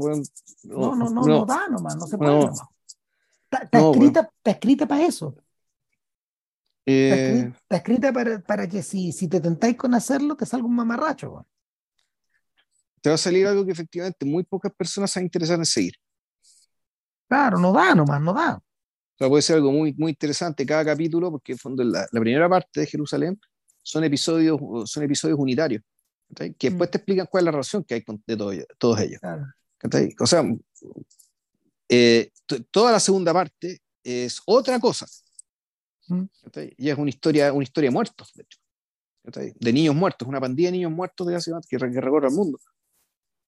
no, 0.65 0.95
no, 0.95 1.11
no, 1.11 1.23
no, 1.23 1.45
da 1.45 1.69
nomás, 1.69 1.97
no 1.97 2.07
se 2.07 2.17
puede. 2.17 2.31
No. 2.31 2.53
Está, 3.51 3.79
escrita, 3.79 4.21
está 4.21 4.51
escrita 4.53 4.87
para 4.87 5.05
eso. 5.05 5.37
Eh, 6.87 7.53
está, 7.53 7.77
escrita, 7.77 8.13
para, 8.13 8.39
para 8.41 8.69
que 8.69 8.83
si, 8.83 9.13
si 9.13 9.29
te 9.29 9.41
tentáis 9.41 9.77
con 9.77 9.95
hacerlo, 9.95 10.37
te 10.37 10.47
salga 10.47 10.67
un 10.67 10.75
mamarracho 10.77 11.47
te 13.01 13.09
va 13.09 13.14
a 13.14 13.18
salir 13.18 13.47
algo 13.47 13.64
que 13.64 13.73
efectivamente 13.73 14.24
muy 14.24 14.44
pocas 14.44 14.73
personas 14.73 15.10
se 15.10 15.20
interesan 15.20 15.60
en 15.60 15.66
seguir. 15.66 15.94
Claro, 17.28 17.59
no 17.59 17.73
da 17.73 17.94
nomás, 17.94 18.20
no 18.20 18.32
da. 18.32 18.56
O 18.56 19.18
sea, 19.18 19.28
puede 19.28 19.43
ser 19.43 19.56
algo 19.56 19.73
muy, 19.73 19.94
muy 19.94 20.10
interesante 20.10 20.66
cada 20.66 20.85
capítulo, 20.85 21.31
porque 21.31 21.52
en 21.52 21.59
fondo 21.59 21.82
la, 21.82 22.06
la 22.10 22.20
primera 22.20 22.48
parte 22.48 22.81
de 22.81 22.86
Jerusalén 22.86 23.40
son 23.82 24.05
episodios, 24.05 24.60
son 24.90 25.02
episodios 25.05 25.39
unitarios, 25.39 25.82
que 26.35 26.70
después 26.70 26.89
mm. 26.89 26.90
te 26.90 26.98
explican 26.98 27.27
cuál 27.31 27.43
es 27.43 27.44
la 27.47 27.51
relación 27.52 27.85
que 27.85 27.94
hay 27.94 28.02
con, 28.02 28.23
de 28.27 28.66
todos 28.78 29.01
ellos. 29.01 29.20
Claro. 29.20 29.47
O 30.20 30.27
sea, 30.27 30.44
eh, 31.89 32.32
toda 32.70 32.93
la 32.93 33.01
segunda 33.01 33.32
parte 33.32 33.81
es 34.02 34.43
otra 34.44 34.81
cosa. 34.81 35.06
Mm. 36.09 36.24
Y 36.77 36.90
es 36.90 36.98
una 36.98 37.10
historia, 37.10 37.52
una 37.52 37.62
historia 37.62 37.90
de 37.90 37.94
muertos, 37.94 38.32
de 38.35 38.43
hecho. 38.43 38.59
De 39.59 39.73
niños 39.73 39.94
muertos, 39.94 40.27
una 40.27 40.40
pandilla 40.40 40.68
de 40.68 40.73
niños 40.73 40.93
muertos 40.93 41.27
de 41.27 41.36
que, 41.68 41.78
que 41.78 42.01
recorre 42.01 42.28
el 42.28 42.35
mundo. 42.35 42.59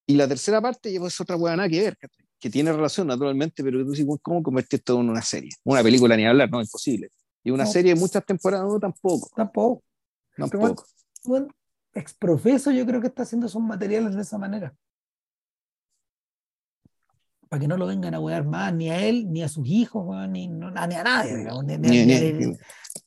Y 0.09 0.15
la 0.15 0.27
tercera 0.27 0.63
parte 0.63 0.97
es 0.97 1.21
otra 1.21 1.37
hueá 1.37 1.55
nada 1.55 1.69
que 1.69 1.83
ver, 1.83 1.99
que 2.41 2.49
tiene 2.49 2.73
relación 2.73 3.07
naturalmente, 3.07 3.63
pero 3.63 3.85
tú 3.85 3.91
dices, 3.91 4.07
¿cómo 4.23 4.43
convertir 4.43 4.79
esto 4.79 4.99
en 4.99 5.11
una 5.11 5.21
serie? 5.21 5.51
Una 5.65 5.83
película 5.83 6.17
ni 6.17 6.25
hablar, 6.25 6.51
no, 6.51 6.63
imposible. 6.63 7.11
Y 7.45 7.51
una 7.51 7.67
serie 7.67 7.93
de 7.93 8.01
muchas 8.01 8.25
temporadas, 8.25 8.67
no, 8.67 8.81
tampoco. 8.81 9.29
Tampoco. 9.37 9.85
Tampoco. 10.35 10.87
Bueno, 11.25 11.49
exprofeso 11.93 12.71
yo 12.71 12.87
creo 12.87 13.03
que 13.03 13.09
está 13.09 13.25
haciendo 13.25 13.49
esos 13.49 13.61
materiales 13.61 14.15
de 14.15 14.23
esa 14.23 14.39
manera. 14.39 14.75
Para 17.51 17.61
que 17.61 17.69
no 17.69 17.77
lo 17.77 17.87
vengan 17.87 18.15
a 18.15 18.21
huear 18.21 18.47
más, 18.47 18.73
ni 18.73 18.89
a 18.89 19.07
él, 19.07 19.31
ni 19.31 19.43
a 19.43 19.49
sus 19.51 19.67
hijos, 19.67 20.07
ni, 20.31 20.49
ni, 20.49 20.65
a 20.65 20.71
nadie, 20.87 21.37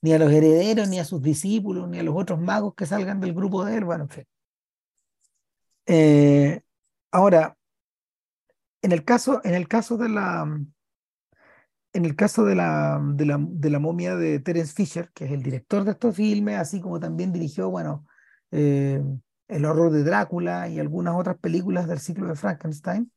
ni, 0.02 0.14
a, 0.14 0.20
los 0.20 0.32
herederos, 0.32 0.88
ni 0.88 1.00
a 1.00 1.06
sus 1.06 1.20
discípulos, 1.20 1.90
ni 1.90 1.98
a 1.98 2.04
los 2.04 2.16
otros 2.16 2.40
magos 2.40 2.76
que 2.76 2.86
salgan 2.86 3.20
del 3.20 3.34
grupo 3.34 3.66
de 3.66 3.78
él. 3.78 3.86
Bueno, 3.86 4.04
en 4.04 4.10
fin. 4.10 4.24
Eh, 5.88 6.62
Ahora, 7.12 7.58
en 8.82 8.92
el 8.92 9.04
caso, 9.04 9.42
en 9.44 9.54
el 9.54 9.68
caso 9.68 9.98
de 9.98 10.10
la 10.10 10.48
en 11.94 12.06
el 12.06 12.16
caso 12.16 12.46
de 12.46 12.56
la, 12.56 13.02
de 13.04 13.26
la, 13.26 13.38
de 13.40 13.70
la 13.70 13.80
momia 13.80 14.16
de 14.16 14.40
Terence 14.40 14.74
Fisher, 14.74 15.12
que 15.14 15.26
es 15.26 15.32
el 15.32 15.44
director 15.44 15.84
de 15.84 15.92
estos 15.92 16.16
filmes, 16.16 16.58
así 16.58 16.80
como 16.80 17.00
también 17.00 17.34
dirigió, 17.34 17.70
bueno, 17.70 18.08
eh, 18.52 19.02
El 19.48 19.66
horror 19.66 19.92
de 19.92 20.04
Drácula 20.04 20.70
y 20.70 20.80
algunas 20.80 21.16
otras 21.16 21.38
películas 21.38 21.88
del 21.88 22.00
ciclo 22.00 22.28
de 22.28 22.36
Frankenstein. 22.36 23.12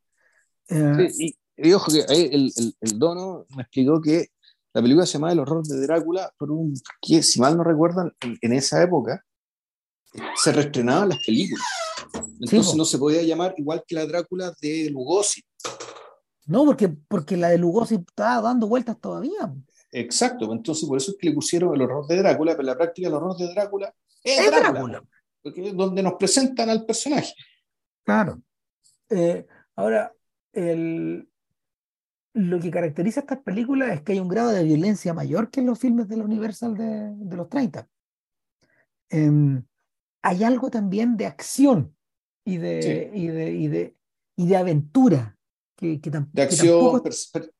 Eh, 0.68 1.08
y, 1.56 1.72
ojo 1.72 1.92
que 1.92 2.00
el, 2.00 2.52
el, 2.56 2.74
el, 2.80 2.98
dono 2.98 3.46
me 3.54 3.62
explicó 3.62 4.00
que 4.00 4.28
la 4.72 4.82
película 4.82 5.06
se 5.06 5.14
llama 5.14 5.30
El 5.30 5.38
horror 5.38 5.64
de 5.64 5.80
Drácula 5.80 6.32
por 6.36 6.50
un 6.50 6.74
que, 7.00 7.22
si 7.22 7.40
mal 7.40 7.56
no 7.56 7.62
recuerdan, 7.62 8.12
en, 8.20 8.52
esa 8.52 8.82
época 8.82 9.24
se 10.34 10.52
reestrenaban 10.52 11.10
las 11.10 11.18
películas. 11.24 11.64
Entonces 12.40 12.74
no 12.74 12.84
se 12.84 12.98
podía 12.98 13.22
llamar 13.22 13.54
igual 13.56 13.84
que 13.86 13.94
la 13.94 14.06
Drácula 14.06 14.54
de 14.60 14.90
Lugosi. 14.90 15.42
No, 16.46 16.64
porque, 16.64 16.88
porque 16.88 17.36
la 17.36 17.48
de 17.48 17.58
Lugosi 17.58 17.96
estaba 17.96 18.42
dando 18.42 18.66
vueltas 18.66 19.00
todavía. 19.00 19.54
Exacto, 19.90 20.52
entonces 20.52 20.88
por 20.88 20.98
eso 20.98 21.12
es 21.12 21.16
que 21.18 21.28
le 21.28 21.34
pusieron 21.34 21.74
el 21.74 21.82
horror 21.82 22.06
de 22.06 22.16
Drácula, 22.16 22.52
pero 22.52 22.66
la 22.66 22.76
práctica 22.76 23.08
el 23.08 23.14
horror 23.14 23.36
de 23.36 23.48
Drácula 23.48 23.94
es, 24.22 24.46
Drácula, 24.46 25.02
Porque 25.40 25.68
es 25.68 25.76
donde 25.76 26.02
nos 26.02 26.14
presentan 26.14 26.68
al 26.68 26.84
personaje. 26.84 27.32
Claro. 28.02 28.42
Eh, 29.08 29.46
ahora, 29.76 30.12
el, 30.52 31.28
lo 32.34 32.60
que 32.60 32.70
caracteriza 32.70 33.20
estas 33.20 33.38
películas 33.38 33.92
es 33.92 34.02
que 34.02 34.12
hay 34.12 34.20
un 34.20 34.28
grado 34.28 34.50
de 34.50 34.64
violencia 34.64 35.14
mayor 35.14 35.50
que 35.50 35.60
en 35.60 35.66
los 35.66 35.78
filmes 35.78 36.08
de 36.08 36.16
la 36.16 36.24
Universal 36.24 36.76
de, 36.76 37.14
de 37.14 37.36
los 37.36 37.48
30. 37.48 37.88
Em, 39.10 39.64
hay 40.22 40.42
algo 40.42 40.70
también 40.70 41.16
de 41.16 41.26
acción 41.26 41.94
y 42.44 42.58
de, 42.58 43.10
y 43.14 43.26
de, 43.28 43.52
y 43.52 43.68
de, 43.68 43.96
y 44.36 44.46
de 44.46 44.56
aventura. 44.56 45.36
Que, 45.76 46.00
que 46.00 46.08
de 46.08 46.42
acción, 46.42 47.02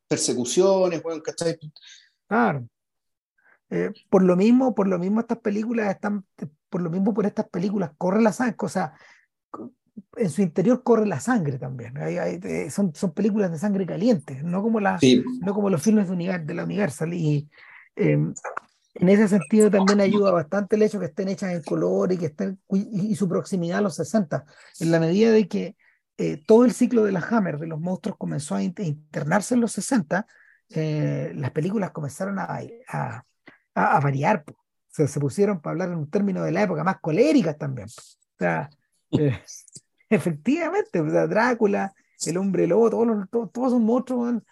persecuciones, 0.07 1.03
bueno, 1.03 1.21
¿cachai? 1.23 1.59
Claro. 2.29 2.69
Eh, 3.71 3.91
por 4.09 4.23
lo 4.23 4.37
mismo, 4.37 4.75
por 4.75 4.87
lo 4.87 4.99
mismo 4.99 5.21
estas 5.21 5.39
películas 5.39 5.91
están, 5.91 6.25
por 6.69 6.81
lo 6.81 6.91
mismo 6.91 7.13
por 7.13 7.27
estas 7.27 7.49
películas 7.49 7.91
corre 7.99 8.23
la 8.23 8.33
sangre, 8.33 8.57
o 8.61 8.69
sea, 8.69 8.95
en 10.17 10.31
su 10.31 10.43
interior 10.43 10.83
corre 10.83 11.07
la 11.07 11.19
sangre 11.19 11.59
también. 11.59 11.95
Eh, 11.97 12.71
son, 12.71 12.95
son 12.95 13.13
películas 13.13 13.51
de 13.51 13.59
sangre 13.59 13.87
caliente, 13.87 14.43
no 14.45 14.63
como, 14.63 14.81
la, 14.81 14.99
no 15.41 15.55
como 15.55 15.71
los 15.71 15.83
filmes 15.83 16.09
de, 16.09 16.39
de 16.39 16.55
la 16.55 16.65
Universal. 16.65 17.13
Y 17.15 17.49
em, 17.97 18.33
en 18.95 19.09
ese 19.09 19.29
sentido 19.29 19.71
también 19.71 20.01
ayuda 20.01 20.31
bastante 20.31 20.77
el 20.77 20.83
hecho 20.83 21.01
que 21.01 21.07
estén 21.07 21.29
hechas 21.29 21.53
en 21.53 21.63
color 21.63 22.13
y 22.13 22.19
que 22.19 22.27
estén 22.27 22.61
y, 22.71 23.15
su 23.17 23.29
proximidad 23.29 23.79
a 23.79 23.83
los 23.83 23.97
60, 23.97 24.45
en 24.81 24.91
la 24.91 25.01
medida 25.01 25.33
de 25.33 25.49
que 25.49 25.77
eh, 26.17 26.43
todo 26.47 26.65
el 26.65 26.73
ciclo 26.73 27.05
de 27.05 27.13
la 27.13 27.21
Hammer, 27.21 27.59
de 27.59 27.67
los 27.67 27.81
monstruos, 27.81 28.17
comenzó 28.17 28.55
a 28.55 28.63
internarse 28.63 29.55
en 29.55 29.61
los 29.61 29.73
60, 29.73 30.27
eh, 30.71 31.33
las 31.35 31.51
películas 31.51 31.91
comenzaron 31.91 32.39
a, 32.39 32.61
a, 32.89 33.25
a, 33.75 34.01
variar, 34.01 34.45
se, 34.89 35.09
se, 35.09 35.19
pusieron, 35.19 35.61
para 35.61 35.73
hablar 35.73 35.89
en 35.91 35.99
un 35.99 36.11
término 36.11 36.45
de 36.45 36.53
la 36.53 36.63
época, 36.63 36.85
más 36.85 37.01
coléricas 37.01 37.59
también. 37.59 37.89
O 37.89 38.39
sea, 38.39 38.71
eh, 39.11 39.41
efectivamente, 40.09 41.03
Drácula, 41.03 41.93
el 42.25 42.37
hombre 42.37 42.69
lobo, 42.69 42.91
todos, 42.91 43.07
los, 43.07 43.29
todos, 43.29 43.53
todos 43.53 43.69
esos 43.69 43.81
monstruos 43.81 44.43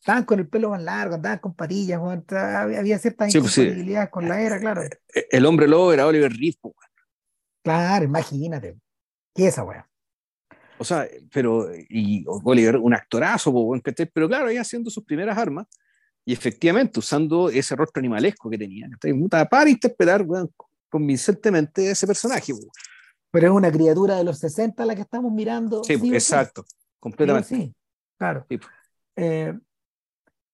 estaban 0.00 0.24
con 0.24 0.38
el 0.38 0.48
pelo 0.48 0.70
más 0.70 0.82
largo, 0.82 1.14
andaban 1.14 1.38
con 1.38 1.54
patillas, 1.54 2.00
había 2.00 2.98
ciertas 2.98 3.30
sí, 3.30 3.38
pues 3.38 4.08
con 4.10 4.28
la 4.28 4.40
era, 4.40 4.58
claro. 4.58 4.82
Eh, 4.82 5.26
el 5.30 5.44
hombre 5.44 5.68
lobo 5.68 5.92
era 5.92 6.06
Oliver 6.06 6.32
Reed, 6.32 6.54
Claro, 7.62 8.04
imagínate. 8.06 8.78
¿Qué 9.34 9.42
es 9.42 9.48
esa 9.48 9.64
weá? 9.64 9.86
O 10.78 10.84
sea, 10.84 11.06
pero, 11.30 11.68
y 11.90 12.24
Oliver, 12.26 12.78
un 12.78 12.94
actorazo, 12.94 13.52
pero 14.14 14.28
claro, 14.28 14.46
ahí 14.46 14.56
haciendo 14.56 14.88
sus 14.88 15.04
primeras 15.04 15.36
armas, 15.36 15.66
y 16.24 16.32
efectivamente 16.32 16.98
usando 16.98 17.50
ese 17.50 17.76
rostro 17.76 18.00
animalesco 18.00 18.48
que 18.48 18.56
tenía, 18.56 18.88
para 19.50 19.68
interpretar 19.68 20.24
convincentemente 20.88 21.90
ese 21.90 22.06
personaje. 22.06 22.54
Pero 23.30 23.48
es 23.48 23.52
una 23.52 23.70
criatura 23.70 24.16
de 24.16 24.24
los 24.24 24.38
60 24.38 24.86
la 24.86 24.94
que 24.94 25.02
estamos 25.02 25.30
mirando. 25.30 25.84
Sí, 25.84 25.92
exacto, 26.14 26.64
completamente. 26.98 27.48
Sí, 27.48 27.74
claro. 28.16 28.46
Eh, 29.16 29.52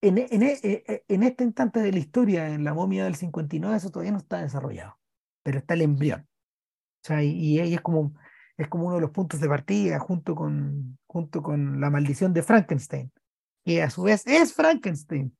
en, 0.08 0.18
en, 0.18 0.42
e, 0.42 0.58
e, 0.62 1.04
en, 1.08 1.22
este 1.22 1.44
instante 1.44 1.80
de 1.80 1.92
la 1.92 1.98
historia, 1.98 2.48
en 2.48 2.64
la 2.64 2.74
momia 2.74 3.04
del 3.04 3.14
59, 3.14 3.76
eso 3.76 3.90
todavía 3.90 4.12
no 4.12 4.18
está 4.18 4.40
desarrollado, 4.40 4.98
pero 5.42 5.58
está 5.58 5.74
el 5.74 5.82
embrión. 5.82 6.20
O 6.20 7.06
sea, 7.06 7.22
y, 7.22 7.58
ahí 7.60 7.74
es 7.74 7.80
como, 7.80 8.14
es 8.56 8.68
como 8.68 8.86
uno 8.86 8.96
de 8.96 9.00
los 9.00 9.10
puntos 9.10 9.40
de 9.40 9.48
partida 9.48 9.98
junto 9.98 10.34
con, 10.34 10.98
junto 11.06 11.42
con 11.42 11.80
la 11.80 11.90
maldición 11.90 12.32
de 12.32 12.42
Frankenstein. 12.42 13.12
que 13.64 13.82
a 13.82 13.90
su 13.90 14.02
vez 14.02 14.26
es 14.26 14.52
Frankenstein. 14.54 15.36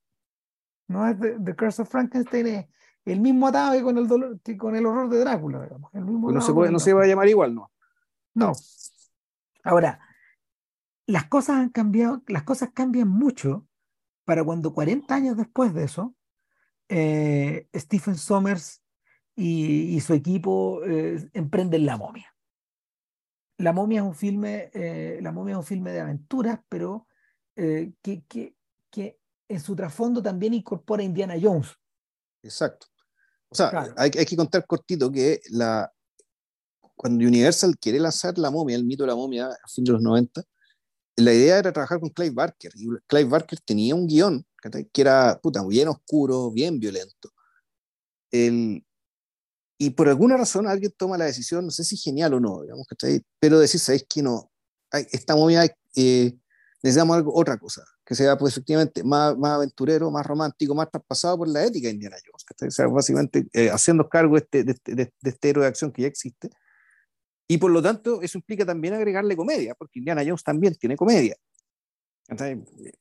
No 0.88 1.06
es 1.06 1.16
The, 1.18 1.56
Curse 1.56 1.82
of 1.82 1.88
Frankenstein, 1.88 2.47
es 2.47 2.66
el 3.05 3.20
mismo 3.20 3.48
atado 3.48 3.72
que 3.72 3.82
con 3.82 3.98
el, 3.98 4.06
dolor, 4.06 4.40
con 4.56 4.76
el 4.76 4.86
horror 4.86 5.09
de 5.09 5.18
Drácula, 5.18 5.62
digamos. 5.62 5.90
El 5.94 6.05
mismo 6.05 6.30
no, 6.30 6.40
se 6.40 6.52
puede, 6.52 6.70
no 6.70 6.78
se 6.78 6.93
va 6.93 7.05
a 7.05 7.06
llamar 7.06 7.28
igual, 7.28 7.55
¿no? 7.55 7.72
No. 8.34 8.52
Ahora, 9.64 9.98
las 11.06 11.24
cosas 11.26 11.56
han 11.56 11.70
cambiado, 11.70 12.22
las 12.28 12.43
cosas 12.44 12.70
cambian 12.72 13.09
mucho 13.09 13.66
para 14.27 14.44
cuando 14.44 14.74
40 14.74 15.15
años 15.15 15.36
después 15.36 15.73
de 15.73 15.85
eso, 15.85 16.15
eh, 16.89 17.69
Stephen 17.74 18.16
Sommers 18.16 18.82
y, 19.35 19.98
su 20.01 20.15
equipo 20.15 20.82
eh, 20.85 21.31
emprenden 21.32 21.86
La 21.86 21.97
momia. 21.97 22.35
La 23.59 23.73
momia 23.73 24.01
es 24.01 24.07
un 24.07 24.15
filme, 24.15 24.70
eh, 24.74 25.20
la 25.23 25.32
momia 25.32 25.53
es 25.53 25.59
un 25.59 25.65
filme 25.65 25.93
de 25.93 26.01
aventuras, 26.01 26.61
pero 26.69 27.07
que, 27.55 27.94
que, 28.28 28.55
que, 28.90 29.19
en 29.48 29.61
su 29.61 29.74
trasfondo 29.74 30.23
también 30.23 30.53
incorpora 30.53 31.03
Indiana 31.03 31.36
Jones. 31.40 31.74
Exacto. 32.43 32.89
O 33.48 33.55
sea, 33.55 33.94
hay, 33.97 34.11
hay, 34.19 34.27
que 34.27 34.36
contar 34.36 34.66
cortito 34.66 35.11
que 35.11 35.40
la, 35.51 35.90
cuando 36.94 37.24
Universal 37.24 37.78
quiere 37.78 37.98
lanzar 37.98 38.36
La 38.36 38.51
momia, 38.51 38.77
el 38.77 38.85
mito 38.85 39.05
de 39.05 39.09
la 39.09 39.15
momia 39.15 39.47
a 39.47 39.69
fin 39.69 39.85
de 39.85 39.93
los 39.93 40.03
90, 40.03 40.43
la 41.16 41.32
idea 41.32 41.59
era 41.59 41.72
trabajar 41.72 41.98
con 42.01 42.10
Clive 42.10 42.34
Barker. 42.34 42.72
Y 42.74 42.88
Clive 43.06 43.28
Barker 43.28 43.59
tenía 43.60 43.94
un 43.94 44.06
guion 44.06 44.44
que 44.93 45.01
era 45.01 45.38
puta, 45.43 45.64
bien 45.64 45.88
oscuro, 45.88 46.51
bien 46.51 46.78
violento. 46.78 47.30
El, 48.30 48.84
y 49.78 49.90
por 49.90 50.09
alguna 50.09 50.36
razón 50.36 50.66
alguien 50.66 50.93
toma 50.97 51.18
la 51.18 51.26
decisión, 51.26 51.64
no 51.64 51.70
sé 51.70 51.84
si 51.84 51.97
genial 51.97 52.34
o 52.34 52.40
no, 52.40 52.62
digamos, 52.62 52.86
pero 53.38 53.59
decir, 53.59 53.80
¿sabéis 53.80 54.06
que 54.09 54.22
no? 54.22 54.51
Esta 54.90 55.36
movida 55.36 55.66
eh, 55.94 56.34
necesitamos 56.82 57.16
algo, 57.16 57.32
otra 57.34 57.59
cosa, 57.59 57.84
que 58.05 58.14
sea 58.14 58.36
pues 58.38 58.55
efectivamente 58.55 59.05
más, 59.05 59.36
más 59.36 59.52
aventurero, 59.52 60.10
más 60.10 60.26
romántico, 60.26 60.74
más 60.74 60.90
traspasado 60.90 61.38
por 61.38 61.48
la 61.48 61.64
ética 61.64 61.88
indiana 61.88 62.16
o 62.32 62.70
sea, 62.70 62.86
básicamente 62.86 63.47
eh, 63.52 63.70
haciendo 63.70 64.09
cargo 64.09 64.36
este, 64.36 64.64
de 64.64 64.72
este, 64.72 64.94
de, 64.94 65.12
de 65.20 65.30
este 65.30 65.51
héroe 65.51 65.64
de 65.64 65.68
acción 65.68 65.93
que 65.93 66.02
ya 66.02 66.09
existe 66.09 66.51
y 67.48 67.59
por 67.59 67.70
lo 67.70 67.81
tanto, 67.81 68.23
eso 68.23 68.39
implica 68.39 68.64
también 68.64 68.94
agregarle 68.94 69.36
comedia, 69.36 69.74
porque 69.74 69.98
Indiana 70.01 70.23
Jones 70.24 70.43
también 70.43 70.74
tiene 70.74 70.97
comedia. 70.97 71.36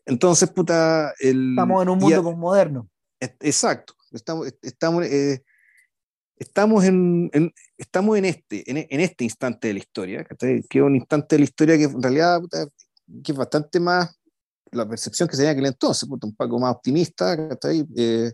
Entonces, 0.06 0.50
puta. 0.50 1.14
El, 1.20 1.52
estamos 1.52 1.82
en 1.82 1.90
un 1.90 2.00
mundo 2.00 2.32
moderno. 2.36 2.90
Exacto. 3.20 3.96
Estamos, 4.12 4.54
estamos, 4.62 5.06
eh, 5.06 5.44
estamos, 6.38 6.84
en, 6.86 7.32
estamos 7.78 8.18
en, 8.18 8.26
este, 8.26 8.64
en, 8.70 9.00
este 9.00 9.24
instante 9.24 9.68
de 9.68 9.74
la 9.74 9.80
historia, 9.80 10.24
que 10.24 10.60
es 10.70 10.82
un 10.82 10.96
instante 10.96 11.36
de 11.36 11.40
la 11.40 11.46
historia 11.46 11.78
que 11.78 11.86
en 11.86 12.02
realidad 12.02 12.42
que 13.24 13.32
es 13.32 13.38
bastante 13.38 13.80
más 13.80 14.20
la 14.72 14.88
percepción 14.88 15.28
que 15.28 15.36
se 15.36 15.42
tenía 15.42 15.52
aquel 15.54 15.66
entonces, 15.66 16.08
puta, 16.08 16.28
un 16.28 16.36
poco 16.36 16.60
más 16.60 16.76
optimista, 16.76 17.34
eh, 17.34 18.32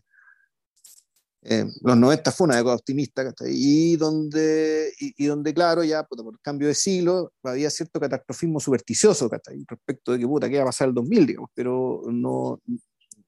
eh, 1.44 1.66
los 1.82 1.98
90 1.98 2.32
fue 2.32 2.46
una 2.46 2.60
época 2.60 2.76
optimista, 2.76 3.24
y 3.48 3.96
donde, 3.98 4.94
y, 5.00 5.26
donde, 5.26 5.54
claro, 5.54 5.84
ya 5.84 6.04
por 6.04 6.20
el 6.20 6.40
cambio 6.40 6.68
de 6.68 6.76
siglo 6.76 7.34
había 7.44 7.70
cierto 7.72 8.00
catastrofismo 8.00 8.60
supersticioso 8.60 9.28
respecto 9.68 10.12
de 10.12 10.20
que 10.20 10.28
puta, 10.28 10.48
qué 10.48 10.56
iba 10.56 10.64
a 10.64 10.68
pasar 10.68 10.90
el 10.90 10.94
2000, 10.94 11.26
digamos, 11.26 11.50
pero 11.56 12.04
no, 12.12 12.62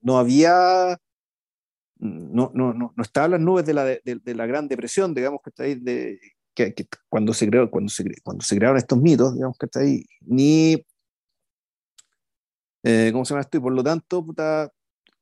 no 0.01 0.17
había, 0.19 0.95
no, 1.97 2.51
no, 2.53 2.73
no, 2.73 2.93
no 2.95 3.03
estaban 3.03 3.31
las 3.31 3.39
nubes 3.39 3.65
de 3.65 3.73
la, 3.73 3.83
de, 3.85 4.01
de 4.03 4.35
la 4.35 4.45
Gran 4.45 4.67
Depresión, 4.67 5.15
digamos, 5.15 5.41
que 5.43 5.49
está 5.49 5.63
ahí, 5.63 5.75
de, 5.75 6.19
que, 6.53 6.73
que, 6.75 6.85
cuando, 7.09 7.33
se 7.33 7.47
creó, 7.47 7.71
cuando, 7.71 7.89
se, 7.89 8.05
cuando 8.23 8.43
se 8.43 8.55
crearon 8.55 8.77
estos 8.77 8.99
mitos, 9.01 9.33
digamos, 9.33 9.57
que 9.57 9.65
está 9.65 9.79
ahí, 9.79 10.05
ni, 10.21 10.85
eh, 12.83 13.09
¿cómo 13.11 13.25
se 13.25 13.33
llama 13.33 13.41
esto? 13.41 13.57
Y 13.57 13.61
por 13.61 13.73
lo 13.73 13.83
tanto, 13.83 14.23
puta, 14.23 14.71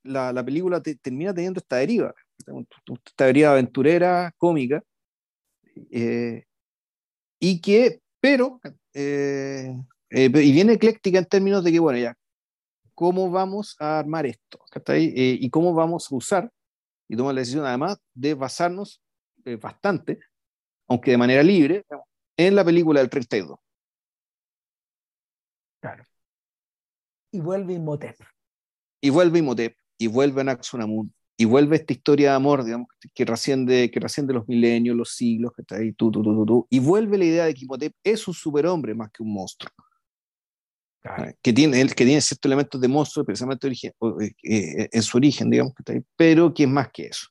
la, 0.03 0.33
la 0.33 0.43
película 0.43 0.81
termina 0.81 1.33
teniendo 1.33 1.59
esta 1.59 1.77
deriva 1.77 2.13
esta 2.41 2.53
teoría 3.15 3.51
aventurera, 3.51 4.33
cómica, 4.37 4.83
eh, 5.91 6.45
y 7.39 7.61
que, 7.61 8.01
pero, 8.19 8.59
eh, 8.93 9.75
eh, 10.09 10.25
y 10.25 10.51
viene 10.51 10.73
ecléctica 10.73 11.19
en 11.19 11.25
términos 11.25 11.63
de 11.63 11.71
que, 11.71 11.79
bueno, 11.79 11.99
ya, 11.99 12.15
¿cómo 12.93 13.31
vamos 13.31 13.75
a 13.79 13.99
armar 13.99 14.25
esto? 14.25 14.59
y 14.95 15.49
cómo 15.49 15.73
vamos 15.73 16.11
a 16.11 16.15
usar, 16.15 16.51
y 17.07 17.15
toma 17.15 17.33
la 17.33 17.41
decisión 17.41 17.65
además 17.65 17.97
de 18.13 18.33
basarnos 18.33 19.01
bastante, 19.59 20.19
aunque 20.87 21.11
de 21.11 21.17
manera 21.17 21.43
libre, 21.43 21.85
en 22.37 22.55
la 22.55 22.63
película 22.63 22.99
del 22.99 23.09
32. 23.09 23.57
Claro. 25.81 26.03
Y 27.31 27.39
vuelve 27.39 27.73
Imhotep. 27.73 28.17
Y 29.01 29.09
vuelve 29.09 29.39
Imhotep, 29.39 29.75
y 30.01 30.07
vuelve 30.07 30.43
Naxunamun, 30.43 31.13
y 31.37 31.45
vuelve 31.45 31.75
esta 31.75 31.93
historia 31.93 32.31
de 32.31 32.35
amor, 32.35 32.63
digamos, 32.63 32.87
que 33.13 33.23
trasciende, 33.23 33.91
que 33.91 33.99
trasciende 33.99 34.33
los 34.33 34.47
milenios, 34.47 34.95
los 34.95 35.13
siglos, 35.13 35.51
que 35.55 35.61
está 35.61 35.75
ahí, 35.75 35.93
tú, 35.93 36.09
tú, 36.09 36.23
tú, 36.23 36.43
tú, 36.43 36.67
y 36.71 36.79
vuelve 36.79 37.19
la 37.19 37.25
idea 37.25 37.45
de 37.45 37.53
que 37.53 37.65
Imhotep 37.65 37.93
es 38.03 38.27
un 38.27 38.33
superhombre 38.33 38.95
más 38.95 39.11
que 39.11 39.21
un 39.21 39.31
monstruo. 39.31 39.71
Que, 41.43 41.53
tiene, 41.53 41.87
que 41.89 42.05
tiene 42.05 42.19
ciertos 42.19 42.49
elementos 42.49 42.81
de 42.81 42.87
monstruo, 42.87 43.23
precisamente 43.23 43.67
origen, 43.67 43.91
eh, 44.21 44.31
eh, 44.43 44.89
en 44.91 45.03
su 45.03 45.17
origen, 45.17 45.51
digamos, 45.51 45.75
que 45.75 45.81
está 45.83 45.93
ahí, 45.93 46.01
pero 46.15 46.51
que 46.51 46.63
es 46.63 46.69
más 46.69 46.89
que 46.91 47.05
eso. 47.05 47.27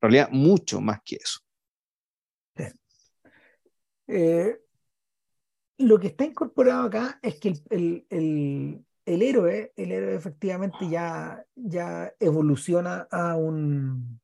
En 0.00 0.10
realidad, 0.10 0.28
mucho 0.32 0.80
más 0.80 0.98
que 1.04 1.16
eso. 1.16 1.38
Eh, 4.08 4.58
lo 5.78 6.00
que 6.00 6.08
está 6.08 6.24
incorporado 6.24 6.86
acá 6.86 7.20
es 7.22 7.36
que 7.36 7.50
el, 7.50 7.62
el, 7.70 8.06
el 8.10 8.84
héroe, 9.22 9.72
el 9.76 9.92
héroe 9.92 10.14
efectivamente 10.14 10.88
ya, 10.88 11.44
ya 11.54 12.12
evoluciona 12.20 13.08
a 13.10 13.36
un 13.36 14.20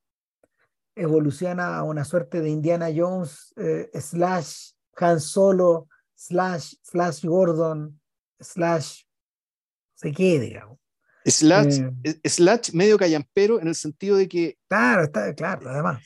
evoluciona 0.94 1.76
a 1.76 1.82
una 1.82 2.04
suerte 2.04 2.40
de 2.40 2.48
Indiana 2.48 2.88
Jones 2.94 3.52
eh, 3.56 3.90
slash 4.00 4.70
Han 4.96 5.20
Solo 5.20 5.88
slash 6.14 6.74
Flash 6.82 7.22
Gordon 7.24 8.00
slash 8.40 9.06
se 9.96 10.12
qué, 10.12 10.38
digamos. 10.38 10.78
Slash, 11.24 11.80
eh, 12.04 12.28
slash 12.28 12.72
medio 12.72 12.96
callampero 12.96 13.60
en 13.60 13.66
el 13.66 13.74
sentido 13.74 14.16
de 14.16 14.28
que. 14.28 14.56
Claro, 14.68 15.04
está 15.04 15.34
claro, 15.34 15.68
además. 15.68 16.02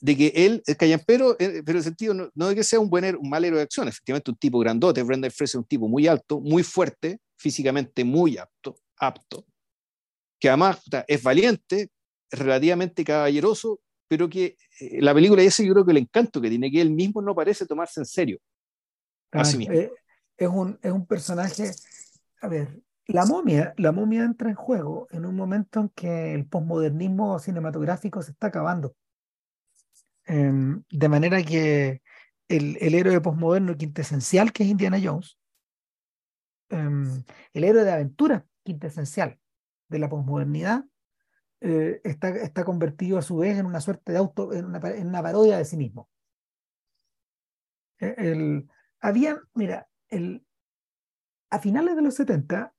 De 0.00 0.16
que 0.16 0.32
él, 0.34 0.62
el 0.66 0.76
callampero, 0.76 1.32
eh, 1.38 1.62
pero 1.64 1.70
en 1.70 1.76
el 1.78 1.82
sentido 1.82 2.14
no, 2.14 2.30
no, 2.34 2.48
de 2.48 2.54
que 2.54 2.62
sea 2.62 2.78
un 2.78 2.90
buen 2.90 3.16
un 3.16 3.30
mal 3.30 3.44
héroe 3.44 3.58
de 3.58 3.64
acción, 3.64 3.88
efectivamente 3.88 4.30
un 4.30 4.36
tipo 4.36 4.58
grandote, 4.58 5.02
Brenda 5.02 5.30
Fraser 5.30 5.44
es 5.44 5.54
un 5.56 5.64
tipo 5.64 5.88
muy 5.88 6.06
alto, 6.06 6.40
muy 6.40 6.62
fuerte, 6.62 7.18
físicamente 7.38 8.04
muy 8.04 8.36
apto, 8.36 8.76
apto, 8.98 9.46
que 10.38 10.48
además 10.48 10.82
es 11.06 11.22
valiente, 11.22 11.90
relativamente 12.30 13.04
caballeroso, 13.04 13.80
pero 14.06 14.28
que 14.28 14.56
eh, 14.80 15.00
la 15.00 15.14
película, 15.14 15.42
ese 15.42 15.64
yo 15.64 15.72
creo 15.72 15.84
que 15.84 15.92
el 15.92 15.98
encanto 15.98 16.40
que 16.40 16.50
tiene, 16.50 16.70
que 16.70 16.80
él 16.80 16.90
mismo 16.90 17.22
no 17.22 17.34
parece 17.34 17.66
tomarse 17.66 18.00
en 18.00 18.06
serio. 18.06 18.38
Eh, 19.32 19.90
es, 20.36 20.48
un, 20.48 20.78
es 20.82 20.92
un 20.92 21.06
personaje, 21.06 21.70
a 22.40 22.48
ver, 22.48 22.80
la 23.06 23.24
momia, 23.24 23.72
la 23.76 23.92
momia 23.92 24.24
entra 24.24 24.50
en 24.50 24.54
juego 24.54 25.06
en 25.10 25.24
un 25.24 25.34
momento 25.34 25.80
en 25.80 25.88
que 25.90 26.34
el 26.34 26.46
posmodernismo 26.46 27.38
cinematográfico 27.38 28.22
se 28.22 28.32
está 28.32 28.48
acabando. 28.48 28.94
Em, 30.26 30.82
de 30.90 31.08
manera 31.08 31.42
que 31.42 32.02
el, 32.48 32.76
el 32.80 32.94
héroe 32.94 33.20
posmoderno 33.20 33.76
quintesencial, 33.76 34.52
que 34.52 34.62
es 34.62 34.68
Indiana 34.68 34.98
Jones, 35.02 35.37
Em, 36.70 37.24
el 37.52 37.64
héroe 37.64 37.84
de 37.84 37.92
aventura 37.92 38.46
quintesencial 38.62 39.38
de 39.88 39.98
la 39.98 40.08
posmodernidad 40.08 40.84
eh, 41.60 42.00
está, 42.04 42.28
está 42.28 42.64
convertido 42.64 43.18
a 43.18 43.22
su 43.22 43.38
vez 43.38 43.58
en 43.58 43.66
una 43.66 43.80
suerte 43.80 44.12
de 44.12 44.18
auto, 44.18 44.52
en 44.52 44.66
una, 44.66 44.78
en 44.90 45.08
una 45.08 45.22
parodia 45.22 45.58
de 45.58 45.64
sí 45.64 45.76
mismo. 45.76 46.08
E, 47.98 48.14
el, 48.18 48.68
había, 49.00 49.40
mira, 49.54 49.88
el, 50.08 50.44
a 51.50 51.58
finales 51.58 51.96
de 51.96 52.02
los 52.02 52.14
70 52.14 52.72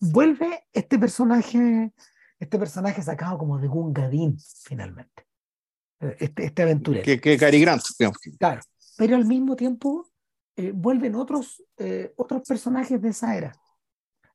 vuelve 0.00 0.66
este 0.72 0.98
personaje, 0.98 1.92
este 2.38 2.58
personaje 2.58 3.02
sacado 3.02 3.38
como 3.38 3.58
de 3.58 3.68
Gungadin, 3.68 4.38
finalmente. 4.64 5.26
Eh, 6.00 6.16
este, 6.20 6.46
este 6.46 6.62
aventurero. 6.62 7.04
Que, 7.04 7.20
que 7.20 7.36
Cary 7.36 7.60
Grant, 7.60 7.82
Claro, 8.38 8.60
pero 8.96 9.16
al 9.16 9.24
mismo 9.24 9.56
tiempo 9.56 10.08
eh, 10.56 10.72
vuelven 10.74 11.14
otros, 11.14 11.62
eh, 11.76 12.14
otros 12.16 12.42
personajes 12.48 13.00
de 13.00 13.10
esa 13.10 13.36
era. 13.36 13.52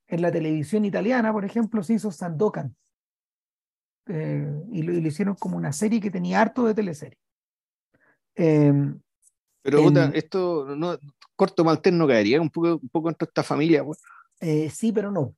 En 0.07 0.21
la 0.21 0.31
televisión 0.31 0.85
italiana, 0.85 1.33
por 1.33 1.43
ejemplo, 1.43 1.81
se 1.81 1.93
hizo 1.93 2.11
Sandokan. 2.11 2.75
Eh, 4.07 4.47
y, 4.71 4.83
lo, 4.83 4.93
hicieron 4.93 5.35
como 5.35 5.57
una 5.57 5.73
serie 5.73 5.99
que 5.99 6.11
tenía 6.11 6.41
harto 6.41 6.65
de 6.65 6.75
teleserie. 6.75 7.17
Em, 8.35 8.99
Pero 9.63 9.89
esto 10.13 10.75
no, 10.75 10.97
corto 11.35 11.63
maltés 11.63 11.93
no 11.93 12.07
caería 12.07 12.39
un 12.39 12.49
poco, 12.49 12.75
un 12.75 12.89
poco 12.89 13.09
entre 13.09 13.27
esta 13.27 13.43
familia. 13.43 13.83
sí, 14.69 14.91
pero 14.91 15.11
no. 15.11 15.35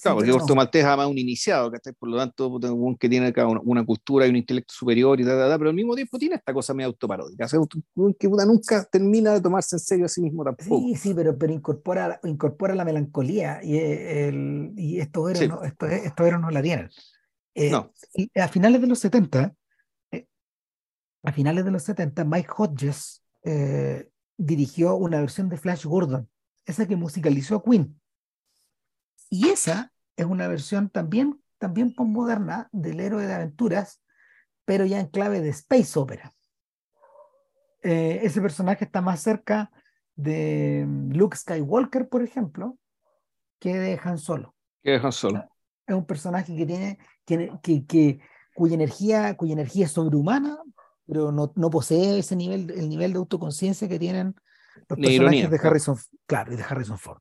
Claro, 0.00 0.18
porque 0.18 0.32
Orto 0.32 0.54
Maltés 0.54 0.80
es 0.80 0.86
además 0.86 1.08
un 1.08 1.18
iniciado, 1.18 1.70
por 1.98 2.08
lo 2.08 2.16
tanto, 2.16 2.48
un 2.48 2.96
que 2.96 3.08
tiene 3.08 3.28
acá 3.28 3.46
una, 3.46 3.84
cultura 3.84 4.26
y 4.26 4.30
un 4.30 4.36
intelecto 4.36 4.74
superior 4.74 5.20
y 5.20 5.24
tal, 5.24 5.58
pero 5.58 5.70
al 5.70 5.76
mismo 5.76 5.94
tiempo 5.94 6.18
tiene 6.18 6.36
esta 6.36 6.52
cosa 6.52 6.74
medio 6.74 6.88
autoparódica. 6.88 7.46
O 7.46 8.14
que 8.18 8.28
nunca 8.28 8.84
termina 8.84 9.32
de 9.32 9.40
tomarse 9.40 9.76
en 9.76 9.80
serio 9.80 10.06
a 10.06 10.08
sí 10.08 10.20
mismo 10.20 10.44
tampoco. 10.44 10.78
Sí, 10.78 10.94
sí, 10.96 11.14
pero, 11.14 11.36
pero 11.36 11.52
incorpora, 11.52 12.20
incorpora 12.24 12.74
la 12.74 12.84
melancolía 12.84 13.60
y, 13.62 13.78
el, 13.78 14.72
y 14.76 15.00
estos 15.00 15.30
héroes, 15.30 15.48
no, 15.48 15.62
esto 15.62 16.38
no 16.38 16.50
la 16.50 16.62
tienen. 16.62 16.90
Eh, 17.54 17.70
no. 17.70 17.92
Y 18.14 18.30
a 18.38 18.48
finales 18.48 18.80
de 18.80 18.86
los 18.86 18.98
70, 19.00 19.54
eh, 20.12 20.26
a 21.24 21.32
finales 21.32 21.64
de 21.64 21.70
los 21.70 21.82
70, 21.82 22.24
Mike 22.24 22.48
Hodges 22.56 23.22
eh, 23.42 24.08
dirigió 24.36 24.94
una 24.94 25.20
versión 25.20 25.48
de 25.48 25.56
Flash 25.56 25.84
Gordon, 25.84 26.28
esa 26.64 26.86
que 26.86 26.96
musicalizó 26.96 27.56
a 27.56 27.62
Queen. 27.62 28.00
Y 29.30 29.48
esa 29.48 29.92
es 30.16 30.26
una 30.26 30.48
versión 30.48 30.90
también, 30.90 31.40
también 31.58 31.94
postmoderna 31.94 32.68
del 32.72 33.00
héroe 33.00 33.26
de 33.26 33.34
aventuras, 33.34 34.02
pero 34.64 34.84
ya 34.84 35.00
en 35.00 35.06
clave 35.06 35.40
de 35.40 35.50
space 35.50 35.98
opera. 35.98 36.34
Eh, 37.82 38.20
ese 38.22 38.40
personaje 38.40 38.84
está 38.84 39.00
más 39.00 39.20
cerca 39.20 39.70
de 40.16 40.84
mm, 40.86 41.12
Luke 41.12 41.36
Skywalker, 41.36 42.08
por 42.08 42.22
ejemplo, 42.22 42.76
que 43.58 43.78
de 43.78 44.00
Han 44.02 44.18
Solo. 44.18 44.54
Que 44.82 44.92
de 44.92 44.96
Han 44.98 45.12
Solo. 45.12 45.48
Es 45.86 45.94
un 45.94 46.04
personaje 46.04 46.54
que 46.54 46.66
tiene, 46.66 46.98
que, 47.24 47.86
que, 47.86 48.20
cuya 48.54 48.74
energía, 48.74 49.36
cuya 49.36 49.52
energía 49.52 49.86
es 49.86 49.92
sobrehumana, 49.92 50.58
pero 51.06 51.32
no, 51.32 51.52
no, 51.54 51.70
posee 51.70 52.18
ese 52.18 52.36
nivel, 52.36 52.70
el 52.70 52.88
nivel 52.88 53.12
de 53.12 53.18
autoconciencia 53.18 53.88
que 53.88 53.98
tienen 53.98 54.34
los 54.88 54.98
personajes 54.98 55.50
de 55.50 55.58
Harrison, 55.62 55.96
claro, 56.26 56.52
y 56.52 56.56
de 56.56 56.62
Harrison 56.62 56.98
Ford. 56.98 57.20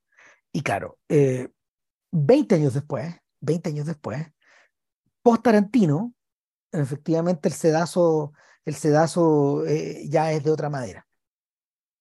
Y 0.52 0.62
claro, 0.62 0.98
eh, 1.08 1.50
20 2.12 2.56
años 2.56 2.74
después, 2.74 3.16
20 3.42 3.70
años 3.70 3.86
después, 3.86 4.28
post 5.22 5.44
Tarantino, 5.44 6.14
efectivamente 6.72 7.50
el 7.50 7.54
sedazo, 7.54 8.34
el 8.66 8.76
sedazo 8.76 9.66
eh, 9.66 10.08
ya 10.10 10.32
es 10.32 10.44
de 10.44 10.52
otra 10.52 10.70
madera. 10.70 11.08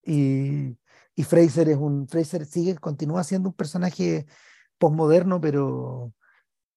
Y, 0.03 0.79
y, 1.17 1.23
Fraser 1.25 1.69
es 1.69 1.77
un, 1.77 2.09
Fraser 2.09 2.47
sigue, 2.47 2.77
continúa 2.77 3.25
siendo 3.25 3.49
un 3.49 3.55
personaje 3.55 4.27
postmoderno, 4.79 5.41
pero, 5.41 6.13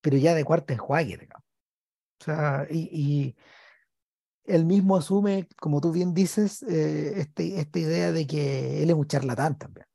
pero 0.02 0.18
ya 0.18 0.34
de 0.34 0.44
cuarta 0.44 0.74
enjuague, 0.74 1.18
digamos. 1.18 1.46
O 2.22 2.24
sea, 2.26 2.68
y, 2.70 2.90
y 2.92 3.36
él 4.50 4.66
mismo 4.66 4.98
asume, 4.98 5.48
como 5.58 5.80
tú 5.80 5.92
bien 5.92 6.14
dices, 6.14 6.64
eh, 6.64 7.14
este, 7.18 7.60
esta 7.60 7.80
idea 7.80 8.12
de 8.12 8.26
que 8.26 8.84
él 8.84 8.90
es 8.90 8.96
un 8.96 9.08
charlatán 9.08 9.58
también. 9.58 9.86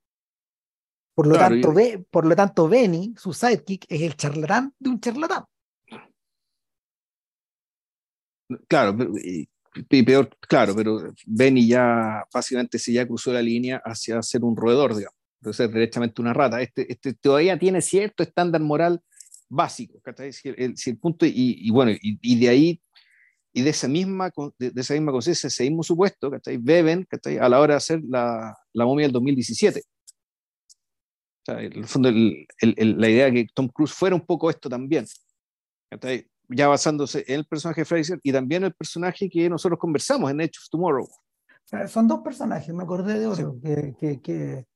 Por 1.15 1.29
lo, 1.29 1.37
tanto, 1.37 1.73
por 2.11 2.27
lo 2.27 2.35
tanto, 2.35 2.69
Benny, 2.69 3.15
su 3.17 3.33
sidekick, 3.33 3.87
es 3.89 4.03
el 4.03 4.17
charlatán 4.17 4.75
de 4.81 4.91
un 4.91 5.01
charlatán. 5.01 5.45
Claro, 8.67 8.97
y, 9.23 9.49
peor, 10.03 10.29
claro, 10.41 10.75
pero 10.75 11.15
Benny 11.25 11.69
ya 11.69 12.25
básicamente 12.33 12.81
se 12.81 12.93
ya 12.93 13.07
cruzó 13.07 13.33
la 13.33 13.43
línea 13.43 13.81
hacia 13.85 14.21
ser 14.23 14.43
un 14.43 14.57
roedor, 14.57 14.97
digamos, 14.97 15.57
ser 15.57 15.71
derechamente 15.71 16.21
una 16.21 16.33
rata. 16.33 16.61
Este, 16.61 16.91
este 16.91 17.15
todavía 17.15 17.57
tiene 17.59 17.81
cierto 17.81 18.25
estándar 18.25 18.61
moral 18.61 19.01
básico, 19.49 20.01
si 20.33 20.49
el, 20.49 20.77
si 20.77 20.91
el 20.91 20.99
punto, 20.99 21.27
y, 21.27 21.71
bueno, 21.71 21.93
y, 22.01 22.41
de 22.41 22.49
ahí, 22.49 22.83
y 23.53 23.63
de 23.63 23.71
esa 23.71 23.87
misma, 23.87 24.33
de, 24.59 24.73
esa 24.75 24.95
misma 24.95 25.13
conciencia, 25.13 25.47
ese 25.47 25.63
mismo 25.63 25.85
supuesto, 25.85 26.29
beben 26.59 27.07
a 27.41 27.49
la 27.49 27.61
hora 27.61 27.75
de 27.75 27.79
hacer 27.79 28.01
la, 28.03 28.57
la 28.73 28.85
momia 28.85 29.07
del 29.07 29.13
2017 29.13 29.81
el 31.47 31.87
fondo, 31.87 32.11
la 32.11 33.09
idea 33.09 33.27
de 33.27 33.33
que 33.33 33.47
Tom 33.55 33.69
Cruise 33.69 33.93
fuera 33.93 34.17
un 34.17 34.25
poco 34.25 34.51
esto 34.51 34.69
también. 34.69 35.07
Ya 36.49 36.69
basándose 36.69 37.25
en 37.27 37.41
el 37.41 37.47
personaje 37.47 37.83
de 37.83 37.85
Fraser 37.85 38.21
y 38.23 38.33
también 38.33 38.65
el 38.65 38.75
personaje 38.75 39.29
que 39.29 39.49
nosotros 39.49 39.79
conversamos 39.79 40.31
en 40.31 40.41
Edge 40.41 40.59
of 40.59 40.69
Tomorrow. 40.71 41.09
Son 41.89 42.07
dos 42.07 42.21
personajes, 42.21 42.75
me 42.75 42.83
acordé 42.83 43.19
de 43.19 43.27
otro. 43.27 43.59
Que, 43.63 44.21
que, 44.21 44.67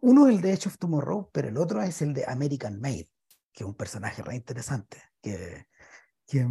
uno 0.00 0.28
es 0.28 0.36
el 0.36 0.40
de 0.40 0.52
Edge 0.52 0.68
of 0.68 0.78
Tomorrow, 0.78 1.30
pero 1.32 1.48
el 1.48 1.56
otro 1.58 1.82
es 1.82 2.00
el 2.02 2.14
de 2.14 2.24
American 2.26 2.80
Made, 2.80 3.08
que 3.52 3.64
es 3.64 3.66
un 3.66 3.74
personaje 3.74 4.22
re 4.22 4.36
interesante. 4.36 5.02
Que, 5.20 5.66
que, 6.26 6.46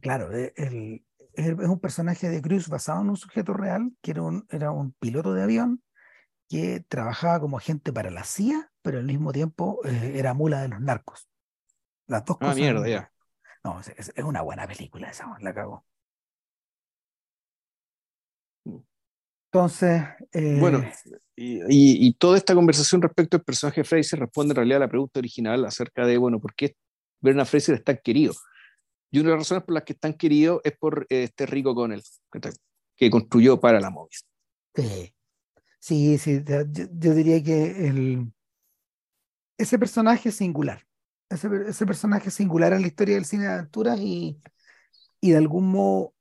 claro, 0.00 0.36
e, 0.36 0.52
el, 0.56 1.04
es 1.34 1.54
un 1.56 1.80
personaje 1.80 2.28
de 2.28 2.42
Cruise 2.42 2.68
basado 2.68 3.02
en 3.02 3.10
un 3.10 3.16
sujeto 3.16 3.52
real, 3.52 3.92
que 4.02 4.10
era 4.10 4.22
un, 4.22 4.46
era 4.50 4.72
un 4.72 4.92
piloto 4.92 5.34
de 5.34 5.42
avión 5.42 5.82
que 6.48 6.80
trabajaba 6.88 7.40
como 7.40 7.58
agente 7.58 7.92
para 7.92 8.10
la 8.10 8.24
CIA, 8.24 8.70
pero 8.82 8.98
al 8.98 9.04
mismo 9.04 9.32
tiempo 9.32 9.80
eh, 9.84 10.14
era 10.16 10.34
mula 10.34 10.62
de 10.62 10.68
los 10.68 10.80
narcos. 10.80 11.28
Las 12.06 12.24
dos 12.24 12.38
ah, 12.40 12.46
cosas. 12.46 12.56
mierda, 12.56 12.88
ya. 12.88 13.12
No, 13.62 13.80
es, 13.80 14.12
una 14.24 14.40
buena 14.40 14.66
película 14.66 15.10
esa, 15.10 15.36
la 15.40 15.54
cago. 15.54 15.84
Mm. 18.64 18.78
Entonces. 19.52 20.02
Eh, 20.32 20.56
bueno, 20.58 20.82
y, 21.36 22.12
toda 22.14 22.38
esta 22.38 22.54
conversación 22.54 23.02
respecto 23.02 23.36
al 23.36 23.44
personaje 23.44 23.82
de 23.82 23.84
Fraser 23.84 24.20
responde 24.20 24.52
en 24.52 24.56
realidad 24.56 24.78
a 24.78 24.86
la 24.86 24.88
pregunta 24.88 25.20
original 25.20 25.64
acerca 25.66 26.06
de, 26.06 26.16
bueno, 26.16 26.40
¿por 26.40 26.54
qué 26.54 26.74
Bernard 27.20 27.46
Fraser 27.46 27.74
es 27.74 27.84
tan 27.84 28.00
querido? 28.02 28.32
Y 29.10 29.20
una 29.20 29.30
de 29.30 29.36
las 29.36 29.40
razones 29.40 29.64
por 29.64 29.74
las 29.74 29.84
que 29.84 29.92
es 29.92 30.00
tan 30.00 30.14
querido 30.14 30.62
es 30.64 30.76
por 30.78 31.06
eh, 31.10 31.24
este 31.24 31.44
rico 31.46 31.74
con 31.74 31.92
él, 31.92 32.02
que 32.96 33.10
construyó 33.10 33.60
para 33.60 33.80
la 33.80 33.90
móvil. 33.90 34.16
Sí. 34.74 35.14
Sí, 35.80 36.18
sí, 36.18 36.42
yo, 36.44 37.14
diría 37.14 37.42
que 37.42 37.88
el, 37.88 38.32
ese 39.56 39.78
personaje 39.78 40.30
es 40.30 40.36
singular. 40.36 40.86
Ese, 41.30 41.86
personaje 41.86 42.30
singular 42.30 42.72
en 42.72 42.82
la 42.82 42.88
historia 42.88 43.16
del 43.16 43.26
cine 43.26 43.44
de 43.44 43.52
aventuras 43.52 43.98
y, 44.00 44.40
y 45.20 45.30
de 45.32 45.36
algún 45.36 45.70
modo 45.70 46.14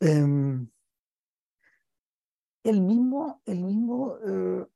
em, 0.00 0.68
el 2.64 2.80
mismo, 2.80 3.42
el 3.46 3.64
mismo 3.64 4.16
eh, 4.26 4.66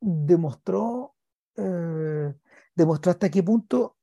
demostró, 0.00 1.14
eh, 1.56 2.34
demostró 2.74 3.12
hasta 3.12 3.30
qué 3.30 3.42
punto 3.42 3.96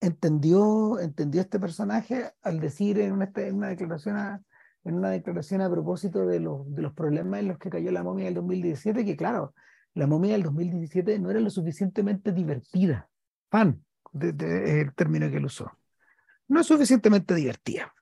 entendió, 0.00 0.98
entendió 1.00 1.40
este 1.42 1.60
personaje 1.60 2.32
al 2.42 2.60
decir 2.60 2.98
en 3.00 3.12
una, 3.12 3.30
en 3.36 3.56
una 3.56 3.68
declaración 3.68 4.16
a, 4.16 4.42
en 4.88 4.96
una 4.96 5.10
declaración 5.10 5.60
a 5.60 5.70
propósito 5.70 6.26
de 6.26 6.40
los, 6.40 6.72
de 6.74 6.82
los 6.82 6.92
problemas 6.92 7.40
en 7.40 7.48
los 7.48 7.58
que 7.58 7.70
cayó 7.70 7.90
la 7.90 8.02
momia 8.02 8.26
del 8.26 8.34
2017, 8.34 9.04
que 9.04 9.16
claro, 9.16 9.54
la 9.94 10.06
momia 10.06 10.32
del 10.32 10.42
2017 10.42 11.18
no 11.18 11.30
era 11.30 11.40
lo 11.40 11.50
suficientemente 11.50 12.32
divertida. 12.32 13.08
Fan, 13.50 13.84
de, 14.12 14.80
el 14.80 14.94
término 14.94 15.30
que 15.30 15.36
él 15.36 15.44
usó. 15.44 15.70
No 16.48 16.60
es 16.60 16.66
suficientemente 16.66 17.34
divertida. 17.34 17.92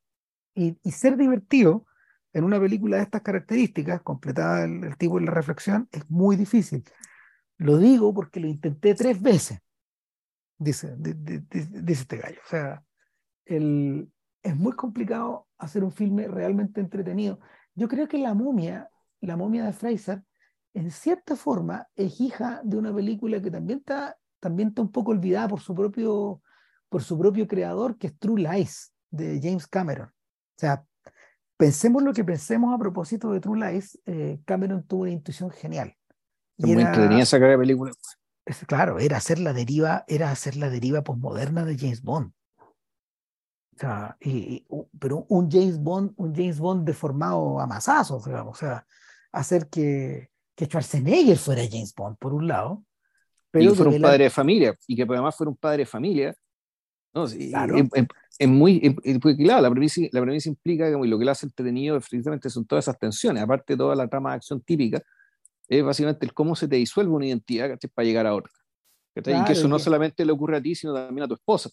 Y, 0.54 0.78
y, 0.82 0.92
ser 0.92 1.16
divertido 1.16 1.86
en 2.32 2.44
una 2.44 2.58
película 2.58 2.96
de 2.96 3.02
estas 3.02 3.22
características, 3.22 4.02
completada 4.02 4.64
el, 4.64 4.84
el 4.84 4.96
tipo 4.96 5.18
de 5.18 5.26
la 5.26 5.32
reflexión, 5.32 5.88
es 5.92 6.08
muy 6.08 6.36
difícil. 6.36 6.84
Lo 7.58 7.78
digo 7.78 8.14
porque 8.14 8.40
lo 8.40 8.46
intenté 8.46 8.94
tres 8.94 9.20
veces, 9.20 9.60
dice, 10.58 10.94
dice 10.96 11.92
este 11.92 12.16
gallo. 12.18 12.40
O 12.44 12.48
sea, 12.48 12.82
el, 13.44 14.10
es 14.46 14.56
muy 14.56 14.72
complicado 14.72 15.48
hacer 15.58 15.82
un 15.82 15.90
filme 15.90 16.28
realmente 16.28 16.80
entretenido. 16.80 17.40
Yo 17.74 17.88
creo 17.88 18.06
que 18.06 18.18
La 18.18 18.32
momia, 18.32 18.88
la 19.20 19.36
momia 19.36 19.64
de 19.64 19.72
Fraser, 19.72 20.22
en 20.72 20.90
cierta 20.90 21.34
forma 21.34 21.88
es 21.96 22.20
hija 22.20 22.60
de 22.62 22.76
una 22.76 22.94
película 22.94 23.42
que 23.42 23.50
también 23.50 23.80
está, 23.80 24.16
también 24.38 24.68
está 24.68 24.82
un 24.82 24.92
poco 24.92 25.10
olvidada 25.10 25.48
por 25.48 25.60
su 25.60 25.74
propio, 25.74 26.42
por 26.88 27.02
su 27.02 27.18
propio 27.18 27.48
creador, 27.48 27.98
que 27.98 28.08
es 28.08 28.18
True 28.18 28.42
Lies, 28.42 28.92
de 29.10 29.40
James 29.42 29.66
Cameron. 29.66 30.08
O 30.08 30.58
sea, 30.58 30.84
pensemos 31.56 32.02
lo 32.02 32.12
que 32.12 32.24
pensemos 32.24 32.72
a 32.72 32.78
propósito 32.78 33.32
de 33.32 33.40
True 33.40 33.58
Lies, 33.58 33.98
eh, 34.06 34.38
Cameron 34.44 34.86
tuvo 34.86 35.02
una 35.02 35.12
intuición 35.12 35.50
genial. 35.50 35.92
Es 36.56 36.66
muy 36.66 36.82
entretenida 36.82 37.22
esa 37.22 37.38
película. 37.38 37.92
Es, 38.44 38.64
claro, 38.64 39.00
era 39.00 39.16
hacer 39.16 39.40
la 39.40 39.52
deriva, 39.52 40.04
era 40.06 40.30
hacer 40.30 40.56
la 40.56 40.70
deriva 40.70 41.02
posmoderna 41.02 41.64
de 41.64 41.76
James 41.76 42.02
Bond. 42.02 42.32
O 43.76 43.78
sea, 43.78 44.16
y, 44.20 44.64
pero 44.98 45.26
un 45.28 45.50
James 45.50 45.78
Bond, 45.78 46.14
un 46.16 46.34
James 46.34 46.58
Bond 46.58 46.86
deformado 46.86 47.60
a 47.60 47.66
masazos, 47.66 48.24
digamos, 48.24 48.56
o 48.56 48.58
sea, 48.58 48.86
hacer 49.32 49.68
que, 49.68 50.30
que 50.54 50.64
Schwarzenegger 50.64 51.36
fuera 51.36 51.62
James 51.70 51.94
Bond, 51.94 52.16
por 52.16 52.32
un 52.32 52.48
lado. 52.48 52.84
Pero 53.50 53.72
y 53.72 53.74
fuera 53.74 53.90
un 53.90 54.00
padre 54.00 54.24
de 54.24 54.30
familia, 54.30 54.74
y 54.86 54.96
que 54.96 55.02
además 55.02 55.36
fuera 55.36 55.50
un 55.50 55.56
padre 55.56 55.78
de 55.78 55.86
familia. 55.86 56.34
No, 57.12 57.26
claro. 57.26 57.76
es, 58.38 58.48
muy, 58.48 58.96
porque 59.20 59.44
claro, 59.44 59.62
la 59.62 59.70
premisa, 59.70 60.00
la 60.10 60.22
premisa 60.22 60.48
implica 60.48 60.90
que 60.90 61.06
lo 61.06 61.18
que 61.18 61.24
le 61.24 61.30
hace 61.30 61.46
entretenido 61.46 61.98
precisamente 62.00 62.48
son 62.48 62.64
todas 62.66 62.84
esas 62.84 62.98
tensiones, 62.98 63.42
aparte 63.42 63.74
de 63.74 63.76
toda 63.78 63.94
la 63.94 64.08
trama 64.08 64.30
de 64.30 64.36
acción 64.36 64.62
típica, 64.62 65.02
es 65.68 65.84
básicamente 65.84 66.24
el 66.24 66.32
cómo 66.32 66.56
se 66.56 66.66
te 66.66 66.76
disuelve 66.76 67.12
una 67.12 67.26
identidad 67.26 67.78
para 67.94 68.06
llegar 68.06 68.26
a 68.26 68.34
otra. 68.34 68.52
y 69.14 69.44
que 69.44 69.52
eso 69.52 69.68
no 69.68 69.78
solamente 69.78 70.24
le 70.24 70.32
ocurre 70.32 70.56
a 70.56 70.62
ti, 70.62 70.74
sino 70.74 70.94
también 70.94 71.24
a 71.24 71.28
tu 71.28 71.34
esposa 71.34 71.70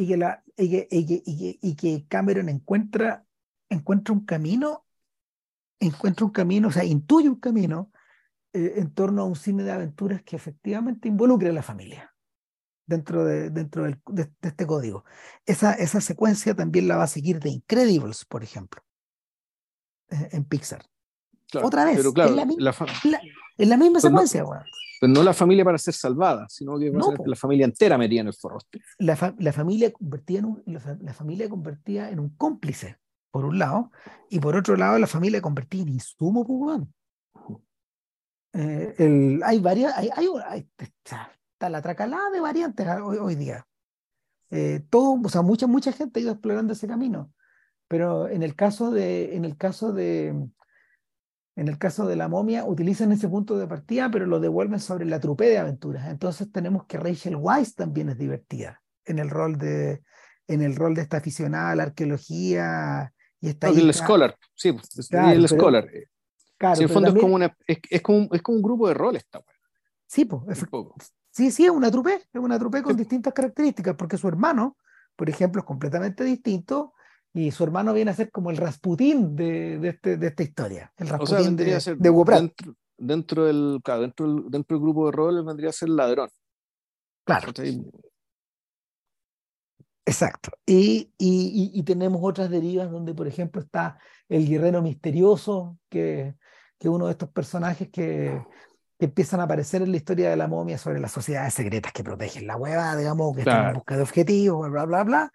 y 0.00 0.08
que, 0.08 0.16
la, 0.16 0.42
y 0.56 0.70
que, 0.70 1.58
y 1.60 1.74
que, 1.76 2.06
Cameron 2.08 2.48
encuentra, 2.48 3.26
encuentra 3.68 4.14
un 4.14 4.24
camino, 4.24 4.86
encuentra 5.78 6.24
un 6.24 6.32
camino, 6.32 6.68
o 6.68 6.70
sea, 6.72 6.84
intuye 6.84 7.28
un 7.28 7.38
camino 7.38 7.92
eh, 8.54 8.74
en 8.76 8.94
torno 8.94 9.22
a 9.22 9.24
un 9.26 9.36
cine 9.36 9.62
de 9.62 9.72
aventuras 9.72 10.22
que 10.22 10.36
efectivamente 10.36 11.06
involucre 11.06 11.50
a 11.50 11.52
la 11.52 11.62
familia. 11.62 12.14
dentro 12.86 13.24
de, 13.24 13.50
dentro 13.50 13.84
del, 13.84 14.00
de, 14.08 14.32
este 14.40 14.66
código. 14.66 15.04
Esa, 15.44 15.74
esa 15.74 16.00
secuencia 16.00 16.54
también 16.54 16.88
la 16.88 16.96
va 16.96 17.04
a 17.04 17.08
seguir 17.08 17.38
de 17.38 17.50
Incredibles, 17.50 18.24
por 18.24 18.42
ejemplo, 18.42 18.82
eh, 20.10 20.30
en 20.32 20.44
Pixar. 20.44 20.84
Otra 21.62 21.84
vez, 21.84 22.00
claro, 22.14 22.30
en, 22.30 22.36
la, 22.36 22.74
la, 23.58 23.76
misma 23.76 24.00
secuencia. 24.00 24.44
Pero 25.00 25.14
no 25.14 25.22
la 25.22 25.32
familia 25.32 25.64
para 25.64 25.78
ser 25.78 25.94
salvada, 25.94 26.46
sino 26.50 26.78
que 26.78 26.92
la 27.24 27.34
familia 27.34 27.64
entera 27.64 27.96
metida 27.96 28.20
en 28.20 28.26
el 28.26 28.34
forro. 28.34 28.58
La, 28.98 29.16
familia 29.16 29.90
convertía 29.90 30.40
en 30.40 30.44
un, 30.44 30.62
la, 30.66 31.14
familia 31.14 31.48
convertía 31.48 32.10
en 32.10 32.20
un 32.20 32.36
cómplice, 32.36 32.98
por 33.30 33.46
un 33.46 33.58
lado, 33.58 33.90
y 34.28 34.38
por 34.40 34.54
otro 34.56 34.76
lado 34.76 34.98
la 34.98 35.06
familia 35.06 35.40
convertía 35.40 35.82
en 35.82 35.88
insumo, 35.88 36.46
pues, 36.46 36.82
eh, 38.52 38.94
el, 38.98 39.40
hay 39.42 39.58
varias, 39.58 39.96
hay, 39.96 40.10
hay, 40.14 40.68
está 40.78 41.70
la 41.70 41.80
tracalada 41.80 42.30
de 42.30 42.40
variantes 42.40 42.86
hoy, 43.02 43.16
hoy 43.16 43.36
día. 43.36 43.66
Eh, 44.50 44.84
todo, 44.90 45.18
o 45.24 45.28
sea, 45.30 45.40
mucha, 45.40 45.66
mucha 45.66 45.92
gente 45.92 46.20
ha 46.20 46.22
ido 46.22 46.32
explorando 46.32 46.74
ese 46.74 46.86
camino, 46.86 47.32
pero 47.88 48.28
en 48.28 48.42
el 48.42 48.54
caso 48.54 48.90
de, 48.90 49.34
en 49.34 49.46
el 49.46 49.56
caso 49.56 49.94
de, 49.94 50.34
en 51.56 51.68
el 51.68 51.78
caso 51.78 52.06
de 52.06 52.16
la 52.16 52.28
momia, 52.28 52.64
utilizan 52.64 53.12
ese 53.12 53.28
punto 53.28 53.58
de 53.58 53.66
partida, 53.66 54.10
pero 54.10 54.26
lo 54.26 54.40
devuelven 54.40 54.80
sobre 54.80 55.04
la 55.04 55.20
trupe 55.20 55.46
de 55.46 55.58
aventuras. 55.58 56.08
Entonces 56.08 56.50
tenemos 56.50 56.86
que 56.86 56.98
Rachel 56.98 57.36
Weisz 57.36 57.74
también 57.74 58.08
es 58.08 58.18
divertida 58.18 58.80
en 59.04 59.18
el 59.18 59.30
rol 59.30 59.58
de, 59.58 60.02
en 60.46 60.62
el 60.62 60.76
rol 60.76 60.94
de 60.94 61.02
esta 61.02 61.18
aficionada 61.18 61.70
a 61.70 61.76
la 61.76 61.82
arqueología 61.84 63.12
y 63.40 63.48
esta 63.48 63.68
el 63.68 63.92
scholar, 63.94 64.36
sí, 64.54 64.76
el 65.10 65.48
scholar. 65.48 65.88
Claro, 66.58 66.76
en 66.76 66.82
el 66.82 66.88
fondo 66.90 67.08
es, 67.08 67.14
como 67.14 67.34
una, 67.34 67.56
es, 67.66 67.78
es, 67.88 68.02
como, 68.02 68.28
es 68.32 68.42
como 68.42 68.56
un 68.56 68.62
grupo 68.62 68.86
de 68.86 68.94
rol 68.94 69.16
esta 69.16 69.42
Sí, 70.06 70.24
pues, 70.24 70.66
Sí, 71.30 71.50
sí, 71.52 71.64
es 71.64 71.70
una 71.70 71.90
trupe, 71.90 72.14
es 72.14 72.40
una 72.40 72.58
trupe 72.58 72.82
con 72.82 72.96
distintas 72.96 73.32
características, 73.32 73.94
porque 73.94 74.18
su 74.18 74.26
hermano, 74.26 74.76
por 75.14 75.30
ejemplo, 75.30 75.60
es 75.60 75.66
completamente 75.66 76.24
distinto 76.24 76.94
y 77.32 77.50
su 77.50 77.64
hermano 77.64 77.92
viene 77.92 78.10
a 78.10 78.14
ser 78.14 78.30
como 78.30 78.50
el 78.50 78.56
Rasputín 78.56 79.36
de, 79.36 79.78
de, 79.78 79.88
este, 79.88 80.16
de 80.16 80.26
esta 80.26 80.42
historia. 80.42 80.92
El 80.96 81.08
Rasputín 81.08 81.56
de, 81.56 81.80
ser 81.80 81.96
dentro, 81.96 82.24
dentro, 82.98 83.44
del, 83.44 83.80
dentro, 84.00 84.26
del, 84.26 84.50
dentro 84.50 84.76
del 84.76 84.82
grupo 84.82 85.06
de 85.06 85.12
roles 85.12 85.44
vendría 85.44 85.70
a 85.70 85.72
ser 85.72 85.90
ladrón. 85.90 86.28
Claro. 87.24 87.52
Exacto. 90.04 90.50
Y, 90.66 91.12
y, 91.18 91.70
y, 91.72 91.82
tenemos 91.84 92.20
otras 92.24 92.50
derivas 92.50 92.90
donde, 92.90 93.14
por 93.14 93.28
ejemplo, 93.28 93.60
está 93.62 93.98
el 94.28 94.48
guerrero 94.48 94.82
misterioso, 94.82 95.78
que, 95.88 96.34
que 96.78 96.88
uno 96.88 97.06
de 97.06 97.12
estos 97.12 97.28
personajes 97.30 97.90
que, 97.90 98.42
que 98.98 99.04
empiezan 99.04 99.38
a 99.40 99.44
aparecer 99.44 99.82
en 99.82 99.92
la 99.92 99.98
historia 99.98 100.30
de 100.30 100.36
la 100.36 100.48
momia 100.48 100.78
sobre 100.78 100.98
las 100.98 101.12
sociedades 101.12 101.54
secretas 101.54 101.92
que 101.92 102.02
protegen 102.02 102.46
la 102.46 102.56
hueva, 102.56 102.96
digamos, 102.96 103.34
que 103.36 103.42
están 103.42 103.68
en 103.68 103.74
busca 103.74 103.96
de 103.96 104.02
objetivos, 104.02 104.70
bla, 104.70 104.84
bla, 104.84 105.04
bla. 105.04 105.32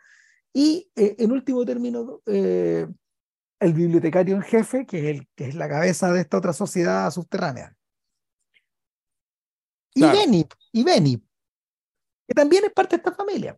Y 0.57 0.89
eh, 0.95 1.17
en 1.19 1.33
último 1.33 1.65
término, 1.65 2.21
eh, 2.25 2.87
el 3.59 3.73
bibliotecario 3.73 4.37
en 4.37 4.41
jefe, 4.41 4.85
que 4.85 4.99
es, 4.99 5.17
el, 5.17 5.27
que 5.35 5.49
es 5.49 5.55
la 5.55 5.67
cabeza 5.67 6.13
de 6.13 6.21
esta 6.21 6.37
otra 6.37 6.53
sociedad 6.53 7.11
subterránea. 7.11 7.75
Y 9.93 10.01
Benny, 10.01 10.45
y 10.71 10.83
Benny, 10.83 11.17
que 12.25 12.33
también 12.33 12.63
es 12.63 12.71
parte 12.71 12.95
de 12.95 13.01
esta 13.01 13.13
familia. 13.13 13.57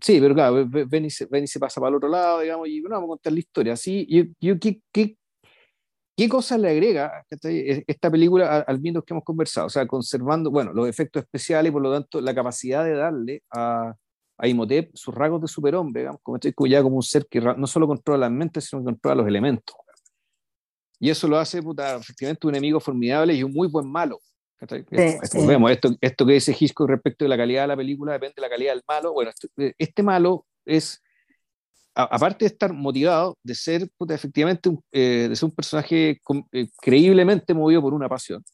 Sí, 0.00 0.20
pero 0.20 0.32
claro, 0.32 0.68
Benny 0.68 1.10
se, 1.10 1.26
se 1.48 1.58
pasa 1.58 1.80
para 1.80 1.90
el 1.90 1.96
otro 1.96 2.08
lado, 2.08 2.40
digamos, 2.40 2.68
y 2.68 2.80
bueno, 2.80 2.94
vamos 2.94 3.08
a 3.08 3.14
contar 3.16 3.32
la 3.32 3.38
historia. 3.40 3.76
Sí, 3.76 4.06
yo, 4.08 4.22
yo 4.40 4.58
¿qué, 4.60 4.80
qué, 4.92 5.16
¿Qué 6.16 6.28
cosa 6.28 6.56
le 6.58 6.70
agrega 6.70 7.24
esta 7.28 8.08
película 8.08 8.60
al 8.60 8.80
menos 8.80 9.02
que 9.04 9.14
hemos 9.14 9.24
conversado? 9.24 9.66
O 9.66 9.70
sea, 9.70 9.84
conservando, 9.86 10.52
bueno, 10.52 10.72
los 10.72 10.88
efectos 10.88 11.24
especiales 11.24 11.70
y 11.70 11.72
por 11.72 11.82
lo 11.82 11.92
tanto 11.92 12.20
la 12.20 12.34
capacidad 12.34 12.84
de 12.84 12.94
darle 12.94 13.42
a, 13.50 13.94
a 14.40 14.48
Imhotep 14.48 14.90
sus 14.94 15.14
rasgos 15.14 15.42
de 15.42 15.48
superhombre, 15.48 16.02
digamos, 16.02 16.20
como 16.22 16.36
estoy 16.36 16.70
ya 16.70 16.82
como 16.82 16.96
un 16.96 17.02
ser 17.02 17.26
que 17.26 17.40
no 17.40 17.66
solo 17.66 17.86
controla 17.86 18.26
la 18.26 18.30
mente, 18.30 18.60
sino 18.60 18.80
que 18.80 18.86
controla 18.86 19.16
los 19.16 19.28
elementos. 19.28 19.76
Y 20.98 21.10
eso 21.10 21.28
lo 21.28 21.38
hace, 21.38 21.62
puta, 21.62 21.96
efectivamente, 21.96 22.46
un 22.46 22.54
enemigo 22.54 22.80
formidable 22.80 23.34
y 23.34 23.42
un 23.42 23.52
muy 23.52 23.68
buen 23.68 23.90
malo. 23.90 24.20
esto, 24.60 25.46
Vemos, 25.46 25.70
esto, 25.70 25.90
esto 26.00 26.26
que 26.26 26.34
dice 26.34 26.56
Hitchcock 26.58 26.88
respecto 26.88 27.24
de 27.24 27.28
la 27.28 27.36
calidad 27.36 27.62
de 27.62 27.68
la 27.68 27.76
película 27.76 28.12
depende 28.12 28.34
de 28.36 28.42
la 28.42 28.50
calidad 28.50 28.72
del 28.72 28.82
malo. 28.86 29.12
Bueno, 29.12 29.30
este, 29.30 29.74
este 29.78 30.02
malo 30.02 30.46
es 30.64 31.02
aparte 31.94 32.44
de 32.44 32.46
estar 32.46 32.72
motivado 32.72 33.36
de 33.42 33.54
ser 33.54 33.90
efectivamente 34.08 34.68
un, 34.68 34.82
eh, 34.92 35.26
de 35.28 35.36
ser 35.36 35.46
un 35.46 35.54
personaje 35.54 36.20
eh, 36.52 36.68
creíblemente 36.80 37.52
movido 37.52 37.82
por 37.82 37.94
una 37.94 38.08
pasión, 38.08 38.44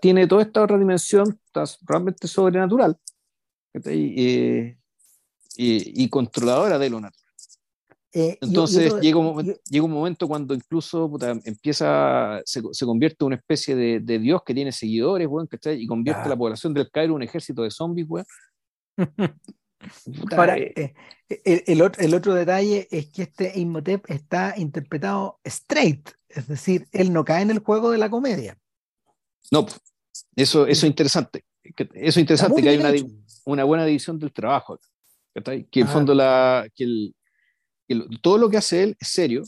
tiene 0.00 0.26
toda 0.26 0.42
esta 0.42 0.62
otra 0.62 0.76
dimensión 0.76 1.38
realmente 1.86 2.26
sobrenatural 2.26 2.98
eh, 3.84 4.76
y, 5.60 6.08
controladora 6.08 6.78
de 6.78 6.90
lo 6.90 7.00
natural. 7.00 7.24
Entonces 8.12 8.94
llega, 9.00 9.18
un, 9.18 9.54
llega, 9.68 9.84
un, 9.84 9.90
momento 9.90 10.26
cuando 10.26 10.54
incluso 10.54 11.10
empieza, 11.44 12.40
se, 12.44 12.62
se, 12.72 12.86
convierte 12.86 13.18
en 13.20 13.26
una 13.26 13.36
especie 13.36 13.76
de, 13.76 14.00
de, 14.00 14.18
dios 14.18 14.42
que 14.44 14.54
tiene 14.54 14.72
seguidores, 14.72 15.28
bueno, 15.28 15.48
y 15.76 15.86
convierte 15.86 16.22
a 16.22 16.28
la 16.28 16.36
población 16.36 16.72
del 16.72 16.90
Cairo 16.90 17.12
en 17.12 17.16
un 17.16 17.22
ejército 17.22 17.62
de 17.62 17.70
zombies. 17.70 18.06
Bueno. 18.08 18.26
Ahora, 20.36 20.56
eh, 20.56 20.94
eh, 21.28 21.64
el, 21.66 21.82
otro, 21.82 22.02
el, 22.02 22.14
otro, 22.14 22.34
detalle 22.34 22.88
es 22.90 23.10
que 23.10 23.22
este 23.22 23.58
Imhotep 23.58 24.10
está 24.10 24.54
interpretado 24.56 25.38
straight, 25.44 26.10
es 26.28 26.48
decir, 26.48 26.88
él 26.92 27.12
no 27.12 27.24
cae 27.24 27.42
en 27.42 27.50
el 27.50 27.60
juego 27.60 27.90
de 27.90 27.98
la 27.98 28.10
comedia. 28.10 28.58
No, 29.52 29.66
eso, 30.34 30.66
eso 30.66 30.66
es 30.66 30.84
interesante. 30.84 31.44
Eso 31.62 31.84
es 31.94 32.16
interesante, 32.16 32.62
que 32.62 32.68
hay 32.68 32.78
una, 32.78 32.92
una, 33.44 33.64
buena 33.64 33.84
división 33.84 34.18
del 34.18 34.32
trabajo. 34.32 34.80
Que 35.42 35.80
en 35.80 35.88
fondo 35.88 36.14
la, 36.14 36.68
que 36.74 36.84
el, 36.84 37.14
todo 38.20 38.38
lo 38.38 38.50
que 38.50 38.58
hace 38.58 38.82
él 38.82 38.96
es 39.00 39.08
serio, 39.08 39.42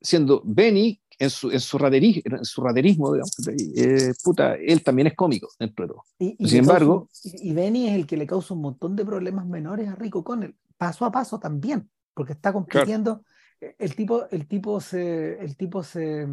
siendo 0.00 0.42
Benny 0.44 1.00
en 1.18 1.30
su, 1.30 1.50
en 1.50 1.60
su, 1.60 1.78
raderismo, 1.78 3.12
digamos, 3.12 3.32
eh, 3.76 4.12
puta, 4.22 4.54
él 4.54 4.84
también 4.84 5.08
es 5.08 5.14
cómico 5.14 5.48
dentro 5.58 5.84
de 5.84 5.92
todo. 5.92 6.04
Y, 6.18 6.48
Sin 6.48 6.60
embargo... 6.60 7.08
y 7.24 7.52
Benny 7.52 7.88
es 7.88 7.94
el 7.96 8.06
que 8.06 8.16
le 8.16 8.26
causa 8.26 8.54
un 8.54 8.62
montón 8.62 8.94
de 8.94 9.04
problemas 9.04 9.46
menores 9.46 9.88
a 9.88 9.96
Rico 9.96 10.22
Connell, 10.22 10.54
paso 10.76 11.04
a 11.04 11.10
paso 11.10 11.40
también, 11.40 11.90
porque 12.14 12.34
está 12.34 12.52
compitiendo. 12.52 13.24
Eh, 13.60 13.74
el, 13.78 13.96
tipo, 13.96 14.28
el 14.30 14.46
tipo 14.46 14.80
se... 14.80 15.40
El 15.40 15.56
tipo 15.56 15.82
se, 15.82 16.28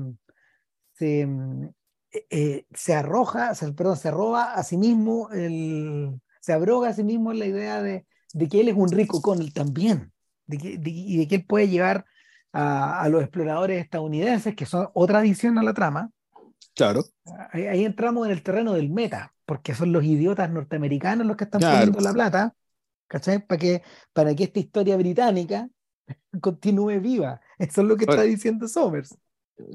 se, 0.93 1.27
eh, 2.29 2.65
se 2.71 2.93
arroja, 2.93 3.55
se, 3.55 3.73
perdón, 3.73 3.97
se 3.97 4.11
roba 4.11 4.53
a 4.53 4.63
sí 4.63 4.77
mismo, 4.77 5.29
el, 5.31 6.21
se 6.41 6.53
abroga 6.53 6.89
a 6.89 6.93
sí 6.93 7.03
mismo 7.03 7.33
la 7.33 7.47
idea 7.47 7.81
de, 7.81 8.05
de 8.35 8.49
que 8.49 8.59
él 8.59 8.67
es 8.67 8.75
un 8.75 8.91
Rico 8.91 9.21
Connell 9.21 9.53
también, 9.53 10.11
de 10.45 10.57
que, 10.57 10.77
y 10.83 11.17
de 11.17 11.27
que 11.27 11.35
él 11.35 11.45
puede 11.45 11.69
llevar 11.69 12.05
a, 12.51 13.07
los 13.09 13.21
exploradores 13.21 13.81
estadounidenses, 13.81 14.55
que 14.55 14.65
son 14.65 14.89
otra 14.93 15.19
adición 15.19 15.57
a 15.57 15.63
la 15.63 15.73
trama. 15.73 16.11
Claro. 16.73 17.05
Ahí, 17.51 17.85
entramos 17.85 18.25
en 18.25 18.33
el 18.33 18.43
terreno 18.43 18.73
del 18.73 18.89
meta, 18.89 19.33
porque 19.45 19.73
son 19.73 19.93
los 19.93 20.03
idiotas 20.03 20.49
norteamericanos 20.49 21.25
los 21.25 21.37
que 21.37 21.45
están 21.45 21.61
poniendo 21.61 22.01
la 22.01 22.13
plata, 22.13 22.55
¿cachai? 23.07 23.45
Para 23.45 23.59
que, 23.59 23.83
para 24.11 24.35
que 24.35 24.43
esta 24.43 24.59
historia 24.59 24.97
británica 24.97 25.69
continúe 26.41 26.99
viva. 26.99 27.39
Eso 27.57 27.81
es 27.81 27.87
lo 27.87 27.95
que 27.95 28.03
está 28.03 28.23
diciendo 28.23 28.67
Somers. 28.67 29.15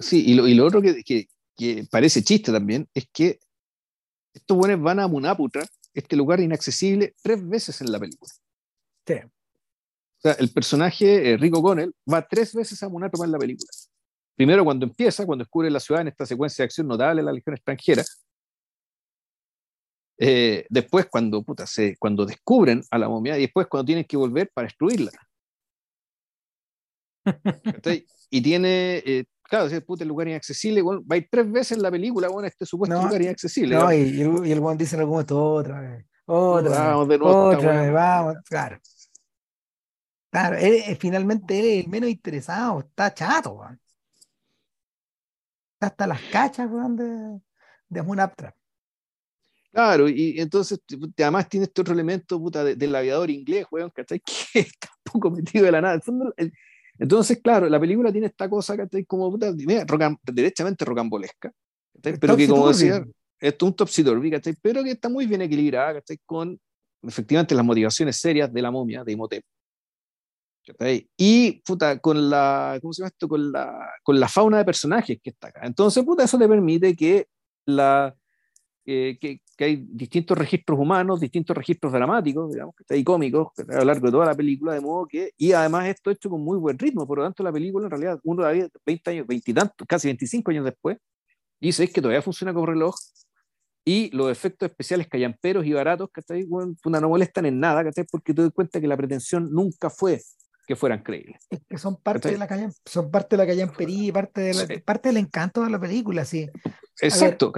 Sí, 0.01 0.23
y 0.27 0.35
lo, 0.35 0.47
y 0.47 0.53
lo 0.53 0.67
otro 0.67 0.83
que, 0.83 1.03
que, 1.03 1.29
que, 1.57 1.87
parece 1.91 2.23
chiste 2.23 2.53
también 2.53 2.87
es 2.93 3.09
que 3.11 3.39
estos 4.35 4.55
buenos 4.55 4.83
van 4.83 5.01
a 5.01 5.09
Munaputra, 5.09 5.67
este 5.95 6.15
lugar 6.15 6.41
inaccesible, 6.41 7.15
tres 7.23 7.47
veces 7.49 7.81
en 7.81 7.91
la 7.91 7.99
película. 7.99 8.31
Sí. 9.07 9.15
O 9.15 10.21
sea, 10.23 10.33
el 10.33 10.51
personaje 10.51 11.33
eh, 11.33 11.37
Rico 11.39 11.63
Connell 11.63 11.95
va 12.13 12.27
tres 12.27 12.55
veces 12.55 12.83
a 12.83 12.89
Monarca 12.89 13.25
en 13.25 13.33
la 13.33 13.39
película. 13.39 13.71
Primero 14.37 14.65
cuando 14.65 14.87
empieza, 14.87 15.25
cuando 15.25 15.45
descubre 15.45 15.71
la 15.71 15.81
ciudad 15.81 16.03
en 16.03 16.09
esta 16.09 16.27
secuencia 16.27 16.63
de 16.63 16.67
acción 16.67 16.87
notable 16.87 17.23
de 17.23 17.27
la 17.27 17.33
Legión 17.33 17.55
extranjera. 17.55 18.05
Eh, 20.19 20.67
después 20.69 21.07
cuando, 21.07 21.43
puta, 21.43 21.67
se, 21.67 21.97
cuando 21.97 22.27
descubren 22.27 22.83
a 22.91 22.99
la 22.99 23.09
momia 23.09 23.39
y 23.39 23.43
después 23.43 23.67
cuando 23.67 23.87
tienen 23.87 24.05
que 24.05 24.19
volver 24.19 24.51
para 24.53 24.67
destruirla. 24.67 25.11
y 28.31 28.43
tiene, 28.43 29.03
eh, 29.07 29.25
claro, 29.43 29.67
ese 29.67 29.81
puta, 29.81 30.05
el 30.05 30.09
lugar 30.09 30.29
inaccesible, 30.29 30.83
va 30.83 31.01
a 31.09 31.17
ir 31.17 31.29
tres 31.31 31.51
veces 31.51 31.79
en 31.79 31.83
la 31.83 31.91
película, 31.91 32.29
bueno, 32.29 32.47
este 32.47 32.67
supuesto 32.67 33.03
lugar 33.03 33.23
inaccesible. 33.23 33.77
No, 33.77 33.91
y, 33.91 34.21
el, 34.21 34.45
el 34.45 34.77
dice 34.77 34.97
en 34.97 35.01
algún 35.01 35.15
momento 35.15 35.55
otra 35.55 35.81
vez, 35.81 36.07
otra, 36.31 36.89
vamos 36.89 37.09
de 37.09 37.19
nuevo, 37.19 37.45
otra 37.49 37.83
vez, 37.83 37.93
vamos, 37.93 38.37
claro. 38.49 38.79
Claro, 40.31 40.57
él, 40.57 40.97
finalmente 40.99 41.59
él 41.59 41.67
es 41.67 41.85
el 41.85 41.91
menos 41.91 42.09
interesado, 42.09 42.81
está 42.81 43.13
chato, 43.13 43.53
weón. 43.53 43.81
Está 45.75 45.87
hasta 45.89 46.07
las 46.07 46.21
cachas, 46.31 46.71
weón, 46.71 46.97
de, 46.97 47.41
de 47.89 48.23
Aptra. 48.23 48.55
Claro, 49.73 50.09
y 50.09 50.41
entonces 50.41 50.81
además 51.17 51.49
tiene 51.49 51.65
este 51.65 51.81
otro 51.81 51.95
elemento 51.95 52.39
puta, 52.39 52.65
del 52.65 52.95
aviador 52.95 53.31
inglés, 53.31 53.67
weón, 53.71 53.91
¿cachai? 53.91 54.21
Que 54.53 54.61
está 54.61 54.89
un 55.05 55.13
poco 55.13 55.31
metido 55.31 55.65
de 55.65 55.73
la 55.73 55.81
nada. 55.81 56.01
Entonces, 56.99 57.41
claro, 57.43 57.69
la 57.69 57.81
película 57.81 58.13
tiene 58.13 58.29
esta 58.29 58.49
cosa, 58.49 58.77
¿cachai? 58.77 59.05
Como 59.05 59.31
puta, 59.31 59.53
derechamente 59.53 60.85
rocambolesca, 60.85 61.53
pero 62.03 62.37
que 62.37 62.47
como 62.47 62.69
decía, 62.69 63.05
es 63.41 63.57
un 63.63 63.75
topsy-turvy, 63.75 64.31
¿cachai? 64.31 64.55
Pero 64.61 64.85
que 64.85 64.93
está 64.93 65.09
muy 65.09 65.27
bien 65.27 65.43
equilibrada, 65.43 65.95
¿cachai? 65.95 66.19
Con 66.25 66.59
efectivamente 67.03 67.55
las 67.55 67.65
motivaciones 67.65 68.17
serias 68.17 68.53
de 68.53 68.63
la 68.63 68.71
momia 68.71 69.03
de 69.03 69.13
Imhotep. 69.13 69.43
Y 71.17 71.63
puta, 71.63 71.99
con 71.99 72.31
la, 72.31 72.79
¿cómo 72.81 72.93
se 72.93 73.03
llama 73.03 73.09
esto? 73.09 73.29
Con 73.29 73.51
la, 73.51 73.91
con 74.03 74.21
la 74.21 74.29
fauna 74.29 74.59
de 74.59 74.65
personajes 74.65 75.19
que 75.23 75.31
está 75.31 75.49
acá. 75.49 75.61
Entonces, 75.65 76.05
puta, 76.05 76.25
eso 76.25 76.39
te 76.39 76.49
permite 76.49 76.95
que, 76.95 77.27
la, 77.67 78.15
que, 78.85 79.19
que, 79.21 79.65
hay 79.65 79.77
distintos 79.77 80.37
registros 80.39 80.79
humanos, 80.79 81.21
distintos 81.21 81.57
registros 81.57 81.93
dramáticos, 81.93 82.53
digamos, 82.53 82.75
que 82.75 82.83
está 82.83 82.95
ahí 82.95 83.05
cómicos 83.05 83.49
a 83.69 83.79
lo 83.79 83.85
largo 83.85 84.07
de 84.07 84.13
toda 84.13 84.27
la 84.27 84.35
película, 84.35 84.75
de 84.75 84.81
modo 84.81 85.07
que, 85.07 85.33
y 85.37 85.53
además 85.53 85.87
esto 85.89 86.11
hecho 86.11 86.31
con 86.31 86.43
muy 86.43 86.59
buen 86.59 86.79
ritmo, 86.79 87.07
por 87.07 87.19
lo 87.19 87.25
tanto 87.25 87.43
la 87.43 87.53
película 87.53 87.87
en 87.87 87.91
realidad, 87.91 88.21
uno 88.25 88.45
de 88.47 88.71
20 88.87 89.11
años, 89.11 89.27
20 89.27 89.51
y 89.51 89.55
tantos, 89.55 89.87
casi 89.87 90.09
25 90.09 90.51
años 90.51 90.65
después, 90.65 90.97
dice 91.61 91.85
es 91.85 91.93
que 91.93 92.01
todavía 92.01 92.23
funciona 92.23 92.55
como 92.55 92.67
reloj 92.67 92.95
y 93.85 94.15
los 94.15 94.31
efectos 94.31 94.69
especiales 94.71 95.09
callamperos 95.09 95.65
y 95.65 95.73
baratos, 95.73 96.11
que 96.13 96.45
bueno, 96.47 96.75
no 96.85 97.09
molestan 97.09 97.47
en 97.47 97.61
nada, 97.61 97.83
porque 98.11 98.35
te 98.35 98.43
das 98.43 98.53
cuenta 98.53 98.81
que 98.81 98.87
la 98.87 98.97
pretensión 98.97 99.53
nunca 99.53 99.91
fue 99.91 100.21
que 100.67 100.77
fueran 100.77 101.03
creíbles. 101.03 101.41
Es 101.51 101.61
que 101.69 101.79
son 101.79 101.97
parte 101.97 102.31
de 102.31 102.39
la 102.39 102.47
callan, 102.47 102.73
son 102.85 103.11
parte 103.11 103.37
de 103.37 103.43
la 103.43 103.47
callampería, 103.49 104.13
parte, 104.13 104.41
de 104.41 104.55
la, 104.55 104.67
parte 104.85 105.09
del 105.09 105.17
encanto 105.17 105.65
de 105.65 105.71
la 105.71 105.81
película, 105.81 106.25
sí. 106.25 106.49
Exacto, 107.01 107.53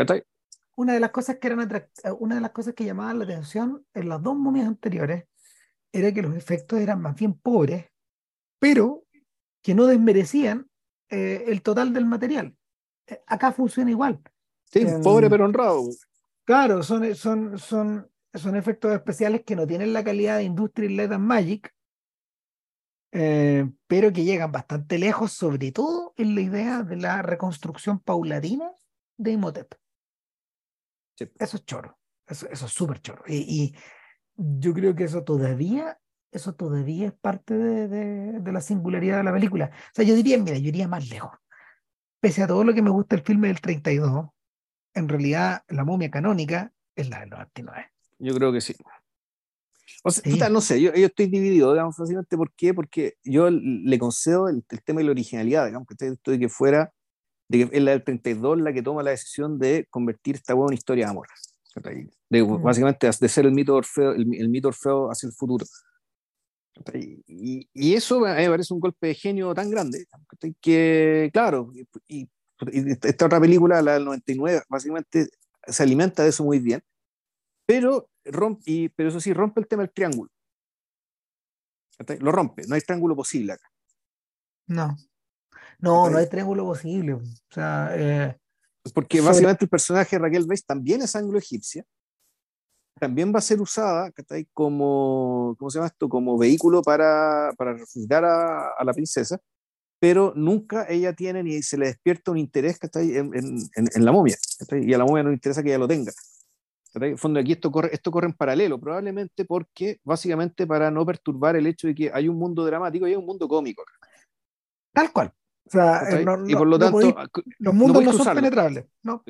Una 0.77 0.95
de 0.95 1.01
las 1.01 1.11
cosas 1.11 1.37
que 1.39 1.49
eran 1.49 1.69
una 2.19 2.37
de 2.37 2.41
las 2.41 2.53
cosas 2.53 2.73
que 2.75 2.87
llamaban 2.87 3.19
la 3.19 3.25
atención 3.25 3.85
en 3.93 4.09
las 4.09 4.23
dos 4.23 4.35
momias 4.35 4.67
anteriores 4.67 5.25
era 5.93 6.13
que 6.15 6.23
los 6.23 6.35
efectos 6.35 6.79
eran 6.81 7.03
más 7.03 7.15
bien 7.15 7.35
pobres, 7.35 7.87
pero 8.59 9.05
que 9.61 9.75
no 9.75 9.87
desmerecían 9.87 10.67
eh, 11.11 11.45
el 11.49 11.61
total 11.61 11.93
del 11.93 12.07
material. 12.07 12.57
Eh, 13.07 13.21
acá 13.27 13.53
funciona 13.53 13.91
igual. 13.91 14.21
Sí, 14.65 14.81
em, 14.81 15.03
pobre 15.03 15.29
pero 15.29 15.45
honrado. 15.45 15.85
Claro, 16.45 16.83
son, 16.83 17.15
son, 17.15 17.59
son, 17.59 18.11
son 18.35 18.57
efectos 18.57 18.93
especiales 18.93 19.43
que 19.45 19.55
no 19.55 19.67
tienen 19.67 19.93
la 19.93 20.03
calidad 20.03 20.39
de 20.39 20.45
Industrial 20.45 20.97
Light 20.97 21.13
and 21.13 21.25
Magic, 21.25 21.75
eh, 23.13 23.71
pero 23.87 24.13
que 24.13 24.25
llegan 24.25 24.51
bastante 24.51 24.99
lejos, 24.99 25.33
sobre 25.33 25.71
todo 25.71 26.15
en 26.17 26.35
la 26.35 26.41
idea 26.41 26.83
de 26.83 26.97
la 26.97 27.23
reconstrucción 27.23 28.01
paulatina 28.01 28.73
de 29.17 29.33
Imhotep. 29.33 29.75
Eso 31.39 31.57
es 31.57 31.65
choro, 31.65 31.99
eso, 32.27 32.49
eso 32.51 32.67
es 32.67 32.73
súper 32.73 33.01
choro. 33.01 33.23
Y, 33.29 33.75
yo 34.35 34.73
creo 34.73 34.95
que 34.95 35.05
eso 35.05 35.23
todavía, 35.25 36.01
eso 36.33 36.55
todavía 36.55 37.09
es 37.09 37.13
parte 37.13 37.55
de, 37.55 37.87
de, 38.41 38.53
la 38.53 38.63
singularidad 38.63 39.19
de 39.19 39.25
la 39.25 39.33
película. 39.33 39.71
O 39.73 39.95
sea, 39.95 40.05
yo 40.05 40.15
diría, 40.15 40.39
mira, 40.39 40.57
yo 40.57 40.69
iría 40.69 40.89
más 40.89 41.09
lejos. 41.11 41.31
Pese 42.19 42.43
a 42.43 42.47
todo 42.47 42.65
lo 42.65 42.73
que 42.73 42.83
me 42.83 42.91
gusta 42.91 43.15
el 43.15 43.23
filme 43.23 43.49
del 43.49 43.61
32, 43.61 44.31
en 44.95 45.09
realidad 45.09 45.63
la 45.69 45.85
momia 45.85 46.11
canónica 46.11 46.73
es 46.95 47.09
la 47.09 47.21
del 47.21 47.31
99. 47.31 47.91
Yo 48.19 48.35
creo 48.35 48.53
que 48.53 48.61
sí. 48.61 48.75
O 50.05 50.11
sea, 50.11 50.49
no 50.49 50.61
sé, 50.61 50.81
yo, 50.81 50.91
estoy 50.93 51.27
dividido, 51.27 51.73
digamos, 51.73 51.97
fácilmente. 51.97 52.37
¿Por 52.37 52.53
qué? 52.55 52.75
Porque 52.75 53.15
yo 53.25 53.51
le 53.51 53.99
concedo 53.99 54.49
el, 54.49 54.65
tema 54.85 54.99
de 54.99 55.05
la 55.05 55.11
originalidad, 55.13 55.67
digamos, 55.67 55.87
que 55.87 56.07
esto 56.07 56.31
de 56.31 56.39
que 56.39 56.49
fuera, 56.49 56.93
de 57.49 57.69
que 57.69 57.77
es 57.77 57.83
la 57.83 57.93
del 57.93 58.03
32 58.03 58.61
la 58.61 58.73
que 58.73 58.83
toma 58.83 59.03
la 59.03 59.11
decisión 59.11 59.59
de 59.59 59.87
convertir 59.91 60.37
esta 60.37 60.55
hueá 60.55 60.69
en 60.69 60.75
historia 60.75 61.05
de 61.07 61.11
amor. 61.11 61.29
De, 62.31 62.43
mm. 62.43 62.63
Básicamente, 62.63 63.09
de 63.09 63.29
ser 63.29 63.47
el 63.47 63.53
mito 63.53 63.75
Orfeo, 63.75 64.13
el, 64.13 64.27
mito 64.49 64.69
Orfeo 64.69 65.11
hacia 65.11 65.29
el 65.29 65.33
futuro. 65.33 65.65
Y, 66.95 67.69
y, 67.73 67.95
eso 67.95 68.21
me 68.21 68.49
parece 68.49 68.73
un 68.73 68.81
golpe 68.81 69.09
de 69.09 69.15
genio 69.15 69.55
tan 69.55 69.71
grande 69.71 70.07
que, 70.61 71.31
claro, 71.33 71.71
y, 72.09 72.29
esta 72.71 73.27
otra 73.27 73.41
película, 73.41 73.83
la 73.83 73.95
del 73.95 74.05
99, 74.05 74.63
básicamente 74.69 75.29
se 75.67 75.83
alimenta 75.83 76.23
de 76.23 76.31
eso 76.31 76.45
muy 76.45 76.59
bien, 76.59 76.83
pero 77.67 78.09
rompe, 78.25 78.93
pero 78.95 79.09
eso 79.09 79.21
sí, 79.21 79.33
rompe 79.33 79.61
el 79.61 79.67
tema 79.67 79.83
del 79.83 79.93
triángulo. 79.93 80.31
Lo 82.21 82.33
rompe, 82.33 82.67
no 82.67 82.75
hay 82.75 82.81
triángulo 82.81 83.15
posible 83.15 83.53
acá. 83.53 83.69
No. 84.67 84.97
No, 85.79 86.09
no 86.09 86.19
hay 86.19 86.29
triángulo 86.29 86.65
posible. 86.65 87.15
O 87.15 87.23
sea, 87.51 87.91
eh, 87.93 88.39
porque 88.95 89.21
básicamente 89.21 89.65
el 89.65 89.69
personaje 89.69 90.17
de 90.17 90.23
Raquel 90.23 90.47
Weiss 90.49 90.65
también 90.65 91.03
es 91.03 91.15
anglo-egipcia, 91.15 91.85
también 92.99 93.33
va 93.35 93.39
a 93.39 93.43
ser 93.43 93.61
usada 93.61 94.13
como, 94.53 95.57
¿cómo 95.59 95.71
se 95.71 95.79
llama 95.79 95.89
esto? 95.89 96.09
como 96.09 96.39
vehículo 96.39 96.83
para, 96.83 97.53
para 97.57 97.75
refugiar 97.75 98.25
a, 98.25 98.69
a, 98.79 98.85
la 98.85 98.93
princesa, 98.93 99.39
pero 100.03 100.33
nunca 100.35 100.85
ella 100.89 101.13
tiene 101.13 101.45
ni 101.45 101.63
se 101.63 101.79
le 101.79 101.87
despierta 101.87 102.33
un 102.33 102.39
interés 102.39 102.81
en, 102.95 103.33
en, 103.37 103.57
en, 103.77 103.89
en, 103.95 104.05
la 104.05 104.11
momia, 104.11 104.37
y 104.73 104.93
a 104.93 104.99
la 104.99 105.05
momia 105.05 105.23
no 105.23 105.29
le 105.29 105.37
interesa 105.37 105.63
que 105.63 105.69
ella 105.69 105.79
lo 105.79 105.87
tenga. 105.87 106.11
En 106.95 107.17
fondo 107.17 107.39
aquí 107.39 107.53
esto 107.53 107.71
corre, 107.71 107.91
esto 107.93 108.11
corre 108.11 108.27
en 108.27 108.33
paralelo, 108.33 108.81
probablemente 108.81 109.45
porque, 109.45 110.01
básicamente, 110.03 110.67
para 110.67 110.91
no 110.91 111.07
perturbar 111.07 111.55
el 111.55 111.69
hecho 111.69 111.87
de 111.87 111.95
que 111.95 112.11
hay 112.13 112.29
un 112.29 112.37
mundo 112.37 112.65
dramático 112.65 113.07
y 113.07 113.11
hay 113.11 113.17
un 113.17 113.25
mundo 113.25 113.47
cómico. 113.47 113.85
Tal 114.93 115.13
cual. 115.13 115.33
O 115.67 115.71
sea, 115.71 116.03
eh, 116.11 116.27
y 116.49 116.57
por 116.57 116.67
lo 116.67 116.81
tanto, 116.81 117.15
los 117.61 117.73
mundos 117.73 118.03
no, 118.03 118.13
son 118.13 118.35
penetrables. 118.35 118.87
¿no? 119.05 119.23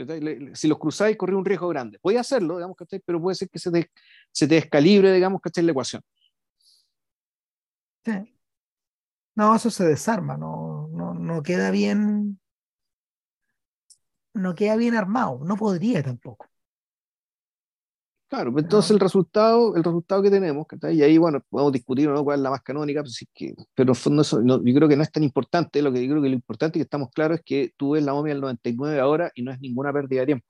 Si 0.54 0.68
los 0.68 0.78
cruzáis, 0.78 1.18
corre 1.18 1.34
un 1.34 1.44
riesgo 1.44 1.68
grande. 1.68 1.98
Puede 2.00 2.18
hacerlo, 2.18 2.56
digamos, 2.56 2.78
pero 3.04 3.20
puede 3.20 3.34
ser 3.34 3.50
que 3.50 3.58
se 3.58 3.70
te, 3.70 3.90
se 4.32 4.48
te 4.48 4.54
descalibre, 4.54 5.12
digamos, 5.12 5.42
¿cachai? 5.42 5.64
la 5.64 5.72
ecuación. 5.72 6.00
Sí. 8.06 8.31
No, 9.34 9.54
eso 9.54 9.70
se 9.70 9.84
desarma, 9.84 10.36
no, 10.36 10.88
no, 10.92 11.14
no 11.14 11.42
queda 11.42 11.70
bien. 11.70 12.38
No 14.34 14.54
queda 14.54 14.76
bien 14.76 14.94
armado, 14.94 15.40
no 15.44 15.56
podría 15.56 16.02
tampoco. 16.02 16.46
Claro, 18.32 18.50
pues 18.50 18.64
entonces 18.64 18.90
el 18.92 18.98
resultado, 18.98 19.76
el 19.76 19.84
resultado 19.84 20.22
que 20.22 20.30
tenemos, 20.30 20.66
y 20.90 21.02
ahí 21.02 21.18
bueno, 21.18 21.44
podemos 21.50 21.70
discutir 21.70 22.08
¿no? 22.08 22.24
cuál 22.24 22.38
es 22.38 22.42
la 22.42 22.48
más 22.48 22.62
canónica, 22.62 23.02
pues, 23.02 23.26
que, 23.34 23.54
pero 23.74 23.90
en 23.90 23.94
fondo 23.94 24.22
eso, 24.22 24.40
yo 24.42 24.74
creo 24.74 24.88
que 24.88 24.96
no 24.96 25.02
es 25.02 25.12
tan 25.12 25.22
importante, 25.22 25.82
lo 25.82 25.92
que 25.92 26.02
yo 26.02 26.10
creo 26.10 26.22
que 26.22 26.30
lo 26.30 26.34
importante 26.34 26.78
y 26.78 26.80
que 26.80 26.84
estamos 26.84 27.10
claros 27.10 27.40
es 27.40 27.44
que 27.44 27.74
tú 27.76 27.90
ves 27.90 28.02
la 28.02 28.14
momia 28.14 28.32
del 28.32 28.40
99 28.40 28.98
ahora 29.00 29.30
y 29.34 29.42
no 29.42 29.52
es 29.52 29.60
ninguna 29.60 29.92
pérdida 29.92 30.20
de 30.20 30.26
tiempo. 30.26 30.46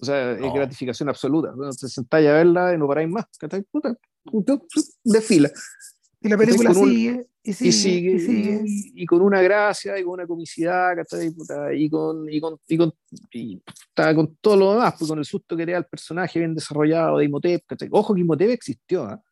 O 0.00 0.04
sea, 0.04 0.32
es 0.32 0.52
gratificación 0.52 1.08
absoluta. 1.08 1.54
Te 1.80 1.88
sentáis 1.88 2.28
a 2.28 2.32
verla 2.32 2.74
y 2.74 2.78
no 2.78 2.86
paráis 2.86 3.08
más, 3.08 3.24
Puta, 3.72 3.96
desfila. 5.02 5.50
Y 6.20 6.28
la 6.28 6.36
película 6.36 6.74
sigue, 6.74 7.26
y 7.44 7.52
sigue, 7.52 8.12
y 8.12 8.18
sigue, 8.18 8.62
y, 8.64 9.06
con 9.06 9.22
una 9.22 9.40
gracia, 9.40 9.98
y 9.98 10.02
con 10.02 10.14
una 10.14 10.26
comicidad, 10.26 10.96
Y 11.72 11.88
con, 11.88 12.28
y 12.28 12.40
con, 12.40 12.58
y 12.66 12.76
con, 12.76 12.92
y, 13.30 13.62
con 13.94 14.36
todo 14.40 14.56
lo 14.56 14.72
demás, 14.72 14.94
pues 14.98 15.08
con 15.08 15.18
el 15.18 15.24
susto 15.24 15.56
que 15.56 15.64
da 15.64 15.78
el 15.78 15.84
personaje 15.84 16.40
bien 16.40 16.54
desarrollado 16.54 17.18
de 17.18 17.26
Imhotep, 17.26 17.62
Ojo 17.90 18.14
que 18.14 18.20
Imhotep 18.20 18.50
existió, 18.50 19.04
¿ah? 19.04 19.22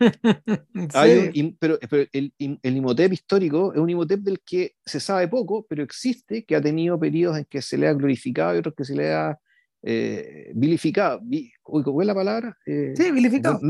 pero, 1.60 1.78
pero 1.88 2.08
el, 2.12 2.34
el, 2.38 2.76
Imhotep 2.76 3.12
histórico 3.12 3.72
es 3.72 3.78
un 3.78 3.88
Imhotep 3.88 4.20
del 4.20 4.40
que 4.40 4.72
se 4.84 4.98
sabe 4.98 5.28
poco, 5.28 5.64
pero 5.68 5.84
existe, 5.84 6.44
que 6.44 6.56
ha 6.56 6.60
tenido 6.60 6.98
periodos 6.98 7.38
en 7.38 7.44
que 7.44 7.62
se 7.62 7.78
le 7.78 7.86
ha 7.86 7.92
glorificado 7.92 8.56
y 8.56 8.58
otros 8.58 8.74
que 8.74 8.84
se 8.84 8.96
le 8.96 9.12
ha 9.12 9.38
eh, 9.82 10.50
vilificado. 10.54 11.20
¿Cuál 11.62 12.00
es 12.00 12.06
la 12.08 12.14
palabra? 12.14 12.58
Eh, 12.66 12.94
sí, 12.96 13.12
vilificado. 13.12 13.60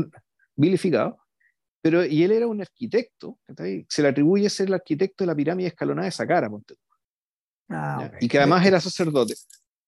Vilificado 0.55 1.24
pero, 1.85 2.03
y 2.03 2.23
él 2.23 2.31
era 2.31 2.47
un 2.47 2.59
arquitecto, 2.59 3.37
se 3.87 4.01
le 4.01 4.07
atribuye 4.07 4.49
ser 4.49 4.69
el 4.69 4.73
arquitecto 4.73 5.23
de 5.23 5.27
la 5.27 5.35
pirámide 5.35 5.67
escalonada 5.67 6.05
de 6.05 6.11
Saqqara, 6.11 6.49
ah, 7.69 8.09
y 8.19 8.27
que 8.27 8.39
además 8.39 8.65
era 8.65 8.79
sacerdote. 8.79 9.35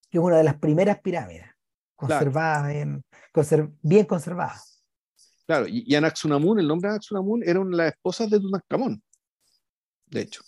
Que 0.07 0.19
es 0.19 0.23
una 0.23 0.37
de 0.37 0.43
las 0.43 0.59
primeras 0.59 0.99
pirámides 1.01 1.47
conservadas, 1.95 2.71
en, 2.71 3.03
bien 3.81 4.05
conservadas. 4.05 4.83
Claro, 5.47 5.65
y, 5.67 5.95
Anaxunamun, 5.95 6.59
el 6.59 6.67
nombre 6.67 6.87
de 6.87 6.97
Anaxunamun, 6.97 7.41
era 7.43 7.59
una 7.59 7.71
de 7.71 7.77
las 7.77 7.93
esposas 7.93 8.29
de 8.29 8.41
Tutankamón, 8.41 9.01
de 10.05 10.21
hecho. 10.21 10.43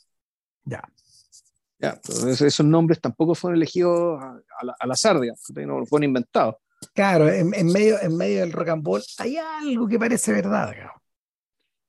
Ya. 0.65 0.83
Ya, 1.79 1.99
esos 2.05 2.63
nombres 2.63 3.01
tampoco 3.01 3.33
fueron 3.33 3.57
elegidos 3.57 4.21
al 4.79 4.91
azar, 4.91 5.19
digamos, 5.19 5.41
no 5.55 5.83
fueron 5.87 6.03
inventados. 6.03 6.57
Claro, 6.93 7.27
en, 7.27 7.49
medio, 7.49 7.99
en 7.99 8.15
medio 8.15 8.41
del 8.41 8.51
rock 8.51 8.69
and 8.69 8.85
roll 8.85 9.01
hay 9.17 9.37
algo 9.37 9.87
que 9.87 9.97
parece 9.97 10.31
verdad, 10.31 10.75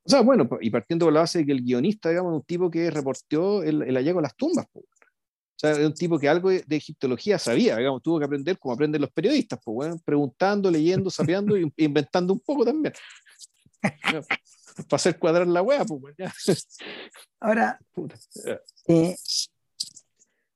o 0.02 0.10
sea, 0.10 0.22
bueno, 0.22 0.48
y 0.60 0.70
partiendo 0.70 1.06
por 1.06 1.12
la 1.12 1.20
base 1.20 1.40
de 1.40 1.47
que 1.47 1.52
el 1.52 1.62
guionista, 1.62 2.09
digamos, 2.09 2.32
es 2.32 2.36
un 2.36 2.44
tipo 2.44 2.70
que 2.70 2.90
reporteó 2.90 3.62
el, 3.62 3.82
el 3.82 3.94
hallazgo 3.94 4.20
de 4.20 4.22
las 4.22 4.36
tumbas. 4.36 4.66
O 4.74 5.60
sea, 5.60 5.72
es 5.72 5.86
un 5.86 5.93
tipo 5.93 6.18
que 6.18 6.27
algo 6.27 6.48
de, 6.48 6.64
egiptología 6.70 7.39
sabía, 7.39 7.77
digamos, 7.77 8.02
tuvo 8.02 8.18
que 8.18 8.24
aprender 8.24 8.59
como 8.59 8.72
aprenden 8.74 9.02
los 9.02 9.10
periodistas, 9.10 9.59
pues, 9.62 9.74
bueno, 9.74 9.98
preguntando, 10.02 10.70
leyendo, 10.70 11.10
sapeando 11.44 11.55
e 11.55 11.70
inventando 11.77 12.32
un 12.32 12.40
poco 12.40 12.64
también. 12.64 12.94
para 13.82 14.97
hacer 14.97 15.18
cuadrar 15.18 15.47
la 15.47 15.60
wea, 15.60 15.85
pues, 15.85 16.14
ya. 16.16 16.32
Ahora, 17.40 17.78
eh, 18.89 19.16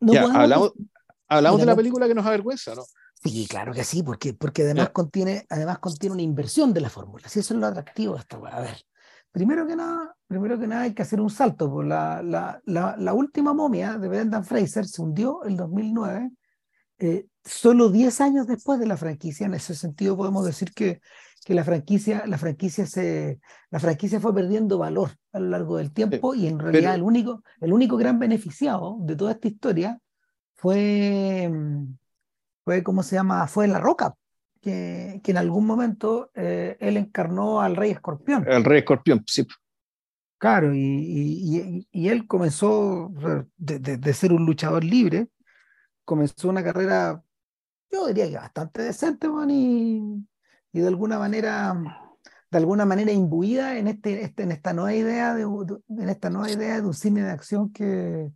ya, 0.00 0.22
hablamos, 0.22 0.72
hablamos 1.28 1.60
de 1.60 1.66
la 1.66 1.76
película 1.76 2.08
que 2.08 2.14
nos 2.14 2.24
avergüenza, 2.24 2.74
¿no? 2.74 2.84
Sí, 3.22 3.46
claro 3.46 3.74
que 3.74 3.84
sí, 3.84 4.02
porque, 4.02 4.32
porque 4.32 4.62
además, 4.62 4.90
contiene, 4.90 5.46
además 5.50 5.80
contiene 5.80 6.14
una 6.14 6.22
inversión 6.22 6.72
de 6.72 6.80
la 6.80 6.90
fórmula. 6.90 7.28
Sí, 7.28 7.40
eso 7.40 7.54
es 7.54 7.60
lo 7.60 7.66
atractivo 7.66 8.14
de 8.14 8.20
esta 8.20 8.38
wea. 8.38 8.56
A 8.56 8.60
ver, 8.60 8.84
Primero 9.34 9.66
que 9.66 9.74
nada, 9.74 10.14
primero 10.28 10.56
que 10.60 10.68
nada 10.68 10.82
hay 10.82 10.94
que 10.94 11.02
hacer 11.02 11.20
un 11.20 11.28
salto. 11.28 11.68
Por 11.68 11.84
la, 11.84 12.22
la, 12.22 12.62
la, 12.96 13.14
última 13.14 13.52
momia 13.52 13.98
de 13.98 14.06
Brendan 14.06 14.44
Fraser 14.44 14.86
se 14.86 15.02
hundió 15.02 15.44
en 15.44 15.56
2009, 15.56 16.30
eh, 16.98 17.26
solo 17.44 17.88
10 17.88 18.20
años 18.20 18.46
después 18.46 18.78
de 18.78 18.86
la 18.86 18.96
franquicia. 18.96 19.46
En 19.46 19.54
ese 19.54 19.74
sentido 19.74 20.16
podemos 20.16 20.46
decir 20.46 20.72
que, 20.72 21.00
que 21.44 21.52
la 21.52 21.64
franquicia, 21.64 22.24
la 22.28 22.38
franquicia 22.38 22.86
se, 22.86 23.40
la 23.70 23.80
franquicia 23.80 24.20
fue 24.20 24.32
perdiendo 24.32 24.78
valor 24.78 25.10
a 25.32 25.40
lo 25.40 25.48
largo 25.48 25.78
del 25.78 25.92
tiempo 25.92 26.36
y 26.36 26.46
en 26.46 26.60
realidad 26.60 26.94
el 26.94 27.02
único, 27.02 27.42
el 27.60 27.72
único 27.72 27.96
gran 27.96 28.20
beneficiado 28.20 28.98
de 29.00 29.16
toda 29.16 29.32
esta 29.32 29.48
historia 29.48 29.98
fue, 30.54 31.50
fue 32.64 32.84
¿cómo 32.84 33.02
se 33.02 33.16
llama? 33.16 33.48
Fue 33.48 33.66
La 33.66 33.80
Roca, 33.80 34.14
que, 34.64 35.20
que 35.22 35.30
en 35.32 35.36
algún 35.36 35.66
momento 35.66 36.30
eh, 36.34 36.78
él 36.80 36.96
encarnó 36.96 37.60
al 37.60 37.76
Rey 37.76 37.90
Escorpión. 37.90 38.46
El 38.48 38.64
Rey 38.64 38.78
Escorpión, 38.78 39.22
sí. 39.26 39.46
Claro, 40.38 40.74
y, 40.74 40.78
y, 40.80 41.88
y 41.92 42.08
él 42.08 42.26
comenzó 42.26 43.12
de, 43.56 43.78
de, 43.78 43.98
de, 43.98 44.12
ser 44.14 44.32
un 44.32 44.46
luchador 44.46 44.82
libre, 44.82 45.28
comenzó 46.04 46.48
una 46.48 46.64
carrera, 46.64 47.22
yo 47.90 48.06
diría 48.06 48.28
que 48.28 48.36
bastante 48.36 48.82
decente, 48.82 49.28
man, 49.28 49.50
y, 49.50 50.26
y 50.72 50.80
de 50.80 50.88
alguna 50.88 51.18
manera 51.18 51.74
de 52.50 52.58
alguna 52.58 52.84
manera 52.84 53.10
imbuida 53.10 53.78
en 53.78 53.88
este, 53.88 54.22
este 54.22 54.44
en 54.44 54.52
esta 54.52 54.72
nueva 54.72 54.94
idea 54.94 55.34
de, 55.34 55.42
en 55.42 56.08
esta 56.08 56.30
nueva 56.30 56.50
idea 56.50 56.76
de 56.76 56.86
un 56.86 56.94
cine 56.94 57.22
de 57.22 57.30
acción 57.30 57.72
que, 57.72 58.30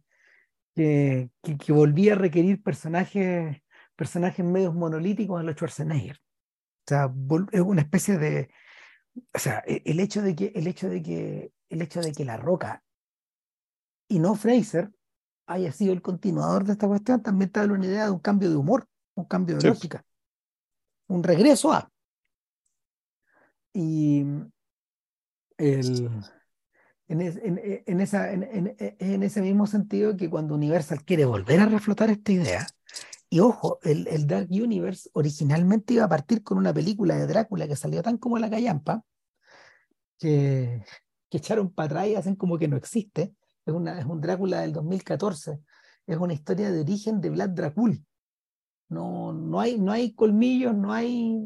que, 0.75 1.31
que, 1.43 1.73
volvía 1.73 2.15
a 2.15 2.17
requerir 2.17 2.63
personajes 2.63 3.63
personajes 3.99 4.47
medios 4.47 4.75
monolíticos 4.75 5.41
a 5.41 5.43
los 5.43 5.57
Schwarzenegger. 5.57 6.17
O 6.17 6.87
sea, 6.87 7.13
es 7.51 7.61
una 7.61 7.83
especie 7.83 8.17
de 8.17 8.49
o 9.35 9.39
sea, 9.39 9.63
e, 9.67 9.83
el 9.85 9.99
hecho 10.01 10.23
de 10.23 10.37
que 10.37 10.53
el 10.55 10.67
hecho 10.67 10.89
de 10.89 11.03
que 11.03 11.53
el 11.69 11.83
hecho 11.83 12.01
de 12.01 12.13
que 12.13 12.25
La 12.25 12.37
Roca 12.37 12.83
y 14.09 14.21
no 14.21 14.37
Fraser 14.37 14.91
haya 15.47 15.73
sido 15.73 15.93
el 15.93 16.03
continuador 16.03 16.65
de 16.65 16.73
esta 16.73 16.87
cuestión 16.87 17.23
también 17.23 17.51
te 17.51 17.61
da 17.61 17.67
una 17.67 17.85
idea 17.85 18.05
de 18.05 18.11
un 18.11 18.21
cambio 18.21 18.49
de 18.49 18.57
humor, 18.57 18.87
un 19.15 19.25
cambio 19.25 19.57
de 19.57 19.63
sí. 19.63 19.67
lógica, 19.67 20.05
un 21.09 21.23
regreso 21.23 21.73
a 21.73 21.91
y 23.73 24.21
el, 25.59 26.11
en, 27.09 27.21
es, 27.21 27.37
en, 27.37 27.61
en, 27.87 28.01
esa, 28.01 28.33
en, 28.33 29.23
ese 29.23 29.43
mismo 29.43 29.67
sentido 29.67 30.17
que 30.17 30.31
cuando 30.31 30.55
Universal 30.55 31.05
quiere 31.05 31.25
volver 31.25 31.61
a 31.61 31.67
reflotar 31.67 32.11
esta 32.11 32.33
idea, 32.33 32.67
y 33.31 33.41
ojo, 33.41 33.79
el, 33.83 34.07
el, 34.09 34.27
Dark 34.27 34.49
Universe 34.51 35.11
originalmente 35.13 35.95
iba 35.95 36.05
a 36.05 36.09
partir 36.09 36.43
con 36.43 36.57
una 36.57 36.73
película 36.73 37.17
de 37.17 37.27
Drácula 37.27 37.69
que 37.69 37.77
salió 37.77 38.03
tan 38.03 38.17
como 38.17 38.39
la 38.39 38.49
callampa, 38.49 39.03
que, 40.19 40.83
que 41.29 41.39
echaron 41.39 41.71
para 41.71 41.87
atrás 41.87 42.07
y 42.09 42.15
hacen 42.15 42.37
como 42.37 42.59
que 42.59 42.69
no 42.69 42.77
existe. 42.77 43.35
Es, 43.67 43.75
una, 43.75 43.99
es 43.99 44.07
un 44.07 44.21
Drácula 44.21 44.63
del 44.63 44.73
2014. 44.73 45.61
Es 46.07 46.17
una 46.17 46.33
historia 46.33 46.71
de 46.71 46.81
origen 46.81 47.21
de 47.21 47.29
Vlad 47.29 47.51
Dracul. 47.51 48.03
No, 48.89 49.35
no, 49.35 49.61
hay, 49.61 49.79
no 49.79 49.93
hay 49.93 50.15
colmillos, 50.15 50.75
no 50.75 50.93
hay, 50.95 51.39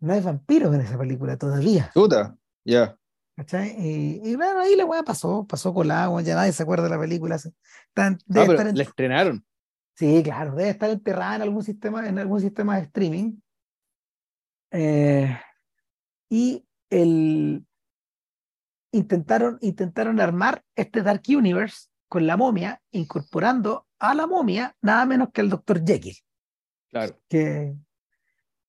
no 0.00 0.12
hay 0.12 0.20
vampiros 0.20 0.74
en 0.74 0.80
esa 0.80 0.98
película 0.98 1.36
todavía. 1.36 1.92
Puta, 1.94 2.36
ya. 2.64 2.98
¿Cachai? 3.36 3.76
Y, 3.78 4.30
y, 4.30 4.34
bueno, 4.34 4.58
ahí 4.58 4.74
la 4.74 4.84
weá 4.84 5.04
pasó, 5.04 5.46
pasó 5.46 5.72
con 5.72 5.86
la 5.86 6.02
agua, 6.02 6.22
ya 6.22 6.34
nadie 6.34 6.50
se 6.50 6.64
acuerda 6.64 6.84
de 6.84 6.90
la 6.90 6.98
película. 6.98 7.36
Están, 7.36 8.18
ah, 8.30 8.44
pero 8.46 8.60
en... 8.60 8.76
la 8.76 8.82
estrenaron. 8.82 9.44
Sí, 9.98 10.22
claro, 10.22 10.54
debe 10.54 10.70
estar 10.70 10.88
enterrada 10.90 11.34
en 11.34 11.42
algún 11.42 11.64
sistema, 11.64 12.08
en 12.08 12.20
algún 12.20 12.40
sistema 12.40 12.76
de 12.76 12.82
streaming. 12.82 13.40
Eh, 14.70 15.36
y 16.30 16.64
el, 16.88 17.66
intentaron, 18.92 19.58
intentaron 19.60 20.20
armar 20.20 20.62
este 20.76 21.02
Dark 21.02 21.22
Universe 21.26 21.88
con 22.06 22.28
la 22.28 22.36
momia, 22.36 22.80
incorporando 22.92 23.88
a 23.98 24.14
la 24.14 24.28
momia 24.28 24.76
nada 24.82 25.04
menos 25.04 25.30
que 25.34 25.40
al 25.40 25.50
Dr. 25.50 25.84
Jekyll. 25.84 26.16
Claro. 26.90 27.18
Que, 27.28 27.74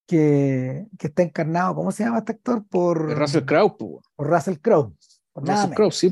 que, 0.08 0.88
que, 0.98 1.08
está 1.08 1.22
encarnado, 1.22 1.76
¿cómo 1.76 1.92
se 1.92 2.06
llama 2.06 2.18
este 2.18 2.32
actor? 2.32 2.66
Por 2.68 3.16
Russell 3.16 3.46
Crowe. 3.46 3.78
Po. 3.78 4.02
Por 4.16 4.28
Russell 4.32 4.58
Crowe. 4.58 4.96
Por 5.32 5.48
Russell 5.48 5.76
Crowe, 5.76 5.92
sí. 5.92 6.12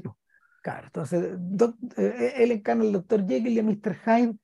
Claro, 0.61 0.85
entonces 0.85 1.39
eh, 1.97 2.33
él 2.35 2.51
encarna 2.51 2.83
al 2.83 2.91
Dr. 2.91 3.27
Jekyll 3.27 3.53
y 3.53 3.59
a 3.59 3.63
Mr. 3.63 3.97
Hyde 4.05 4.37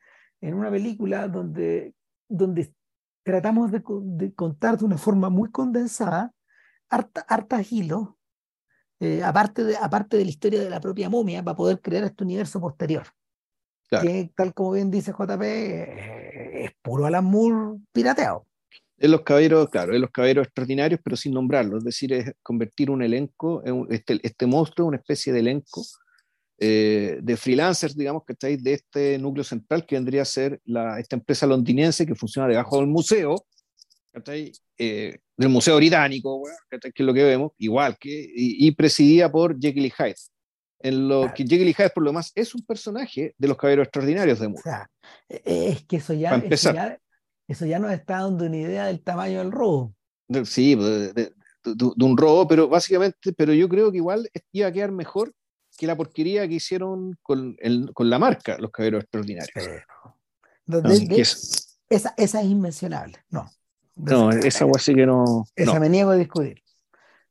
en 0.43 0.53
una 0.55 0.69
película 0.69 1.27
donde, 1.29 1.93
donde 2.27 2.73
tratamos 3.23 3.71
de, 3.71 3.81
de 4.03 4.33
contar 4.33 4.77
de 4.77 4.85
una 4.85 4.97
forma 4.97 5.29
muy 5.29 5.49
condensada, 5.49 6.33
harta, 6.89 7.21
harta 7.21 7.61
hilo, 7.67 8.17
eh, 8.99 9.23
aparte, 9.23 9.63
de, 9.63 9.77
aparte 9.77 10.17
de 10.17 10.25
la 10.25 10.29
historia 10.29 10.61
de 10.61 10.69
la 10.69 10.81
propia 10.81 11.09
momia, 11.09 11.41
para 11.41 11.55
poder 11.55 11.79
crear 11.79 12.03
este 12.03 12.25
universo 12.25 12.59
posterior. 12.59 13.07
Claro. 13.87 14.05
Que, 14.05 14.31
tal 14.35 14.53
como 14.53 14.73
bien 14.73 14.91
dice 14.91 15.13
JP, 15.13 15.41
eh, 15.41 16.65
es 16.65 16.71
puro 16.81 17.05
Alan 17.05 17.23
Moore 17.23 17.79
pirateado. 17.93 18.45
En 18.97 19.11
los 19.11 19.21
caballeros, 19.21 19.69
claro, 19.69 19.95
en 19.95 20.01
los 20.01 20.11
caballeros 20.11 20.47
extraordinarios, 20.47 20.99
pero 21.01 21.15
sin 21.15 21.33
nombrarlos, 21.33 21.79
es 21.79 21.85
decir, 21.85 22.11
es 22.11 22.33
convertir 22.43 22.91
un 22.91 23.01
elenco, 23.01 23.61
en 23.65 23.87
este, 23.89 24.19
este 24.23 24.45
monstruo, 24.45 24.89
una 24.89 24.97
especie 24.97 25.31
de 25.31 25.39
elenco 25.39 25.83
eh, 26.65 27.19
de 27.21 27.35
freelancers, 27.35 27.93
digamos, 27.93 28.23
que 28.25 28.31
estáis 28.31 28.63
de 28.63 28.71
este 28.71 29.17
núcleo 29.17 29.43
central 29.43 29.85
que 29.85 29.95
vendría 29.95 30.21
a 30.21 30.25
ser 30.25 30.61
la, 30.63 30.97
esta 30.97 31.17
empresa 31.17 31.45
londinense 31.45 32.05
que 32.05 32.15
funciona 32.15 32.47
debajo 32.47 32.77
del 32.77 32.87
museo, 32.87 33.35
eh, 34.77 35.19
del 35.35 35.49
Museo 35.49 35.75
Británico, 35.75 36.39
bueno, 36.39 36.55
que 36.69 36.77
es 36.95 37.05
lo 37.05 37.13
que 37.13 37.23
vemos, 37.25 37.51
igual 37.57 37.97
que, 37.99 38.09
y, 38.09 38.65
y 38.65 38.71
presidida 38.71 39.29
por 39.29 39.59
Jekyll 39.59 39.87
y 39.87 39.91
Hyde. 39.91 40.15
En 40.79 41.09
lo 41.09 41.21
claro. 41.23 41.33
que 41.35 41.43
Jekyll 41.43 41.67
y 41.67 41.73
Hyde, 41.73 41.89
por 41.89 42.03
lo 42.03 42.11
demás, 42.11 42.31
es 42.33 42.55
un 42.55 42.61
personaje 42.65 43.35
de 43.37 43.47
los 43.49 43.57
caballeros 43.57 43.87
extraordinarios 43.87 44.39
de 44.39 44.47
Moore. 44.47 44.61
O 44.61 44.63
sea, 44.63 44.89
es 45.27 45.83
que 45.83 45.97
eso 45.97 46.13
ya, 46.13 46.35
eso 46.49 46.73
ya, 46.73 46.97
eso 47.45 47.65
ya 47.65 47.79
nos 47.79 47.91
está 47.91 48.21
dando 48.21 48.45
una 48.45 48.55
idea 48.55 48.85
del 48.85 49.03
tamaño 49.03 49.39
del 49.39 49.51
robo. 49.51 49.93
Sí, 50.45 50.75
de, 50.75 51.11
de, 51.11 51.13
de, 51.13 51.33
de, 51.75 52.05
un 52.05 52.15
robo, 52.15 52.47
pero 52.47 52.69
básicamente, 52.69 53.33
pero 53.33 53.53
yo 53.53 53.67
creo 53.67 53.91
que 53.91 53.97
igual 53.97 54.29
iba 54.53 54.67
a 54.67 54.71
quedar 54.71 54.93
mejor 54.93 55.33
que 55.77 55.87
la 55.87 55.95
porquería 55.95 56.47
que 56.47 56.55
hicieron 56.55 57.17
con, 57.21 57.55
el, 57.59 57.91
con 57.93 58.09
la 58.09 58.19
marca, 58.19 58.57
los 58.59 58.71
caballeros 58.71 59.03
extraordinarios. 59.03 59.51
Es, 61.09 61.79
esa, 61.89 62.13
esa 62.17 62.41
es 62.41 62.47
inmencionable, 62.47 63.23
no. 63.29 63.49
No, 63.95 64.31
esa 64.31 64.63
agua 64.63 64.79
sí 64.79 64.95
que 64.95 65.05
no. 65.05 65.45
Esa 65.55 65.75
no. 65.75 65.79
me 65.79 65.89
niego 65.89 66.11
a 66.11 66.15
discutir. 66.15 66.63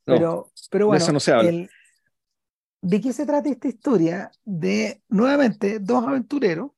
No, 0.07 0.15
pero, 0.15 0.53
pero 0.71 0.87
bueno, 0.87 0.99
de 0.99 1.05
eso 1.05 1.13
no 1.13 1.21
se 1.21 1.33
habla. 1.33 1.49
El, 1.49 1.71
¿de 2.81 3.01
qué 3.01 3.13
se 3.13 3.27
trata 3.27 3.49
esta 3.49 3.69
historia? 3.69 4.31
De, 4.45 5.03
nuevamente, 5.09 5.79
dos 5.79 6.05
aventureros, 6.07 6.71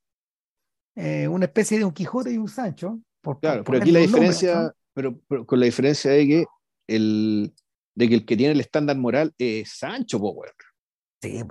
eh, 0.94 1.26
una 1.28 1.46
especie 1.46 1.78
de 1.78 1.84
un 1.84 1.92
Quijote 1.92 2.32
y 2.32 2.38
un 2.38 2.48
Sancho. 2.48 3.00
Por, 3.20 3.40
claro, 3.40 3.64
por 3.64 3.74
pero 3.74 3.82
aquí 3.82 3.92
la 3.92 4.00
diferencia, 4.00 4.74
pero, 4.92 5.18
con 5.46 5.58
la 5.58 5.66
diferencia 5.66 6.10
de 6.10 6.26
que 6.26 6.44
el, 6.86 7.54
de 7.94 8.08
que 8.08 8.14
el 8.14 8.24
que 8.24 8.36
tiene 8.36 8.52
el 8.52 8.60
estándar 8.60 8.96
moral 8.96 9.34
es 9.38 9.70
Sancho 9.70 10.20
Power. 10.20 10.52
Sí. 11.24 11.42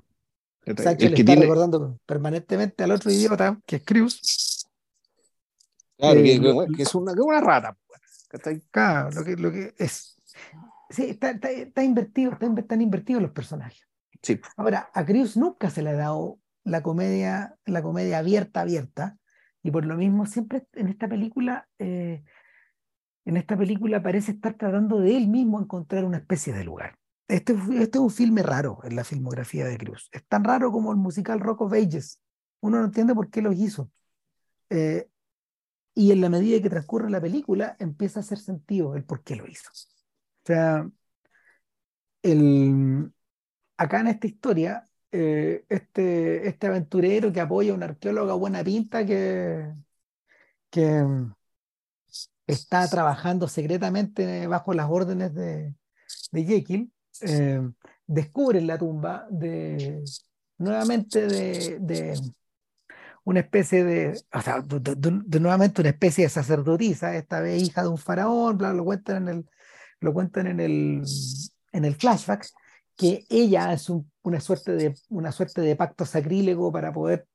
Sancho 0.77 1.05
el 1.05 1.11
le 1.11 1.15
que 1.15 1.21
está 1.21 1.31
tiene... 1.33 1.41
recordando 1.41 1.99
permanentemente 2.05 2.83
al 2.83 2.91
otro 2.91 3.11
idiota, 3.11 3.59
que 3.65 3.77
es 3.77 3.83
Cruz. 3.83 4.65
Claro, 5.97 6.19
eh, 6.19 6.23
que, 6.23 6.75
que, 6.75 6.83
es 6.83 6.95
una, 6.95 7.13
que 7.13 7.21
una 7.21 7.41
rata. 7.41 7.77
Claro, 8.71 9.09
lo 9.11 9.23
que, 9.23 9.35
lo 9.35 9.51
que 9.51 9.73
es. 9.77 10.15
Sí, 10.89 11.05
está, 11.05 11.31
está, 11.31 11.49
está 11.49 11.83
invertido, 11.83 12.31
está, 12.33 12.47
están 12.57 12.81
invertidos 12.81 13.21
los 13.21 13.31
personajes. 13.31 13.87
Sí. 14.21 14.39
Ahora, 14.55 14.89
a 14.93 15.05
Cruz 15.05 15.35
nunca 15.37 15.69
se 15.69 15.81
le 15.81 15.89
ha 15.89 15.93
dado 15.93 16.39
la 16.63 16.81
comedia, 16.81 17.55
la 17.65 17.81
comedia 17.81 18.19
abierta, 18.19 18.61
abierta, 18.61 19.17
y 19.61 19.71
por 19.71 19.85
lo 19.85 19.95
mismo 19.95 20.25
siempre 20.25 20.65
en 20.73 20.87
esta 20.87 21.07
película, 21.07 21.67
eh, 21.79 22.23
en 23.25 23.37
esta 23.37 23.57
película 23.57 24.01
parece 24.01 24.31
estar 24.31 24.53
tratando 24.53 24.99
de 24.99 25.17
él 25.17 25.27
mismo 25.27 25.59
encontrar 25.59 26.05
una 26.05 26.17
especie 26.17 26.53
de 26.53 26.63
lugar. 26.63 26.97
Este, 27.27 27.53
este 27.53 27.97
es 27.97 28.01
un 28.01 28.11
filme 28.11 28.43
raro 28.43 28.79
en 28.83 28.95
la 28.95 29.03
filmografía 29.03 29.65
de 29.65 29.77
Cruz. 29.77 30.09
Es 30.11 30.25
tan 30.27 30.43
raro 30.43 30.71
como 30.71 30.91
el 30.91 30.97
musical 30.97 31.39
Rock 31.39 31.61
of 31.61 31.73
Ages. 31.73 32.19
Uno 32.61 32.79
no 32.79 32.85
entiende 32.85 33.15
por 33.15 33.29
qué 33.29 33.41
lo 33.41 33.51
hizo. 33.51 33.89
Eh, 34.69 35.09
y 35.95 36.11
en 36.11 36.21
la 36.21 36.29
medida 36.29 36.61
que 36.61 36.69
transcurre 36.69 37.09
la 37.09 37.21
película 37.21 37.75
empieza 37.79 38.19
a 38.19 38.23
hacer 38.23 38.39
sentido 38.39 38.95
el 38.95 39.03
por 39.03 39.23
qué 39.23 39.35
lo 39.35 39.47
hizo. 39.47 39.69
O 39.71 40.45
sea, 40.45 40.89
el, 42.21 43.11
acá 43.77 43.99
en 44.01 44.07
esta 44.07 44.27
historia, 44.27 44.89
eh, 45.11 45.65
este, 45.69 46.47
este 46.47 46.67
aventurero 46.67 47.31
que 47.31 47.41
apoya 47.41 47.71
a 47.71 47.75
un 47.75 47.83
arqueólogo 47.83 48.39
buena 48.39 48.63
pinta 48.63 49.05
que, 49.05 49.71
que 50.69 51.05
está 52.47 52.87
trabajando 52.89 53.47
secretamente 53.47 54.47
bajo 54.47 54.73
las 54.73 54.89
órdenes 54.89 55.33
de, 55.33 55.75
de 56.31 56.43
Jekyll, 56.43 56.91
eh, 57.21 57.61
descubre 58.05 58.59
en 58.59 58.67
la 58.67 58.77
tumba 58.77 59.27
de, 59.29 60.03
nuevamente 60.57 61.27
de, 61.27 61.77
de 61.79 62.19
una 63.25 63.39
especie 63.39 63.83
de, 63.83 64.21
o 64.33 64.41
sea, 64.41 64.61
de, 64.61 65.39
nuevamente 65.39 65.81
una 65.81 65.91
especie 65.91 66.25
de 66.25 66.29
sacerdotisa, 66.29 67.15
esta 67.15 67.39
vez 67.39 67.61
hija 67.61 67.83
de 67.83 67.89
un 67.89 67.97
faraón, 67.97 68.57
bla, 68.57 68.73
lo 68.73 68.83
cuentan 68.83 69.27
en 69.27 69.35
el, 69.35 69.49
lo 69.99 70.13
cuentan 70.13 70.47
en 70.47 70.59
el, 70.59 71.03
en 71.71 71.85
el 71.85 71.95
flashback, 71.95 72.47
que 72.95 73.25
ella 73.29 73.71
es 73.73 73.89
un, 73.89 74.11
una, 74.23 74.39
suerte 74.39 74.73
de, 74.73 74.95
una 75.09 75.31
suerte 75.31 75.61
de 75.61 75.75
pacto 75.75 76.05
sacrílego 76.05 76.71
para 76.71 76.91
poder, 76.91 77.25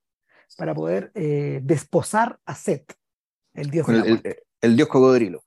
para 0.57 0.75
poder 0.75 1.11
eh, 1.15 1.61
desposar 1.63 2.39
a 2.45 2.55
Set, 2.55 2.95
el 3.55 3.71
dios 3.71 3.89
el, 3.89 4.07
el, 4.07 4.37
el, 4.61 4.77
dios 4.77 4.89
cocodrilo. 4.89 5.43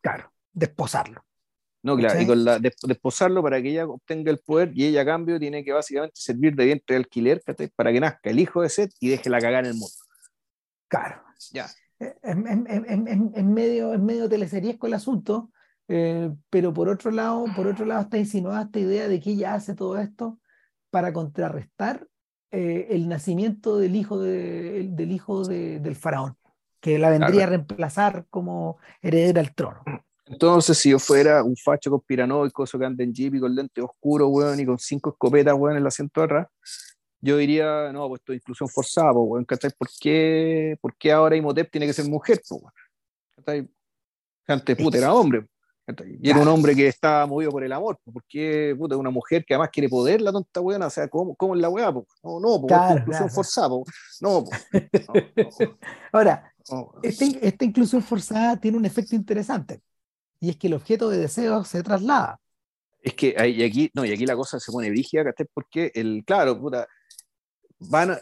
Claro, 0.00 0.32
desposarlo. 0.52 1.24
No, 1.82 1.96
claro, 1.96 2.20
y 2.20 2.26
con 2.26 2.44
la, 2.44 2.58
desposarlo 2.58 3.42
para 3.42 3.62
que 3.62 3.70
ella 3.70 3.86
obtenga 3.86 4.30
el 4.30 4.38
poder 4.38 4.72
y 4.74 4.84
ella 4.84 5.00
a 5.00 5.06
cambio 5.06 5.38
tiene 5.38 5.64
que 5.64 5.72
básicamente 5.72 6.14
servir 6.16 6.54
de 6.54 6.66
vientre 6.66 6.94
de 6.94 6.98
alquiler 6.98 7.42
para 7.74 7.90
que 7.90 8.00
nazca 8.00 8.28
el 8.28 8.38
hijo 8.38 8.60
de 8.60 8.68
Seth 8.68 8.92
y 9.00 9.08
deje 9.08 9.30
la 9.30 9.40
cagada 9.40 9.60
en 9.60 9.66
el 9.66 9.74
mundo. 9.74 9.94
Claro. 10.88 11.22
Ya. 11.52 11.68
En, 11.98 13.54
medio, 13.54 13.94
en 13.94 14.04
medio 14.04 14.28
teleseriesco 14.28 14.86
el 14.86 14.94
asunto, 14.94 15.50
eh, 15.88 16.30
pero 16.50 16.72
por 16.72 16.88
otro 16.88 17.10
lado, 17.10 17.46
por 17.56 17.66
otro 17.66 17.86
lado 17.86 18.02
está 18.02 18.18
insinuada 18.18 18.62
esta 18.62 18.78
idea 18.78 19.08
de 19.08 19.20
que 19.20 19.30
ella 19.30 19.54
hace 19.54 19.74
todo 19.74 19.98
esto 19.98 20.38
para 20.90 21.12
contrarrestar 21.12 22.06
eh, 22.50 22.88
el 22.90 23.08
nacimiento 23.08 23.78
del 23.78 23.96
hijo, 23.96 24.20
de, 24.20 24.88
del, 24.90 25.12
hijo 25.12 25.44
del 25.44 25.96
faraón, 25.96 26.36
que 26.80 26.98
la 26.98 27.10
vendría 27.10 27.44
a 27.44 27.48
reemplazar 27.48 28.26
como 28.28 28.78
heredera 29.00 29.40
al 29.40 29.54
trono. 29.54 29.82
Entonces, 30.30 30.78
si 30.78 30.90
yo 30.90 30.98
fuera 30.98 31.42
un 31.42 31.56
facho 31.56 31.90
conspiranoico, 31.90 32.62
eso 32.62 32.78
que 32.78 32.84
anda 32.84 33.02
en 33.02 33.12
jeep 33.12 33.34
y 33.34 33.40
con 33.40 33.54
lente 33.54 33.80
oscuro, 33.80 34.28
weón, 34.28 34.60
y 34.60 34.64
con 34.64 34.78
cinco 34.78 35.10
escopetas, 35.10 35.54
weón, 35.54 35.76
en 35.76 35.82
el 35.82 35.86
asiento 35.86 36.20
de 36.20 36.24
atrás, 36.24 36.46
yo 37.20 37.36
diría, 37.36 37.90
no, 37.92 38.08
pues 38.08 38.20
esto 38.20 38.32
es 38.32 38.36
inclusión 38.36 38.68
forzada, 38.68 39.12
pues, 39.12 39.24
weón, 39.28 39.44
¿cachai? 39.44 39.72
¿Por 39.76 39.88
qué, 40.00 40.78
¿Por 40.80 40.96
qué 40.96 41.10
ahora 41.12 41.36
Imhotep 41.36 41.70
tiene 41.70 41.86
que 41.86 41.92
ser 41.92 42.08
mujer, 42.08 42.40
pues, 42.48 42.62
weón? 42.62 43.70
Antes, 44.46 44.76
puta, 44.76 44.98
era 44.98 45.12
hombre. 45.12 45.46
Y 46.20 46.30
era 46.30 46.40
un 46.40 46.48
hombre 46.48 46.74
que 46.76 46.86
estaba 46.86 47.26
movido 47.26 47.50
por 47.50 47.64
el 47.64 47.72
amor, 47.72 47.98
porque 48.04 48.74
puta, 48.78 48.96
una 48.96 49.10
mujer 49.10 49.44
que 49.44 49.54
además 49.54 49.70
quiere 49.72 49.88
poder, 49.88 50.20
la 50.20 50.30
tonta 50.30 50.60
weona, 50.60 50.86
o 50.86 50.90
sea, 50.90 51.08
¿cómo, 51.08 51.34
cómo 51.34 51.54
es 51.54 51.60
la 51.60 51.68
weá? 51.68 51.90
No, 51.90 52.04
no, 52.40 52.60
porque 52.60 52.74
esta 52.74 52.94
inclusión 52.94 53.30
forzada, 53.30 53.68
no, 54.20 54.44
Ahora, 56.12 56.52
este, 57.02 57.38
esta 57.42 57.64
inclusión 57.64 58.02
forzada 58.02 58.56
tiene 58.56 58.76
un 58.76 58.84
efecto 58.84 59.16
interesante, 59.16 59.80
y 60.40 60.50
es 60.50 60.56
que 60.56 60.66
el 60.66 60.74
objeto 60.74 61.08
de 61.10 61.18
deseo 61.18 61.64
se 61.64 61.82
traslada. 61.82 62.40
Es 63.02 63.14
que 63.14 63.34
y 63.48 63.62
aquí, 63.62 63.90
no, 63.94 64.04
y 64.04 64.12
aquí 64.12 64.26
la 64.26 64.36
cosa 64.36 64.58
se 64.58 64.72
pone 64.72 64.90
brígida, 64.90 65.24
¿cachai? 65.24 65.46
Porque 65.52 65.90
el, 65.94 66.22
claro, 66.26 66.58
puta, 66.60 66.86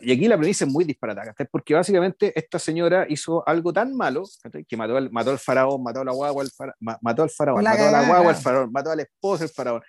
y 0.00 0.12
aquí 0.12 0.28
la 0.28 0.36
premisa 0.36 0.64
es 0.64 0.70
muy 0.70 0.84
disparatada, 0.84 1.34
porque 1.50 1.74
básicamente 1.74 2.32
esta 2.36 2.60
señora 2.60 3.06
hizo 3.08 3.46
algo 3.46 3.72
tan 3.72 3.94
malo 3.94 4.22
que 4.68 4.76
mató 4.76 4.96
al, 4.96 5.10
mató 5.10 5.32
al 5.32 5.38
faraón, 5.38 5.82
mató 5.82 6.00
a 6.00 6.04
la 6.04 6.12
guagua, 6.12 6.44
mató 7.00 7.22
al 7.24 7.30
faraón, 7.30 7.64
mató 7.64 7.82
a 7.82 7.90
la 7.90 8.06
guagua, 8.06 8.30
al 8.30 8.36
faraón, 8.36 8.72
mató 8.72 8.90
al 8.92 9.00
esposo 9.00 9.42
del 9.42 9.52
faraón. 9.52 9.82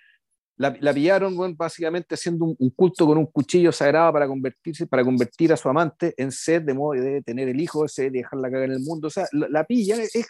La, 0.56 0.76
la 0.80 0.92
pillaron 0.92 1.56
básicamente 1.56 2.16
haciendo 2.16 2.46
un, 2.58 2.70
culto 2.70 3.06
con 3.06 3.16
un 3.16 3.26
cuchillo 3.26 3.70
sagrado 3.70 4.12
para 4.12 4.26
convertirse, 4.26 4.86
para 4.86 5.04
convertir 5.04 5.52
a 5.52 5.56
su 5.56 5.68
amante 5.68 6.14
en 6.16 6.32
sed 6.32 6.62
de 6.62 6.74
modo 6.74 7.00
de 7.00 7.22
tener 7.22 7.48
el 7.48 7.60
hijo, 7.60 7.86
de 7.96 8.10
dejarla 8.10 8.50
cagar 8.50 8.64
en 8.64 8.72
el 8.72 8.80
mundo. 8.80 9.06
O 9.06 9.10
sea, 9.10 9.26
la, 9.32 9.48
la 9.48 9.64
pillan, 9.64 10.00
es, 10.00 10.26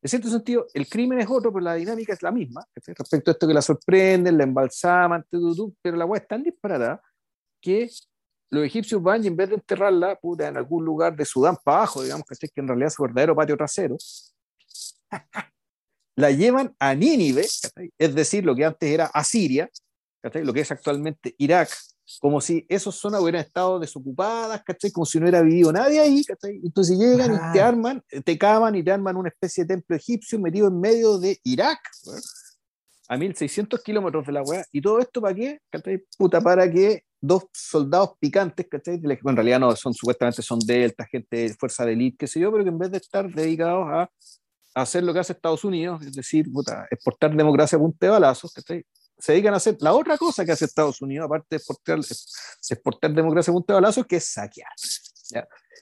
en 0.00 0.08
cierto 0.08 0.28
sentido, 0.28 0.66
el 0.74 0.88
crimen 0.88 1.18
es 1.18 1.26
otro, 1.28 1.52
pero 1.52 1.64
la 1.64 1.74
dinámica 1.74 2.12
es 2.12 2.22
la 2.22 2.30
misma. 2.30 2.64
Respecto 2.74 3.30
a 3.30 3.32
esto 3.32 3.48
que 3.48 3.54
la 3.54 3.62
sorprenden, 3.62 4.38
la 4.38 4.44
embalsaman, 4.44 5.26
pero 5.82 5.96
la 5.96 6.04
weá 6.04 6.20
es 6.20 6.28
tan 6.28 6.42
disparada 6.42 7.02
que 7.60 7.90
los 8.50 8.64
egipcios 8.64 9.02
van 9.02 9.24
y 9.24 9.26
en 9.26 9.36
vez 9.36 9.48
de 9.48 9.56
enterrarla 9.56 10.16
puta, 10.16 10.48
en 10.48 10.56
algún 10.56 10.84
lugar 10.84 11.16
de 11.16 11.24
Sudán 11.24 11.56
para 11.64 11.78
abajo, 11.78 12.02
digamos, 12.02 12.24
que 12.26 12.60
en 12.60 12.68
realidad 12.68 12.88
es 12.88 12.94
su 12.94 13.02
verdadero 13.02 13.34
patio 13.34 13.56
trasero, 13.56 13.96
la 16.16 16.30
llevan 16.30 16.74
a 16.78 16.94
Nínive, 16.94 17.46
es 17.98 18.14
decir, 18.14 18.44
lo 18.44 18.54
que 18.54 18.64
antes 18.64 18.88
era 18.88 19.06
Asiria, 19.06 19.68
lo 20.22 20.52
que 20.52 20.60
es 20.60 20.70
actualmente 20.70 21.34
Irak, 21.38 21.70
como 22.20 22.40
si 22.40 22.64
esas 22.68 22.94
zonas 22.94 23.20
hubieran 23.20 23.42
estado 23.42 23.78
desocupadas, 23.78 24.62
como 24.92 25.04
si 25.04 25.18
no 25.18 25.24
hubiera 25.24 25.42
vivido 25.42 25.72
nadie 25.72 26.00
ahí. 26.00 26.22
Entonces 26.64 26.98
llegan 26.98 27.34
y 27.34 27.52
te 27.52 27.60
arman, 27.60 28.02
te 28.24 28.38
cavan 28.38 28.74
y 28.74 28.82
te 28.82 28.90
arman 28.90 29.16
una 29.16 29.28
especie 29.28 29.64
de 29.64 29.74
templo 29.74 29.96
egipcio 29.96 30.38
metido 30.38 30.68
en 30.68 30.80
medio 30.80 31.18
de 31.18 31.38
Irak, 31.44 31.78
a 33.08 33.16
1600 33.16 33.82
kilómetros 33.82 34.26
de 34.26 34.32
la 34.32 34.42
weá. 34.42 34.64
¿Y 34.72 34.80
todo 34.80 34.98
esto 34.98 35.20
para 35.20 35.34
qué? 35.34 35.60
Puta, 36.16 36.40
para 36.40 36.70
que 36.70 37.04
dos 37.20 37.44
soldados 37.52 38.12
picantes, 38.18 38.66
¿cachai? 38.68 39.00
en 39.02 39.36
realidad 39.36 39.60
no, 39.60 39.74
son 39.74 39.92
supuestamente 39.92 40.40
son 40.42 40.60
delta, 40.60 41.04
gente 41.06 41.36
de 41.36 41.54
fuerza 41.54 41.84
de 41.84 41.92
élite, 41.92 42.16
qué 42.18 42.26
sé 42.26 42.40
yo, 42.40 42.52
pero 42.52 42.64
que 42.64 42.70
en 42.70 42.78
vez 42.78 42.90
de 42.90 42.98
estar 42.98 43.28
dedicados 43.28 43.86
a, 43.88 44.10
hacer 44.74 45.02
lo 45.02 45.12
que 45.12 45.18
hace 45.18 45.32
Estados 45.32 45.64
Unidos, 45.64 46.00
es 46.06 46.12
decir, 46.12 46.46
exportar 46.90 47.34
democracia 47.34 47.76
a 47.76 47.80
punta 47.80 48.06
de 48.06 48.10
balazos, 48.10 48.52
se 49.18 49.32
dedican 49.32 49.54
a 49.54 49.56
hacer 49.56 49.76
la 49.80 49.92
otra 49.94 50.16
cosa 50.16 50.44
que 50.44 50.52
hace 50.52 50.64
Estados 50.64 51.02
Unidos, 51.02 51.26
aparte 51.26 51.46
de 51.50 51.56
exportar, 51.56 51.98
exportar 51.98 53.12
democracia 53.12 53.50
a 53.50 53.54
punta 53.54 53.72
de 53.72 53.80
balazos, 53.80 54.06
que 54.06 54.16
es 54.16 54.24
saquear. 54.24 54.72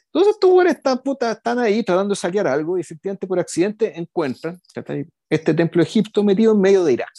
Entonces 0.07 0.35
estos 0.35 0.51
güeyes 0.51 0.77
están, 0.77 0.99
puta, 1.03 1.33
están 1.33 1.59
ahí 1.59 1.83
tratando 1.83 2.15
de 2.15 2.17
saquear 2.17 2.47
algo 2.47 2.79
y 2.79 2.81
efectivamente 2.81 3.27
por 3.27 3.39
accidente 3.39 3.99
encuentran 3.99 4.61
este 5.29 5.55
templo 5.55 5.83
de 5.83 5.89
Egipto 5.89 6.25
metido 6.25 6.53
en 6.53 6.61
medio 6.61 6.85
de 6.85 6.95
Irak. 6.95 7.13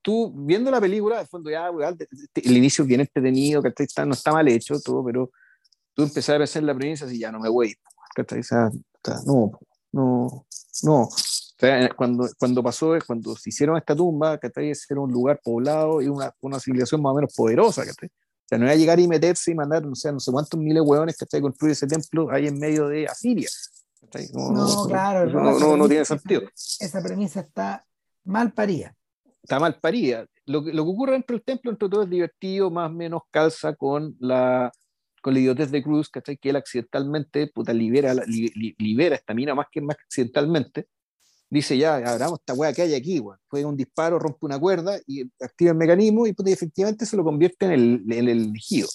Tú 0.00 0.32
viendo 0.34 0.70
la 0.70 0.80
película, 0.80 1.18
de 1.18 1.26
fondo 1.26 1.50
ya, 1.50 1.68
el 1.68 2.56
inicio 2.56 2.84
bien 2.84 3.00
entretenido, 3.00 3.62
que 3.62 3.72
está, 3.76 4.04
no 4.04 4.14
está 4.14 4.32
mal 4.32 4.48
hecho, 4.48 4.80
todo, 4.80 5.04
pero 5.04 5.30
tú 5.94 6.02
empezás 6.02 6.40
a 6.40 6.44
hacer 6.44 6.62
la 6.62 6.74
premisa 6.74 7.10
y 7.12 7.18
ya 7.18 7.30
no 7.30 7.40
me 7.40 7.48
voy, 7.48 7.74
no, 9.26 9.58
no, 9.92 10.46
no. 10.82 11.08
Cuando, 11.96 12.28
cuando 12.38 12.62
pasó, 12.62 12.96
cuando 13.06 13.36
se 13.36 13.50
hicieron 13.50 13.76
esta 13.76 13.94
tumba, 13.94 14.38
que 14.38 14.50
era 14.56 15.00
un 15.00 15.12
lugar 15.12 15.40
poblado 15.42 16.00
y 16.02 16.08
una, 16.08 16.32
una 16.40 16.60
civilización 16.60 17.02
más 17.02 17.12
o 17.12 17.16
menos 17.16 17.34
poderosa, 17.34 17.82
O 17.82 18.46
sea, 18.46 18.58
no 18.58 18.64
iba 18.64 18.72
a 18.72 18.76
llegar 18.76 19.00
y 19.00 19.08
meterse 19.08 19.52
y 19.52 19.54
mandar, 19.54 19.84
no 19.84 19.94
sé, 19.94 20.12
no 20.12 20.20
sé 20.20 20.30
cuántos 20.32 20.58
miles 20.58 20.82
de 20.82 20.88
hueones 20.88 21.16
que 21.16 21.40
construir 21.40 21.72
ese 21.72 21.86
templo 21.86 22.30
ahí 22.30 22.46
en 22.46 22.58
medio 22.58 22.88
de 22.88 23.06
Asiria. 23.06 23.48
No, 24.32 24.52
no, 24.52 24.86
claro. 24.86 25.30
No, 25.30 25.58
no, 25.58 25.76
no, 25.76 25.88
tiene 25.88 26.04
sentido. 26.04 26.42
Esa 26.80 27.02
premisa 27.02 27.40
está 27.40 27.84
mal 28.24 28.52
parida 28.52 28.94
está 29.44 29.60
mal 29.60 29.78
parida. 29.78 30.26
Lo, 30.46 30.60
lo, 30.62 30.84
que 30.84 30.90
ocurre 30.90 31.12
dentro 31.12 31.36
del 31.36 31.44
templo, 31.44 31.70
entre 31.70 31.88
todo, 31.88 32.02
es 32.02 32.10
divertido, 32.10 32.70
más 32.70 32.90
o 32.90 32.94
menos 32.94 33.22
calza 33.30 33.74
con 33.74 34.16
la, 34.18 34.72
con 35.22 35.34
la 35.34 35.40
idiotez 35.40 35.70
de 35.70 35.82
Cruz, 35.82 36.08
¿cachai? 36.08 36.36
Que 36.36 36.50
él 36.50 36.56
accidentalmente, 36.56 37.46
puta, 37.48 37.72
libera, 37.72 38.14
libera 38.24 39.14
esta 39.14 39.34
mina 39.34 39.54
más 39.54 39.66
que 39.70 39.80
más 39.80 39.96
accidentalmente. 40.02 40.88
Dice, 41.50 41.76
ya, 41.78 41.96
abramos 41.96 42.40
esta 42.40 42.54
weá 42.54 42.72
que 42.72 42.82
hay 42.82 42.94
aquí, 42.94 43.20
weón. 43.20 43.38
Fue 43.48 43.64
un 43.64 43.76
disparo, 43.76 44.18
rompe 44.18 44.46
una 44.46 44.58
cuerda 44.58 44.98
y 45.06 45.22
activa 45.40 45.70
el 45.70 45.76
mecanismo 45.76 46.26
y, 46.26 46.32
puta, 46.32 46.50
efectivamente 46.50 47.06
se 47.06 47.16
lo 47.16 47.24
convierte 47.24 47.66
en 47.66 47.72
el, 47.72 48.04
en 48.10 48.28
el 48.28 48.48
elegido. 48.48 48.88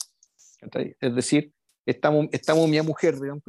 Es 1.00 1.16
decir, 1.16 1.54
esta, 1.86 2.12
esta 2.32 2.56
momia 2.56 2.84
mujer, 2.84 3.20
digamos, 3.20 3.44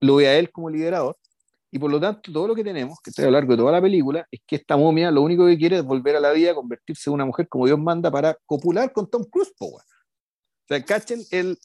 lo 0.00 0.16
ve 0.16 0.28
a 0.28 0.38
él 0.38 0.52
como 0.52 0.70
liderador 0.70 1.16
y 1.70 1.78
por 1.78 1.90
lo 1.90 2.00
tanto, 2.00 2.32
todo 2.32 2.48
lo 2.48 2.54
que 2.54 2.64
tenemos, 2.64 2.98
que 3.02 3.10
está 3.10 3.22
a 3.22 3.26
lo 3.26 3.32
largo 3.32 3.52
de 3.52 3.58
toda 3.58 3.72
la 3.72 3.82
película, 3.82 4.26
es 4.30 4.40
que 4.46 4.56
esta 4.56 4.76
momia 4.76 5.10
lo 5.10 5.20
único 5.22 5.46
que 5.46 5.58
quiere 5.58 5.76
es 5.76 5.84
volver 5.84 6.16
a 6.16 6.20
la 6.20 6.32
vida, 6.32 6.54
convertirse 6.54 7.10
en 7.10 7.14
una 7.14 7.26
mujer 7.26 7.48
como 7.48 7.66
Dios 7.66 7.78
manda 7.78 8.10
para 8.10 8.36
copular 8.46 8.92
con 8.92 9.08
Tom 9.10 9.24
Cruise, 9.24 9.52
O 9.60 9.80
sea, 10.66 10.82
cachen 10.84 11.20
el. 11.30 11.58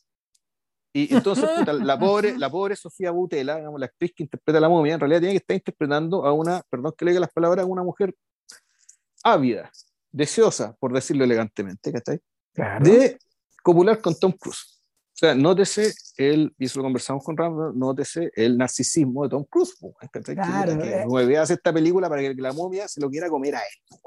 Y 0.93 1.13
entonces, 1.13 1.45
la, 1.83 1.99
pobre, 1.99 2.37
la 2.37 2.49
pobre 2.51 2.75
Sofía 2.75 3.09
Butela, 3.11 3.57
digamos, 3.57 3.79
la 3.79 3.87
actriz 3.87 4.13
que 4.15 4.23
interpreta 4.23 4.59
a 4.59 4.61
la 4.61 4.69
momia, 4.69 4.93
en 4.93 4.99
realidad 4.99 5.19
tiene 5.19 5.33
que 5.33 5.37
estar 5.37 5.55
interpretando 5.55 6.25
a 6.25 6.31
una, 6.31 6.61
perdón 6.69 6.93
que 6.95 7.05
le 7.05 7.11
diga 7.11 7.21
las 7.21 7.33
palabras, 7.33 7.63
a 7.63 7.67
una 7.67 7.83
mujer 7.83 8.15
ávida, 9.23 9.71
deseosa, 10.11 10.75
por 10.79 10.93
decirlo 10.93 11.23
elegantemente, 11.23 11.91
¿cachai? 11.91 12.19
De 12.81 13.17
copular 13.63 13.99
con 13.99 14.13
Tom 14.19 14.31
Cruise. 14.33 14.83
O 15.13 15.15
sea, 15.15 15.35
nótese 15.35 15.93
el, 16.17 16.53
y 16.57 16.65
eso 16.65 16.79
lo 16.79 16.83
conversamos 16.83 17.23
con 17.23 17.37
Ram, 17.37 17.77
nótese 17.77 18.31
el 18.35 18.57
narcisismo 18.57 19.23
de 19.23 19.29
Tom 19.29 19.45
Cruise. 19.49 19.75
Claro, 20.35 20.77
que, 20.77 21.33
eh. 21.33 21.37
hace 21.37 21.53
esta 21.53 21.73
película 21.73 22.09
para 22.09 22.21
que 22.21 22.33
la 22.35 22.53
momia 22.53 22.87
se 22.87 22.99
lo 22.99 23.09
quiera 23.09 23.29
comer 23.29 23.55
a 23.55 23.59
él. 23.59 23.99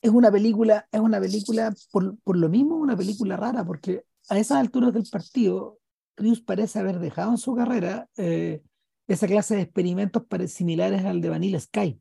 Es 0.00 0.10
una 0.10 0.30
película, 0.30 0.86
es 0.90 1.00
una 1.00 1.20
película, 1.20 1.74
por, 1.90 2.16
por 2.18 2.36
lo 2.36 2.48
mismo, 2.48 2.76
una 2.76 2.96
película 2.96 3.36
rara, 3.36 3.64
porque 3.64 4.04
a 4.28 4.38
esas 4.38 4.58
alturas 4.58 4.92
del 4.92 5.06
partido, 5.10 5.78
Cruise 6.14 6.40
parece 6.40 6.78
haber 6.78 6.98
dejado 6.98 7.30
en 7.32 7.38
su 7.38 7.54
carrera 7.54 8.08
eh, 8.16 8.62
esa 9.06 9.26
clase 9.26 9.56
de 9.56 9.62
experimentos 9.62 10.22
similares 10.48 11.04
al 11.04 11.20
de 11.20 11.28
Vanilla 11.28 11.60
Sky. 11.60 12.00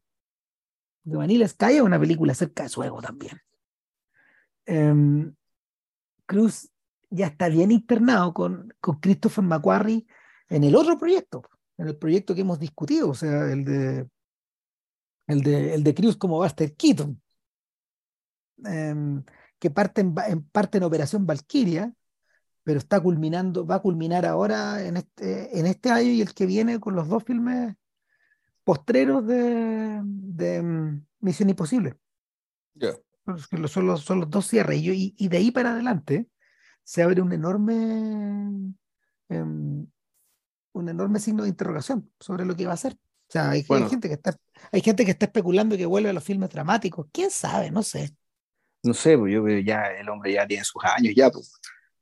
De 1.04 1.18
Vanilla 1.18 1.48
Sky 1.48 1.76
es 1.76 1.82
una 1.82 2.00
película 2.00 2.32
acerca 2.32 2.64
de 2.64 2.70
su 2.70 2.84
ego 2.84 3.02
también. 3.02 3.40
Um, 4.68 5.36
Cruz 6.26 6.70
ya 7.10 7.28
está 7.28 7.50
bien 7.50 7.72
internado 7.72 8.34
con, 8.34 8.74
con 8.80 9.00
Christopher 9.00 9.44
McQuarrie 9.44 10.06
en 10.50 10.64
el 10.64 10.76
otro 10.76 10.98
proyecto, 10.98 11.44
en 11.78 11.88
el 11.88 11.98
proyecto 11.98 12.34
que 12.34 12.42
hemos 12.42 12.60
discutido, 12.60 13.10
o 13.10 13.14
sea, 13.14 13.52
el 13.52 13.66
de 13.66 14.08
el 15.28 15.42
de, 15.42 15.74
el 15.74 15.84
de 15.84 15.96
Cruz 15.96 16.18
como 16.18 16.38
Buster 16.38 16.76
Keaton, 16.76 17.22
em, 18.66 19.24
que 19.60 19.70
parte 19.72 20.02
en, 20.02 20.14
parte 20.52 20.78
en 20.78 20.84
Operación 20.84 21.26
Valkyria, 21.26 21.94
pero 22.64 22.80
está 22.80 23.00
culminando, 23.00 23.66
va 23.66 23.76
a 23.76 23.82
culminar 23.82 24.26
ahora 24.26 24.84
en 24.86 24.98
este, 24.98 25.60
en 25.60 25.66
este 25.66 25.92
año 25.92 26.10
y 26.10 26.22
el 26.22 26.34
que 26.34 26.46
viene 26.46 26.80
con 26.80 26.96
los 26.96 27.08
dos 27.08 27.24
filmes 27.24 27.76
postreros 28.64 29.28
de, 29.28 30.02
de 30.04 30.56
em, 30.56 31.06
Misión 31.20 31.50
Imposible. 31.50 31.96
Son, 33.26 33.88
los, 33.88 34.02
son 34.02 34.20
los 34.20 34.30
dos 34.30 34.48
cierres. 34.48 34.82
Y, 34.82 35.14
y, 35.18 35.28
de 35.28 35.38
ahí 35.38 35.52
para 35.52 35.72
adelante, 35.72 36.28
se 36.84 37.04
abre 37.04 37.22
un 37.22 37.34
enorme, 37.34 37.74
em, 39.30 39.88
un 40.72 40.90
enorme 40.90 41.20
signo 41.20 41.44
de 41.44 41.50
interrogación 41.50 42.10
sobre 42.20 42.46
lo 42.46 42.56
que 42.56 42.66
va 42.66 42.72
a 42.72 42.76
hacer. 42.76 42.98
sea, 43.28 43.52
hay, 43.52 43.64
gente 43.64 44.08
que 44.08 44.16
está, 44.16 44.36
hay 44.72 44.82
gente 44.82 45.04
que 45.04 45.12
está 45.12 45.26
especulando 45.26 45.76
que 45.76 45.86
vuelve 45.86 46.10
a 46.10 46.14
los 46.14 46.24
filmes 46.24 46.50
dramáticos. 46.50 47.08
¿Quién 47.12 47.30
sabe? 47.30 47.72
No 47.72 47.84
sé. 47.84 48.16
No 48.84 48.94
sé, 48.94 49.18
pues 49.18 49.34
yo 49.34 49.48
ya 49.48 49.88
el 49.94 50.10
hombre 50.10 50.34
ya 50.34 50.48
tiene 50.48 50.64
sus 50.64 50.84
años 50.84 51.14
ya. 51.16 51.30
Pues. 51.30 51.54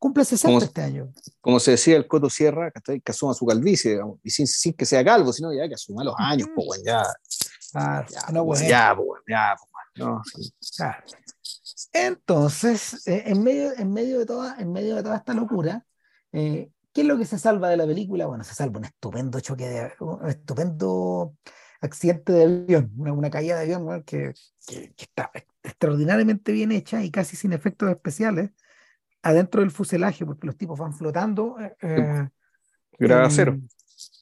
Cumple 0.02 0.26
60 0.26 0.66
este 0.66 0.82
año. 0.82 1.14
Como 1.42 1.60
se 1.60 1.72
decía 1.72 1.96
el 1.96 2.08
Coto 2.08 2.28
Sierra, 2.28 2.72
que, 2.72 3.02
que 3.02 3.12
asuma 3.12 3.36
su 3.36 3.46
calvicie, 3.46 4.00
y 4.24 4.32
sin, 4.32 4.48
sin, 4.48 4.74
que 4.74 4.84
sea 4.84 5.06
calvo, 5.06 5.32
sino 5.32 5.54
ya 5.54 5.68
que 5.68 5.76
asuma 5.76 6.04
los 6.04 6.16
años, 6.18 6.50
pues 6.56 6.66
bueno, 6.66 6.84
ya. 6.84 7.04
Ah, 7.76 8.04
ya, 8.10 8.34
no, 8.34 8.44
pues, 8.44 8.68
ya, 8.68 8.96
pues, 8.96 9.22
ya, 9.28 9.56
pues, 9.56 9.70
no, 10.04 10.24
Entonces, 11.94 13.06
eh, 13.06 13.26
en, 13.28 13.44
medio, 13.44 13.78
en, 13.78 13.94
medio 13.94 14.18
de 14.18 14.26
toda, 14.26 14.56
en 14.58 14.72
medio 14.72 14.96
de 14.96 15.04
toda 15.04 15.18
esta 15.18 15.36
locura, 15.36 15.86
eh, 16.32 16.72
¿qué 16.94 17.02
es 17.02 17.08
lo 17.08 17.20
que 17.20 17.26
se 17.26 17.38
salva 17.38 17.70
de 17.70 17.78
la 17.78 17.86
película? 17.86 18.26
Bueno, 18.26 18.44
se 18.44 18.56
salva 18.56 18.80
un 18.80 18.86
estupendo 18.86 19.40
choque 19.40 19.70
de 19.70 19.94
un 20.00 20.28
estupendo 20.28 21.36
accidente 21.80 22.34
de 22.34 22.44
avión, 22.46 22.92
una, 22.98 23.14
una 23.14 23.30
caída 23.30 23.56
de 23.60 23.62
avión 23.62 24.02
que, 24.02 24.34
que, 24.66 24.96
que, 24.96 25.04
está 25.04 25.30
extraordinariamente 25.62 26.52
bien 26.54 26.72
hecha 26.72 27.04
y 27.04 27.12
casi 27.12 27.36
sin 27.36 27.54
efectos 27.54 27.92
especiales 27.92 28.50
adentro 29.22 29.62
del 29.62 29.72
fuselaje, 29.72 30.26
porque 30.26 30.48
los 30.48 30.58
tipos 30.58 30.80
van 30.80 30.94
flotando. 30.94 31.60
Eh, 31.60 31.76
eh 31.82 32.30
gravedad 32.98 33.30
cero. 33.32 33.60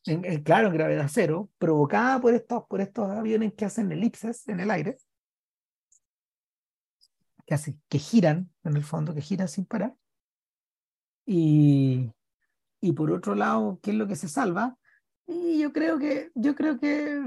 En, 0.05 0.43
claro, 0.43 0.67
en 0.67 0.73
gravedad 0.73 1.07
cero, 1.09 1.49
provocada 1.57 2.19
por 2.19 2.33
estos, 2.33 2.63
por 2.67 2.81
estos 2.81 3.09
aviones 3.09 3.53
que 3.53 3.65
hacen 3.65 3.91
elipses 3.91 4.47
en 4.47 4.59
el 4.59 4.71
aire, 4.71 4.97
que, 7.45 7.53
hacen, 7.53 7.81
que 7.87 7.99
giran, 7.99 8.49
en 8.63 8.75
el 8.75 8.83
fondo, 8.83 9.13
que 9.13 9.21
giran 9.21 9.47
sin 9.47 9.65
parar. 9.65 9.95
Y, 11.25 12.11
y 12.81 12.93
por 12.93 13.11
otro 13.11 13.35
lado, 13.35 13.79
¿qué 13.81 13.91
es 13.91 13.97
lo 13.97 14.07
que 14.07 14.15
se 14.15 14.27
salva? 14.27 14.77
Y 15.27 15.59
yo 15.59 15.71
creo 15.71 15.99
que, 15.99 16.31
yo 16.33 16.55
creo 16.55 16.79
que, 16.79 17.21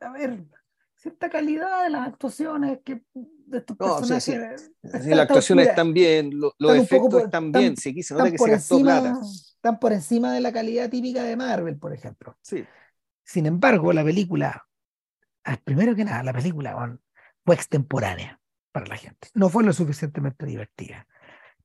a 0.00 0.10
ver, 0.10 0.44
cierta 0.96 1.30
calidad 1.30 1.84
de 1.84 1.90
las 1.90 2.08
actuaciones 2.08 2.80
que 2.84 3.04
de 3.52 3.58
estos 3.58 3.76
personajes. 3.76 4.70
Sí, 4.82 5.10
las 5.10 5.20
actuaciones 5.20 5.68
están 5.68 5.92
bien, 5.92 6.30
los 6.58 6.76
efectos 6.76 7.22
están 7.22 7.52
bien, 7.52 7.76
se 7.76 7.92
nota 8.14 8.30
que 8.30 8.38
se 8.38 8.50
gastó 8.50 8.80
plata. 8.80 9.20
Están 9.22 9.78
por 9.78 9.92
encima 9.92 10.32
de 10.32 10.40
la 10.40 10.52
calidad 10.52 10.90
típica 10.90 11.22
de 11.22 11.36
Marvel, 11.36 11.78
por 11.78 11.92
ejemplo. 11.92 12.36
Sí. 12.42 12.64
Sin 13.24 13.46
embargo, 13.46 13.92
la 13.92 14.02
película, 14.02 14.66
ah, 15.44 15.56
primero 15.62 15.94
que 15.94 16.04
nada, 16.04 16.24
la 16.24 16.32
película 16.32 16.98
fue 17.44 17.54
extemporánea 17.54 18.40
para 18.72 18.86
la 18.86 18.96
gente. 18.96 19.28
No 19.34 19.48
fue 19.48 19.62
lo 19.62 19.72
suficientemente 19.72 20.46
divertida. 20.46 21.06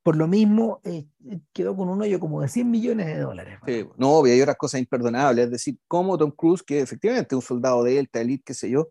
Por 0.04 0.16
lo 0.16 0.28
mismo, 0.28 0.80
eh, 0.84 1.08
quedó 1.52 1.76
con 1.76 1.90
un 1.90 2.02
hoyo 2.02 2.20
como 2.20 2.42
de 2.42 2.48
100 2.48 2.70
millones 2.70 3.08
de 3.08 3.20
dólares. 3.20 3.60
Sí, 3.66 3.86
no, 3.98 4.24
hay 4.24 4.40
otras 4.40 4.56
cosas 4.58 4.80
imperdonables. 4.80 5.46
Es 5.46 5.52
decir, 5.52 5.78
como 5.88 6.18
Tom 6.18 6.32
Cruise, 6.32 6.64
que 6.64 6.80
efectivamente 6.80 7.36
es 7.36 7.38
un 7.38 7.42
soldado 7.42 7.84
de 7.84 7.96
Delta, 7.96 8.22
Elite, 8.22 8.44
qué 8.46 8.54
sé 8.54 8.70
yo, 8.70 8.90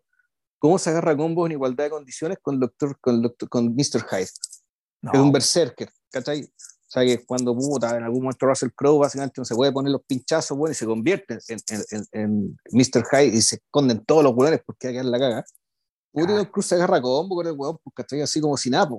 cómo 0.59 0.77
se 0.77 0.89
agarra 0.89 1.15
combos 1.15 1.47
en 1.47 1.53
igualdad 1.53 1.85
de 1.85 1.89
condiciones 1.91 2.37
con, 2.41 2.59
doctor, 2.59 2.97
con, 2.99 3.21
doctor, 3.21 3.49
con 3.49 3.75
Mr. 3.75 4.05
Hyde, 4.09 4.29
que 5.01 5.17
es 5.17 5.19
un 5.19 5.31
berserker, 5.31 5.89
¿cachai? 6.11 6.43
O 6.43 6.89
sea, 6.89 7.03
que 7.03 7.25
cuando 7.25 7.53
puta, 7.53 7.97
en 7.97 8.03
algún 8.03 8.23
momento 8.23 8.45
Russell 8.45 8.69
Crowe 8.73 8.99
básicamente 8.99 9.41
no 9.41 9.45
se 9.45 9.55
puede 9.55 9.73
poner 9.73 9.91
los 9.91 10.03
pinchazos, 10.03 10.57
bueno, 10.57 10.71
y 10.71 10.75
se 10.75 10.85
convierte 10.85 11.37
en, 11.49 11.59
en, 11.91 12.05
en, 12.13 12.57
Mr. 12.71 13.03
Hyde 13.11 13.35
y 13.35 13.41
se 13.41 13.57
esconden 13.57 14.05
todos 14.05 14.23
los 14.23 14.33
jugadores 14.33 14.61
porque 14.65 14.87
hay 14.87 14.93
que 14.95 15.03
la 15.03 15.19
caga. 15.19 15.45
Puta, 16.13 16.39
ah. 16.39 16.49
Cruz 16.49 16.65
se 16.65 16.75
agarra 16.75 17.01
combo 17.01 17.35
con 17.35 17.45
el 17.45 17.53
hueón, 17.53 17.77
porque 17.83 18.03
¿cachai? 18.03 18.21
Así 18.21 18.39
como 18.39 18.55
sin 18.55 18.71
nada, 18.71 18.89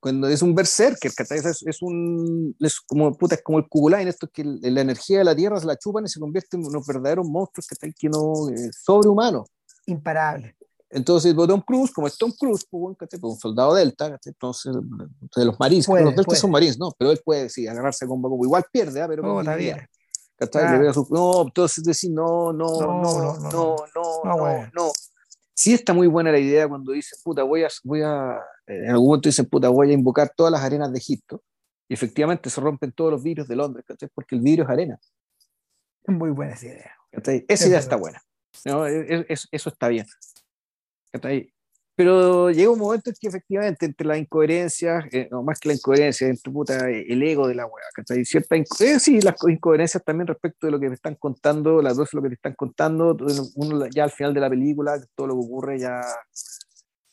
cuando 0.00 0.26
es 0.28 0.40
un 0.40 0.54
berserker, 0.54 1.12
¿cachai? 1.14 1.38
Es, 1.38 1.62
es 1.66 1.82
un, 1.82 2.56
es 2.58 2.80
como, 2.80 3.12
puta, 3.12 3.34
es 3.34 3.42
como 3.42 3.58
el 3.58 3.68
Kugulain, 3.68 4.08
esto 4.08 4.24
es 4.24 4.32
que 4.32 4.42
la 4.44 4.80
energía 4.80 5.18
de 5.18 5.24
la 5.24 5.36
Tierra 5.36 5.60
se 5.60 5.66
la 5.66 5.76
chupan 5.76 6.06
y 6.06 6.08
se 6.08 6.18
convierten 6.18 6.60
en 6.60 6.66
unos 6.66 6.86
verdaderos 6.86 7.28
monstruos, 7.28 7.66
que 7.66 7.92
Que 7.92 8.08
no, 8.08 8.48
eh, 8.48 8.70
sobrehumanos 8.72 9.46
imparable. 9.86 10.56
Entonces, 10.92 11.34
Tom 11.36 11.60
Cruise, 11.60 11.92
como 11.92 12.08
es 12.08 12.18
Tom 12.18 12.32
Cruise, 12.36 12.66
pues, 12.68 12.96
pues, 12.98 13.22
un 13.22 13.38
soldado 13.38 13.74
delta, 13.74 14.18
entonces, 14.24 14.74
de 15.36 15.44
los 15.44 15.58
marines, 15.60 15.86
los 15.86 16.16
deltas 16.16 16.38
son 16.38 16.50
marines, 16.50 16.78
¿no? 16.78 16.90
Pero 16.98 17.12
él 17.12 17.20
puede, 17.24 17.48
sí, 17.48 17.66
agarrarse 17.68 18.08
con 18.08 18.20
como 18.20 18.44
igual 18.44 18.64
pierde, 18.72 19.00
¿eh? 19.00 19.04
pero 19.06 19.34
oh, 19.34 19.40
está 19.40 19.54
bien. 19.54 19.88
no, 21.10 21.42
entonces 21.42 21.84
decir, 21.84 22.10
no, 22.10 22.52
no, 22.52 22.66
no, 22.80 23.02
no, 23.02 23.38
no, 23.38 23.76
no, 23.94 24.24
no, 24.24 24.70
no, 24.74 24.92
Sí 25.54 25.74
está 25.74 25.92
muy 25.92 26.06
buena 26.06 26.32
la 26.32 26.38
idea 26.38 26.66
cuando 26.66 26.92
dice, 26.92 27.14
puta, 27.22 27.42
voy 27.42 27.62
a, 27.62 27.68
voy 27.84 28.00
a, 28.02 28.40
en 28.66 28.90
algún 28.90 29.08
momento 29.08 29.28
dicen, 29.28 29.46
puta, 29.46 29.68
voy 29.68 29.90
a 29.90 29.92
invocar 29.92 30.32
todas 30.34 30.50
las 30.50 30.62
arenas 30.62 30.90
de 30.90 30.98
Egipto, 30.98 31.42
y 31.86 31.94
efectivamente 31.94 32.48
se 32.50 32.60
rompen 32.60 32.92
todos 32.92 33.12
los 33.12 33.22
vidrios 33.22 33.46
de 33.46 33.56
Londres, 33.56 33.84
¿cachai? 33.86 34.08
Porque 34.14 34.34
el 34.34 34.40
vidrio 34.40 34.64
es 34.64 34.70
arena. 34.70 34.98
Muy 36.06 36.30
buena 36.30 36.54
esa 36.54 36.66
idea. 36.66 36.92
Esa 37.46 37.68
idea 37.68 37.78
está 37.78 37.96
buena. 37.96 38.22
¿No? 38.64 38.86
E, 38.86 39.20
e, 39.20 39.26
eso 39.28 39.68
está 39.70 39.88
bien. 39.88 40.06
Pero 41.96 42.50
llega 42.50 42.70
un 42.70 42.78
momento 42.78 43.10
en 43.10 43.16
que 43.20 43.28
efectivamente 43.28 43.84
entre 43.84 44.06
las 44.06 44.18
incoherencias, 44.18 45.04
eh, 45.12 45.28
no 45.30 45.42
más 45.42 45.58
que 45.60 45.68
la 45.68 45.74
incoherencia, 45.74 46.28
entre 46.28 46.50
puta, 46.50 46.88
el 46.88 47.22
ego 47.22 47.46
de 47.46 47.54
la 47.54 47.66
weá, 47.66 47.84
hay 48.08 48.24
Cierta 48.24 48.56
eh, 48.56 48.98
sí, 48.98 49.20
las 49.20 49.34
incoherencias 49.46 50.02
también 50.02 50.26
respecto 50.26 50.66
de 50.66 50.70
lo 50.70 50.80
que 50.80 50.88
me 50.88 50.94
están 50.94 51.16
contando, 51.16 51.82
las 51.82 51.96
dos 51.96 52.14
lo 52.14 52.22
que 52.22 52.28
te 52.28 52.34
están 52.36 52.54
contando, 52.54 53.16
ya 53.94 54.04
al 54.04 54.12
final 54.12 54.32
de 54.32 54.40
la 54.40 54.48
película, 54.48 54.98
todo 55.14 55.26
lo 55.26 55.34
que 55.34 55.40
ocurre 55.40 55.78
ya, 55.78 56.00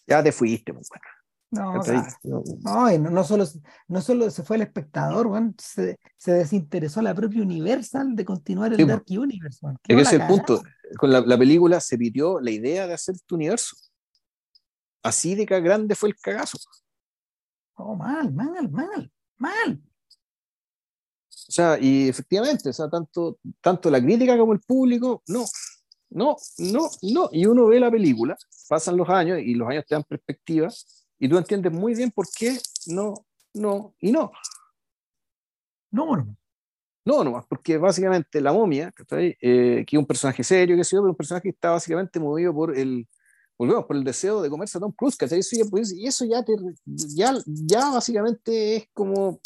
ya 0.07 0.23
te 0.23 0.31
fuiste, 0.31 0.71
bueno. 0.71 1.16
No, 1.49 1.75
no, 1.75 3.09
no, 3.09 3.23
solo, 3.23 3.45
no 3.87 4.01
solo 4.01 4.29
se 4.29 4.43
fue 4.43 4.57
el 4.57 4.63
espectador, 4.63 5.29
se, 5.57 5.97
se, 6.17 6.33
desinteresó 6.33 7.01
la 7.01 7.15
propia 7.15 7.41
Universal 7.41 8.15
de 8.17 8.25
continuar 8.25 8.73
el 8.73 8.85
Dark 8.85 9.05
Universe. 9.09 9.65
Es 9.65 9.95
que 9.95 10.01
ese 10.01 10.15
es 10.15 10.21
el 10.21 10.27
punto. 10.27 10.61
Con 10.97 11.11
la, 11.11 11.21
la, 11.21 11.37
película 11.37 11.79
se 11.79 11.97
pidió 11.97 12.41
la 12.41 12.51
idea 12.51 12.85
de 12.85 12.93
hacer 12.93 13.15
tu 13.25 13.35
universo. 13.35 13.77
Así 15.01 15.35
de 15.35 15.45
grande 15.45 15.95
fue 15.95 16.09
el 16.09 16.17
cagazo. 16.17 16.57
Oh, 17.75 17.95
mal, 17.95 18.33
mal, 18.33 18.69
mal, 18.69 19.11
mal. 19.37 19.81
O 21.29 21.51
sea, 21.51 21.79
y 21.79 22.09
efectivamente, 22.09 22.69
o 22.69 22.73
sea, 22.73 22.89
tanto, 22.89 23.39
tanto 23.61 23.89
la 23.89 24.01
crítica 24.01 24.37
como 24.37 24.51
el 24.51 24.59
público, 24.59 25.23
no, 25.27 25.45
no, 26.09 26.35
no, 26.57 26.89
no. 27.03 27.29
Y 27.31 27.45
uno 27.45 27.67
ve 27.67 27.79
la 27.79 27.89
película, 27.89 28.35
pasan 28.67 28.97
los 28.97 29.07
años 29.07 29.39
y 29.39 29.53
los 29.53 29.69
años 29.69 29.85
te 29.87 29.95
dan 29.95 30.03
perspectiva 30.03 30.67
y 31.19 31.29
tú 31.29 31.37
entiendes 31.37 31.71
muy 31.71 31.95
bien 31.95 32.11
por 32.11 32.27
qué 32.37 32.57
no, 32.87 33.13
no 33.53 33.95
y 33.99 34.11
no. 34.11 34.31
No, 35.91 36.15
no. 36.15 36.37
No, 37.05 37.23
nomás, 37.23 37.45
porque 37.47 37.77
básicamente 37.77 38.41
la 38.41 38.51
momia, 38.51 38.93
eh, 39.11 39.85
que 39.87 39.95
es 39.95 39.97
un 39.97 40.05
personaje 40.05 40.43
serio, 40.43 40.75
que 40.75 40.83
sé 40.83 40.97
yo, 40.97 41.01
pero 41.01 41.11
un 41.11 41.15
personaje 41.15 41.43
que 41.43 41.49
está 41.49 41.71
básicamente 41.71 42.19
movido 42.19 42.53
por 42.53 42.77
el, 42.77 43.07
volvemos, 43.57 43.85
por 43.85 43.95
el 43.95 44.03
deseo 44.03 44.41
de 44.41 44.49
comerse 44.49 44.77
a 44.77 44.81
Tom 44.81 44.91
Cruise, 44.91 45.15
¿cachai? 45.15 45.39
Pues, 45.69 45.93
y 45.93 46.05
eso 46.05 46.25
ya, 46.25 46.43
te, 46.43 46.53
ya, 46.85 47.33
ya 47.45 47.91
básicamente 47.91 48.75
es 48.75 48.89
como, 48.93 49.39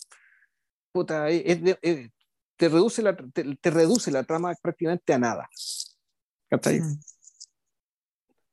puta, 0.91 1.27
te, 1.27 2.68
reduce 2.68 3.03
la, 3.03 3.15
te, 3.15 3.69
reduce 3.69 4.10
la 4.10 4.23
trama 4.23 4.56
prácticamente 4.60 5.14
a 5.14 5.19
nada. 5.19 5.49
¿Cachai? 6.49 6.81
Mm. 6.81 6.99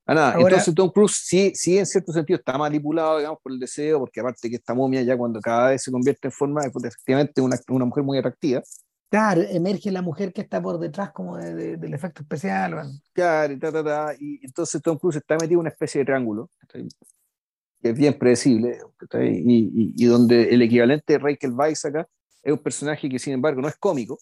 A 0.08 0.14
nada. 0.14 0.34
Entonces 0.38 0.74
Tom 0.74 0.90
Cruise 0.90 1.20
sí, 1.22 1.52
sí, 1.54 1.76
en 1.76 1.84
cierto 1.84 2.14
sentido 2.14 2.38
está 2.38 2.56
manipulado, 2.56 3.18
digamos, 3.18 3.40
por 3.42 3.52
el 3.52 3.58
deseo, 3.58 3.98
porque 3.98 4.20
aparte 4.20 4.48
que 4.48 4.56
esta 4.56 4.72
momia 4.72 5.02
ya 5.02 5.18
cuando 5.18 5.38
cada 5.38 5.68
vez 5.68 5.82
se 5.82 5.92
convierte 5.92 6.28
en 6.28 6.32
forma, 6.32 6.62
pues, 6.72 6.86
efectivamente 6.86 7.42
una, 7.42 7.58
una 7.68 7.84
mujer 7.84 8.02
muy 8.04 8.16
atractiva. 8.16 8.62
Claro, 9.10 9.42
emerge 9.42 9.90
la 9.90 10.00
mujer 10.00 10.32
que 10.32 10.40
está 10.40 10.62
por 10.62 10.78
detrás 10.78 11.12
como 11.12 11.36
de, 11.36 11.76
del 11.76 11.92
efecto 11.92 12.22
especial. 12.22 12.90
Claro, 13.12 13.52
y, 13.52 13.58
ta, 13.58 13.70
ta, 13.70 13.84
ta, 13.84 14.14
y 14.18 14.40
entonces 14.46 14.80
Tom 14.80 14.96
Cruise 14.96 15.16
está 15.16 15.34
metido 15.34 15.52
en 15.54 15.60
una 15.60 15.68
especie 15.68 15.98
de 15.98 16.06
triángulo, 16.06 16.48
que 16.72 17.90
es 17.90 17.94
bien 17.94 18.18
predecible, 18.18 18.78
y, 19.12 19.94
y, 19.94 20.06
donde 20.06 20.44
el 20.44 20.62
equivalente 20.62 21.12
de 21.12 21.18
Rachel 21.18 21.52
Weisz 21.52 21.84
acá 21.84 22.08
es 22.42 22.52
un 22.52 22.58
personaje 22.58 23.10
que 23.10 23.18
sin 23.18 23.34
embargo 23.34 23.60
no 23.60 23.68
es 23.68 23.76
cómico, 23.76 24.18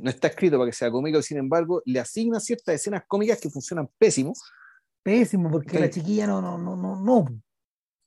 no 0.00 0.10
está 0.10 0.28
escrito 0.28 0.58
para 0.58 0.70
que 0.70 0.76
sea 0.76 0.90
cómico, 0.90 1.20
sin 1.22 1.38
embargo, 1.38 1.82
le 1.84 2.00
asigna 2.00 2.40
ciertas 2.40 2.74
escenas 2.74 3.04
cómicas 3.06 3.40
que 3.40 3.50
funcionan 3.50 3.88
pésimo. 3.98 4.32
Pésimo, 5.02 5.50
porque 5.50 5.78
la 5.78 5.90
chiquilla 5.90 6.26
no, 6.26 6.40
no, 6.42 6.58
no, 6.58 6.76
no, 6.76 7.00
no. 7.00 7.26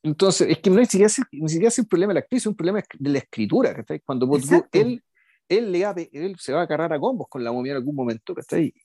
Entonces, 0.03 0.47
es 0.49 0.57
que 0.59 0.69
no 0.69 0.77
ni 0.77 0.85
siquiera, 0.85 1.67
es 1.67 1.79
un 1.79 1.85
problema 1.85 2.11
de 2.11 2.15
la 2.15 2.19
actriz, 2.21 2.43
es 2.43 2.47
un 2.47 2.55
problema 2.55 2.83
de 2.97 3.09
la 3.09 3.19
escritura, 3.19 3.75
Cuando 4.03 4.27
él, 4.71 5.03
él, 5.47 5.71
le 5.71 6.09
él 6.11 6.35
se 6.39 6.53
va 6.53 6.61
a 6.61 6.63
agarrar 6.63 6.91
a 6.93 6.99
combos 6.99 7.27
con 7.29 7.43
la 7.43 7.51
momia 7.51 7.71
en 7.71 7.77
algún 7.77 7.95
momento, 7.95 8.33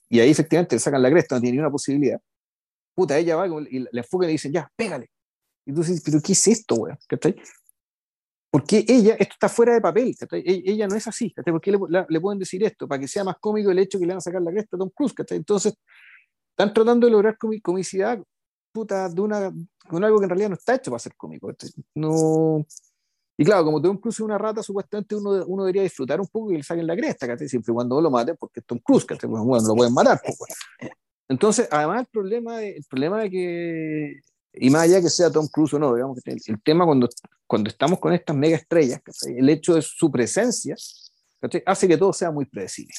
Y 0.09 0.19
ahí 0.19 0.29
efectivamente 0.29 0.75
le 0.75 0.79
sacan 0.79 1.01
la 1.01 1.09
cresta, 1.09 1.35
no 1.35 1.41
tiene 1.41 1.55
ni 1.55 1.59
una 1.59 1.71
posibilidad. 1.71 2.19
Puta, 2.93 3.17
ella 3.17 3.35
va 3.35 3.47
y 3.47 3.79
le 3.79 3.89
enfoca 3.93 4.25
y 4.25 4.27
le 4.27 4.31
dicen, 4.33 4.51
ya, 4.51 4.71
pégale. 4.75 5.09
Y 5.65 5.73
tú 5.73 5.81
dices, 5.81 6.01
pero 6.03 6.19
¿qué 6.21 6.33
es 6.33 6.47
esto, 6.47 6.75
weón? 6.75 6.97
Porque 8.57 8.83
ella, 8.87 9.13
esto 9.19 9.33
está 9.33 9.49
fuera 9.49 9.75
de 9.75 9.81
papel, 9.81 10.15
e, 10.31 10.63
ella 10.65 10.87
no 10.87 10.95
es 10.95 11.05
así, 11.05 11.31
¿por 11.45 11.61
qué 11.61 11.71
le, 11.71 12.19
pueden 12.19 12.39
decir 12.39 12.63
esto? 12.63 12.87
Para 12.87 12.99
que 12.99 13.07
sea 13.07 13.23
más 13.23 13.35
cómico 13.39 13.69
el 13.69 13.77
hecho 13.77 13.99
que 13.99 14.05
le 14.07 14.13
van 14.13 14.17
a 14.17 14.21
sacar 14.21 14.41
la 14.41 14.49
cresta 14.49 14.75
a 14.75 14.79
Tom 14.79 14.89
Cruise, 14.89 15.13
Entonces, 15.29 15.75
están 16.49 16.73
tratando 16.73 17.05
de 17.05 17.11
lograr 17.11 17.37
comicidad 17.61 18.19
puta, 18.71 19.09
de 19.09 19.21
una, 19.21 19.53
con 19.87 20.03
algo 20.03 20.17
que 20.17 20.23
en 20.23 20.29
realidad 20.31 20.49
no 20.49 20.55
está 20.55 20.73
hecho 20.73 20.89
para 20.89 20.97
ser 20.97 21.15
cómico. 21.15 21.51
No, 21.93 22.65
Y 23.37 23.45
claro, 23.45 23.63
como 23.65 23.79
Tom 23.79 23.97
Cruise 23.97 24.15
es 24.15 24.21
una 24.21 24.39
rata, 24.39 24.63
supuestamente 24.63 25.15
uno, 25.15 25.45
uno 25.45 25.63
debería 25.63 25.83
disfrutar 25.83 26.19
un 26.19 26.27
poco 26.27 26.51
y 26.51 26.57
le 26.57 26.63
saquen 26.63 26.87
la 26.87 26.95
cresta, 26.95 27.27
¿cachai? 27.27 27.47
Siempre 27.47 27.71
cuando 27.75 28.01
lo 28.01 28.09
maten, 28.09 28.37
porque 28.39 28.61
es 28.61 28.65
Tom 28.65 28.79
Cruise. 28.79 29.05
Pues, 29.05 29.21
bueno, 29.21 29.67
lo 29.67 29.75
pueden 29.75 29.93
matar. 29.93 30.19
Pues, 30.23 30.35
Entonces, 31.27 31.67
además, 31.69 31.99
el 32.01 32.07
problema, 32.07 32.57
de, 32.57 32.77
el 32.77 32.85
problema 32.89 33.21
de 33.21 33.29
que, 33.29 34.21
y 34.59 34.69
más 34.69 34.83
allá 34.83 35.01
que 35.01 35.09
sea 35.09 35.31
Tom 35.31 35.47
Cruise 35.47 35.73
o 35.73 35.79
no, 35.79 35.93
digamos, 35.93 36.19
el, 36.25 36.41
el 36.45 36.61
tema 36.61 36.85
cuando, 36.85 37.09
cuando 37.45 37.69
estamos 37.69 37.99
con 37.99 38.13
estas 38.13 38.35
mega 38.35 38.57
estrellas, 38.57 39.01
el 39.25 39.49
hecho 39.49 39.75
de 39.75 39.81
su 39.81 40.11
presencia, 40.11 40.75
hace 41.65 41.87
que 41.87 41.97
todo 41.97 42.13
sea 42.13 42.31
muy 42.31 42.45
predecible. 42.45 42.93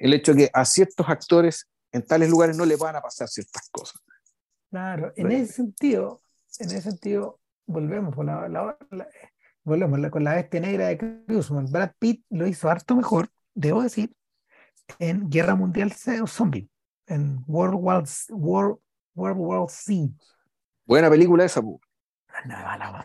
El 0.00 0.14
hecho 0.14 0.32
de 0.32 0.44
que 0.44 0.50
a 0.52 0.64
ciertos 0.64 1.06
actores 1.08 1.68
en 1.92 2.02
tales 2.02 2.30
lugares 2.30 2.56
no 2.56 2.64
le 2.64 2.76
van 2.76 2.96
a 2.96 3.00
pasar 3.00 3.28
ciertas 3.28 3.68
cosas. 3.70 4.00
Claro, 4.70 5.12
en 5.16 5.32
ese 5.32 5.52
sentido, 5.52 6.20
en 6.58 6.66
ese 6.66 6.82
sentido, 6.82 7.40
volvemos 7.66 8.14
con 8.14 8.26
la, 8.26 8.48
la, 8.48 8.78
volvemos 9.64 10.10
con 10.10 10.24
la 10.24 10.34
bestia 10.34 10.60
negra 10.60 10.88
de 10.88 11.24
Cruzman. 11.26 11.70
Brad 11.70 11.92
Pitt 11.98 12.24
lo 12.30 12.46
hizo 12.46 12.68
harto 12.68 12.96
mejor, 12.96 13.28
debo 13.54 13.82
decir, 13.82 14.14
en 14.98 15.28
Guerra 15.28 15.54
Mundial 15.54 15.92
Zombie, 15.92 16.68
en 17.06 17.42
World 17.46 17.78
War, 17.80 18.04
World, 18.30 18.78
World 19.16 19.38
War 19.38 19.68
Z. 19.68 20.10
Buena 20.84 21.10
película 21.10 21.44
esa, 21.44 21.60
no, 21.60 22.78
no, 22.78 23.04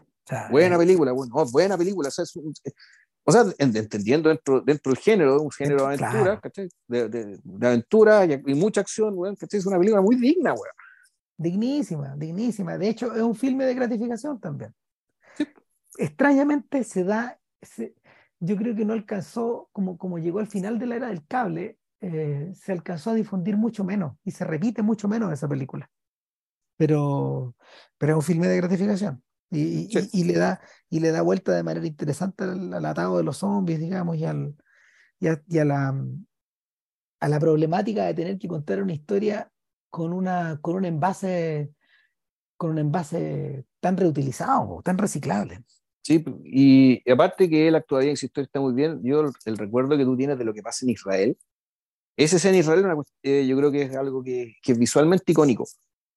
buena 0.49 0.77
película, 0.77 1.11
bueno, 1.11 1.33
buena 1.51 1.77
película. 1.77 2.09
O 2.09 2.11
sea, 2.11 3.43
o 3.43 3.53
entendiendo 3.57 4.29
dentro, 4.29 4.61
dentro 4.61 4.91
del 4.91 5.01
género, 5.01 5.41
un 5.41 5.51
género 5.51 5.87
de 5.87 5.95
aventura, 5.95 6.41
de, 6.87 7.09
de, 7.09 7.39
de, 7.43 7.67
aventura 7.67 8.25
y, 8.25 8.55
mucha 8.55 8.81
acción, 8.81 9.13
weón, 9.15 9.35
¿cachai? 9.35 9.59
Es 9.59 9.65
una 9.65 9.77
película 9.77 10.01
muy 10.01 10.15
digna, 10.15 10.53
weón. 10.53 10.75
Dignísima, 11.37 12.15
dignísima. 12.15 12.77
De 12.77 12.89
hecho, 12.89 13.15
es 13.15 13.21
un 13.21 13.35
filme 13.35 13.65
de 13.65 13.73
gratificación 13.73 14.39
también. 14.39 14.73
Extrañamente 15.97 16.83
se 16.83 17.03
da, 17.03 17.39
se, 17.61 17.95
yo 18.39 18.55
creo 18.55 18.75
que 18.75 18.85
no 18.85 18.93
alcanzó, 18.93 19.69
como, 19.71 19.97
como 19.97 20.19
llegó 20.19 20.39
al 20.39 20.47
final 20.47 20.79
de 20.79 20.85
la 20.85 20.95
era 20.95 21.07
del 21.07 21.25
cable, 21.25 21.77
eh, 21.99 22.51
se 22.55 22.71
alcanzó 22.71 23.11
a 23.11 23.13
difundir 23.15 23.57
mucho 23.57 23.83
menos 23.83 24.17
y 24.23 24.31
se 24.31 24.45
repite 24.45 24.81
mucho 24.81 25.07
menos 25.07 25.31
esa 25.31 25.47
película. 25.47 25.89
Pero, 26.81 27.55
pero 27.99 28.13
es 28.13 28.15
un 28.15 28.23
filme 28.23 28.47
de 28.47 28.57
gratificación. 28.57 29.23
Y, 29.51 29.87
y, 30.13 30.23
le 30.23 30.33
da, 30.33 30.59
y 30.89 30.99
le 30.99 31.11
da 31.11 31.21
vuelta 31.21 31.51
de 31.51 31.61
manera 31.61 31.85
interesante 31.85 32.43
al, 32.43 32.73
al 32.73 32.85
atado 32.85 33.17
de 33.17 33.23
los 33.23 33.37
zombies, 33.37 33.79
digamos, 33.79 34.17
y, 34.17 34.25
al, 34.25 34.55
y, 35.19 35.27
a, 35.27 35.39
y 35.47 35.59
a, 35.59 35.65
la, 35.65 36.03
a 37.19 37.29
la 37.29 37.39
problemática 37.39 38.05
de 38.05 38.15
tener 38.15 38.39
que 38.39 38.47
contar 38.47 38.81
una 38.81 38.93
historia 38.93 39.51
con, 39.91 40.11
una, 40.11 40.57
con 40.59 40.75
un 40.75 40.85
envase 40.85 41.71
con 42.57 42.71
un 42.71 42.79
envase 42.79 43.67
tan 43.79 43.95
reutilizado, 43.95 44.81
tan 44.83 44.97
reciclable. 44.97 45.63
Sí, 46.01 46.25
y, 46.43 47.11
aparte 47.11 47.47
que 47.47 47.67
en 47.67 48.17
su 48.17 48.25
historia 48.25 48.45
está 48.45 48.59
muy 48.59 48.73
bien, 48.73 49.01
yo 49.03 49.31
el, 49.45 49.57
recuerdo 49.59 49.99
que 49.99 50.03
tú 50.03 50.17
tienes 50.17 50.39
de 50.39 50.45
lo 50.45 50.53
que 50.53 50.63
pasa 50.63 50.83
en 50.83 50.89
Israel, 50.89 51.37
esa 52.17 52.37
escena 52.37 52.55
en 52.55 52.61
Israel 52.61 52.85
eh, 53.21 53.45
yo 53.45 53.55
creo 53.55 53.71
que 53.71 53.83
es 53.83 53.95
algo 53.95 54.23
que, 54.23 54.55
que 54.63 54.71
es 54.71 54.79
visualmente 54.79 55.31
icónico. 55.31 55.67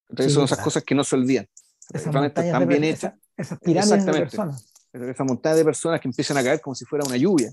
Entonces 0.09 0.32
son 0.32 0.44
esas 0.44 0.59
cosas 0.59 0.85
que 0.85 0.94
no 0.94 1.05
se 1.05 1.16
olvidan. 1.16 1.48
Están 1.93 2.68
bien 2.68 2.85
hechas. 2.85 3.14
Esas 3.36 3.59
pirámides 3.59 4.06
de 4.06 4.12
personas. 4.12 4.70
Esa 4.93 5.24
montaña 5.24 5.56
de 5.56 5.64
personas 5.64 6.01
que 6.01 6.06
empiezan 6.06 6.36
a 6.36 6.43
caer 6.44 6.60
como 6.60 6.76
si 6.76 6.85
fuera 6.85 7.05
una 7.05 7.16
lluvia, 7.16 7.51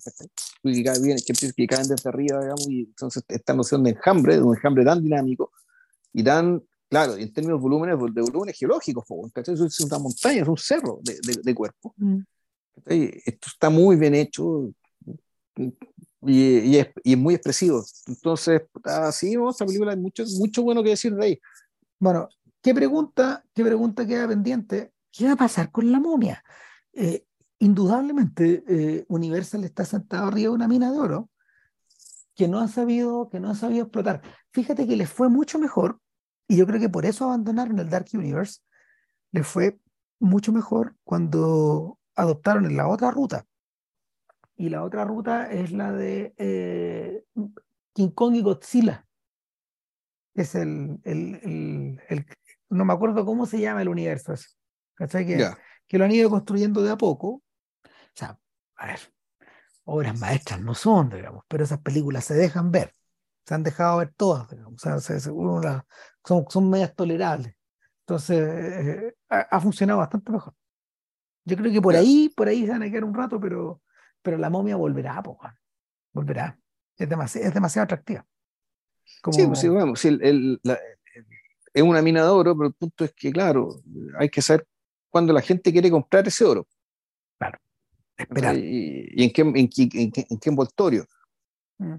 que, 0.61 0.83
caen, 0.83 1.17
que, 1.55 1.67
caen 1.67 1.87
desde 1.87 2.07
arriba, 2.07 2.39
digamos, 2.39 2.69
y 2.69 2.81
entonces 2.81 3.23
esta 3.27 3.55
noción 3.55 3.83
de 3.83 3.91
enjambre, 3.91 4.35
de 4.35 4.43
un 4.43 4.55
enjambre 4.55 4.85
tan 4.85 5.01
dinámico 5.01 5.51
y 6.13 6.23
tan, 6.23 6.61
claro, 6.87 7.15
en 7.15 7.33
términos 7.33 7.57
de 7.57 7.63
volúmenes, 7.63 7.97
de 8.13 8.21
volúmenes 8.21 8.55
geológicos, 8.55 9.05
Eso 9.35 9.65
es 9.65 9.79
una 9.79 9.97
montaña, 9.97 10.43
es 10.43 10.47
un 10.47 10.57
cerro 10.57 10.99
de, 11.01 11.13
de, 11.13 11.41
de 11.41 11.55
cuerpo. 11.55 11.95
Mm. 11.97 12.19
Esto 12.85 13.47
está 13.47 13.71
muy 13.71 13.95
bien 13.95 14.13
hecho 14.13 14.71
y, 15.55 15.73
y, 16.21 16.77
es, 16.77 16.87
y 17.03 17.13
es, 17.13 17.17
muy 17.17 17.33
expresivo. 17.33 17.83
Entonces, 18.05 18.61
así, 18.83 19.35
¿no? 19.35 19.49
esta 19.49 19.65
película 19.65 19.91
hay 19.91 19.97
mucho, 19.97 20.23
mucho 20.37 20.61
bueno 20.61 20.83
que 20.83 20.91
decir 20.91 21.15
de 21.15 21.25
ahí. 21.25 21.39
Bueno, 21.99 22.29
¿qué 22.61 22.73
pregunta, 22.73 23.43
qué 23.53 23.63
pregunta 23.63 24.05
queda 24.05 24.27
pendiente? 24.27 24.93
¿qué 25.11 25.25
va 25.25 25.33
a 25.33 25.37
pasar 25.37 25.71
con 25.71 25.91
la 25.91 25.99
momia? 25.99 26.43
Eh, 26.93 27.25
indudablemente, 27.59 28.63
eh, 28.67 29.05
Universal 29.07 29.63
está 29.63 29.85
sentado 29.85 30.27
arriba 30.27 30.49
de 30.49 30.55
una 30.55 30.67
mina 30.67 30.91
de 30.91 30.99
oro 30.99 31.29
que 32.35 32.47
no 32.47 32.59
ha 32.59 32.67
sabido, 32.67 33.29
que 33.29 33.39
no 33.39 33.49
ha 33.49 33.55
sabido 33.55 33.83
explotar. 33.83 34.21
Fíjate 34.51 34.87
que 34.87 34.95
les 34.95 35.09
fue 35.09 35.29
mucho 35.29 35.59
mejor, 35.59 35.99
y 36.47 36.57
yo 36.57 36.65
creo 36.65 36.79
que 36.79 36.89
por 36.89 37.05
eso 37.05 37.25
abandonaron 37.25 37.77
el 37.79 37.89
Dark 37.89 38.07
Universe, 38.13 38.61
les 39.31 39.45
fue 39.45 39.79
mucho 40.19 40.51
mejor 40.51 40.95
cuando 41.03 41.99
adoptaron 42.15 42.75
la 42.75 42.87
otra 42.87 43.11
ruta. 43.11 43.45
Y 44.55 44.69
la 44.69 44.83
otra 44.83 45.05
ruta 45.05 45.51
es 45.51 45.71
la 45.71 45.91
de 45.91 46.33
eh, 46.37 47.23
King 47.93 48.09
Kong 48.09 48.35
y 48.35 48.41
Godzilla. 48.41 49.07
Es 50.33 50.55
el, 50.55 50.99
el, 51.03 51.99
el, 52.07 52.25
no 52.71 52.85
me 52.85 52.93
acuerdo 52.93 53.25
cómo 53.25 53.45
se 53.45 53.59
llama 53.59 53.81
el 53.81 53.89
universo 53.89 54.33
ese. 54.33 54.47
Que, 54.97 55.51
que 55.87 55.97
lo 55.97 56.05
han 56.05 56.11
ido 56.11 56.29
construyendo 56.29 56.81
de 56.81 56.91
a 56.91 56.97
poco. 56.97 57.27
O 57.83 58.13
sea, 58.13 58.37
a 58.75 58.87
ver, 58.87 58.99
obras 59.85 60.19
maestras 60.19 60.61
no 60.61 60.73
son, 60.73 61.09
digamos, 61.09 61.43
pero 61.47 61.63
esas 61.63 61.79
películas 61.81 62.25
se 62.25 62.35
dejan 62.35 62.71
ver. 62.71 62.93
Se 63.45 63.55
han 63.55 63.63
dejado 63.63 63.97
ver 63.97 64.13
todas, 64.15 64.49
digamos. 64.49 64.85
O 64.85 64.99
sea, 64.99 65.19
son, 65.19 66.45
son 66.49 66.69
medias 66.69 66.95
tolerables. 66.95 67.55
Entonces, 68.01 68.39
eh, 68.39 69.15
ha, 69.29 69.59
funcionado 69.59 69.99
bastante 69.99 70.31
mejor. 70.31 70.53
Yo 71.45 71.57
creo 71.57 71.71
que 71.71 71.81
por 71.81 71.95
ahí, 71.95 72.31
por 72.35 72.47
ahí 72.47 72.65
se 72.65 72.71
van 72.71 72.83
a 72.83 72.89
quedar 72.89 73.03
un 73.03 73.13
rato, 73.13 73.39
pero, 73.39 73.81
pero 74.21 74.37
la 74.37 74.49
momia 74.49 74.75
volverá, 74.75 75.21
po, 75.23 75.39
volverá. 76.13 76.57
Es 76.95 77.09
demasiado, 77.09 77.47
es 77.47 77.53
demasiado 77.53 77.85
atractiva. 77.85 78.25
Sí, 79.31 79.45
pues 79.47 79.59
sí, 79.59 79.67
vamos, 79.67 80.05
el, 80.05 80.21
el, 80.23 80.59
la, 80.63 80.77
es 81.73 81.83
una 81.83 82.01
mina 82.01 82.23
de 82.23 82.29
oro, 82.29 82.55
pero 82.55 82.67
el 82.67 82.73
punto 82.73 83.05
es 83.05 83.13
que, 83.13 83.31
claro, 83.31 83.81
hay 84.17 84.29
que 84.29 84.41
saber 84.41 84.67
cuando 85.09 85.33
la 85.33 85.41
gente 85.41 85.71
quiere 85.71 85.89
comprar 85.89 86.27
ese 86.27 86.45
oro. 86.45 86.67
Claro. 87.37 87.59
Esperar. 88.17 88.55
¿Y, 88.57 89.23
en, 89.23 89.31
qué, 89.31 89.41
en, 89.41 89.69
qué, 89.69 89.89
en, 89.93 90.39
qué, 90.39 90.49
envoltorio? 90.49 91.05
Mm. 91.77 91.95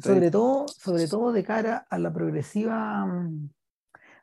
Sobre, 0.00 0.30
todo, 0.30 0.66
sobre 0.68 1.06
todo 1.06 1.32
de 1.32 1.44
cara 1.44 1.86
a 1.88 1.98
la 1.98 2.12
progresiva 2.12 3.06
mm, 3.06 3.50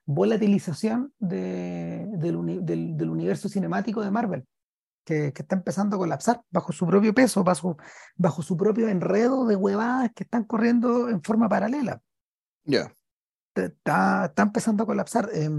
volatilización 0.06 1.14
de, 1.20 2.08
del, 2.14 2.66
del, 2.66 2.98
del, 2.98 3.10
universo 3.10 3.50
cinemático 3.50 4.02
de 4.02 4.12
Marvel, 4.12 4.46
que, 5.06 5.32
que, 5.34 5.42
está 5.44 5.56
empezando 5.56 5.96
a 5.96 6.00
colapsar 6.00 6.42
bajo 6.50 6.72
su 6.72 6.86
propio 6.88 7.14
peso, 7.14 7.44
bajo, 7.44 7.78
bajo 8.16 8.42
su 8.42 8.58
propio 8.58 8.88
enredo 8.88 9.46
de 9.46 9.56
huevadas 9.56 10.12
que 10.16 10.24
están 10.24 10.44
corriendo 10.44 11.10
en 11.10 11.22
forma 11.22 11.48
paralela. 11.48 12.02
Ya. 12.64 12.92
Está, 13.56 14.26
está, 14.26 14.44
empezando 14.44 14.84
a 14.84 14.86
colapsar. 14.86 15.30
Eh, 15.34 15.50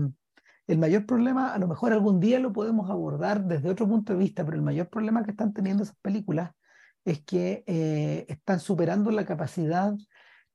el 0.66 0.78
mayor 0.78 1.04
problema, 1.04 1.52
a 1.52 1.58
lo 1.58 1.66
mejor 1.66 1.92
algún 1.92 2.20
día 2.20 2.38
lo 2.38 2.52
podemos 2.52 2.90
abordar 2.90 3.44
desde 3.44 3.70
otro 3.70 3.88
punto 3.88 4.12
de 4.12 4.18
vista, 4.20 4.44
pero 4.44 4.56
el 4.56 4.62
mayor 4.62 4.88
problema 4.88 5.24
que 5.24 5.32
están 5.32 5.52
teniendo 5.52 5.82
esas 5.82 5.96
películas 5.96 6.52
es 7.04 7.20
que 7.22 7.64
eh, 7.66 8.26
están 8.28 8.60
superando 8.60 9.10
la 9.10 9.26
capacidad 9.26 9.92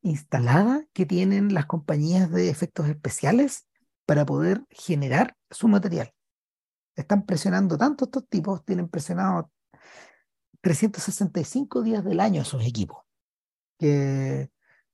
instalada 0.01 0.85
que 0.93 1.05
tienen 1.05 1.53
las 1.53 1.65
compañías 1.65 2.31
de 2.31 2.49
efectos 2.49 2.87
especiales 2.87 3.67
para 4.05 4.25
poder 4.25 4.63
generar 4.69 5.35
su 5.49 5.67
material. 5.67 6.13
Están 6.95 7.25
presionando 7.25 7.77
tanto 7.77 8.05
estos 8.05 8.27
tipos, 8.29 8.63
tienen 8.63 8.87
presionado 8.87 9.51
365 10.61 11.81
días 11.81 12.05
del 12.05 12.19
año 12.19 12.41
a 12.41 12.45
sus 12.45 12.65
equipos, 12.65 12.99
que, 13.77 14.49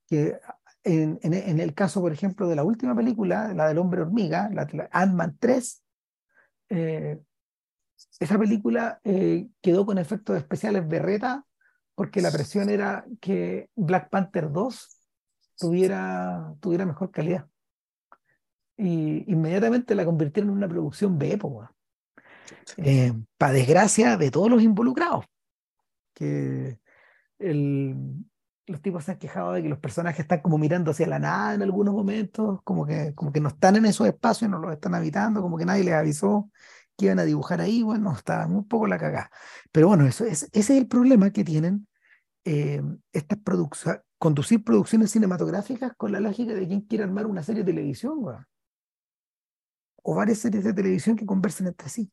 que 0.08 0.40
en, 0.84 1.20
en, 1.22 1.60
el 1.60 1.74
caso, 1.74 2.02
por 2.02 2.12
ejemplo, 2.12 2.48
de 2.48 2.56
la 2.56 2.64
última 2.64 2.96
película, 2.96 3.54
la 3.54 3.68
del 3.68 3.78
hombre 3.78 4.02
hormiga, 4.02 4.50
la, 4.52 4.68
Ant-Man 4.92 5.38
3, 5.40 5.84
eh, 6.70 7.20
esa 8.20 8.40
película 8.40 9.00
eh, 9.04 9.48
quedó 9.62 9.86
con 9.86 9.98
efectos 9.98 10.38
especiales 10.38 10.88
berreta 10.88 11.46
porque 11.96 12.22
la 12.22 12.32
presión 12.32 12.70
era 12.70 13.06
que 13.20 13.70
Black 13.76 14.10
Panther 14.10 14.52
2 14.52 14.98
tuviera, 15.58 16.56
tuviera 16.60 16.86
mejor 16.86 17.12
calidad. 17.12 17.48
Y 18.78 19.32
inmediatamente 19.32 19.94
la 19.94 20.06
convirtieron 20.06 20.50
en 20.52 20.58
una 20.58 20.68
producción 20.68 21.20
B, 21.20 21.38
eh, 22.78 23.14
para 23.38 23.54
desgracia 23.54 24.18
de 24.18 24.32
todos 24.32 24.50
los 24.50 24.64
involucrados. 24.64 25.26
Que 26.14 26.80
el, 27.38 28.26
los 28.68 28.82
tipos 28.82 29.04
se 29.04 29.12
han 29.12 29.18
quejado 29.18 29.54
de 29.54 29.64
que 29.64 29.70
los 29.70 29.80
personajes 29.80 30.22
están 30.22 30.42
como 30.42 30.58
mirando 30.58 30.92
hacia 30.92 31.08
la 31.08 31.20
nada 31.20 31.54
en 31.54 31.62
algunos 31.64 31.94
momentos, 31.94 32.62
como 32.64 32.86
que, 32.86 33.14
como 33.16 33.32
que 33.32 33.42
no 33.42 33.50
están 33.50 33.76
en 33.76 33.86
esos 33.86 34.08
espacios, 34.08 34.50
no 34.50 34.60
los 34.60 34.72
están 34.74 34.96
habitando, 34.96 35.42
como 35.42 35.58
que 35.58 35.66
nadie 35.66 35.84
les 35.84 35.94
avisó 35.94 36.50
que 36.98 37.06
iban 37.06 37.20
a 37.20 37.24
dibujar 37.24 37.62
ahí, 37.62 37.82
bueno, 37.82 38.14
está 38.16 38.46
un 38.48 38.68
poco 38.68 38.88
la 38.88 38.98
cagada. 38.98 39.32
Pero 39.72 39.88
bueno, 39.88 40.06
eso 40.06 40.26
es, 40.26 40.44
ese 40.44 40.74
es 40.74 40.82
el 40.82 40.88
problema 40.88 41.32
que 41.32 41.44
tienen 41.44 41.88
eh, 42.46 42.82
estas 43.12 43.40
producciones, 43.40 44.02
conducir 44.18 44.64
producciones 44.64 45.12
cinematográficas 45.12 45.94
con 45.98 46.12
la 46.12 46.20
lógica 46.20 46.54
de 46.54 46.68
quien 46.68 46.82
quiere 46.82 47.04
armar 47.04 47.26
una 47.26 47.44
serie 47.44 47.64
de 47.64 47.72
televisión, 47.72 48.20
o 50.04 50.16
varias 50.16 50.40
series 50.40 50.64
de 50.64 50.74
televisión 50.74 51.16
que 51.16 51.26
conversen 51.26 51.68
entre 51.68 51.90
sí. 51.90 52.12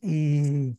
Y, 0.00 0.78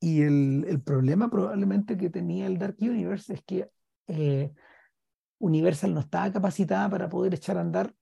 y 0.00 0.22
el, 0.22 0.64
el, 0.68 0.80
problema 0.80 1.28
probablemente 1.28 1.96
que 1.96 2.10
tenía 2.10 2.46
el 2.46 2.58
Dark 2.58 2.76
Universe 2.80 3.34
es 3.34 3.42
que 3.42 3.68
eh, 4.06 4.52
Universal 5.38 5.94
no 5.94 6.00
estaba 6.00 6.32
capacitada 6.32 6.88
para 6.88 7.08
poder 7.08 7.34
echar 7.34 7.58
a 7.58 7.60
andar 7.60 7.94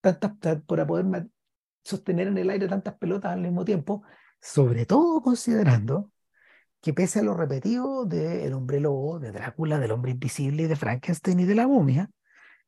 tantas, 0.00 0.62
para 0.62 0.86
poder 0.86 1.28
sostener 1.82 2.28
en 2.28 2.38
el 2.38 2.50
aire 2.50 2.68
tantas 2.68 2.94
pelotas 2.94 3.32
al 3.32 3.40
mismo 3.40 3.64
tiempo, 3.64 4.02
sobre 4.40 4.86
todo 4.86 5.20
considerando 5.22 6.12
que 6.80 6.94
pese 6.94 7.20
a 7.20 7.22
lo 7.22 7.34
repetido 7.34 8.04
de 8.04 8.44
El 8.46 8.52
hombre 8.52 8.80
lobo, 8.80 9.18
de 9.18 9.32
Drácula, 9.32 9.78
del 9.78 9.92
hombre 9.92 10.12
invisible, 10.12 10.68
de 10.68 10.76
Frankenstein 10.76 11.40
y 11.40 11.44
de 11.44 11.54
la 11.54 11.66
momia, 11.66 12.10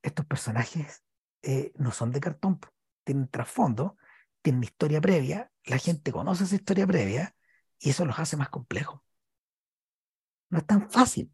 estos 0.02 0.26
personajes 0.26 1.04
eh, 1.42 1.72
no 1.76 1.92
son 1.92 2.10
de 2.10 2.20
cartón, 2.20 2.58
tienen 3.04 3.28
trasfondo, 3.28 3.96
tienen 4.42 4.64
historia 4.64 5.00
previa, 5.00 5.50
la 5.64 5.78
gente 5.78 6.12
conoce 6.12 6.44
esa 6.44 6.56
historia 6.56 6.86
previa 6.86 7.34
y 7.78 7.90
eso 7.90 8.04
los 8.04 8.18
hace 8.18 8.36
más 8.36 8.48
complejos. 8.48 9.00
No 10.50 10.58
es 10.58 10.66
tan 10.66 10.90
fácil. 10.90 11.30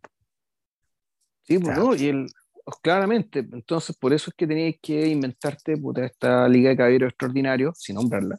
Sí, 1.44 1.58
pues 1.58 2.00
y 2.00 2.08
el, 2.08 2.26
pues 2.64 2.76
claramente, 2.82 3.40
entonces 3.40 3.94
por 3.96 4.14
eso 4.14 4.30
es 4.30 4.34
que 4.36 4.46
tenías 4.46 4.74
que 4.80 5.06
inventarte 5.06 5.78
esta 6.02 6.48
Liga 6.48 6.70
de 6.70 6.76
Caballeros 6.76 7.10
Extraordinarios, 7.10 7.78
sin 7.78 7.96
nombrarla, 7.96 8.38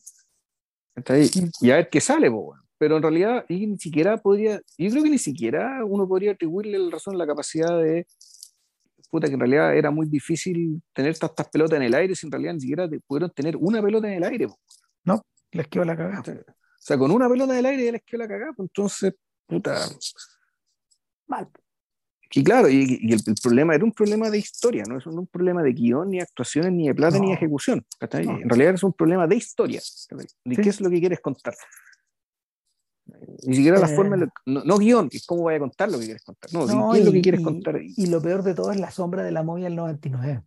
y 1.61 1.71
a 1.71 1.75
ver 1.75 1.89
qué 1.89 2.01
sale, 2.01 2.31
pues, 2.31 2.59
pero 2.77 2.97
en 2.97 3.03
realidad 3.03 3.45
y 3.47 3.67
ni 3.67 3.77
siquiera 3.77 4.17
podría, 4.17 4.59
yo 4.77 4.89
creo 4.89 5.03
que 5.03 5.09
ni 5.09 5.19
siquiera 5.19 5.85
uno 5.85 6.07
podría 6.07 6.31
atribuirle 6.31 6.79
la 6.79 6.89
razón 6.89 7.17
la 7.17 7.27
capacidad 7.27 7.79
de, 7.79 8.07
puta, 9.11 9.27
que 9.27 9.35
en 9.35 9.39
realidad 9.39 9.77
era 9.77 9.91
muy 9.91 10.07
difícil 10.07 10.81
tener 10.93 11.17
tantas 11.17 11.47
pelotas 11.49 11.77
en 11.77 11.83
el 11.83 11.93
aire, 11.93 12.15
si 12.15 12.25
en 12.25 12.31
realidad 12.31 12.53
ni 12.55 12.61
siquiera 12.61 12.89
pudieron 13.05 13.29
tener 13.31 13.55
una 13.57 13.81
pelota 13.81 14.07
en 14.07 14.13
el 14.15 14.23
aire. 14.23 14.47
No, 15.03 15.21
les 15.51 15.67
quedó 15.67 15.85
la 15.85 15.95
cagada. 15.95 16.21
O 16.21 16.87
sea, 16.87 16.97
con 16.97 17.11
una 17.11 17.29
pelota 17.29 17.53
del 17.53 17.65
aire 17.65 17.85
ya 17.85 17.91
les 17.91 18.03
quedó 18.03 18.23
la 18.23 18.27
cagada, 18.27 18.53
pues 18.53 18.69
entonces, 18.69 19.13
puta. 19.45 19.87
Mal. 21.27 21.47
Y 22.31 22.43
claro, 22.43 22.69
y, 22.69 22.99
el, 23.11 23.21
problema 23.41 23.75
era 23.75 23.83
un 23.83 23.91
problema 23.91 24.29
de 24.29 24.37
historia, 24.37 24.83
no 24.87 24.97
es 24.97 25.05
un, 25.05 25.27
problema 25.27 25.63
de 25.63 25.73
guion, 25.73 26.09
ni 26.09 26.19
actuaciones, 26.19 26.71
ni 26.73 26.87
de 26.87 26.95
plata, 26.95 27.19
ni 27.19 27.27
de 27.27 27.33
ejecución. 27.33 27.85
En 27.99 28.49
realidad 28.49 28.73
es 28.73 28.83
un 28.83 28.93
problema 28.93 29.27
de 29.27 29.35
historia. 29.35 29.81
¿De 30.43 30.55
qué 30.55 30.69
es 30.69 30.81
lo 30.81 30.89
que 30.89 30.99
quieres 30.99 31.19
contar? 31.21 31.55
Ni 33.45 33.55
siquiera 33.55 33.79
la 33.79 33.87
forma, 33.87 34.17
eh. 34.17 34.27
no, 34.45 34.77
guion, 34.77 35.09
es 35.11 35.25
cómo 35.25 35.43
voy 35.43 35.55
a 35.55 35.59
contar 35.59 35.91
lo 35.91 35.99
que 35.99 36.05
quieres 36.05 36.23
contar. 36.23 36.51
No, 36.51 36.91
¿qué 36.91 36.99
es 36.99 37.05
lo 37.05 37.11
que 37.11 37.21
quieres 37.21 37.41
contar? 37.41 37.79
Y 37.81 38.07
lo 38.07 38.21
peor 38.21 38.43
de 38.43 38.55
todo 38.55 38.71
es 38.71 38.79
la 38.79 38.91
sombra 38.91 39.23
de 39.23 39.31
la 39.31 39.43
movia 39.43 39.65
del 39.65 39.75
99. 39.75 40.43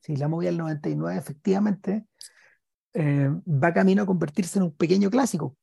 Sí, 0.00 0.16
la 0.16 0.28
movia 0.28 0.48
del 0.48 0.58
99 0.58 1.18
efectivamente 1.18 2.06
eh, 2.94 3.30
va 3.46 3.74
camino 3.74 4.04
a 4.04 4.06
convertirse 4.06 4.58
en 4.58 4.64
un 4.64 4.72
pequeño 4.72 5.10
clásico. 5.10 5.56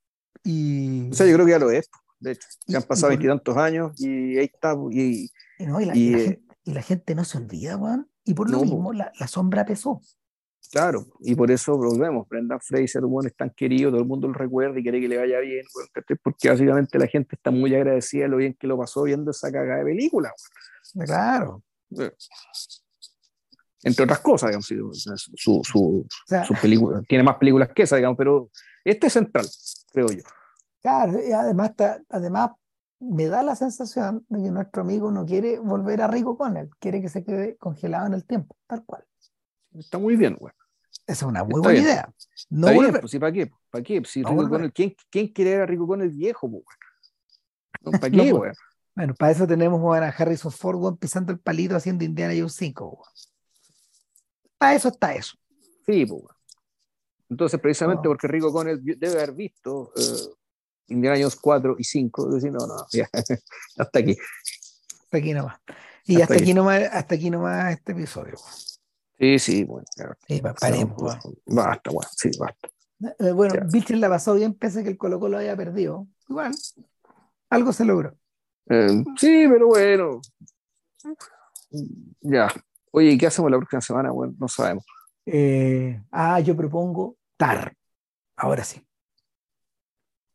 Y, 0.43 1.09
o 1.09 1.13
sea, 1.13 1.25
yo 1.25 1.33
creo 1.33 1.45
que 1.45 1.51
ya 1.53 1.59
lo 1.59 1.71
es, 1.71 1.89
de 2.23 2.31
hecho. 2.31 2.47
Ya 2.67 2.77
han 2.77 2.83
pasado 2.83 3.09
veintitantos 3.09 3.55
años 3.57 3.91
y 3.99 4.37
ahí 4.37 4.49
está. 4.53 4.75
Y, 4.91 5.29
y, 5.59 6.37
la, 6.65 6.81
gente, 6.81 7.15
no 7.15 7.23
se 7.23 7.37
olvida, 7.37 7.77
Juan. 7.77 8.07
Y 8.23 8.33
por 8.33 8.49
lo 8.49 8.61
mismo, 8.61 8.93
la, 8.93 9.11
la, 9.19 9.27
sombra 9.27 9.65
pesó. 9.65 10.01
Claro, 10.71 11.05
y 11.19 11.35
por 11.35 11.51
eso 11.51 11.77
volvemos. 11.77 12.27
Brendan 12.27 12.59
Fraser, 12.61 13.03
bueno, 13.03 13.27
es 13.27 13.35
tan 13.35 13.49
querido, 13.51 13.91
todo 13.91 13.99
el 13.99 14.07
mundo 14.07 14.27
lo 14.27 14.33
recuerda 14.33 14.79
y 14.79 14.83
quiere 14.83 14.99
que 15.01 15.07
le 15.07 15.17
vaya 15.17 15.39
bien, 15.39 15.65
porque 16.23 16.49
básicamente 16.49 16.97
la 16.97 17.07
gente 17.07 17.35
está 17.35 17.51
muy 17.51 17.75
agradecida 17.75 18.23
de 18.23 18.29
lo 18.29 18.37
bien 18.37 18.55
que 18.57 18.65
lo 18.65 18.77
pasó 18.77 19.03
viendo 19.03 19.31
esa 19.31 19.51
cagada 19.51 19.79
de 19.79 19.85
película. 19.85 20.31
Claro 21.05 21.61
entre 23.83 24.05
otras 24.05 24.19
cosas, 24.19 24.49
digamos, 24.49 24.65
su, 25.35 25.61
su, 25.63 26.07
su 26.47 26.53
película, 26.61 27.01
tiene 27.07 27.23
más 27.23 27.35
películas 27.35 27.69
que 27.75 27.83
esa, 27.83 27.97
digamos, 27.97 28.17
pero 28.17 28.49
este 28.83 29.07
es 29.07 29.13
central, 29.13 29.45
creo 29.91 30.07
yo. 30.07 30.23
Claro, 30.83 31.19
y 31.27 31.31
además, 31.31 31.71
además 32.09 32.51
me 32.99 33.25
da 33.27 33.41
la 33.41 33.55
sensación 33.55 34.23
de 34.29 34.43
que 34.43 34.51
nuestro 34.51 34.83
amigo 34.83 35.09
no 35.09 35.25
quiere 35.25 35.57
volver 35.57 36.01
a 36.03 36.07
Rico 36.07 36.37
con 36.37 36.55
él, 36.57 36.69
quiere 36.77 37.01
que 37.01 37.09
se 37.09 37.23
quede 37.23 37.57
congelado 37.57 38.05
en 38.05 38.13
el 38.13 38.25
tiempo, 38.25 38.55
tal 38.67 38.85
cual. 38.85 39.03
Está 39.73 39.97
muy 39.97 40.15
bien, 40.15 40.35
güey. 40.35 40.53
Esa 41.07 41.25
es 41.25 41.29
una 41.29 41.43
muy 41.43 41.59
buena 41.59 41.79
idea. 41.79 42.13
No 42.51 42.67
Está 42.67 42.79
bien, 42.79 43.01
pues, 43.01 43.17
¿para 43.19 43.31
qué? 43.31 43.51
¿Para 43.71 43.83
qué? 43.83 44.03
Si 44.05 44.23
Rico 44.23 44.47
Connell, 44.47 44.71
¿quién, 44.71 44.95
¿quién, 45.09 45.29
quiere 45.29 45.51
ver 45.51 45.61
a 45.61 45.65
Rico 45.65 45.87
con 45.87 46.01
el 46.01 46.11
viejo, 46.11 46.47
güey? 46.47 46.63
¿Para 47.99 48.11
qué, 48.11 48.31
güey? 48.31 48.51
bueno, 48.95 49.15
para 49.15 49.31
eso 49.31 49.47
tenemos 49.47 49.81
a 49.97 50.07
Harrison 50.09 50.51
Ford 50.51 50.97
pisando 50.97 51.31
el 51.31 51.39
palito 51.39 51.75
haciendo 51.75 52.03
Indiana 52.03 52.33
Jones 52.37 52.53
5, 52.53 52.85
güey 52.85 53.09
eso 54.71 54.89
está 54.89 55.13
eso. 55.13 55.37
Sí, 55.85 56.05
pues. 56.05 56.23
Entonces, 57.29 57.59
precisamente 57.59 58.07
porque 58.07 58.27
Rico 58.27 58.53
Connell 58.53 58.79
debe 58.83 59.13
haber 59.13 59.33
visto 59.33 59.91
uh, 59.95 60.35
Indiana 60.87 61.17
Jones 61.17 61.35
4 61.35 61.75
y 61.77 61.83
5, 61.83 62.29
decir, 62.29 62.51
no, 62.51 62.65
no, 62.65 62.75
ya, 62.91 63.09
hasta 63.77 63.99
aquí. 63.99 64.17
Hasta 65.03 65.17
aquí 65.17 65.33
nomás. 65.33 65.59
Y 66.05 66.21
hasta, 66.21 66.33
aquí. 66.35 66.53
nomás, 66.53 66.83
hasta 66.91 67.15
aquí 67.15 67.29
nomás 67.29 67.73
este 67.73 67.93
episodio. 67.93 68.35
Sí, 69.17 69.39
sí, 69.39 69.63
bueno. 69.63 69.85
Sí, 70.27 70.41
paremos. 70.59 71.17
basta, 71.45 71.91
bueno, 71.91 72.09
sí, 72.15 72.29
basta. 72.37 72.69
Eh, 73.19 73.31
bueno, 73.31 73.65
Bichel 73.71 74.01
la 74.01 74.09
pasó 74.09 74.33
bien, 74.33 74.53
pese 74.53 74.81
a 74.81 74.83
que 74.83 74.89
el 74.89 74.97
Colo 74.97 75.19
Colo 75.19 75.37
haya 75.37 75.55
perdido. 75.55 76.07
Igual, 76.27 76.53
algo 77.49 77.73
se 77.73 77.85
logró. 77.85 78.15
Eh, 78.69 79.03
sí, 79.17 79.45
pero 79.49 79.67
bueno. 79.67 80.21
Ya, 82.21 82.49
Oye, 82.95 83.17
qué 83.17 83.25
hacemos 83.25 83.49
la 83.49 83.57
próxima 83.57 83.81
semana? 83.81 84.11
Bueno, 84.11 84.35
no 84.37 84.47
sabemos. 84.47 84.85
Eh, 85.25 85.99
ah, 86.11 86.39
yo 86.41 86.55
propongo 86.55 87.17
TAR. 87.37 87.75
Ahora 88.35 88.63
sí. 88.63 88.85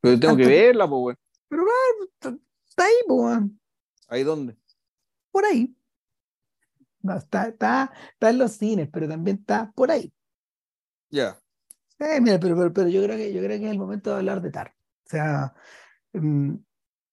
Pero 0.08 0.20
tengo 0.20 0.36
que 0.36 0.46
verla, 0.46 0.88
pues, 0.88 1.00
bueno. 1.00 1.18
Pero 1.48 1.64
está 2.68 2.84
ahí, 2.84 2.94
pues. 3.06 3.38
¿Ahí 4.08 4.24
dónde? 4.24 4.56
Por 5.30 5.44
ahí. 5.44 5.74
No, 7.02 7.16
está, 7.16 7.48
está, 7.48 7.92
está 8.12 8.30
en 8.30 8.38
los 8.38 8.52
cines, 8.52 8.88
pero 8.92 9.08
también 9.08 9.38
está 9.38 9.70
por 9.72 9.90
ahí. 9.90 10.12
Ya. 11.10 11.38
Eh, 11.98 12.20
mira, 12.20 12.38
pero, 12.38 12.72
pero, 12.72 12.88
yo, 12.88 13.02
creo 13.02 13.16
que, 13.16 13.32
yo 13.32 13.40
creo 13.42 13.58
que 13.58 13.66
es 13.66 13.70
el 13.70 13.78
momento 13.78 14.10
de 14.10 14.16
hablar 14.16 14.40
de 14.40 14.50
TAR. 14.50 14.74
O 15.06 15.08
sea, 15.08 15.54
mm, 16.12 16.54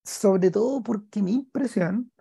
sobre 0.03 0.51
todo 0.51 0.83
porque 0.83 1.21
mi 1.21 1.33
impresión 1.33 2.11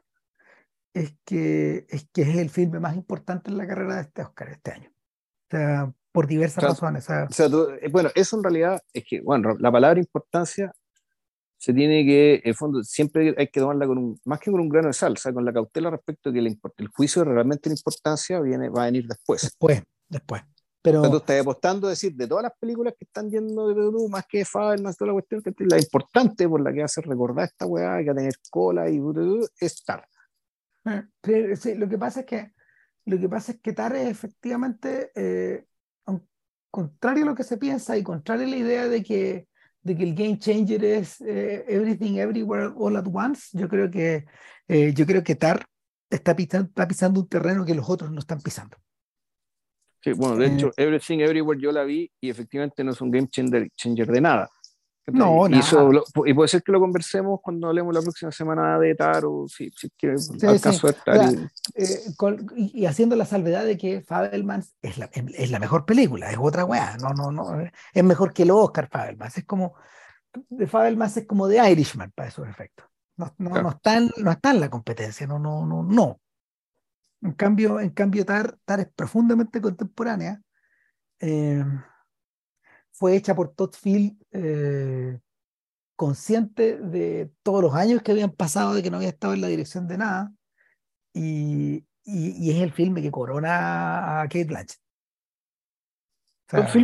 es 0.94 1.16
que, 1.24 1.86
es 1.88 2.08
que 2.12 2.22
es 2.22 2.36
el 2.36 2.50
filme 2.50 2.80
más 2.80 2.96
importante 2.96 3.50
en 3.50 3.58
la 3.58 3.66
carrera 3.66 3.96
de 3.96 4.02
este 4.02 4.22
Oscar 4.22 4.48
este 4.50 4.70
año. 4.72 4.90
O 4.90 5.50
sea, 5.50 5.94
por 6.14 6.28
diversas 6.28 6.62
razones. 6.62 7.10
O 7.10 7.26
sea, 7.32 7.46
eh, 7.82 7.88
bueno, 7.90 8.08
eso 8.14 8.36
en 8.36 8.44
realidad 8.44 8.80
es 8.92 9.02
que, 9.04 9.20
bueno, 9.20 9.56
la 9.58 9.72
palabra 9.72 9.98
importancia 9.98 10.72
se 11.58 11.74
tiene 11.74 12.04
que, 12.06 12.40
en 12.44 12.54
fondo, 12.54 12.84
siempre 12.84 13.34
hay 13.36 13.48
que 13.48 13.58
tomarla 13.58 13.84
con 13.84 13.98
un, 13.98 14.20
más 14.24 14.38
que 14.38 14.52
con 14.52 14.60
un 14.60 14.68
grano 14.68 14.86
de 14.86 14.92
sal, 14.92 15.14
o 15.14 15.16
sea, 15.16 15.32
con 15.32 15.44
la 15.44 15.52
cautela 15.52 15.90
respecto 15.90 16.30
a 16.30 16.32
que 16.32 16.38
el, 16.38 16.56
el 16.76 16.88
juicio 16.88 17.24
de 17.24 17.32
realmente 17.32 17.68
la 17.68 17.74
importancia 17.74 18.40
viene, 18.40 18.68
va 18.68 18.82
a 18.82 18.86
venir 18.86 19.08
después. 19.08 19.42
Después, 19.42 19.82
después. 20.08 20.42
Pero... 20.80 21.02
O 21.02 21.10
tú 21.10 21.16
estás 21.16 21.40
apostando 21.40 21.88
a 21.88 21.90
decir, 21.90 22.14
de 22.14 22.28
todas 22.28 22.44
las 22.44 22.52
películas 22.60 22.94
que 22.96 23.06
están 23.06 23.28
yendo 23.28 23.66
de 23.66 23.74
Perú, 23.74 24.08
más 24.08 24.24
que 24.28 24.44
Fabel, 24.44 24.82
más 24.82 24.96
toda 24.96 25.08
la 25.08 25.14
cuestión, 25.14 25.42
que 25.42 25.52
la 25.64 25.78
importante 25.78 26.48
por 26.48 26.60
la 26.60 26.72
que 26.72 26.84
hace 26.84 27.00
recordar 27.00 27.46
esta 27.46 27.66
weá, 27.66 27.98
que 27.98 28.06
va 28.06 28.12
a 28.12 28.16
tener 28.16 28.34
cola 28.50 28.88
y 28.88 29.00
es 29.58 29.72
estar. 29.72 30.06
Sí, 31.56 31.74
lo 31.74 31.88
que 31.88 31.98
pasa 31.98 32.20
es 32.20 32.26
que 32.26 32.52
lo 33.06 33.18
que 33.18 33.28
pasa 33.28 33.52
es 33.52 33.60
que 33.60 33.72
Tare 33.72 34.08
efectivamente, 34.08 35.10
eh, 35.14 35.66
contrario 36.74 37.22
a 37.22 37.26
lo 37.26 37.34
que 37.36 37.44
se 37.44 37.56
piensa 37.56 37.96
y 37.96 38.02
contrario 38.02 38.48
a 38.48 38.50
la 38.50 38.56
idea 38.56 38.88
de 38.88 39.00
que, 39.00 39.46
de 39.80 39.96
que 39.96 40.02
el 40.02 40.12
game 40.12 40.40
changer 40.40 40.84
es 40.84 41.20
eh, 41.20 41.64
everything 41.68 42.16
everywhere 42.16 42.72
all 42.76 42.96
at 42.96 43.06
once, 43.06 43.56
yo 43.56 43.68
creo 43.68 43.88
que 43.88 44.24
eh, 44.66 44.92
yo 44.92 45.06
creo 45.06 45.22
que 45.22 45.36
Tar 45.36 45.64
está 46.10 46.34
pisando, 46.34 46.68
está 46.70 46.88
pisando 46.88 47.20
un 47.20 47.28
terreno 47.28 47.64
que 47.64 47.76
los 47.76 47.88
otros 47.88 48.10
no 48.10 48.18
están 48.18 48.40
pisando. 48.40 48.76
Sí, 50.02 50.14
bueno, 50.14 50.36
de 50.36 50.46
hecho, 50.48 50.72
Everything 50.76 51.20
Everywhere 51.20 51.60
yo 51.60 51.70
la 51.70 51.84
vi 51.84 52.10
y 52.20 52.28
efectivamente 52.28 52.82
no 52.82 52.90
es 52.90 53.00
un 53.00 53.12
game 53.12 53.28
changer 53.28 54.10
de 54.10 54.20
nada. 54.20 54.50
No, 55.06 55.46
y, 55.48 55.60
y 56.26 56.34
puede 56.34 56.48
ser 56.48 56.62
que 56.62 56.72
lo 56.72 56.80
conversemos 56.80 57.40
cuando 57.42 57.68
hablemos 57.68 57.94
la 57.94 58.00
próxima 58.00 58.32
semana 58.32 58.78
de 58.78 58.94
Taro, 58.94 59.44
si, 59.48 59.70
si 59.70 59.90
quiere, 59.90 60.16
caso 60.62 60.88
eh, 61.74 62.00
y, 62.56 62.86
haciendo 62.86 63.14
la 63.14 63.26
salvedad 63.26 63.66
de 63.66 63.76
que 63.76 64.00
Fabelman 64.00 64.64
es 64.80 64.96
la, 64.96 65.10
es 65.12 65.50
la 65.50 65.58
mejor 65.58 65.84
película, 65.84 66.30
es 66.30 66.38
otra 66.40 66.64
weá, 66.64 66.96
no, 66.96 67.10
no, 67.10 67.30
no, 67.30 67.60
es 67.92 68.04
mejor 68.04 68.32
que 68.32 68.44
el 68.44 68.50
Oscar 68.52 68.88
Fabelman, 68.90 69.30
es 69.34 69.44
como, 69.44 69.74
de 70.48 70.66
Fabelman 70.66 71.10
es 71.14 71.26
como 71.26 71.48
de 71.48 71.70
Irishman 71.70 72.10
para 72.12 72.30
esos 72.30 72.48
efectos. 72.48 72.86
No, 73.16 73.32
no, 73.38 73.62
no, 73.62 73.68
está 73.70 73.98
en, 73.98 74.10
no 74.16 74.30
está 74.30 74.52
en 74.52 74.60
la 74.60 74.70
competencia, 74.70 75.26
no, 75.26 75.38
no, 75.38 75.66
no, 75.66 75.82
no. 75.82 76.20
En 77.20 77.32
cambio, 77.32 77.78
en 77.78 77.90
cambio 77.90 78.24
Tar, 78.24 78.56
Tar 78.64 78.80
es 78.80 78.88
profundamente 78.88 79.60
contemporánea. 79.60 80.40
Eh, 81.20 81.64
fue 82.94 83.16
hecha 83.16 83.34
por 83.34 83.54
Todd 83.54 83.74
Field 83.74 84.16
eh, 84.30 85.18
consciente 85.96 86.78
de 86.78 87.30
todos 87.42 87.62
los 87.62 87.74
años 87.74 88.02
que 88.02 88.12
habían 88.12 88.30
pasado 88.30 88.74
de 88.74 88.82
que 88.82 88.90
no 88.90 88.96
había 88.96 89.10
estado 89.10 89.34
en 89.34 89.40
la 89.40 89.48
dirección 89.48 89.86
de 89.86 89.98
nada 89.98 90.32
y, 91.12 91.84
y, 92.04 92.50
es 92.50 92.60
el 92.60 92.72
filme 92.72 93.02
que 93.02 93.10
corona 93.10 94.20
a 94.20 94.24
Kate 94.24 94.44
Blanchett. 94.44 94.80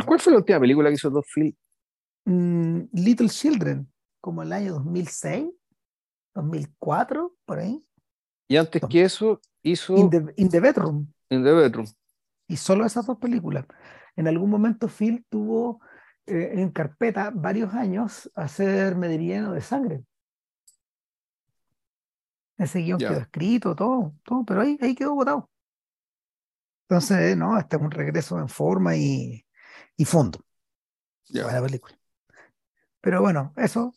¿Cuál 0.05 0.19
fue 0.19 0.31
la 0.31 0.39
última 0.39 0.59
película 0.59 0.89
que 0.89 0.95
hizo 0.95 1.11
Todd 1.11 1.23
Field? 1.25 1.55
Mm, 2.25 2.81
Little 2.93 3.29
Children. 3.29 3.87
como 4.19 4.43
el 4.43 4.53
año 4.53 4.73
2006, 4.73 5.49
2004, 6.35 7.35
por 7.45 7.59
ahí. 7.59 7.83
Y 8.47 8.57
antes 8.57 8.81
que 8.89 9.03
eso, 9.03 9.41
hizo 9.63 9.95
In 9.97 10.09
the, 10.09 10.33
In 10.35 10.49
the 10.49 10.59
Bedroom. 10.59 11.11
In 11.29 11.43
the 11.43 11.51
Bedroom. 11.51 11.87
Y 12.47 12.57
solo 12.57 12.85
esas 12.85 13.05
dos 13.05 13.17
películas. 13.17 13.65
En 14.15 14.27
algún 14.27 14.49
momento 14.49 14.87
Phil 14.87 15.25
tuvo 15.29 15.81
eh, 16.27 16.51
en 16.55 16.69
carpeta 16.71 17.31
varios 17.33 17.73
años 17.73 18.31
hacer 18.35 18.95
Medellín 18.95 19.53
de 19.53 19.61
sangre. 19.61 20.03
Ese 22.57 22.79
guion 22.79 22.99
Ya. 22.99 23.09
quedó 23.09 23.19
escrito, 23.19 23.75
todo, 23.75 24.13
todo, 24.23 24.45
pero 24.45 24.61
ahí, 24.61 24.77
ahí 24.81 24.93
quedó 24.95 25.15
botado. 25.15 25.49
Entonces, 26.87 27.35
no, 27.37 27.57
este 27.57 27.77
es 27.77 27.81
un 27.81 27.91
regreso 27.91 28.37
en 28.39 28.49
forma 28.49 28.95
y, 28.95 29.45
y 29.95 30.05
fondo 30.05 30.45
Ya. 31.29 31.43
para 31.43 31.59
la 31.61 31.65
película. 31.65 31.97
Pero 32.99 33.21
bueno, 33.21 33.53
eso 33.57 33.95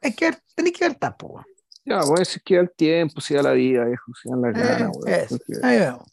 es 0.00 0.16
que 0.16 0.30
tenéis 0.54 0.78
que 0.78 0.88
ver 0.88 0.94
tapo. 0.96 1.26
weón. 1.28 1.46
Ya, 1.84 2.00
pues 2.00 2.28
si 2.28 2.40
queda 2.40 2.60
el 2.60 2.70
tiempo, 2.70 3.20
si 3.20 3.34
da 3.34 3.42
la 3.42 3.52
vida, 3.52 3.84
viejo, 3.84 4.12
si 4.14 4.30
dan 4.30 4.40
las 4.40 4.54
Eh, 4.54 4.58
ganas, 4.58 4.92
vemos. 5.62 6.12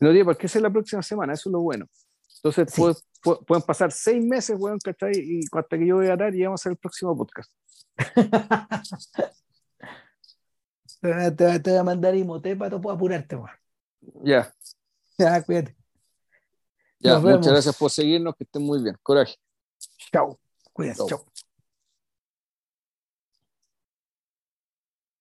No 0.00 0.08
tiene 0.10 0.24
por 0.24 0.38
qué 0.38 0.48
ser 0.48 0.62
la 0.62 0.70
próxima 0.70 1.02
semana, 1.02 1.34
eso 1.34 1.48
es 1.50 1.52
lo 1.52 1.60
bueno. 1.60 1.86
Entonces 2.42 2.72
Sí. 2.72 2.80
puede- 2.80 2.94
pu- 3.22 3.44
pueden 3.44 3.62
pasar 3.62 3.92
seis 3.92 4.24
meses, 4.24 4.56
weón, 4.58 4.78
¿cachai? 4.82 5.12
Y 5.14 5.40
hasta 5.52 5.78
que 5.78 5.86
yo 5.86 5.96
voy 5.96 6.06
a 6.08 6.16
dar 6.16 6.34
y 6.34 6.42
vamos 6.42 6.60
a 6.60 6.62
hacer 6.62 6.72
el 6.72 6.78
próximo 6.78 7.16
podcast. 7.16 7.50
Te, 11.00 11.30
te- 11.32 11.60
te 11.60 11.70
voy 11.70 11.78
a 11.78 11.84
mandar 11.84 12.14
Imhotep 12.14 12.58
para 12.58 12.70
tú 12.70 12.80
puedas 12.80 12.96
apurarte, 12.96 13.36
weón. 13.36 13.50
Ya, 14.24 14.52
Ya, 15.18 15.42
cuídate. 15.42 15.76
ya, 16.98 17.18
muchas 17.18 17.46
gracias 17.48 17.76
por 17.76 17.90
seguirnos, 17.90 18.34
que 18.36 18.44
estén 18.44 18.62
muy 18.62 18.82
bien. 18.82 18.96
Coraje. 19.02 19.36
Chao. 20.12 20.38
Cuídense. 20.72 20.98
Chao. 20.98 21.08
Chao. 21.08 21.26